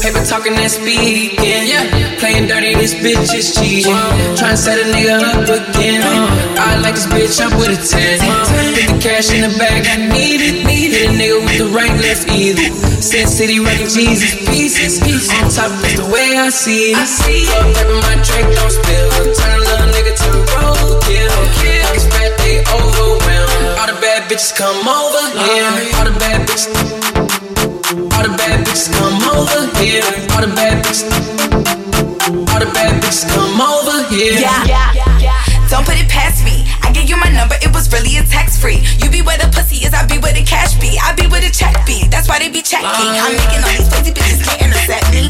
Paper 0.00 0.24
talking 0.24 0.56
and 0.56 0.70
speaking, 0.70 1.68
yeah. 1.68 1.84
Playing 2.16 2.48
dirty, 2.48 2.72
this 2.74 2.94
bitch 2.94 3.36
is 3.36 3.52
cheating. 3.52 3.92
Trying 4.40 4.56
to 4.56 4.56
set 4.56 4.80
a 4.80 4.86
nigga 4.88 5.20
up 5.20 5.44
again. 5.44 6.00
I 6.56 6.80
like 6.80 6.94
this 6.96 7.06
bitch, 7.12 7.36
I'm 7.44 7.52
with 7.60 7.76
a 7.76 7.80
10. 7.80 8.20
Put 8.24 8.72
the 8.72 8.86
cash 9.04 9.32
in 9.32 9.44
the 9.44 9.52
bag, 9.58 9.84
I 9.84 10.08
need 10.08 10.40
it. 10.40 10.64
Need 10.64 10.92
Hit 10.96 11.10
a 11.10 11.12
nigga 11.12 11.44
with 11.44 11.58
the 11.58 11.68
right 11.76 11.92
left 12.00 12.30
either. 12.32 12.64
Sin 13.02 13.26
City 13.26 13.60
rocking 13.60 13.88
Jesus 13.88 14.32
pieces. 14.48 15.00
pieces. 15.00 15.28
On 15.36 15.50
top, 15.52 15.72
that's 15.82 16.00
the 16.00 16.08
way 16.08 16.38
I 16.38 16.48
see 16.48 16.92
it. 16.92 16.96
Fuck 16.96 17.68
paper, 17.76 18.00
my 18.00 18.16
drink 18.24 18.48
don't 18.56 18.72
spill. 18.72 19.08
Turn 19.36 19.52
a 19.52 19.60
little 19.60 19.88
nigga 19.92 20.12
to 20.16 20.28
the 20.32 20.42
road, 20.56 21.04
kill. 21.04 21.36
Pockets 21.84 22.08
fat, 22.08 22.32
they 22.40 22.64
overwhelmed. 22.64 23.76
All 23.76 23.88
the 23.92 23.98
bad 24.00 24.30
bitches 24.30 24.56
come 24.56 24.88
over 24.88 25.24
here. 25.36 25.68
All 25.98 26.06
the 26.08 26.16
bad 26.16 26.48
bitches. 26.48 27.15
All 28.16 28.22
the 28.22 28.34
bad 28.36 28.66
bitches 28.66 28.90
come 28.96 29.22
over 29.28 29.68
here. 29.78 30.02
All 30.32 30.40
the 30.40 30.52
bad 30.56 30.84
bitches. 30.84 31.04
All 32.50 32.58
the 32.58 32.66
bad 32.72 33.02
bitches 33.02 33.28
come 33.28 33.60
over 33.60 34.08
here. 34.08 34.40
Yeah. 34.40 35.68
Don't 35.68 35.84
put 35.84 36.00
it 36.00 36.08
past 36.08 36.42
me. 36.42 36.65
I 36.96 37.04
gave 37.04 37.12
you 37.12 37.20
my 37.20 37.28
number, 37.28 37.60
it 37.60 37.68
was 37.76 37.92
really 37.92 38.16
a 38.16 38.24
text 38.24 38.56
free. 38.56 38.80
You 39.04 39.12
be 39.12 39.20
where 39.20 39.36
the 39.36 39.52
pussy 39.52 39.84
is, 39.84 39.92
I 39.92 40.08
be 40.08 40.16
where 40.16 40.32
the 40.32 40.40
cash 40.40 40.80
be. 40.80 40.96
I 40.96 41.12
be 41.12 41.28
where 41.28 41.44
the 41.44 41.52
check 41.52 41.76
be. 41.84 42.08
That's 42.08 42.24
why 42.24 42.40
they 42.40 42.48
be 42.48 42.64
checking. 42.64 42.88
I'm 42.88 43.36
making 43.36 43.60
all 43.60 43.76
these 43.76 43.84
crazy 43.92 44.16
bitches 44.16 44.40
can't 44.40 44.64
intercept 44.64 45.04
me. 45.12 45.28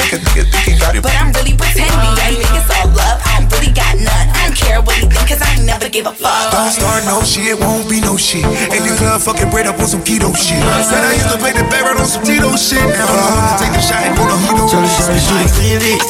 But 1.02 1.10
I'm 1.18 1.34
really 1.34 1.59
pretending. 1.59 2.14
I 2.22 2.38
think 2.38 2.55
it's 2.55 2.70
all 2.70 2.86
love. 2.94 3.18
I 3.18 3.43
don't 3.43 3.51
really 3.51 3.74
got 3.74 3.98
none. 3.98 4.26
I 4.30 4.47
don't 4.47 4.55
care 4.55 4.78
what 4.78 4.94
he 4.94 5.10
think, 5.10 5.26
cause 5.26 5.43
I 5.43 5.59
ain't 5.59 5.66
never 5.66 5.90
give 5.90 6.06
a 6.06 6.14
fuck. 6.14 6.55
Don't 6.55 6.70
start 6.70 7.02
no 7.02 7.26
shit, 7.26 7.51
it 7.51 7.59
won't 7.59 7.90
be 7.90 7.98
no 7.98 8.14
shit. 8.14 8.47
Ain't 8.47 8.86
the 8.86 8.94
club 8.94 9.18
fucking 9.26 9.51
bread 9.51 9.66
up 9.66 9.82
on 9.82 9.90
some 9.90 10.06
keto 10.06 10.30
shit. 10.38 10.62
Said 10.86 11.02
I 11.02 11.18
used 11.18 11.34
to 11.34 11.38
play 11.43 11.51
the 11.51 11.66
barrel 11.66 11.98
on 11.98 12.06
some 12.06 12.22
Tito 12.22 12.55
shit. 12.55 12.78
Now 12.78 13.10
I'm 13.10 13.34
when 13.34 13.43
to 13.43 13.55
take 13.59 13.74
the 13.74 13.82
shot 13.82 14.06
and 14.06 14.14
you 14.14 14.22
know 14.22 14.38
he 14.38 14.55
don't 14.55 14.70
Tell 14.70 14.86
the 14.86 14.90
shawty 14.94 15.18
she 15.18 15.34
the 15.34 15.51
feel 15.51 15.82
it. 15.82 16.01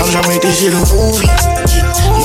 I'm 0.00 0.08
tryna 0.08 0.24
make 0.32 0.40
this 0.40 0.56
shit 0.56 0.72
a 0.72 0.80
movie. 0.88 1.28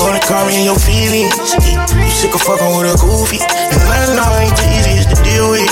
Wanna 0.05 0.19
call 0.19 0.45
me 0.45 0.59
in 0.59 0.65
your 0.65 0.77
feelings. 0.77 1.33
You 1.65 2.11
sick 2.11 2.35
of 2.35 2.41
fucking 2.41 2.77
with 2.77 2.93
a 2.93 2.97
goofy. 3.01 3.41
And 3.41 3.81
I 3.89 4.13
know 4.13 4.21
I 4.21 4.43
ain't 4.43 4.55
the 4.55 4.94
easiest 5.05 5.15
to 5.15 5.23
deal 5.23 5.51
with. 5.51 5.69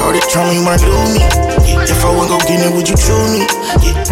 All 0.00 0.12
this 0.12 0.26
trauma 0.32 0.52
you 0.52 0.62
might 0.62 0.82
lose 0.82 1.14
me. 1.14 1.24
If 1.82 2.04
I 2.04 2.10
wasn't 2.14 2.30
gon' 2.30 2.46
get 2.48 2.66
it, 2.66 2.72
would 2.74 2.88
you 2.88 2.96
choose 2.96 3.30
me? 3.32 3.46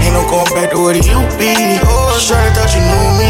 Ain't 0.03 0.15
no 0.15 0.23
going 0.29 0.47
back 0.55 0.71
to 0.71 0.79
where 0.79 0.95
you 0.95 1.19
be. 1.39 1.55
Oh, 1.83 2.15
I 2.15 2.19
sure 2.19 2.39
thought 2.55 2.73
you 2.75 2.83
knew 2.85 3.09
me. 3.19 3.29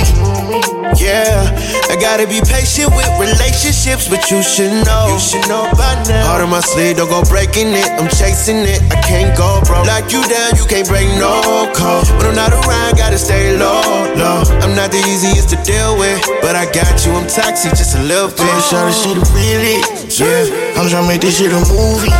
Yeah, 0.98 1.46
I 1.92 1.94
gotta 2.00 2.26
be 2.26 2.40
patient 2.42 2.90
with 2.96 3.06
relationships, 3.20 4.08
but 4.08 4.30
you 4.30 4.42
should 4.42 4.72
know. 4.82 5.14
You 5.14 5.20
should 5.20 5.46
know 5.46 5.70
by 5.76 5.94
now. 6.08 6.26
Heart 6.26 6.42
on 6.42 6.50
my 6.50 6.60
sleeve, 6.60 6.96
don't 6.96 7.08
go 7.08 7.22
breaking 7.28 7.70
it. 7.70 7.86
I'm 8.00 8.08
chasing 8.08 8.66
it, 8.66 8.82
I 8.90 8.98
can't 9.06 9.36
go 9.36 9.60
broke. 9.62 9.86
Lock 9.86 10.10
you 10.10 10.24
down, 10.26 10.56
you 10.56 10.64
can't 10.66 10.88
break 10.88 11.06
no 11.20 11.70
code. 11.76 12.08
When 12.18 12.32
I'm 12.32 12.34
not 12.34 12.52
around, 12.52 12.96
gotta 12.96 13.18
stay 13.18 13.56
low, 13.56 13.84
low. 14.16 14.42
I'm 14.64 14.74
not 14.74 14.90
the 14.90 14.98
easiest 15.06 15.50
to 15.54 15.58
deal 15.62 15.94
with, 16.00 16.18
but 16.42 16.56
I 16.56 16.66
got 16.72 17.04
you. 17.06 17.12
I'm 17.14 17.28
toxic 17.28 17.76
just 17.78 17.94
a 17.94 18.02
little 18.02 18.32
bit. 18.32 18.48
The 18.48 18.64
shawty 18.66 18.94
she 18.96 19.14
the 19.14 19.22
real 19.36 19.62
it. 19.62 19.84
Yeah, 20.18 20.80
I'm 20.80 20.88
tryna 20.98 21.08
make 21.08 21.20
this 21.20 21.38
shit 21.38 21.52
a 21.52 21.60
movie. 21.72 22.10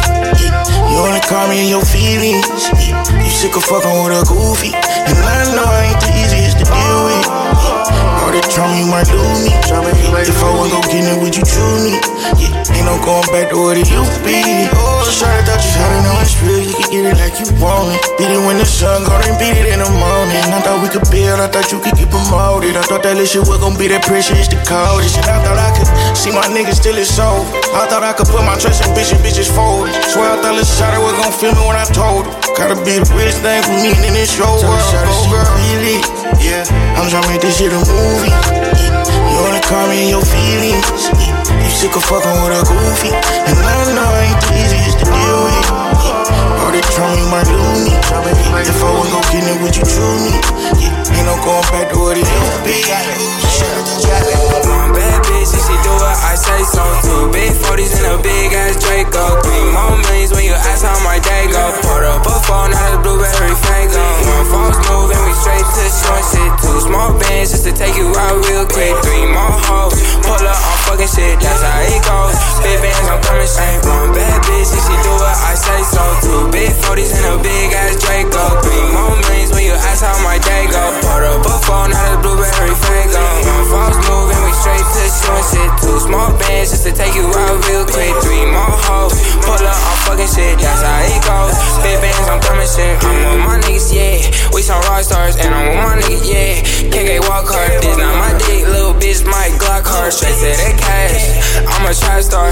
You 0.91 0.99
wanna 1.01 1.21
call 1.21 1.49
me 1.49 1.63
in 1.63 1.69
your 1.69 1.85
feelings. 1.85 2.47
You 3.25 3.31
sick 3.31 3.57
of 3.57 3.65
fucking 3.65 4.05
with 4.05 4.13
a 4.13 4.25
goofy. 4.27 4.73
And 4.75 5.19
I 5.19 5.55
know 5.55 5.65
I 5.65 5.91
ain't 5.91 6.01
the 6.01 6.11
easiest 6.21 6.59
to 6.59 6.65
deal 6.65 7.05
with. 7.05 8.18
All 8.29 8.37
that 8.37 8.45
trauma 8.53 8.77
you 8.77 8.85
might 8.85 9.09
lose 9.09 9.41
me. 9.41 9.57
If 9.57 9.73
I 9.73 10.53
wasn't 10.53 10.85
gon' 10.85 10.85
get 10.93 11.01
it, 11.01 11.17
would 11.17 11.33
you 11.33 11.41
choose 11.49 11.81
me? 11.81 11.97
Yeah, 12.37 12.77
ain't 12.77 12.85
no 12.85 13.01
going 13.01 13.25
back 13.33 13.49
to 13.49 13.57
what 13.57 13.81
it 13.81 13.89
used 13.89 14.05
to 14.05 14.21
be. 14.21 14.69
Oh, 14.69 15.01
sorry, 15.09 15.41
thought 15.49 15.65
you 15.65 15.73
had 15.73 15.97
it 15.97 16.05
it's 16.21 16.37
real. 16.45 16.61
You 16.61 16.77
can 16.77 16.89
get 16.93 17.05
it 17.09 17.17
like 17.17 17.41
you 17.41 17.49
want 17.57 17.97
it. 17.97 18.05
Beat 18.21 18.29
it 18.29 18.37
when 18.45 18.61
the 18.61 18.69
sun 18.69 19.09
go 19.09 19.17
and 19.17 19.33
beat 19.41 19.57
it 19.57 19.73
in 19.73 19.81
the 19.81 19.89
morning. 19.89 20.45
I 20.45 20.61
thought 20.61 20.85
we 20.85 20.93
could 20.93 21.09
build, 21.09 21.41
I 21.41 21.49
thought 21.49 21.73
you 21.73 21.81
could 21.81 21.97
get 21.97 22.13
promoted. 22.13 22.77
I 22.77 22.85
thought 22.85 23.01
that 23.09 23.17
little 23.17 23.25
shit 23.25 23.49
was 23.49 23.65
gon' 23.65 23.81
be 23.81 23.89
that 23.89 24.05
pressure, 24.05 24.37
it's 24.37 24.53
the 24.53 24.61
coldest. 24.61 25.17
And 25.25 25.33
I 25.33 25.41
thought 25.41 25.57
I 25.57 25.73
could 25.73 25.89
see 26.13 26.29
my 26.29 26.45
niggas 26.53 26.85
still 26.85 27.01
his 27.01 27.09
soul. 27.09 27.49
I 27.73 27.89
thought 27.89 28.05
I 28.05 28.13
could 28.13 28.29
put 28.29 28.45
my 28.45 28.61
trust 28.61 28.85
in 28.85 28.93
bitches, 28.93 29.25
bitches 29.25 29.49
folded. 29.49 29.97
Swear 30.13 30.37
I 30.37 30.45
thought 30.45 30.53
little 30.53 30.69
shawty 30.69 31.01
was 31.01 31.17
gon' 31.17 31.33
feel 31.33 31.57
me 31.57 31.65
when 31.65 31.81
I 31.81 31.89
told 31.97 32.29
her. 32.29 32.33
Gotta 32.61 32.77
be 32.85 33.01
the 33.01 33.09
realest 33.17 33.41
thing 33.41 33.65
for 33.65 33.73
me 33.73 33.97
in 34.05 34.13
this 34.13 34.37
show 34.37 34.53
world. 34.61 34.85
Oh, 34.85 35.33
girl. 35.33 35.49
Really? 35.73 36.05
Yeah, 36.45 36.67
I'm 36.95 37.09
tryna 37.09 37.27
make 37.33 37.41
this 37.41 37.59
shit 37.59 37.73
a 37.73 37.81
movie. 38.19 38.35
You 39.31 39.39
wanna 39.43 39.63
call 39.63 39.87
me 39.89 40.11
your 40.11 40.23
feelings. 40.23 41.11
You 41.51 41.71
sick 41.71 41.95
of 41.97 42.05
fucking 42.05 42.37
with 42.43 42.59
a 42.59 42.63
goofy. 42.67 43.11
And 43.47 43.59
I 43.59 43.93
know 43.95 44.03
I 44.03 44.35
ain't 44.35 44.43
easiest 44.59 44.99
to 45.01 45.05
deal 45.07 45.39
with. 45.47 45.71
All 46.59 46.73
that 46.75 46.85
trauma 46.95 47.17
you 47.17 47.29
might 47.31 47.49
lose 47.49 47.87
me. 47.87 47.95
If 48.67 48.83
I 48.83 48.91
wasn't 48.99 49.15
gon' 49.15 49.27
get 49.31 49.45
it, 49.47 49.63
would 49.63 49.77
you 49.77 49.85
choose 49.85 50.23
me? 50.27 50.35
Ain't 51.15 51.27
no 51.27 51.37
going 51.45 51.63
back 51.71 51.93
to 51.93 51.99
what 51.99 52.17
it 52.17 52.27
used 52.27 52.53
to 52.55 52.65
be 52.65 52.79
she 55.57 55.77
do 55.81 55.93
what 55.97 56.17
I 56.21 56.35
say 56.37 56.61
so 56.69 56.85
too. 57.01 57.33
Big 57.33 57.53
40s 57.65 57.97
in 57.97 58.05
a 58.05 58.17
big 58.21 58.53
ass 58.53 58.77
Draco. 58.77 59.41
Three 59.41 59.65
more 59.73 59.97
millions 60.05 60.35
when 60.37 60.45
you 60.45 60.53
ask 60.53 60.85
how 60.85 60.99
my 61.01 61.17
day 61.23 61.49
go. 61.49 61.73
Poured 61.81 62.05
up 62.05 62.27
a 62.27 62.37
phone, 62.45 62.75
not 62.75 62.93
a 62.93 62.99
blueberry 63.01 63.57
fango. 63.65 64.05
One 64.29 64.45
false 64.53 64.79
move 64.85 65.09
and 65.09 65.23
we 65.25 65.33
straight 65.33 65.65
to 65.65 65.85
short 65.89 66.25
shit. 66.29 66.53
Two 66.61 66.77
small 66.85 67.17
bands 67.17 67.57
just 67.57 67.65
to 67.65 67.73
take 67.73 67.97
you 67.97 68.13
out 68.13 68.37
real 68.45 68.69
quick. 68.69 68.93
Three 69.01 69.25
more 69.25 69.57
hoes, 69.65 69.97
pull 70.21 70.37
up 70.37 70.61
on 70.61 70.79
fucking 70.85 71.09
shit. 71.09 71.41
That's 71.41 71.65
how 71.65 71.81
it 71.81 72.03
goes. 72.05 72.37
Big 72.61 72.79
bands, 72.85 73.09
I'm 73.09 73.21
coming 73.25 73.49
straight. 73.49 73.81
One 73.89 74.13
bad 74.13 74.45
bitch, 74.45 74.69
she 74.69 74.95
do 75.01 75.13
what 75.17 75.33
I 75.33 75.57
say 75.57 75.81
so 75.89 76.05
too. 76.21 76.41
Big 76.53 76.73
40s 76.85 77.15
in 77.17 77.25
a 77.25 77.35
big 77.41 77.73
ass 77.73 77.97
Draco. 77.97 78.45
Three 78.61 78.85
more 78.93 79.17
millions 79.25 79.55
when 79.57 79.65
you 79.65 79.73
ask 79.73 80.05
how 80.05 80.19
my 80.21 80.37
day 80.45 80.69
go. 80.69 80.83
Poured 81.01 81.25
up 81.25 81.41
a 81.41 81.57
phone, 81.65 81.89
not 81.97 82.05
a 82.13 82.17
blueberry 82.21 82.75
fango. 82.85 83.25
One 83.49 83.65
false 83.73 83.88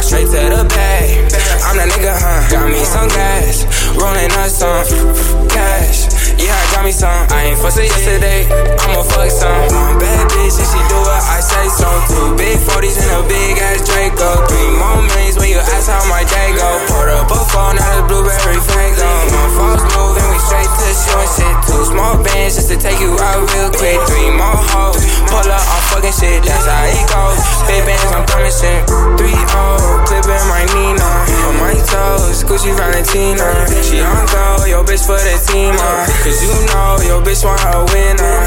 straight 0.07 0.31
to 0.31 0.39
the 0.55 0.63
bag. 0.71 1.27
I'm 1.67 1.75
that 1.83 1.91
nigga, 1.91 2.15
huh? 2.15 2.47
Got 2.47 2.71
me 2.71 2.79
some 2.87 3.11
gas, 3.11 3.67
rolling 3.99 4.31
up 4.39 4.47
some 4.47 4.87
cash. 5.51 6.07
Yeah, 6.39 6.55
I 6.55 6.65
got 6.71 6.85
me 6.87 6.93
some. 6.93 7.27
I 7.35 7.46
I 7.47 7.55
ain't 7.55 7.63
fussin' 7.63 7.87
yesterday. 7.87 8.43
I'ma 8.51 9.07
fuck 9.07 9.31
some 9.31 9.71
bad 10.03 10.27
bitch 10.35 10.59
and 10.59 10.67
she 10.67 10.81
do 10.91 10.99
what 10.99 11.23
I 11.31 11.39
say. 11.39 11.67
So 11.79 11.87
two 12.11 12.35
big 12.35 12.59
40s 12.59 12.99
and 12.99 13.23
a 13.23 13.23
big 13.23 13.55
ass 13.63 13.87
Draco. 13.87 14.43
Three 14.51 14.75
more 14.75 14.99
millions 14.99 15.39
when 15.39 15.55
you 15.55 15.63
ask 15.63 15.87
how 15.87 16.03
my 16.11 16.27
day 16.27 16.51
go. 16.59 16.67
Poured 16.91 17.15
up 17.15 17.31
a 17.31 17.39
phone, 17.55 17.79
now 17.79 18.03
the 18.03 18.03
blueberry 18.11 18.59
fango. 18.67 19.07
My 19.31 19.47
phone's 19.55 19.87
moving, 19.95 20.27
we 20.27 20.39
straight 20.43 20.67
to 20.67 20.91
showing 20.91 21.31
shit. 21.39 21.55
Two 21.71 21.87
small 21.87 22.19
bands 22.19 22.59
just 22.59 22.67
to 22.75 22.77
take 22.83 22.99
you 22.99 23.15
out 23.15 23.39
real 23.55 23.71
quick. 23.71 23.95
Three 24.11 24.35
more 24.35 24.59
hoes, 24.75 24.99
pull 25.31 25.47
up, 25.47 25.63
on 25.63 25.83
fucking 25.95 26.19
shit. 26.19 26.43
That's 26.43 26.67
how 26.67 26.83
it 26.83 27.07
goes. 27.07 27.39
Big 27.71 27.87
bands, 27.87 28.11
I'm 28.11 28.27
promising 28.27 28.59
shit. 28.59 28.91
Three 29.23 29.39
O, 29.55 30.03
clipping 30.03 30.43
my 30.51 30.67
Nina. 30.75 31.11
On 31.47 31.55
my 31.63 31.79
toes, 31.79 32.43
Gucci 32.43 32.75
Valentina. 32.75 33.71
She 33.87 34.03
on 34.03 34.27
go, 34.35 34.67
yo 34.67 34.83
bitch 34.83 35.07
for 35.07 35.15
the 35.15 35.39
team, 35.47 35.79
uh. 35.79 36.11
Cause 36.27 36.43
you 36.43 36.51
know, 36.75 36.99
yo 37.07 37.23
bitch 37.23 37.46
want 37.47 37.63
a 37.71 37.87
winner. 37.95 38.43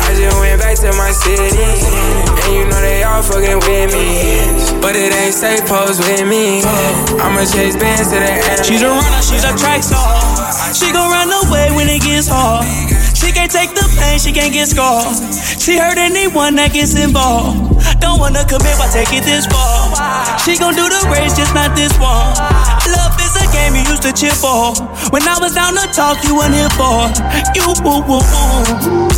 I 0.00 0.16
just 0.16 0.40
went 0.40 0.56
back 0.64 0.76
to 0.80 0.90
my 0.96 1.12
city, 1.12 1.60
and 1.60 2.52
you 2.56 2.64
know 2.64 2.80
they 2.80 3.04
all 3.04 3.20
fucking 3.20 3.60
with 3.68 3.92
me. 3.92 4.48
But 4.80 4.96
it 4.96 5.12
ain't 5.12 5.36
safe 5.36 5.68
pose 5.68 6.00
with 6.00 6.24
me. 6.24 6.64
I'ma 7.20 7.44
chase 7.44 7.76
bands 7.76 8.08
to 8.08 8.16
the 8.16 8.32
end. 8.32 8.64
She's 8.64 8.80
a 8.80 8.88
runner, 8.88 9.20
she's 9.20 9.44
a 9.44 9.52
track 9.60 9.84
star. 9.84 10.16
She 10.72 10.88
gon' 10.88 11.12
run 11.12 11.28
away 11.44 11.68
when 11.76 11.86
it 11.92 12.00
gets 12.00 12.32
hard. 12.32 12.64
She 13.12 13.28
can't 13.36 13.52
take 13.52 13.76
the 13.76 13.84
pain, 14.00 14.18
she 14.18 14.32
can't 14.32 14.52
get 14.52 14.72
scarred. 14.72 15.12
She 15.60 15.76
hurt 15.76 16.00
anyone 16.00 16.56
that 16.56 16.72
gets 16.72 16.96
involved. 16.96 17.76
Don't 18.00 18.18
wanna 18.18 18.48
commit, 18.48 18.72
why 18.80 18.88
take 18.88 19.12
it 19.12 19.28
this 19.28 19.44
far? 19.44 19.92
She 20.40 20.56
gon' 20.56 20.72
do 20.72 20.88
the 20.88 21.04
race, 21.12 21.36
just 21.36 21.52
not 21.52 21.76
this 21.76 21.92
one. 22.00 22.32
Love 22.88 23.19
game 23.60 23.74
you 23.76 23.84
used 23.92 24.02
to 24.02 24.12
cheer 24.12 24.32
for. 24.32 24.72
When 25.12 25.22
I 25.28 25.36
was 25.40 25.54
down 25.54 25.74
to 25.76 25.86
talk, 25.92 26.24
you 26.24 26.36
weren't 26.36 26.54
here 26.54 26.72
for. 26.80 27.12
You 27.54 27.62
woo 27.84 28.00
woo 28.08 28.22
woo. 28.22 29.10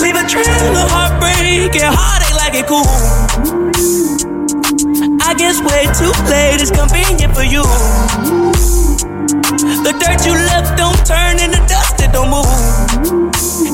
Leave 0.00 0.16
a 0.16 0.24
trail 0.24 0.72
of 0.82 0.88
heartbreak 0.94 1.72
and 1.76 1.92
heartache 1.92 2.36
like 2.40 2.54
it 2.60 2.66
cool. 2.66 2.88
I 5.28 5.34
guess 5.34 5.60
way 5.60 5.84
too 6.00 6.14
late 6.32 6.60
is 6.64 6.70
convenient 6.70 7.32
for 7.34 7.44
you. 7.44 7.64
The 9.84 9.92
dirt 10.00 10.20
you 10.26 10.34
left 10.50 10.78
don't 10.78 11.00
turn 11.04 11.40
into 11.44 11.60
dust, 11.68 12.00
it 12.00 12.12
don't 12.12 12.30
move. 12.30 12.48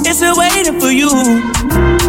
It's 0.07 0.19
still 0.19 0.37
waiting 0.37 0.81
for 0.81 0.91
you. 0.91 2.00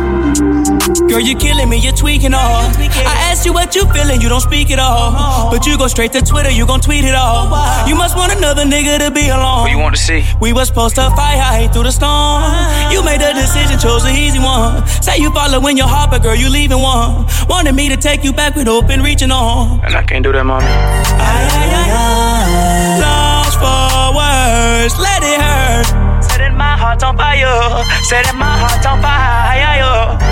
Girl, 1.11 1.19
you're 1.19 1.37
killing 1.37 1.67
me, 1.67 1.75
you're 1.77 1.91
tweaking 1.91 2.33
all. 2.33 2.71
I 2.71 3.27
asked 3.27 3.45
you 3.45 3.51
what 3.51 3.75
you 3.75 3.83
feeling, 3.91 4.21
you 4.21 4.29
don't 4.29 4.39
speak 4.39 4.71
at 4.71 4.79
all. 4.79 5.51
But 5.51 5.67
you 5.67 5.77
go 5.77 5.87
straight 5.87 6.13
to 6.13 6.21
Twitter, 6.21 6.49
you 6.49 6.65
gon' 6.65 6.79
tweet 6.79 7.03
it 7.03 7.13
all. 7.13 7.51
You 7.85 7.95
must 7.95 8.15
want 8.15 8.31
another 8.31 8.63
nigga 8.63 8.97
to 8.99 9.11
be 9.11 9.27
alone. 9.27 9.63
What 9.63 9.71
you 9.71 9.77
want 9.77 9.93
to 9.93 10.01
see? 10.01 10.23
We 10.39 10.53
was 10.53 10.69
supposed 10.69 10.95
to 10.95 11.09
fight 11.09 11.35
high 11.35 11.67
through 11.67 11.83
the 11.83 11.91
storm. 11.91 12.47
You 12.93 13.03
made 13.03 13.19
the 13.19 13.33
decision, 13.33 13.77
chose 13.77 14.03
the 14.03 14.15
easy 14.15 14.39
one. 14.39 14.87
Say 14.87 15.17
you 15.17 15.33
following 15.33 15.75
your 15.75 15.87
heart, 15.87 16.11
but 16.11 16.23
girl, 16.23 16.33
you 16.33 16.49
leaving 16.49 16.79
one. 16.79 17.25
Wanted 17.49 17.75
me 17.75 17.89
to 17.89 17.97
take 17.97 18.23
you 18.23 18.31
back 18.31 18.55
with 18.55 18.69
open 18.69 19.03
reaching 19.03 19.31
on. 19.31 19.83
And 19.83 19.93
I 19.93 20.03
can't 20.03 20.23
do 20.23 20.31
that, 20.31 20.45
mommy. 20.45 20.65
I 20.65 21.43
I 21.59 21.91
I 21.91 22.99
Lost 23.03 23.59
for 23.59 24.15
words, 24.15 24.95
let 24.97 25.19
it 25.27 25.41
hurt. 25.43 26.23
Setting 26.23 26.55
my 26.55 26.77
heart 26.77 27.03
on 27.03 27.17
fire, 27.17 27.83
setting 28.07 28.39
my 28.39 28.55
heart 28.63 28.85
on 28.87 29.01
fire. 29.01 30.30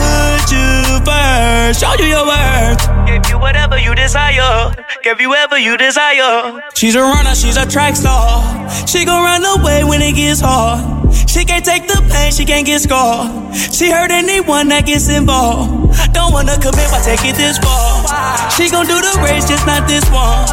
Put 0.00 0.50
you 0.52 1.00
first, 1.04 1.80
show 1.80 1.94
you 1.98 2.06
your 2.10 2.26
worth. 2.26 2.80
Give 3.06 3.24
you 3.30 3.38
whatever 3.38 3.78
you 3.78 3.94
desire, 3.94 4.72
give 5.02 5.20
you 5.20 5.28
whatever 5.30 5.58
you 5.58 5.76
desire. 5.76 6.60
She's 6.74 6.94
a 6.94 7.00
runner, 7.00 7.34
she's 7.34 7.56
a 7.56 7.66
track 7.66 7.96
star. 7.96 8.42
She 8.86 9.04
gon' 9.04 9.22
run 9.22 9.44
away 9.60 9.84
when 9.84 10.02
it 10.02 10.14
gets 10.14 10.40
hard. 10.40 11.14
She 11.28 11.44
can't 11.44 11.64
take 11.64 11.86
the 11.86 12.00
pain, 12.10 12.32
she 12.32 12.44
can't 12.44 12.66
get 12.66 12.80
scarred. 12.80 13.54
She 13.54 13.90
hurt 13.90 14.10
anyone 14.10 14.68
that 14.68 14.86
gets 14.86 15.08
involved. 15.08 15.94
Don't 16.12 16.32
wanna 16.32 16.56
commit, 16.56 16.88
why 16.90 17.00
take 17.04 17.24
it 17.24 17.36
this 17.36 17.58
far? 17.58 18.04
She 18.50 18.70
gon' 18.70 18.86
do 18.86 18.96
the 19.00 19.20
race, 19.22 19.48
just 19.48 19.66
not 19.66 19.86
this 19.88 20.04
one. 20.10 20.48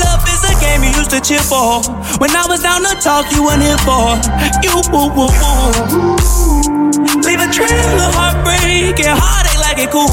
Love 0.00 0.24
is 0.28 0.42
a 0.48 0.54
game 0.60 0.82
you 0.84 0.90
used 0.96 1.10
to 1.10 1.20
cheer 1.20 1.40
for. 1.40 1.82
When 2.18 2.30
I 2.34 2.46
was 2.48 2.62
down 2.62 2.82
to 2.82 2.94
talk, 3.00 3.30
you 3.32 3.44
weren't 3.44 3.62
here 3.62 3.78
for. 3.84 4.16
You 4.64 4.80
woo 4.90 5.08
woo 5.12 5.28
woo. 5.28 6.41
A 7.52 7.54
trail 7.54 8.00
of 8.00 8.14
heartbreak 8.14 8.98
and 9.04 9.18
heartache 9.20 9.60
like 9.60 9.76
it 9.76 9.90
cool. 9.92 10.08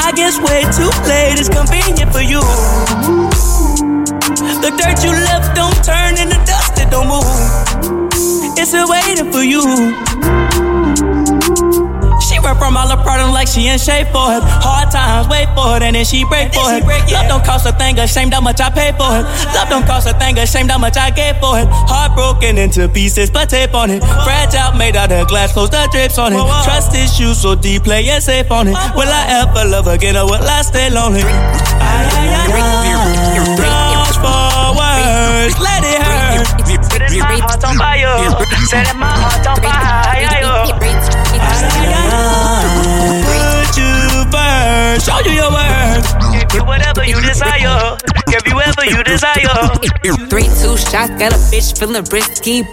I 0.00 0.10
guess 0.16 0.36
way 0.40 0.62
too 0.74 0.90
late 1.06 1.38
is 1.38 1.48
convenient 1.48 2.10
for 2.12 2.22
you. 2.22 2.40
The 4.62 4.74
dirt 4.74 5.04
you 5.04 5.12
left 5.12 5.54
don't 5.54 5.78
turn 5.84 6.18
into 6.18 6.34
dust, 6.44 6.80
it 6.80 6.90
don't 6.90 7.06
move. 7.06 7.22
It's 8.58 8.70
still 8.70 8.90
waiting 8.90 9.30
for 9.30 9.44
you. 9.44 9.62
She 12.36 12.42
run 12.44 12.58
from 12.58 12.76
all 12.76 12.86
the 12.86 13.00
problem 13.00 13.32
like 13.32 13.48
she 13.48 13.68
in 13.68 13.78
shape 13.78 14.08
for 14.12 14.28
it. 14.36 14.44
Hard 14.60 14.92
times, 14.92 15.26
wait 15.26 15.48
for 15.56 15.80
it, 15.80 15.82
and 15.82 15.96
then 15.96 16.04
she 16.04 16.20
break 16.28 16.52
for 16.52 16.68
it. 16.68 16.84
Love 16.84 17.28
don't 17.32 17.42
cost 17.42 17.64
a 17.64 17.72
thing, 17.72 17.98
ashamed 17.98 18.34
how 18.34 18.42
much 18.42 18.60
I 18.60 18.68
pay 18.68 18.92
for 18.92 19.08
it. 19.16 19.24
Love 19.56 19.70
don't 19.70 19.86
cost 19.86 20.06
a 20.06 20.12
thing, 20.12 20.36
ashamed 20.36 20.70
how 20.70 20.76
much 20.76 20.98
I 20.98 21.08
gave 21.08 21.40
for 21.40 21.56
it. 21.58 21.66
Heartbroken 21.88 22.58
into 22.58 22.88
pieces, 22.90 23.30
but 23.30 23.48
tape 23.48 23.72
on 23.72 23.88
it. 23.90 24.04
Fragile, 24.04 24.76
made 24.76 24.96
out 24.96 25.12
of 25.12 25.28
glass, 25.28 25.54
close 25.54 25.70
the 25.70 25.88
drips 25.90 26.18
on 26.18 26.34
it. 26.34 26.44
Trust 26.64 26.94
issues 26.94 27.40
so 27.40 27.54
deep, 27.54 27.84
play 27.84 28.04
it 28.04 28.22
safe 28.22 28.50
on 28.50 28.68
it. 28.68 28.76
Will 28.94 29.08
I 29.08 29.40
ever 29.40 29.64
love 29.66 29.86
again 29.86 30.16
or 30.18 30.26
will 30.26 30.44
I 30.44 30.60
stay 30.60 30.90
lonely? 30.90 31.22
Lost 33.96 34.20
for 34.20 34.55
words, 34.76 35.58
let 35.58 35.82
it 35.82 36.00
hurt. 36.00 36.46
Setting 36.92 37.18
my 37.18 37.38
heart 37.40 37.64
on 37.64 37.76
fire, 37.76 38.16
setting 38.68 38.98
my 39.00 39.12
heart 39.16 39.46
on 39.46 39.56
fire. 39.64 40.76
Put 43.26 43.76
you 43.80 43.92
first, 44.30 45.06
show 45.06 45.18
you 45.24 45.32
your 45.40 45.50
worth. 45.50 46.06
Give 46.32 46.52
you 46.54 46.64
whatever 46.64 47.04
you 47.04 47.20
desire, 47.20 47.96
give 48.28 48.46
you 48.46 48.54
whatever 48.54 48.84
you 48.84 49.02
desire. 49.02 49.72
Three, 50.28 50.48
two 50.60 50.76
shots, 50.76 51.10
got 51.18 51.32
a 51.32 51.40
bitch 51.50 51.78
feeling 51.78 52.04
risky. 52.12 52.64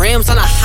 Rims 0.00 0.30
on 0.30 0.38
a 0.38 0.59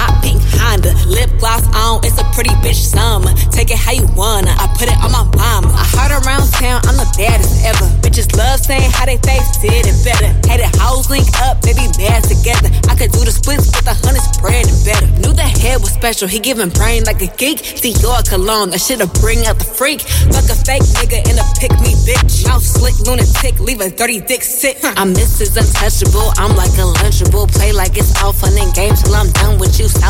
hot 0.86 0.94
pink 0.94 1.06
Honda. 1.06 1.10
Lip 1.10 1.30
gloss 1.40 1.66
on, 1.76 2.02
it's 2.04 2.20
a 2.20 2.26
pretty 2.34 2.54
bitch 2.62 2.76
summer. 2.76 3.32
Take 3.52 3.72
it 3.72 3.78
how 3.78 3.92
you 3.92 4.08
wanna. 4.16 4.52
I 4.58 4.68
put 4.78 4.88
it 4.90 4.98
on 5.04 5.12
my 5.12 5.26
mama. 5.36 5.74
I 5.74 5.86
heard 5.98 6.12
around 6.26 6.52
town, 6.54 6.82
I'm 6.86 6.98
the 6.98 7.08
baddest 7.18 7.66
ever. 7.66 7.86
Bitches 8.02 8.36
love 8.38 8.60
saying 8.60 8.92
how 8.92 9.06
they 9.06 9.18
face 9.18 9.64
it 9.64 9.88
and 9.88 9.98
better. 10.04 10.30
Had 10.48 10.60
it 10.60 10.72
hoes 10.78 11.10
link 11.10 11.28
up, 11.42 11.62
baby 11.62 11.88
bad 11.98 12.24
together. 12.24 12.70
I 12.90 12.96
could 12.96 13.12
do 13.12 13.24
the 13.26 13.32
splits 13.32 13.68
with 13.68 13.88
a 13.88 13.96
hundred 14.06 14.24
spread 14.36 14.68
and 14.68 14.80
better. 14.86 15.08
Knew 15.22 15.34
the 15.34 15.46
head 15.46 15.82
was 15.82 15.92
special, 15.92 16.28
he 16.28 16.40
giving 16.40 16.70
brain 16.70 17.04
like 17.06 17.22
a 17.22 17.30
geek. 17.38 17.60
See 17.64 17.96
your 18.02 18.22
cologne, 18.24 18.72
that 18.72 18.82
shit'll 18.82 19.12
bring 19.22 19.46
out 19.46 19.58
the 19.60 19.66
freak. 19.66 20.02
Fuck 20.02 20.50
a 20.50 20.56
fake 20.56 20.86
nigga 21.00 21.24
and 21.30 21.40
a 21.40 21.46
pick 21.60 21.72
me 21.82 21.94
bitch. 22.06 22.46
Mouth 22.46 22.64
slick, 22.64 22.98
lunatic, 23.06 23.60
leave 23.60 23.82
a 23.82 23.90
dirty 23.90 24.20
dick 24.20 24.44
sick. 24.44 24.78
I'm 24.84 25.14
Mrs. 25.14 25.58
Untouchable, 25.58 26.34
I'm 26.38 26.56
like 26.56 26.74
a 26.78 26.88
lunchable. 27.00 27.48
Play 27.52 27.72
like 27.72 27.98
it's 27.98 28.12
all 28.22 28.34
fun 28.34 28.54
and 28.58 28.74
games 28.74 29.02
till 29.04 29.16
I'm 29.16 29.32
done 29.32 29.60
with 29.60 29.80
you. 29.80 29.88
So 29.88 30.06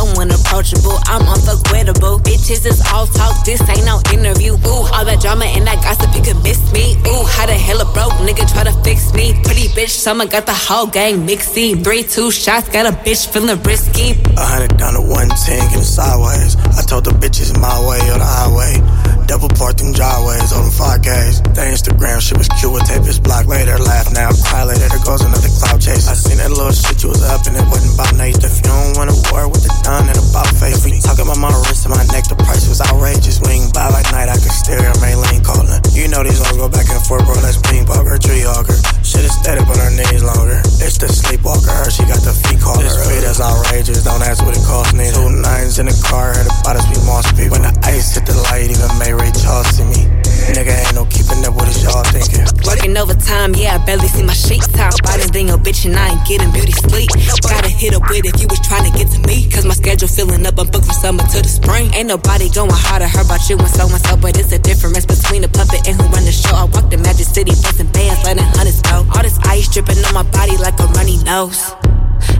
unapproachable, 0.66 1.00
I'm 1.06 1.22
unforgettable. 1.28 2.20
Bitches 2.20 2.66
is 2.66 2.82
all 2.92 3.08
talk, 3.08 3.46
this 3.46 3.62
ain't 3.70 3.86
no 3.86 4.02
interview. 4.14 4.54
Ooh, 4.54 4.88
all 4.94 5.06
that 5.06 5.22
drama 5.22 5.46
and 5.46 5.66
that 5.68 5.82
gossip, 5.84 6.14
you 6.16 6.22
could 6.22 6.42
miss 6.44 6.60
me. 6.74 6.96
Ooh, 7.08 7.26
how 7.26 7.46
the 7.46 7.54
hell 7.54 7.82
a 7.82 7.86
broke 7.94 8.14
nigga 8.26 8.50
try 8.52 8.64
to 8.64 8.74
fix 8.84 9.14
me? 9.14 9.34
Pretty 9.44 9.68
bitch, 9.70 9.90
summer 9.90 10.26
got 10.26 10.46
the 10.46 10.54
whole 10.54 10.88
gang 10.88 11.28
mixy. 11.28 11.82
Three, 11.84 12.04
two 12.04 12.32
shots, 12.32 12.70
got 12.70 12.86
a 12.86 12.96
bitch 12.96 13.32
feeling 13.32 13.62
risky. 13.64 14.12
A 14.38 14.42
hundred 14.42 14.78
down 14.78 14.94
to 14.94 15.02
one 15.02 15.30
ten, 15.30 15.60
getting 15.70 15.84
sideways. 15.84 16.56
I 16.78 16.82
told 16.84 17.06
the 17.06 17.12
bitches 17.12 17.54
my 17.60 17.76
way 17.88 18.00
or 18.10 18.18
the 18.18 18.26
highway. 18.26 19.16
Double 19.26 19.50
parked 19.50 19.82
them 19.82 19.92
driveways 19.92 20.54
on 20.54 20.70
them 20.70 20.74
5Ks. 20.78 21.42
The 21.58 21.66
Instagram 21.66 22.22
shit 22.22 22.38
was 22.38 22.48
cute 22.62 22.72
with 22.72 22.86
tape 22.86 23.02
this 23.02 23.18
block 23.18 23.48
later. 23.48 23.78
Laugh 23.82 24.14
now, 24.14 24.30
cry 24.46 24.64
later. 24.64 24.86
There 24.86 25.02
goes 25.02 25.26
another 25.26 25.50
cloud 25.50 25.82
chase. 25.82 26.06
I 26.08 26.14
seen 26.14 26.38
that 26.38 26.54
little 26.54 26.72
shit 26.72 27.02
you 27.02 27.10
was 27.10 27.26
up 27.26 27.42
and 27.50 27.58
it 27.58 27.66
wasn't 27.66 27.98
about 27.98 28.14
Nate. 28.14 28.38
If 28.38 28.62
you 28.62 28.70
don't 28.70 28.94
want 28.94 29.10
to 29.10 29.18
war 29.34 29.50
with 29.50 29.66
the 29.66 29.74
done 29.82 30.06
and 30.06 30.20
about 30.30 30.46
face. 30.56 30.86
If 30.86 31.04
talking 31.04 31.28
about 31.28 31.40
my 31.40 31.52
wrist 31.68 31.86
and 31.86 31.94
my 31.94 32.04
neck, 32.10 32.26
the 32.32 32.40
price 32.40 32.68
was 32.68 32.80
outrageous. 32.80 33.44
We 33.44 33.60
ain't 33.60 33.74
buy 33.76 33.92
like 33.92 34.08
night, 34.12 34.32
I 34.32 34.38
could 34.40 34.56
stare 34.56 34.82
at 34.82 34.98
Maylene 35.04 35.44
calling. 35.44 35.68
You 35.92 36.08
know 36.08 36.24
these 36.24 36.40
hoes 36.40 36.58
go 36.58 36.72
back 36.72 36.88
and 36.88 37.04
forth, 37.04 37.28
bro. 37.28 37.36
That's 37.44 37.60
ping 37.60 37.86
poker, 37.86 38.18
tree 38.18 38.42
hawker. 38.42 38.78
Shit 39.04 39.28
is 39.28 39.36
static, 39.36 39.68
but 39.68 39.78
her 39.78 39.92
knees 39.92 40.24
longer. 40.24 40.64
It's 40.80 40.98
the 40.98 41.12
sleepwalker, 41.12 41.72
her, 41.72 41.90
she 41.92 42.08
got 42.08 42.24
the 42.24 42.34
feet 42.34 42.60
call 42.64 42.80
This 42.80 42.96
fit 43.06 43.24
is 43.24 43.40
outrageous, 43.44 44.04
don't 44.04 44.24
ask 44.24 44.42
what 44.44 44.56
it 44.56 44.64
costs 44.64 44.96
neither. 44.96 45.20
Two 45.20 45.30
nines 45.30 45.78
in 45.78 45.86
the 45.86 45.98
car, 46.08 46.34
heard 46.34 46.48
about 46.48 46.80
us 46.80 46.88
be 46.88 46.98
moss 47.06 47.28
people. 47.36 47.60
When 47.60 47.64
the 47.68 47.74
ice 47.84 48.16
hit 48.16 48.26
the 48.26 48.36
light, 48.50 48.72
even 48.72 48.90
May 48.98 49.14
Ray 49.14 49.32
Charles 49.36 49.68
see 49.76 49.86
me. 49.86 50.15
Nigga 50.54 50.78
ain't 50.78 50.94
no 50.94 51.06
keeping 51.10 51.42
up 51.42 51.58
with 51.58 51.74
it, 51.74 51.82
y'all 51.82 52.06
thinking. 52.14 52.46
Working 52.66 52.98
overtime, 52.98 53.56
yeah, 53.56 53.76
I 53.76 53.86
barely 53.86 54.08
see 54.08 54.24
my 54.24 54.34
sheets 54.34 54.68
top. 54.68 54.94
Bodies 55.02 55.32
than 55.32 55.48
your 55.48 55.58
bitch 55.58 55.86
and 55.86 55.96
I 55.98 56.14
ain't 56.14 56.26
getting 56.28 56.52
beauty 56.52 56.72
sleep. 56.72 57.10
Gotta 57.42 57.70
hit 57.70 57.96
up 57.96 58.06
with 58.10 58.26
if 58.26 58.40
you 58.40 58.48
was 58.48 58.62
trying 58.62 58.90
to 58.90 58.94
get 58.98 59.10
to 59.12 59.20
me. 59.28 59.50
Cause 59.50 59.66
my 59.66 59.74
schedule 59.74 60.08
filling 60.08 60.46
up, 60.46 60.60
I'm 60.60 60.68
booked 60.68 60.86
from 60.86 60.96
summer 60.96 61.24
to 61.24 61.42
the 61.42 61.50
spring. 61.50 61.94
Ain't 61.94 62.08
nobody 62.08 62.50
going 62.50 62.70
harder, 62.72 63.08
heard 63.08 63.26
about 63.26 63.50
you 63.50 63.58
and 63.58 63.68
so 63.68 63.90
and 63.90 64.02
so. 64.06 64.16
But 64.18 64.38
it's 64.38 64.52
a 64.52 64.60
difference 64.60 65.06
between 65.06 65.44
a 65.44 65.50
puppet 65.50 65.88
and 65.88 66.00
who 66.00 66.06
run 66.14 66.26
the 66.26 66.32
show. 66.32 66.56
I 66.56 66.66
walk 66.66 66.90
the 66.90 66.98
Magic 66.98 67.26
City, 67.26 67.52
busting 67.52 67.90
bands, 67.92 68.24
letting 68.24 68.46
hundreds 68.54 68.82
go. 68.82 69.06
All 69.14 69.24
this 69.24 69.40
ice 69.50 69.68
dripping 69.74 69.98
on 70.06 70.14
my 70.14 70.24
body 70.30 70.58
like 70.58 70.80
a 70.80 70.86
runny 70.94 71.18
nose. 71.24 71.74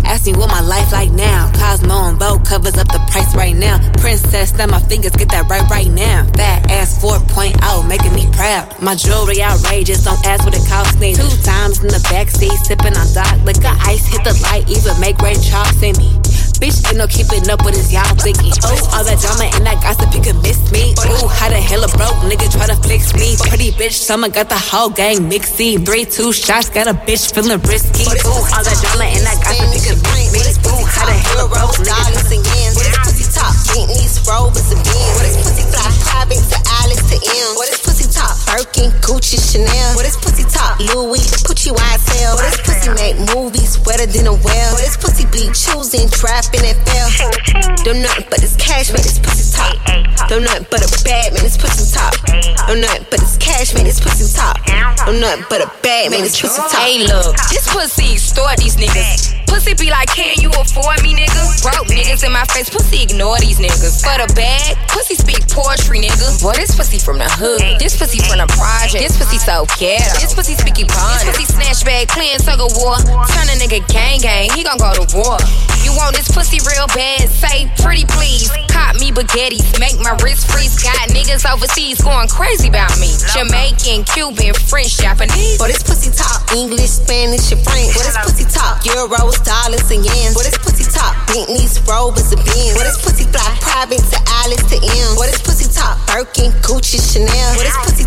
Ask 0.04 0.26
me 0.26 0.34
what 0.34 0.50
my 0.50 0.62
life 0.62 0.92
like 0.92 1.12
now. 1.12 1.52
Cosmo 1.54 2.10
and 2.10 2.18
Vogue 2.18 2.46
covers 2.46 2.78
up 2.78 2.88
the 2.88 3.00
price 3.12 3.36
right 3.36 3.56
now. 3.56 3.80
Princess, 3.98 4.50
snap 4.50 4.70
my 4.70 4.80
fingers, 4.80 5.12
get 5.12 5.30
that 5.30 5.50
right 5.50 5.68
right 5.70 5.90
now. 5.90 6.26
Fat 6.36 6.70
ass 6.70 7.02
4.0, 7.02 7.88
making 7.88 8.14
me 8.14 8.30
proud. 8.34 8.70
My 8.82 8.96
jewelry 8.96 9.42
outrageous, 9.42 10.04
don't 10.04 10.24
ask 10.26 10.46
what 10.46 10.56
it 10.56 10.68
cost 10.70 11.00
me. 11.00 11.16
Two 11.16 11.30
times 11.44 11.82
in 11.82 11.88
the 11.88 12.02
backseat, 12.10 12.56
sipping 12.66 12.96
on 12.96 13.08
dark 13.14 13.42
liquor. 13.44 13.76
Ice 13.88 14.06
hit 14.06 14.24
the 14.24 14.34
light, 14.44 14.70
even 14.70 15.00
make 15.00 15.18
Ray 15.20 15.36
Charles 15.36 15.82
in 15.82 15.98
me. 15.98 16.14
Bitch, 16.60 16.80
ain't 16.88 16.98
no 16.98 17.08
keeping 17.08 17.44
up 17.50 17.64
with 17.64 17.76
this 17.76 17.92
y'all 17.92 18.08
thinking. 18.20 18.52
Oh, 18.64 18.96
all 18.96 19.04
that 19.04 19.20
drama 19.24 19.48
and 19.56 19.64
that 19.66 19.80
gossip, 19.80 20.12
you 20.16 20.22
can 20.22 20.36
miss 20.44 20.60
me. 20.72 20.92
Ooh, 21.08 21.28
how 21.28 21.48
the 21.48 21.60
hell 21.60 21.84
a 21.84 21.90
broke 21.96 22.20
nigga 22.28 22.48
try 22.52 22.68
to 22.68 22.78
fix 22.88 23.16
me? 23.16 23.36
Pretty 23.48 23.72
bitch, 23.72 23.96
summer 23.96 24.28
got 24.28 24.50
the 24.50 24.60
whole 24.60 24.90
gang 24.90 25.32
mixy. 25.32 25.80
Three, 25.80 26.06
two 26.06 26.36
shots, 26.36 26.70
got 26.70 26.88
a 26.88 26.94
bitch 26.94 27.32
feeling 27.32 27.64
risky. 27.64 28.04
Ooh, 28.04 28.44
all 28.52 28.64
that 28.64 28.78
drama 28.84 29.08
and 29.08 29.24
that 29.24 29.40
gossip, 29.40 29.72
you 29.72 29.80
can 29.80 30.00
miss 30.36 30.60
me. 30.60 30.76
Ooh, 30.76 30.84
how 30.84 31.08
the 31.08 31.16
hell 31.16 31.46
a 31.46 31.48
broke 31.48 31.80
nigga 31.80 32.36
and 32.36 32.44
yens. 32.44 32.76
What 32.76 32.84
is 32.84 33.00
pussy 33.08 33.26
top? 33.32 33.56
Bentleys, 33.72 34.20
Rovers, 34.28 34.68
and 34.76 34.84
Benz. 34.84 35.16
What 35.16 35.26
is 35.32 35.36
pussy 35.40 35.64
fly? 35.72 35.88
Private 36.04 36.44
to 36.52 36.60
Alex 36.84 37.00
to 37.08 37.18
M. 37.24 37.48
What 37.56 37.68
is 37.72 37.80
pussy 37.80 37.95
top? 38.26 38.38
Birkin, 38.50 38.90
Gucci, 39.06 39.38
Chanel. 39.38 39.96
What 39.96 40.06
is 40.06 40.18
pussy 40.18 40.44
top? 40.50 40.80
Louis, 40.80 41.22
Pucci, 41.46 41.70
YSL. 41.70 42.34
What 42.36 42.46
is 42.50 42.58
pussy 42.66 42.90
make 42.98 43.18
movies 43.34 43.78
wetter 43.86 44.06
than 44.06 44.28
a 44.28 44.34
well? 44.34 44.72
What 44.74 44.86
is 44.86 44.98
pussy 44.98 45.26
be 45.30 45.46
choosing, 45.54 46.10
trapping, 46.10 46.66
and 46.66 46.78
fail? 46.90 47.10
Them 47.86 48.02
nothing 48.02 48.26
but 48.30 48.42
this 48.42 48.56
cash, 48.58 48.90
man, 48.90 49.02
this 49.06 49.20
pussy 49.20 49.46
top. 49.54 49.78
Them 50.30 50.44
nothing 50.44 50.66
but 50.72 50.82
a 50.82 50.90
bad 51.04 51.34
man, 51.34 51.44
this 51.44 51.58
pussy 51.58 51.86
top. 51.94 52.14
Them 52.68 52.82
nothing 52.82 53.06
but 53.10 53.20
this 53.20 53.38
cash, 53.38 53.74
man, 53.74 53.86
this 53.86 54.00
pussy 54.02 54.26
top. 54.34 54.58
Them 55.06 55.20
nothing 55.22 55.46
but 55.50 55.62
a 55.62 55.70
bad 55.82 56.12
man, 56.12 56.22
this 56.22 56.40
pussy 56.40 56.62
top. 56.62 56.82
Hey, 56.82 57.06
look, 57.06 57.36
this 57.54 57.70
pussy 57.70 58.18
extort 58.18 58.58
these 58.58 58.78
niggas. 58.78 59.38
Pussy 59.46 59.74
be 59.76 59.90
like, 59.90 60.10
can 60.10 60.36
you 60.42 60.50
afford 60.50 61.02
me, 61.04 61.14
nigga? 61.14 61.62
Broke 61.62 61.88
niggas 61.88 62.26
in 62.26 62.32
my 62.34 62.44
face, 62.52 62.70
pussy 62.70 63.04
ignore 63.04 63.38
these 63.40 63.60
niggas. 63.60 64.02
For 64.02 64.18
the 64.18 64.28
bag, 64.34 64.76
pussy 64.90 65.16
speak 65.16 65.48
poetry, 65.48 66.00
nigga. 66.02 66.42
Boy, 66.42 66.54
this 66.58 66.76
pussy 66.76 66.98
from 66.98 67.20
the 67.20 67.30
hood. 67.30 67.80
This 67.80 67.96
pussy 67.98 68.15
from 68.24 68.40
the 68.40 68.48
project. 68.56 69.04
This 69.04 69.18
pussy 69.18 69.38
so 69.38 69.66
ghetto. 69.76 70.16
This 70.20 70.34
pussy 70.34 70.56
speaky 70.56 70.88
bond. 70.88 71.28
This 71.28 71.36
pussy 71.36 71.46
snatch 71.52 71.84
bag, 71.84 72.08
clean 72.08 72.38
tug 72.40 72.62
of 72.62 72.72
war. 72.78 72.96
Turn 73.32 73.48
a 73.52 73.56
nigga 73.60 73.84
gang 73.92 74.22
gang, 74.22 74.50
he 74.54 74.64
gon' 74.64 74.78
go 74.78 74.94
to 74.94 75.06
war. 75.16 75.38
You 75.86 75.94
want 75.94 76.18
this 76.18 76.26
pussy 76.32 76.58
real 76.66 76.88
bad? 76.98 77.30
Say 77.30 77.70
pretty 77.78 78.06
please. 78.10 78.50
Cop 78.74 78.98
me 78.98 79.14
baguettes, 79.14 79.78
make 79.78 80.00
my 80.02 80.18
wrist 80.26 80.50
freeze. 80.50 80.74
Got 80.82 81.14
niggas 81.14 81.46
overseas 81.46 82.02
going 82.02 82.28
crazy 82.28 82.70
about 82.70 82.98
me. 82.98 83.14
Jamaican, 83.38 84.04
Cuban, 84.10 84.58
French, 84.66 84.98
Japanese. 84.98 85.62
Boy, 85.62 85.70
this 85.70 85.84
pussy 85.84 86.10
talk 86.10 86.42
English, 86.58 86.90
Spanish, 86.90 87.52
and 87.54 87.62
French. 87.62 87.94
Boy, 87.94 88.02
this 88.02 88.18
pussy 88.18 88.46
talk 88.50 88.82
Euros, 88.82 89.38
dollars, 89.46 89.86
and 89.94 90.02
yens. 90.02 90.34
Boy, 90.34 90.44
this 90.44 90.58
pussy 90.58 90.90
talk 90.90 91.14
Bentleys, 91.30 91.78
Rovers, 91.86 92.34
and 92.34 92.42
Benz. 92.42 92.74
Boy, 92.74 92.84
this 92.84 92.98
pussy 93.06 93.26
fly 93.30 93.46
private 93.62 94.02
to 94.02 94.20
Alice 94.42 94.66
to 94.74 94.78
M. 94.82 95.16
Boy, 95.16 95.30
this 95.30 95.42
pussy 95.46 95.70
talk 95.70 96.02
Birkin, 96.10 96.50
Gucci, 96.66 96.98
Chanel. 96.98 97.30
Boy, 97.54 97.62
this 97.62 97.78
pussy 97.86 98.05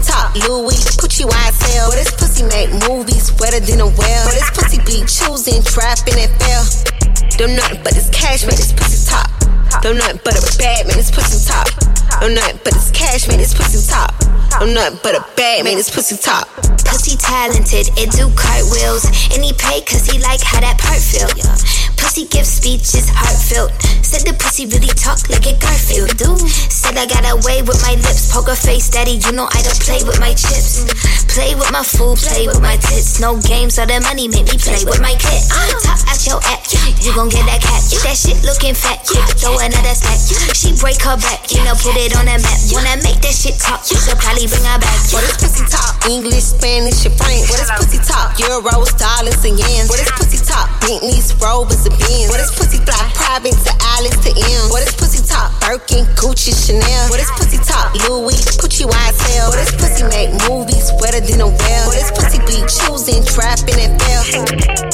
Pucci, 1.19 1.27
YSL. 1.27 1.91
Boy, 1.91 1.97
this 1.97 2.11
pussy 2.15 2.45
make 2.45 2.71
movies 2.89 3.33
wetter 3.41 3.59
than 3.61 3.81
a 3.81 3.87
well. 3.87 4.25
Boy, 4.27 4.39
this 4.39 4.51
pussy 4.55 4.79
be 4.87 5.03
choosing, 5.07 5.63
trapping, 5.63 6.15
and 6.15 6.31
fail. 6.39 6.63
Them 7.39 7.57
nothing 7.57 7.83
but 7.83 7.95
this 7.95 8.09
cash, 8.11 8.47
man, 8.47 8.55
this 8.55 8.73
pussy 8.73 9.03
top. 9.07 9.27
Them 9.83 9.99
nothing 9.99 10.21
but 10.25 10.39
a 10.39 10.59
bad 10.59 10.87
man, 10.87 10.97
this 10.97 11.11
pussy 11.11 11.43
top. 11.43 11.67
Them 12.21 12.35
nothing 12.35 12.61
but 12.63 12.73
this 12.73 12.91
cash, 12.93 13.27
man, 13.27 13.39
this 13.39 13.55
pussy 13.55 13.83
top. 13.91 14.15
I'm 14.63 14.73
nothing 14.75 14.99
but 15.03 15.15
a 15.15 15.25
bad 15.37 15.65
man, 15.65 15.77
this 15.77 15.91
pussy 15.91 16.17
top. 16.17 16.49
Pussy 16.87 17.17
talented, 17.17 17.91
it 17.99 18.11
do 18.15 18.31
cartwheels. 18.35 19.05
And 19.35 19.43
he 19.43 19.53
pay 19.53 19.83
cause 19.83 20.07
he 20.07 20.19
like 20.23 20.41
how 20.41 20.61
that 20.61 20.79
part 20.79 21.03
feel. 21.03 21.31
Pussy 21.99 22.25
give 22.31 22.47
speeches 22.47 23.11
heartfelt. 23.11 23.75
Said 24.03 24.25
the 24.25 24.33
pussy 24.39 24.65
really 24.65 24.89
talk 24.95 25.21
like 25.29 25.45
a 25.45 25.55
Garfield. 25.59 26.17
Do 26.17 26.39
said 26.71 26.97
I 26.97 27.05
got 27.05 27.27
away 27.29 27.61
with 27.61 27.77
my 27.85 27.99
lips. 28.01 28.33
Poker 28.33 28.57
face, 28.57 28.89
daddy, 28.89 29.21
you 29.21 29.33
know 29.33 29.51
I 29.51 29.61
don't 29.61 29.81
play 29.83 30.01
with 30.07 30.17
my 30.23 30.33
chips. 30.33 30.87
Play 31.29 31.55
with 31.59 31.69
my 31.71 31.85
food, 31.85 32.17
play 32.19 32.47
with 32.49 32.63
my 32.63 32.79
tits. 32.79 33.21
No 33.21 33.37
games, 33.43 33.77
all 33.77 33.87
the 33.87 34.01
money 34.01 34.31
make 34.31 34.49
me 34.49 34.57
play 34.57 34.81
with 34.87 35.03
my 35.03 35.13
kid. 35.19 35.43
Top 35.85 36.01
out 36.09 36.21
your 36.25 36.41
act, 36.49 36.73
you 37.05 37.13
gon' 37.13 37.29
get 37.29 37.45
that 37.45 37.61
cat. 37.61 37.83
That 38.07 38.17
shit 38.17 38.41
looking 38.47 38.73
fat, 38.73 39.05
throw 39.37 39.59
another 39.61 39.95
stack. 39.95 40.19
She 40.57 40.73
break 40.79 41.03
her 41.05 41.19
back, 41.21 41.51
you 41.53 41.61
know, 41.67 41.77
put 41.77 41.99
it 41.99 42.17
on 42.17 42.25
the 42.31 42.39
map. 42.41 42.59
Wanna 42.73 42.97
make 43.05 43.21
that 43.27 43.35
shit 43.37 43.59
talk, 43.61 43.85
you 43.91 43.99
should 44.01 44.17
probably 44.17 44.49
bring 44.49 44.65
her 44.65 44.81
back. 44.81 44.99
What 45.13 45.27
is 45.29 45.37
pussy 45.37 45.67
talk? 45.69 45.99
English, 46.09 46.57
Spanish, 46.57 47.05
and 47.05 47.15
French. 47.19 47.51
What 47.53 47.61
is 47.61 47.71
pussy 47.77 48.01
talk? 48.01 48.39
Euros, 48.41 48.97
dollars, 48.97 49.41
and 49.45 49.61
yens. 49.61 49.93
What 49.93 50.01
is 50.01 50.11
pussy 50.17 50.41
talk? 50.41 50.73
Bentleys, 50.81 51.37
Rovers, 51.37 51.85
and 51.89 51.99
Benz. 51.99 52.29
What 52.29 52.41
is 52.41 52.53
pussy 52.53 52.79
fly? 52.85 53.01
Private 53.15 53.57
to 53.65 53.73
Alice 53.97 54.19
to 54.25 54.31
M. 54.31 54.71
What 54.71 54.83
is 54.85 54.93
pussy 54.95 55.25
talk? 55.25 55.53
Birkin, 55.61 56.05
Gucci, 56.17 56.53
Chanel. 56.53 57.09
What 57.09 57.21
is 57.21 57.31
pussy 57.37 57.59
talk? 57.65 57.95
Louis, 58.09 58.41
Pucci, 58.61 58.85
YSL. 58.85 59.49
What 59.49 59.61
is 59.61 59.73
pussy 59.77 60.05
make 60.13 60.31
movies 60.49 60.93
wetter 61.01 61.21
than 61.21 61.41
a 61.41 61.49
well? 61.49 61.85
What 61.89 61.97
is 61.97 62.11
pussy 62.13 62.39
be 62.45 62.61
choosing, 62.69 63.25
trapping, 63.25 63.81
and 63.81 63.97
fail? 64.01 64.23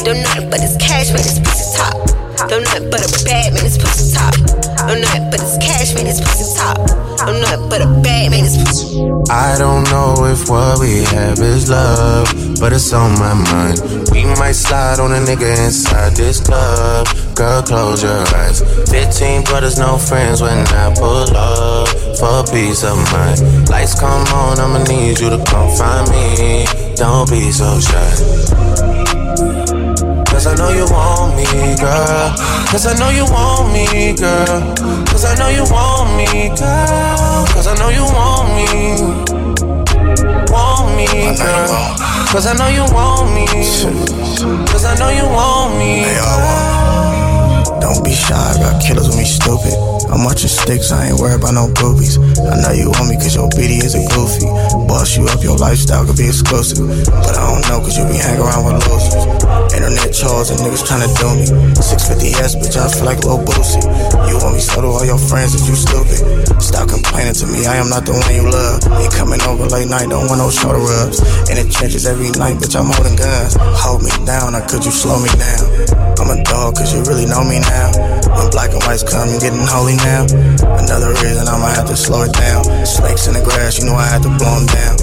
Them 0.05 0.23
nothing 0.23 0.51
but 0.51 0.61
this 0.61 0.77
cash, 0.79 1.11
man, 1.11 1.23
this 1.23 1.39
pussy 1.39 1.67
top. 1.77 2.34
Them 2.49 2.63
nothing 2.65 2.91
but 2.91 3.01
a 3.01 3.25
bad 3.25 3.55
man, 3.55 3.63
this 3.63 3.79
pussy 3.79 4.13
top. 4.13 4.35
Them 4.87 5.01
nothing 5.01 5.31
but 5.31 5.41
this 5.41 5.57
cash, 5.59 5.95
man, 5.95 6.05
this 6.05 6.21
pussy 6.21 6.45
top. 6.59 6.79
I'm 7.21 7.41
nothing 7.41 7.69
but 7.69 7.81
a 7.81 7.87
bad 8.03 8.31
man, 8.31 8.43
this 8.43 8.59
pussy. 8.59 9.01
I 9.31 9.57
don't 9.57 9.85
know 9.85 10.27
if 10.27 10.51
what 10.51 10.81
we 10.81 11.05
have 11.15 11.39
is 11.39 11.71
love, 11.71 12.27
but 12.61 12.73
it's 12.73 12.93
on 12.93 13.13
my 13.19 13.35
mind. 13.35 13.81
We 14.13 14.25
might 14.35 14.53
slide 14.53 15.01
on 15.01 15.13
a 15.13 15.19
nigga 15.19 15.49
inside 15.65 16.13
this 16.17 16.41
club. 16.41 17.07
Girl, 17.35 17.63
close 17.63 18.03
your 18.03 18.21
eyes. 18.37 18.61
15 18.91 19.45
brothers, 19.45 19.79
no 19.79 19.97
friends 19.97 20.43
when 20.43 20.67
I 20.69 20.93
pull 20.95 21.31
up 21.37 21.89
for 22.19 22.45
peace 22.53 22.85
of 22.85 22.97
mind. 23.13 23.71
Lights 23.71 23.99
come 23.99 24.27
on, 24.35 24.59
I'ma 24.59 24.83
need 24.85 25.19
you 25.21 25.31
to 25.31 25.43
come 25.45 25.71
find 25.77 26.11
me. 26.11 26.67
Don't 26.97 27.31
be 27.31 27.51
so 27.51 27.81
shy. 27.81 28.84
Cause 30.45 30.61
I 30.61 30.63
know 30.63 30.77
you 30.77 30.85
want 30.93 31.37
me, 31.37 31.45
girl. 31.81 32.37
Cause 32.69 32.85
I 32.85 32.93
know 32.99 33.09
you 33.09 33.25
want 33.33 33.73
me, 33.73 34.13
girl. 34.13 34.75
Cause 35.07 35.25
I 35.25 35.35
know 35.39 35.49
you 35.49 35.65
want 35.73 36.19
me, 36.19 36.51
girl. 36.51 37.47
Cause 37.49 37.67
I 37.67 37.75
know 37.81 37.89
you 37.89 38.05
want 38.05 38.53
me. 38.53 38.69
Want 40.53 40.97
me, 40.97 41.07
girl. 41.35 41.97
Cause 42.29 42.47
I 42.47 42.53
know 42.61 42.69
you 42.69 42.85
want 42.93 43.33
me. 43.33 43.47
Cause 44.69 44.85
I 44.85 44.95
know 44.99 45.09
you 45.09 45.25
want 45.33 45.79
me. 45.79 46.05
Girl. 46.13 47.81
Don't 47.81 48.05
be 48.05 48.13
shy, 48.13 48.37
got 48.61 48.83
killers 48.83 49.09
when 49.09 49.17
we 49.17 49.25
stupid. 49.25 49.73
I'm 50.15 50.23
watching 50.23 50.47
sticks, 50.47 50.95
I 50.95 51.11
ain't 51.11 51.19
worried 51.19 51.43
about 51.43 51.59
no 51.59 51.67
boobies. 51.75 52.23
I 52.39 52.55
know 52.63 52.71
you 52.71 52.87
want 52.87 53.11
me 53.11 53.19
cause 53.19 53.35
your 53.35 53.51
BD 53.51 53.83
is 53.83 53.99
a 53.99 54.03
goofy. 54.15 54.47
Boss 54.87 55.19
you 55.19 55.27
up, 55.27 55.43
your 55.43 55.59
lifestyle 55.59 56.07
could 56.07 56.15
be 56.15 56.31
exclusive. 56.31 56.87
But 57.11 57.35
I 57.35 57.43
don't 57.51 57.67
know 57.67 57.83
cause 57.83 57.99
you 57.99 58.07
be 58.07 58.15
hanging 58.15 58.39
around 58.39 58.63
with 58.63 58.79
losers. 58.87 59.27
Internet 59.75 60.15
trolls 60.15 60.55
and 60.55 60.63
niggas 60.63 60.87
tryna 60.87 61.11
do 61.19 61.35
me. 61.35 61.51
650S, 61.83 62.63
bitch, 62.63 62.79
I 62.79 62.87
feel 62.95 63.11
like 63.11 63.27
Lil 63.27 63.43
Boosie. 63.43 63.83
You 64.31 64.39
want 64.39 64.55
me 64.55 64.63
so 64.63 64.87
do 64.87 64.95
all 64.95 65.03
your 65.03 65.19
friends 65.19 65.59
if 65.59 65.67
you 65.67 65.75
stupid. 65.75 66.23
Stop 66.63 66.95
complaining 66.95 67.35
to 67.35 67.51
me, 67.51 67.67
I 67.67 67.83
am 67.83 67.91
not 67.91 68.07
the 68.07 68.15
one 68.15 68.31
you 68.31 68.47
love. 68.47 68.87
Ain't 69.03 69.11
coming 69.11 69.43
over 69.51 69.67
late 69.67 69.91
night, 69.91 70.15
don't 70.15 70.31
want 70.31 70.39
no 70.39 70.47
shoulder 70.47 70.79
rubs. 70.79 71.19
In 71.51 71.59
the 71.59 71.67
trenches 71.67 72.07
every 72.07 72.31
night, 72.39 72.63
bitch, 72.63 72.79
I'm 72.79 72.87
holding 72.87 73.19
guns. 73.19 73.59
Hold 73.83 74.07
me 74.07 74.15
down, 74.23 74.55
or 74.55 74.63
could 74.71 74.87
you 74.87 74.95
slow 74.95 75.19
me 75.19 75.29
down? 75.35 75.67
I'm 76.23 76.31
a 76.31 76.39
dog 76.47 76.79
cause 76.79 76.95
you 76.95 77.03
really 77.03 77.27
know 77.27 77.43
me 77.43 77.59
now. 77.59 77.91
When 78.39 78.49
black 78.55 78.71
and 78.71 78.83
whites 78.87 79.03
come, 79.03 79.29
you 79.29 79.43
getting 79.43 79.67
holy 79.67 79.97
now. 79.97 80.04
Another 80.05 81.17
reason 81.25 81.49
I'ma 81.49 81.73
have 81.73 81.89
to 81.89 81.97
slow 81.97 82.23
it 82.23 82.33
down. 82.33 82.65
Snakes 82.85 83.27
in 83.27 83.35
the 83.35 83.43
grass, 83.43 83.79
you 83.79 83.87
know 83.87 83.97
I 83.97 84.07
had 84.07 84.23
to 84.23 84.31
blow 84.37 84.61
them 84.61 84.69
down. 84.69 84.95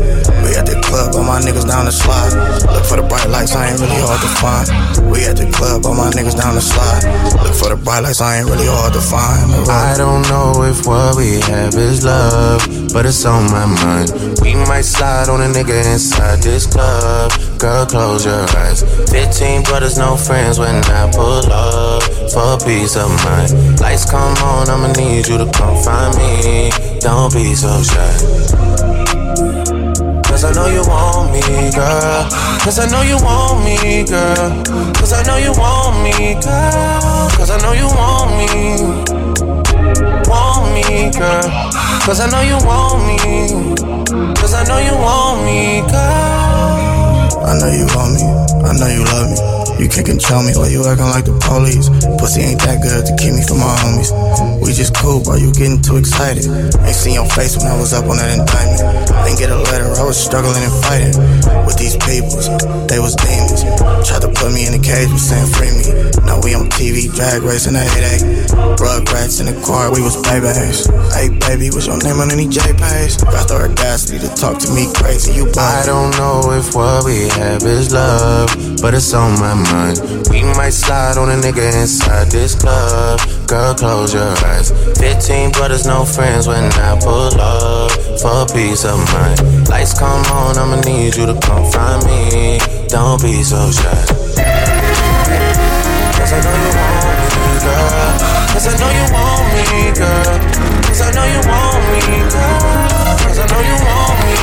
We 0.46 0.54
at 0.54 0.66
the 0.70 0.78
club, 0.86 1.16
all 1.16 1.24
my 1.24 1.42
niggas 1.42 1.68
down 1.68 1.86
the 1.86 1.92
slide. 1.92 2.34
Look 2.70 2.86
for 2.86 2.98
the 3.02 3.06
bright 3.08 3.28
lights, 3.30 3.56
I 3.56 3.70
ain't 3.70 3.80
really 3.82 3.98
hard 3.98 4.22
to 4.22 4.32
find. 4.38 4.66
We 5.10 5.26
at 5.26 5.38
the 5.38 5.50
club, 5.50 5.86
all 5.86 5.96
my 5.96 6.10
niggas 6.14 6.38
down 6.38 6.56
the 6.56 6.62
slide. 6.62 7.02
Look 7.42 7.56
for 7.56 7.70
the 7.74 7.80
bright 7.82 8.04
lights, 8.04 8.22
I 8.22 8.40
ain't 8.40 8.50
really 8.50 8.70
hard 8.70 8.94
to 8.94 9.02
find. 9.02 9.50
I 9.70 9.98
don't 9.98 10.22
know 10.30 10.64
if 10.64 10.86
what 10.86 11.18
we 11.18 11.42
have 11.50 11.74
is 11.76 12.06
love, 12.06 12.62
but 12.94 13.06
it's 13.06 13.26
on 13.26 13.50
my 13.50 13.66
mind. 13.66 14.14
We 14.42 14.54
might 14.70 14.86
slide 14.86 15.30
on 15.30 15.42
a 15.42 15.50
nigga 15.50 15.82
inside 15.94 16.40
this 16.44 16.68
club. 16.68 17.32
Girl, 17.62 17.86
close 17.86 18.26
your 18.26 18.42
eyes. 18.58 18.82
15 19.12 19.62
brothers, 19.62 19.96
no 19.96 20.18
friends 20.18 20.58
when 20.58 20.84
I 20.86 21.12
pull 21.12 21.46
up 21.46 22.02
for 22.34 22.58
peace 22.66 22.96
of 22.96 23.08
mind. 23.24 23.80
Lights 23.80 24.10
come 24.10 24.36
on, 24.38 24.68
I'ma 24.68 24.92
need 24.94 25.28
you 25.28 25.38
to 25.38 25.46
come 25.54 25.78
find 25.84 26.18
me. 26.18 26.72
Don't 27.02 27.32
be 27.32 27.54
so 27.54 27.70
shy. 27.84 28.14
Cause 30.26 30.44
I 30.44 30.52
know 30.54 30.66
you 30.74 30.82
want 30.90 31.34
me, 31.34 31.70
girl. 31.70 32.26
Cause 32.66 32.80
I 32.80 32.90
know 32.90 33.04
you 33.04 33.18
want 33.22 33.64
me, 33.64 34.06
girl. 34.10 34.64
Cause 34.96 35.14
I 35.14 35.22
know 35.22 35.38
you 35.38 35.52
want 35.52 36.02
me, 36.02 36.34
girl. 36.42 37.30
Cause 37.38 37.52
I 37.52 37.62
know 37.62 37.74
you 37.78 37.86
want 37.94 38.42
me. 38.42 38.74
Want 40.26 40.74
me, 40.74 41.12
girl. 41.12 41.46
Cause 42.02 42.22
I 42.22 42.28
know 42.32 42.42
you 42.42 42.58
want 42.66 43.06
me. 43.06 44.34
Cause 44.34 44.56
I 44.56 44.64
know 44.64 44.80
you 44.80 44.96
want 44.98 45.46
me, 45.46 45.82
girl. 45.92 46.81
I 47.40 47.58
know 47.58 47.72
you 47.72 47.88
want 47.96 48.14
me. 48.16 48.24
I 48.68 48.74
know 48.74 48.88
you 48.88 49.04
love 49.06 49.30
me. 49.32 49.71
You 49.82 49.90
can't 49.90 50.06
control 50.06 50.46
me 50.46 50.54
while 50.54 50.70
you 50.70 50.86
acting 50.86 51.10
like 51.10 51.26
the 51.26 51.34
police. 51.42 51.90
Pussy 52.22 52.46
ain't 52.46 52.62
that 52.70 52.86
good 52.86 53.02
to 53.02 53.18
keep 53.18 53.34
me 53.34 53.42
from 53.42 53.66
my 53.66 53.74
homies. 53.82 54.14
We 54.62 54.78
just 54.78 54.94
cool, 54.94 55.26
bro, 55.26 55.42
you 55.42 55.50
getting 55.58 55.82
too 55.82 55.98
excited. 55.98 56.46
Ain't 56.86 56.94
seen 56.94 57.18
your 57.18 57.26
face 57.26 57.58
when 57.58 57.66
I 57.66 57.74
was 57.74 57.90
up 57.90 58.06
on 58.06 58.22
that 58.22 58.30
indictment. 58.30 58.86
Ain't 59.26 59.42
get 59.42 59.50
a 59.50 59.58
letter, 59.58 59.90
I 59.98 60.06
was 60.06 60.22
struggling 60.22 60.62
and 60.62 60.76
fighting 60.86 61.18
with 61.66 61.82
these 61.82 61.98
peoples. 61.98 62.46
They 62.94 63.02
was 63.02 63.18
demons. 63.18 63.66
Tried 64.06 64.22
to 64.22 64.30
put 64.30 64.54
me 64.54 64.70
in 64.70 64.78
a 64.78 64.82
cage, 64.82 65.10
was 65.10 65.26
saying 65.26 65.50
free 65.50 65.74
me. 65.74 66.14
Now 66.30 66.38
we 66.46 66.54
on 66.54 66.70
TV, 66.70 67.10
drag 67.10 67.42
racing 67.42 67.74
at 67.74 67.90
8 67.90 68.38
8. 68.38 69.10
rats 69.10 69.42
in 69.42 69.50
the 69.50 69.58
car, 69.66 69.90
we 69.90 70.06
was 70.06 70.14
babies. 70.22 70.86
Hey 71.10 71.34
baby, 71.42 71.74
what's 71.74 71.90
your 71.90 71.98
name 72.06 72.22
on 72.22 72.30
any 72.30 72.46
JPays? 72.46 73.18
Got 73.26 73.50
the 73.50 73.66
audacity 73.66 74.22
to 74.22 74.30
talk 74.38 74.62
to 74.62 74.70
me 74.78 74.94
crazy, 74.94 75.34
you 75.34 75.50
boy. 75.50 75.58
I 75.58 75.90
don't 75.90 76.14
know 76.22 76.54
if 76.54 76.78
what 76.78 77.02
we 77.02 77.34
have 77.34 77.66
is 77.66 77.90
love, 77.90 78.54
but 78.78 78.94
it's 78.94 79.10
on 79.18 79.42
my 79.42 79.58
mind. 79.58 79.71
We 79.72 80.44
might 80.44 80.74
slide 80.74 81.18
on 81.18 81.30
a 81.30 81.36
nigga 81.36 81.64
inside 81.80 82.28
this 82.28 82.56
club. 82.56 83.22
Girl, 83.48 83.74
close 83.74 84.14
your 84.14 84.28
eyes. 84.52 84.72
15 85.00 85.52
brothers, 85.52 85.86
no 85.86 86.04
friends 86.04 86.46
when 86.46 86.66
I 86.74 87.00
pull 87.00 87.40
up 87.40 87.92
for 88.20 88.46
peace 88.54 88.84
of 88.84 89.00
mind. 89.14 89.70
Lights 89.70 89.98
come 89.98 90.26
on, 90.36 90.58
I'ma 90.58 90.82
need 90.82 91.16
you 91.16 91.26
to 91.26 91.40
come 91.40 91.72
find 91.72 92.04
me. 92.04 92.60
Don't 92.90 93.22
be 93.22 93.44
so 93.44 93.72
shy. 93.72 94.06
Cause 96.20 96.34
I 96.34 96.42
know 96.44 96.52
you 96.52 96.72
want 96.76 97.08
me, 97.32 97.56
girl. 97.64 98.12
Cause 98.52 98.68
I 98.68 98.76
know 98.76 98.92
you 98.92 99.08
want 99.16 99.48
me, 99.56 99.96
girl. 99.96 100.36
Cause 100.84 101.00
I 101.00 101.16
know 101.16 101.26
you 101.32 101.40
want 101.48 101.80
me, 101.88 102.28
girl. 102.28 102.60
Cause 103.24 103.40
I 103.40 103.48
know 103.48 103.62
you 103.64 103.78
want 103.88 104.20
me. 104.28 104.36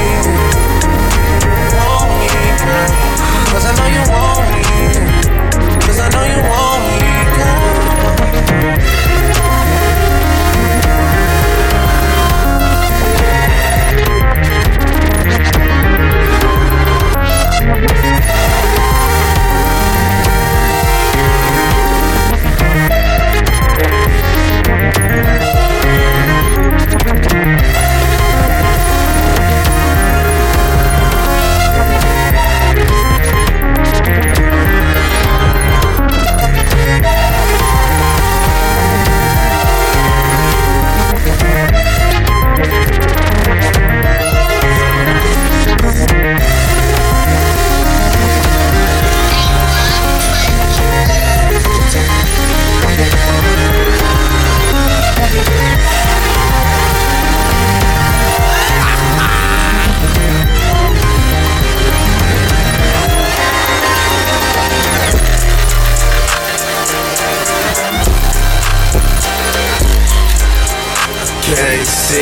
Want 1.76 2.16
me, 2.16 2.32
girl. 2.64 3.17
Cause 3.50 3.64
I 3.64 3.72
know 3.78 3.88
you 3.96 4.02
want 4.12 4.44
me. 4.52 4.62
Cause 5.86 5.98
I 5.98 6.08
know 6.12 6.24
you 6.32 6.40
want 6.50 6.80
me, 6.86 6.98
girl. 7.36 9.07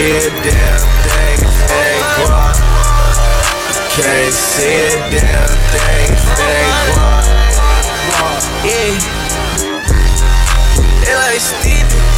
see 0.07 0.15
a 0.15 0.31
damn 0.31 0.79
thing, 1.03 1.39
hey 1.67 1.99
boy. 2.23 2.55
Can't 3.91 4.33
see 4.33 4.79
a 4.79 5.11
damn 5.11 5.51
thing, 5.73 6.15
hey 6.39 6.67
boy. 6.95 7.27
Yeah. 8.63 9.03
It 11.03 11.17
like 11.17 11.41
Stevie. 11.41 12.16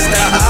is 0.00 0.08
the 0.08 0.49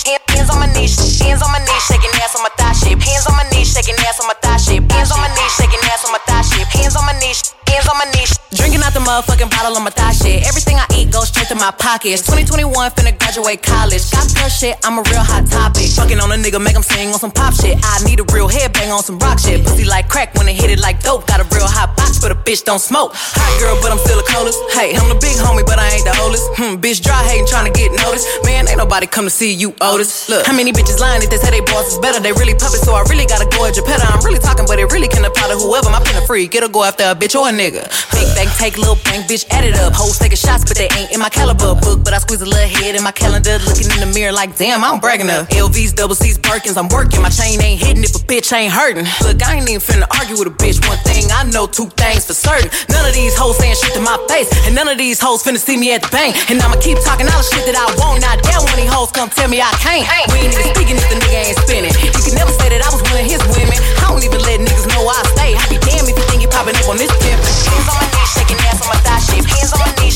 hands 0.41 0.49
on 0.49 0.59
my 0.59 0.73
knees, 0.73 0.97
hands 1.21 1.41
on 1.45 1.51
my 1.53 1.59
knees, 1.61 1.83
shaking 1.85 2.09
ass 2.17 2.33
on 2.33 2.41
my 2.41 2.49
thigh 2.57 2.73
shit. 2.73 2.97
Hands 2.97 3.25
on 3.29 3.37
my 3.37 3.45
knees, 3.53 3.69
shaking 3.69 3.93
ass 4.01 4.17
on 4.19 4.25
my 4.25 4.33
thigh 4.41 4.57
shit. 4.57 4.81
Hands 4.89 5.11
on 5.13 5.21
my 5.21 5.29
knees, 5.37 5.53
shaking 5.53 5.81
ass 5.85 6.01
on 6.05 6.11
my 6.11 6.21
thigh 6.25 6.41
shit. 6.41 6.65
Hands 6.65 6.95
on 6.97 7.05
my 7.05 7.13
knees, 7.21 7.53
hands 7.69 7.85
on 7.85 7.97
my 8.01 8.07
knees. 8.09 8.33
Drinking 8.57 8.81
out 8.81 8.93
the 8.93 9.05
motherfucking 9.05 9.51
bottle 9.53 9.77
on 9.77 9.83
my 9.83 9.93
thigh 9.93 10.13
shit. 10.17 10.41
Everything 10.49 10.81
I 10.81 10.85
goes 11.21 11.29
straight 11.29 11.47
to 11.53 11.55
my 11.55 11.69
pockets. 11.77 12.25
2021, 12.25 12.73
finna 12.97 13.13
graduate 13.13 13.61
college. 13.61 14.01
Got 14.09 14.25
her 14.41 14.49
shit, 14.49 14.73
I'm 14.81 14.97
a 14.97 15.05
real 15.05 15.21
hot 15.21 15.45
topic. 15.45 15.93
Fucking 15.93 16.17
on 16.17 16.33
a 16.33 16.37
nigga, 16.41 16.57
make 16.57 16.73
him 16.73 16.81
sing 16.81 17.13
on 17.13 17.21
some 17.21 17.29
pop 17.29 17.53
shit. 17.53 17.77
I 17.77 18.01
need 18.01 18.17
a 18.19 18.25
real 18.33 18.49
headbang 18.49 18.89
on 18.89 19.05
some 19.05 19.21
rock 19.21 19.37
shit. 19.37 19.61
Pussy 19.61 19.85
like 19.85 20.09
crack 20.09 20.33
when 20.33 20.49
it 20.49 20.57
hit 20.57 20.73
it 20.73 20.81
like 20.81 20.97
dope. 21.05 21.29
Got 21.29 21.37
a 21.37 21.47
real 21.53 21.69
hot 21.69 21.93
box, 21.95 22.17
but 22.17 22.33
a 22.33 22.35
bitch 22.35 22.65
don't 22.65 22.81
smoke. 22.81 23.13
Hot 23.13 23.53
girl, 23.61 23.77
but 23.85 23.93
I'm 23.93 24.01
still 24.01 24.17
a 24.17 24.25
coldest. 24.33 24.57
Hey, 24.73 24.97
I'm 24.97 25.05
the 25.13 25.19
big 25.21 25.37
homie, 25.37 25.61
but 25.61 25.77
I 25.77 25.93
ain't 25.93 26.05
the 26.09 26.15
oldest. 26.25 26.45
Hmm, 26.57 26.81
bitch 26.81 27.05
dry 27.05 27.21
hating, 27.29 27.45
trying 27.45 27.69
to 27.69 27.75
get 27.77 27.93
noticed. 28.01 28.25
Man, 28.41 28.65
ain't 28.65 28.81
nobody 28.81 29.05
come 29.05 29.25
to 29.29 29.33
see 29.33 29.53
you, 29.53 29.77
Otis. 29.77 30.25
Look, 30.25 30.49
how 30.49 30.57
many 30.57 30.73
bitches 30.73 30.97
lying 30.97 31.21
if 31.21 31.29
they 31.29 31.37
say 31.37 31.53
they 31.53 31.61
boss 31.61 31.93
is 31.93 31.99
better? 32.01 32.17
They 32.17 32.33
really 32.33 32.57
puppets, 32.57 32.81
so 32.81 32.97
I 32.97 33.05
really 33.13 33.29
gotta 33.29 33.45
go 33.45 33.69
at 33.69 33.77
Geppetto. 33.77 34.09
I'm 34.09 34.25
really 34.25 34.41
talking, 34.41 34.65
but 34.65 34.81
it 34.81 34.89
really 34.89 35.07
can 35.07 35.21
apply 35.21 35.53
to 35.53 35.57
whoever. 35.61 35.93
My 35.93 36.01
pen 36.01 36.17
a 36.17 36.25
freak, 36.25 36.55
it'll 36.57 36.73
go 36.73 36.81
after 36.81 37.05
a 37.05 37.13
bitch 37.13 37.37
or 37.37 37.45
a 37.45 37.53
nigga. 37.53 37.85
Big 38.09 38.25
bank, 38.33 38.49
take 38.57 38.81
little 38.81 38.97
bank, 39.05 39.29
bitch, 39.29 39.45
add 39.53 39.69
it 39.69 39.77
up. 39.77 39.93
Hoes 39.93 40.17
taking 40.17 40.41
shots, 40.41 40.65
but 40.65 40.77
they 40.81 40.89
ain't 40.97 41.10
in 41.11 41.19
my 41.19 41.29
caliber. 41.29 41.75
book, 41.75 42.03
but 42.03 42.13
I 42.13 42.19
squeeze 42.19 42.41
a 42.41 42.47
little 42.47 42.67
head 42.67 42.95
in 42.95 43.03
my 43.03 43.11
calendar, 43.11 43.59
looking 43.67 43.91
in 43.91 43.99
the 43.99 44.11
mirror 44.15 44.31
like, 44.31 44.55
damn, 44.55 44.83
I'm 44.83 44.99
bragging 44.99 45.29
up. 45.29 45.47
LVs, 45.51 45.95
double 45.95 46.15
C's, 46.15 46.37
Birkins, 46.39 46.77
I'm 46.79 46.87
working. 46.87 47.21
My 47.21 47.29
chain 47.29 47.61
ain't 47.61 47.79
hitting 47.79 48.03
if 48.03 48.15
a 48.15 48.23
bitch 48.23 48.51
ain't 48.55 48.71
hurting. 48.71 49.05
Look, 49.21 49.43
I 49.43 49.59
ain't 49.59 49.69
even 49.69 49.83
finna 49.83 50.07
argue 50.19 50.39
with 50.39 50.47
a 50.47 50.55
bitch. 50.55 50.79
One 50.87 50.97
thing 51.03 51.27
I 51.31 51.43
know, 51.43 51.67
two 51.67 51.91
things 51.99 52.25
for 52.25 52.33
certain. 52.33 52.71
None 52.89 53.03
of 53.03 53.13
these 53.13 53.35
hoes 53.35 53.57
saying 53.59 53.75
shit 53.75 53.93
to 53.93 54.01
my 54.01 54.15
face, 54.31 54.47
and 54.65 54.73
none 54.73 54.87
of 54.87 54.97
these 54.97 55.19
hoes 55.19 55.43
finna 55.43 55.59
see 55.59 55.77
me 55.77 55.91
at 55.93 56.01
the 56.01 56.09
bank. 56.09 56.35
And 56.49 56.59
I'ma 56.63 56.79
keep 56.79 56.97
talking 57.03 57.27
all 57.27 57.43
the 57.43 57.47
shit 57.51 57.67
that 57.67 57.75
I 57.75 57.85
want. 57.99 58.23
Not 58.23 58.39
damn 58.41 58.63
when 58.63 58.79
these 58.79 58.91
hoes 58.91 59.11
come 59.11 59.29
tell 59.29 59.51
me 59.51 59.59
I 59.59 59.71
can't. 59.83 60.07
We 60.31 60.47
ain't 60.47 60.55
even 60.55 60.71
speaking 60.71 60.95
if 60.95 61.05
the 61.11 61.19
nigga 61.19 61.39
ain't 61.51 61.59
spinning. 61.67 61.93
You 62.15 62.21
can 62.23 62.35
never 62.39 62.51
say 62.55 62.71
that 62.71 62.81
I 62.81 62.89
was 62.89 63.03
one 63.03 63.19
of 63.19 63.27
his 63.27 63.41
women. 63.51 63.77
I 63.99 64.11
don't 64.11 64.23
even 64.23 64.41
let 64.47 64.63
niggas 64.63 64.87
know 64.95 65.03
I 65.07 65.19
stay. 65.35 65.51
I 65.59 65.63
be 65.67 65.77
damn 65.83 66.07
if 66.07 66.15
you 66.15 66.25
think 66.31 66.39
you 66.41 66.49
popping 66.49 66.75
up 66.79 66.87
on 66.87 66.97
this 66.97 67.11
tip. 67.19 67.35
Hands 67.35 67.87
on 67.91 67.95
my 67.99 68.07
knees, 68.15 68.29
shaking 68.31 68.59
ass 68.69 68.79
on 68.79 68.87
my 68.87 68.99
thigh 69.03 69.21
shape. 69.21 69.45
Hands 69.47 69.71
on 69.75 69.79
my 69.83 69.91
knees, 69.99 70.10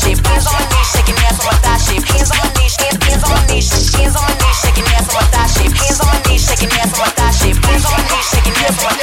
Hands 0.00 0.46
on 0.46 0.52
my 0.54 0.64
knees, 0.64 0.88
shaking 0.96 1.14
ass 1.28 1.38
on 1.40 1.46
my 1.46 1.52
thigh 1.60 1.76
shape. 1.76 2.04
Hands 2.08 2.30
on 2.30 2.38
my 2.40 2.48
knees, 2.56 2.74
hands, 2.80 3.04
hands 3.04 3.22
on 3.22 3.30
my 3.36 3.46
knees, 3.52 3.68
hands 3.92 4.16
on 4.16 4.24
my 4.24 4.32
knees, 4.40 4.56
shaking 4.60 4.88
ass 4.96 5.08
on 5.08 5.14
my 5.14 5.28
thigh 5.28 5.46
shape. 5.46 5.76
Hands 5.76 6.00
on 6.00 6.06
my 6.08 6.20
knees, 6.24 6.42
shaking 6.48 6.72
ass 6.72 6.92
on 6.94 7.00
my 7.00 7.08
thigh 7.12 7.30
shape. 7.30 7.56
Hands 7.60 7.84
on 7.84 7.92
my 7.92 8.02
knees, 8.08 8.26
shaking 8.32 8.56
ass 8.64 8.80
on 8.80 8.84
my 8.88 8.99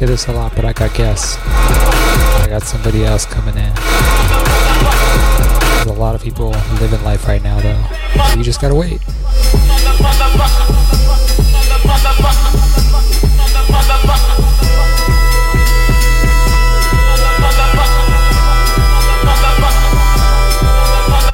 Say 0.00 0.06
this 0.06 0.28
a 0.28 0.32
lot, 0.32 0.56
but 0.56 0.64
I 0.64 0.72
got 0.72 0.94
guests. 0.94 1.36
I 1.36 2.46
got 2.48 2.62
somebody 2.62 3.04
else 3.04 3.26
coming 3.26 3.54
in. 3.54 3.74
There's 5.74 5.94
a 5.94 6.00
lot 6.00 6.14
of 6.14 6.22
people 6.22 6.52
living 6.80 7.04
life 7.04 7.28
right 7.28 7.42
now, 7.42 7.60
though. 7.60 7.84
So 8.30 8.38
you 8.38 8.42
just 8.42 8.62
gotta 8.62 8.74
wait. 8.74 9.02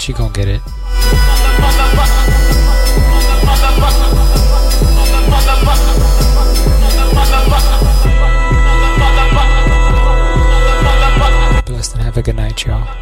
She 0.01 0.13
gon' 0.13 0.33
get 0.33 0.49
it. 0.49 0.61
Good 12.27 12.35
night, 12.35 12.65
y'all. 12.65 12.96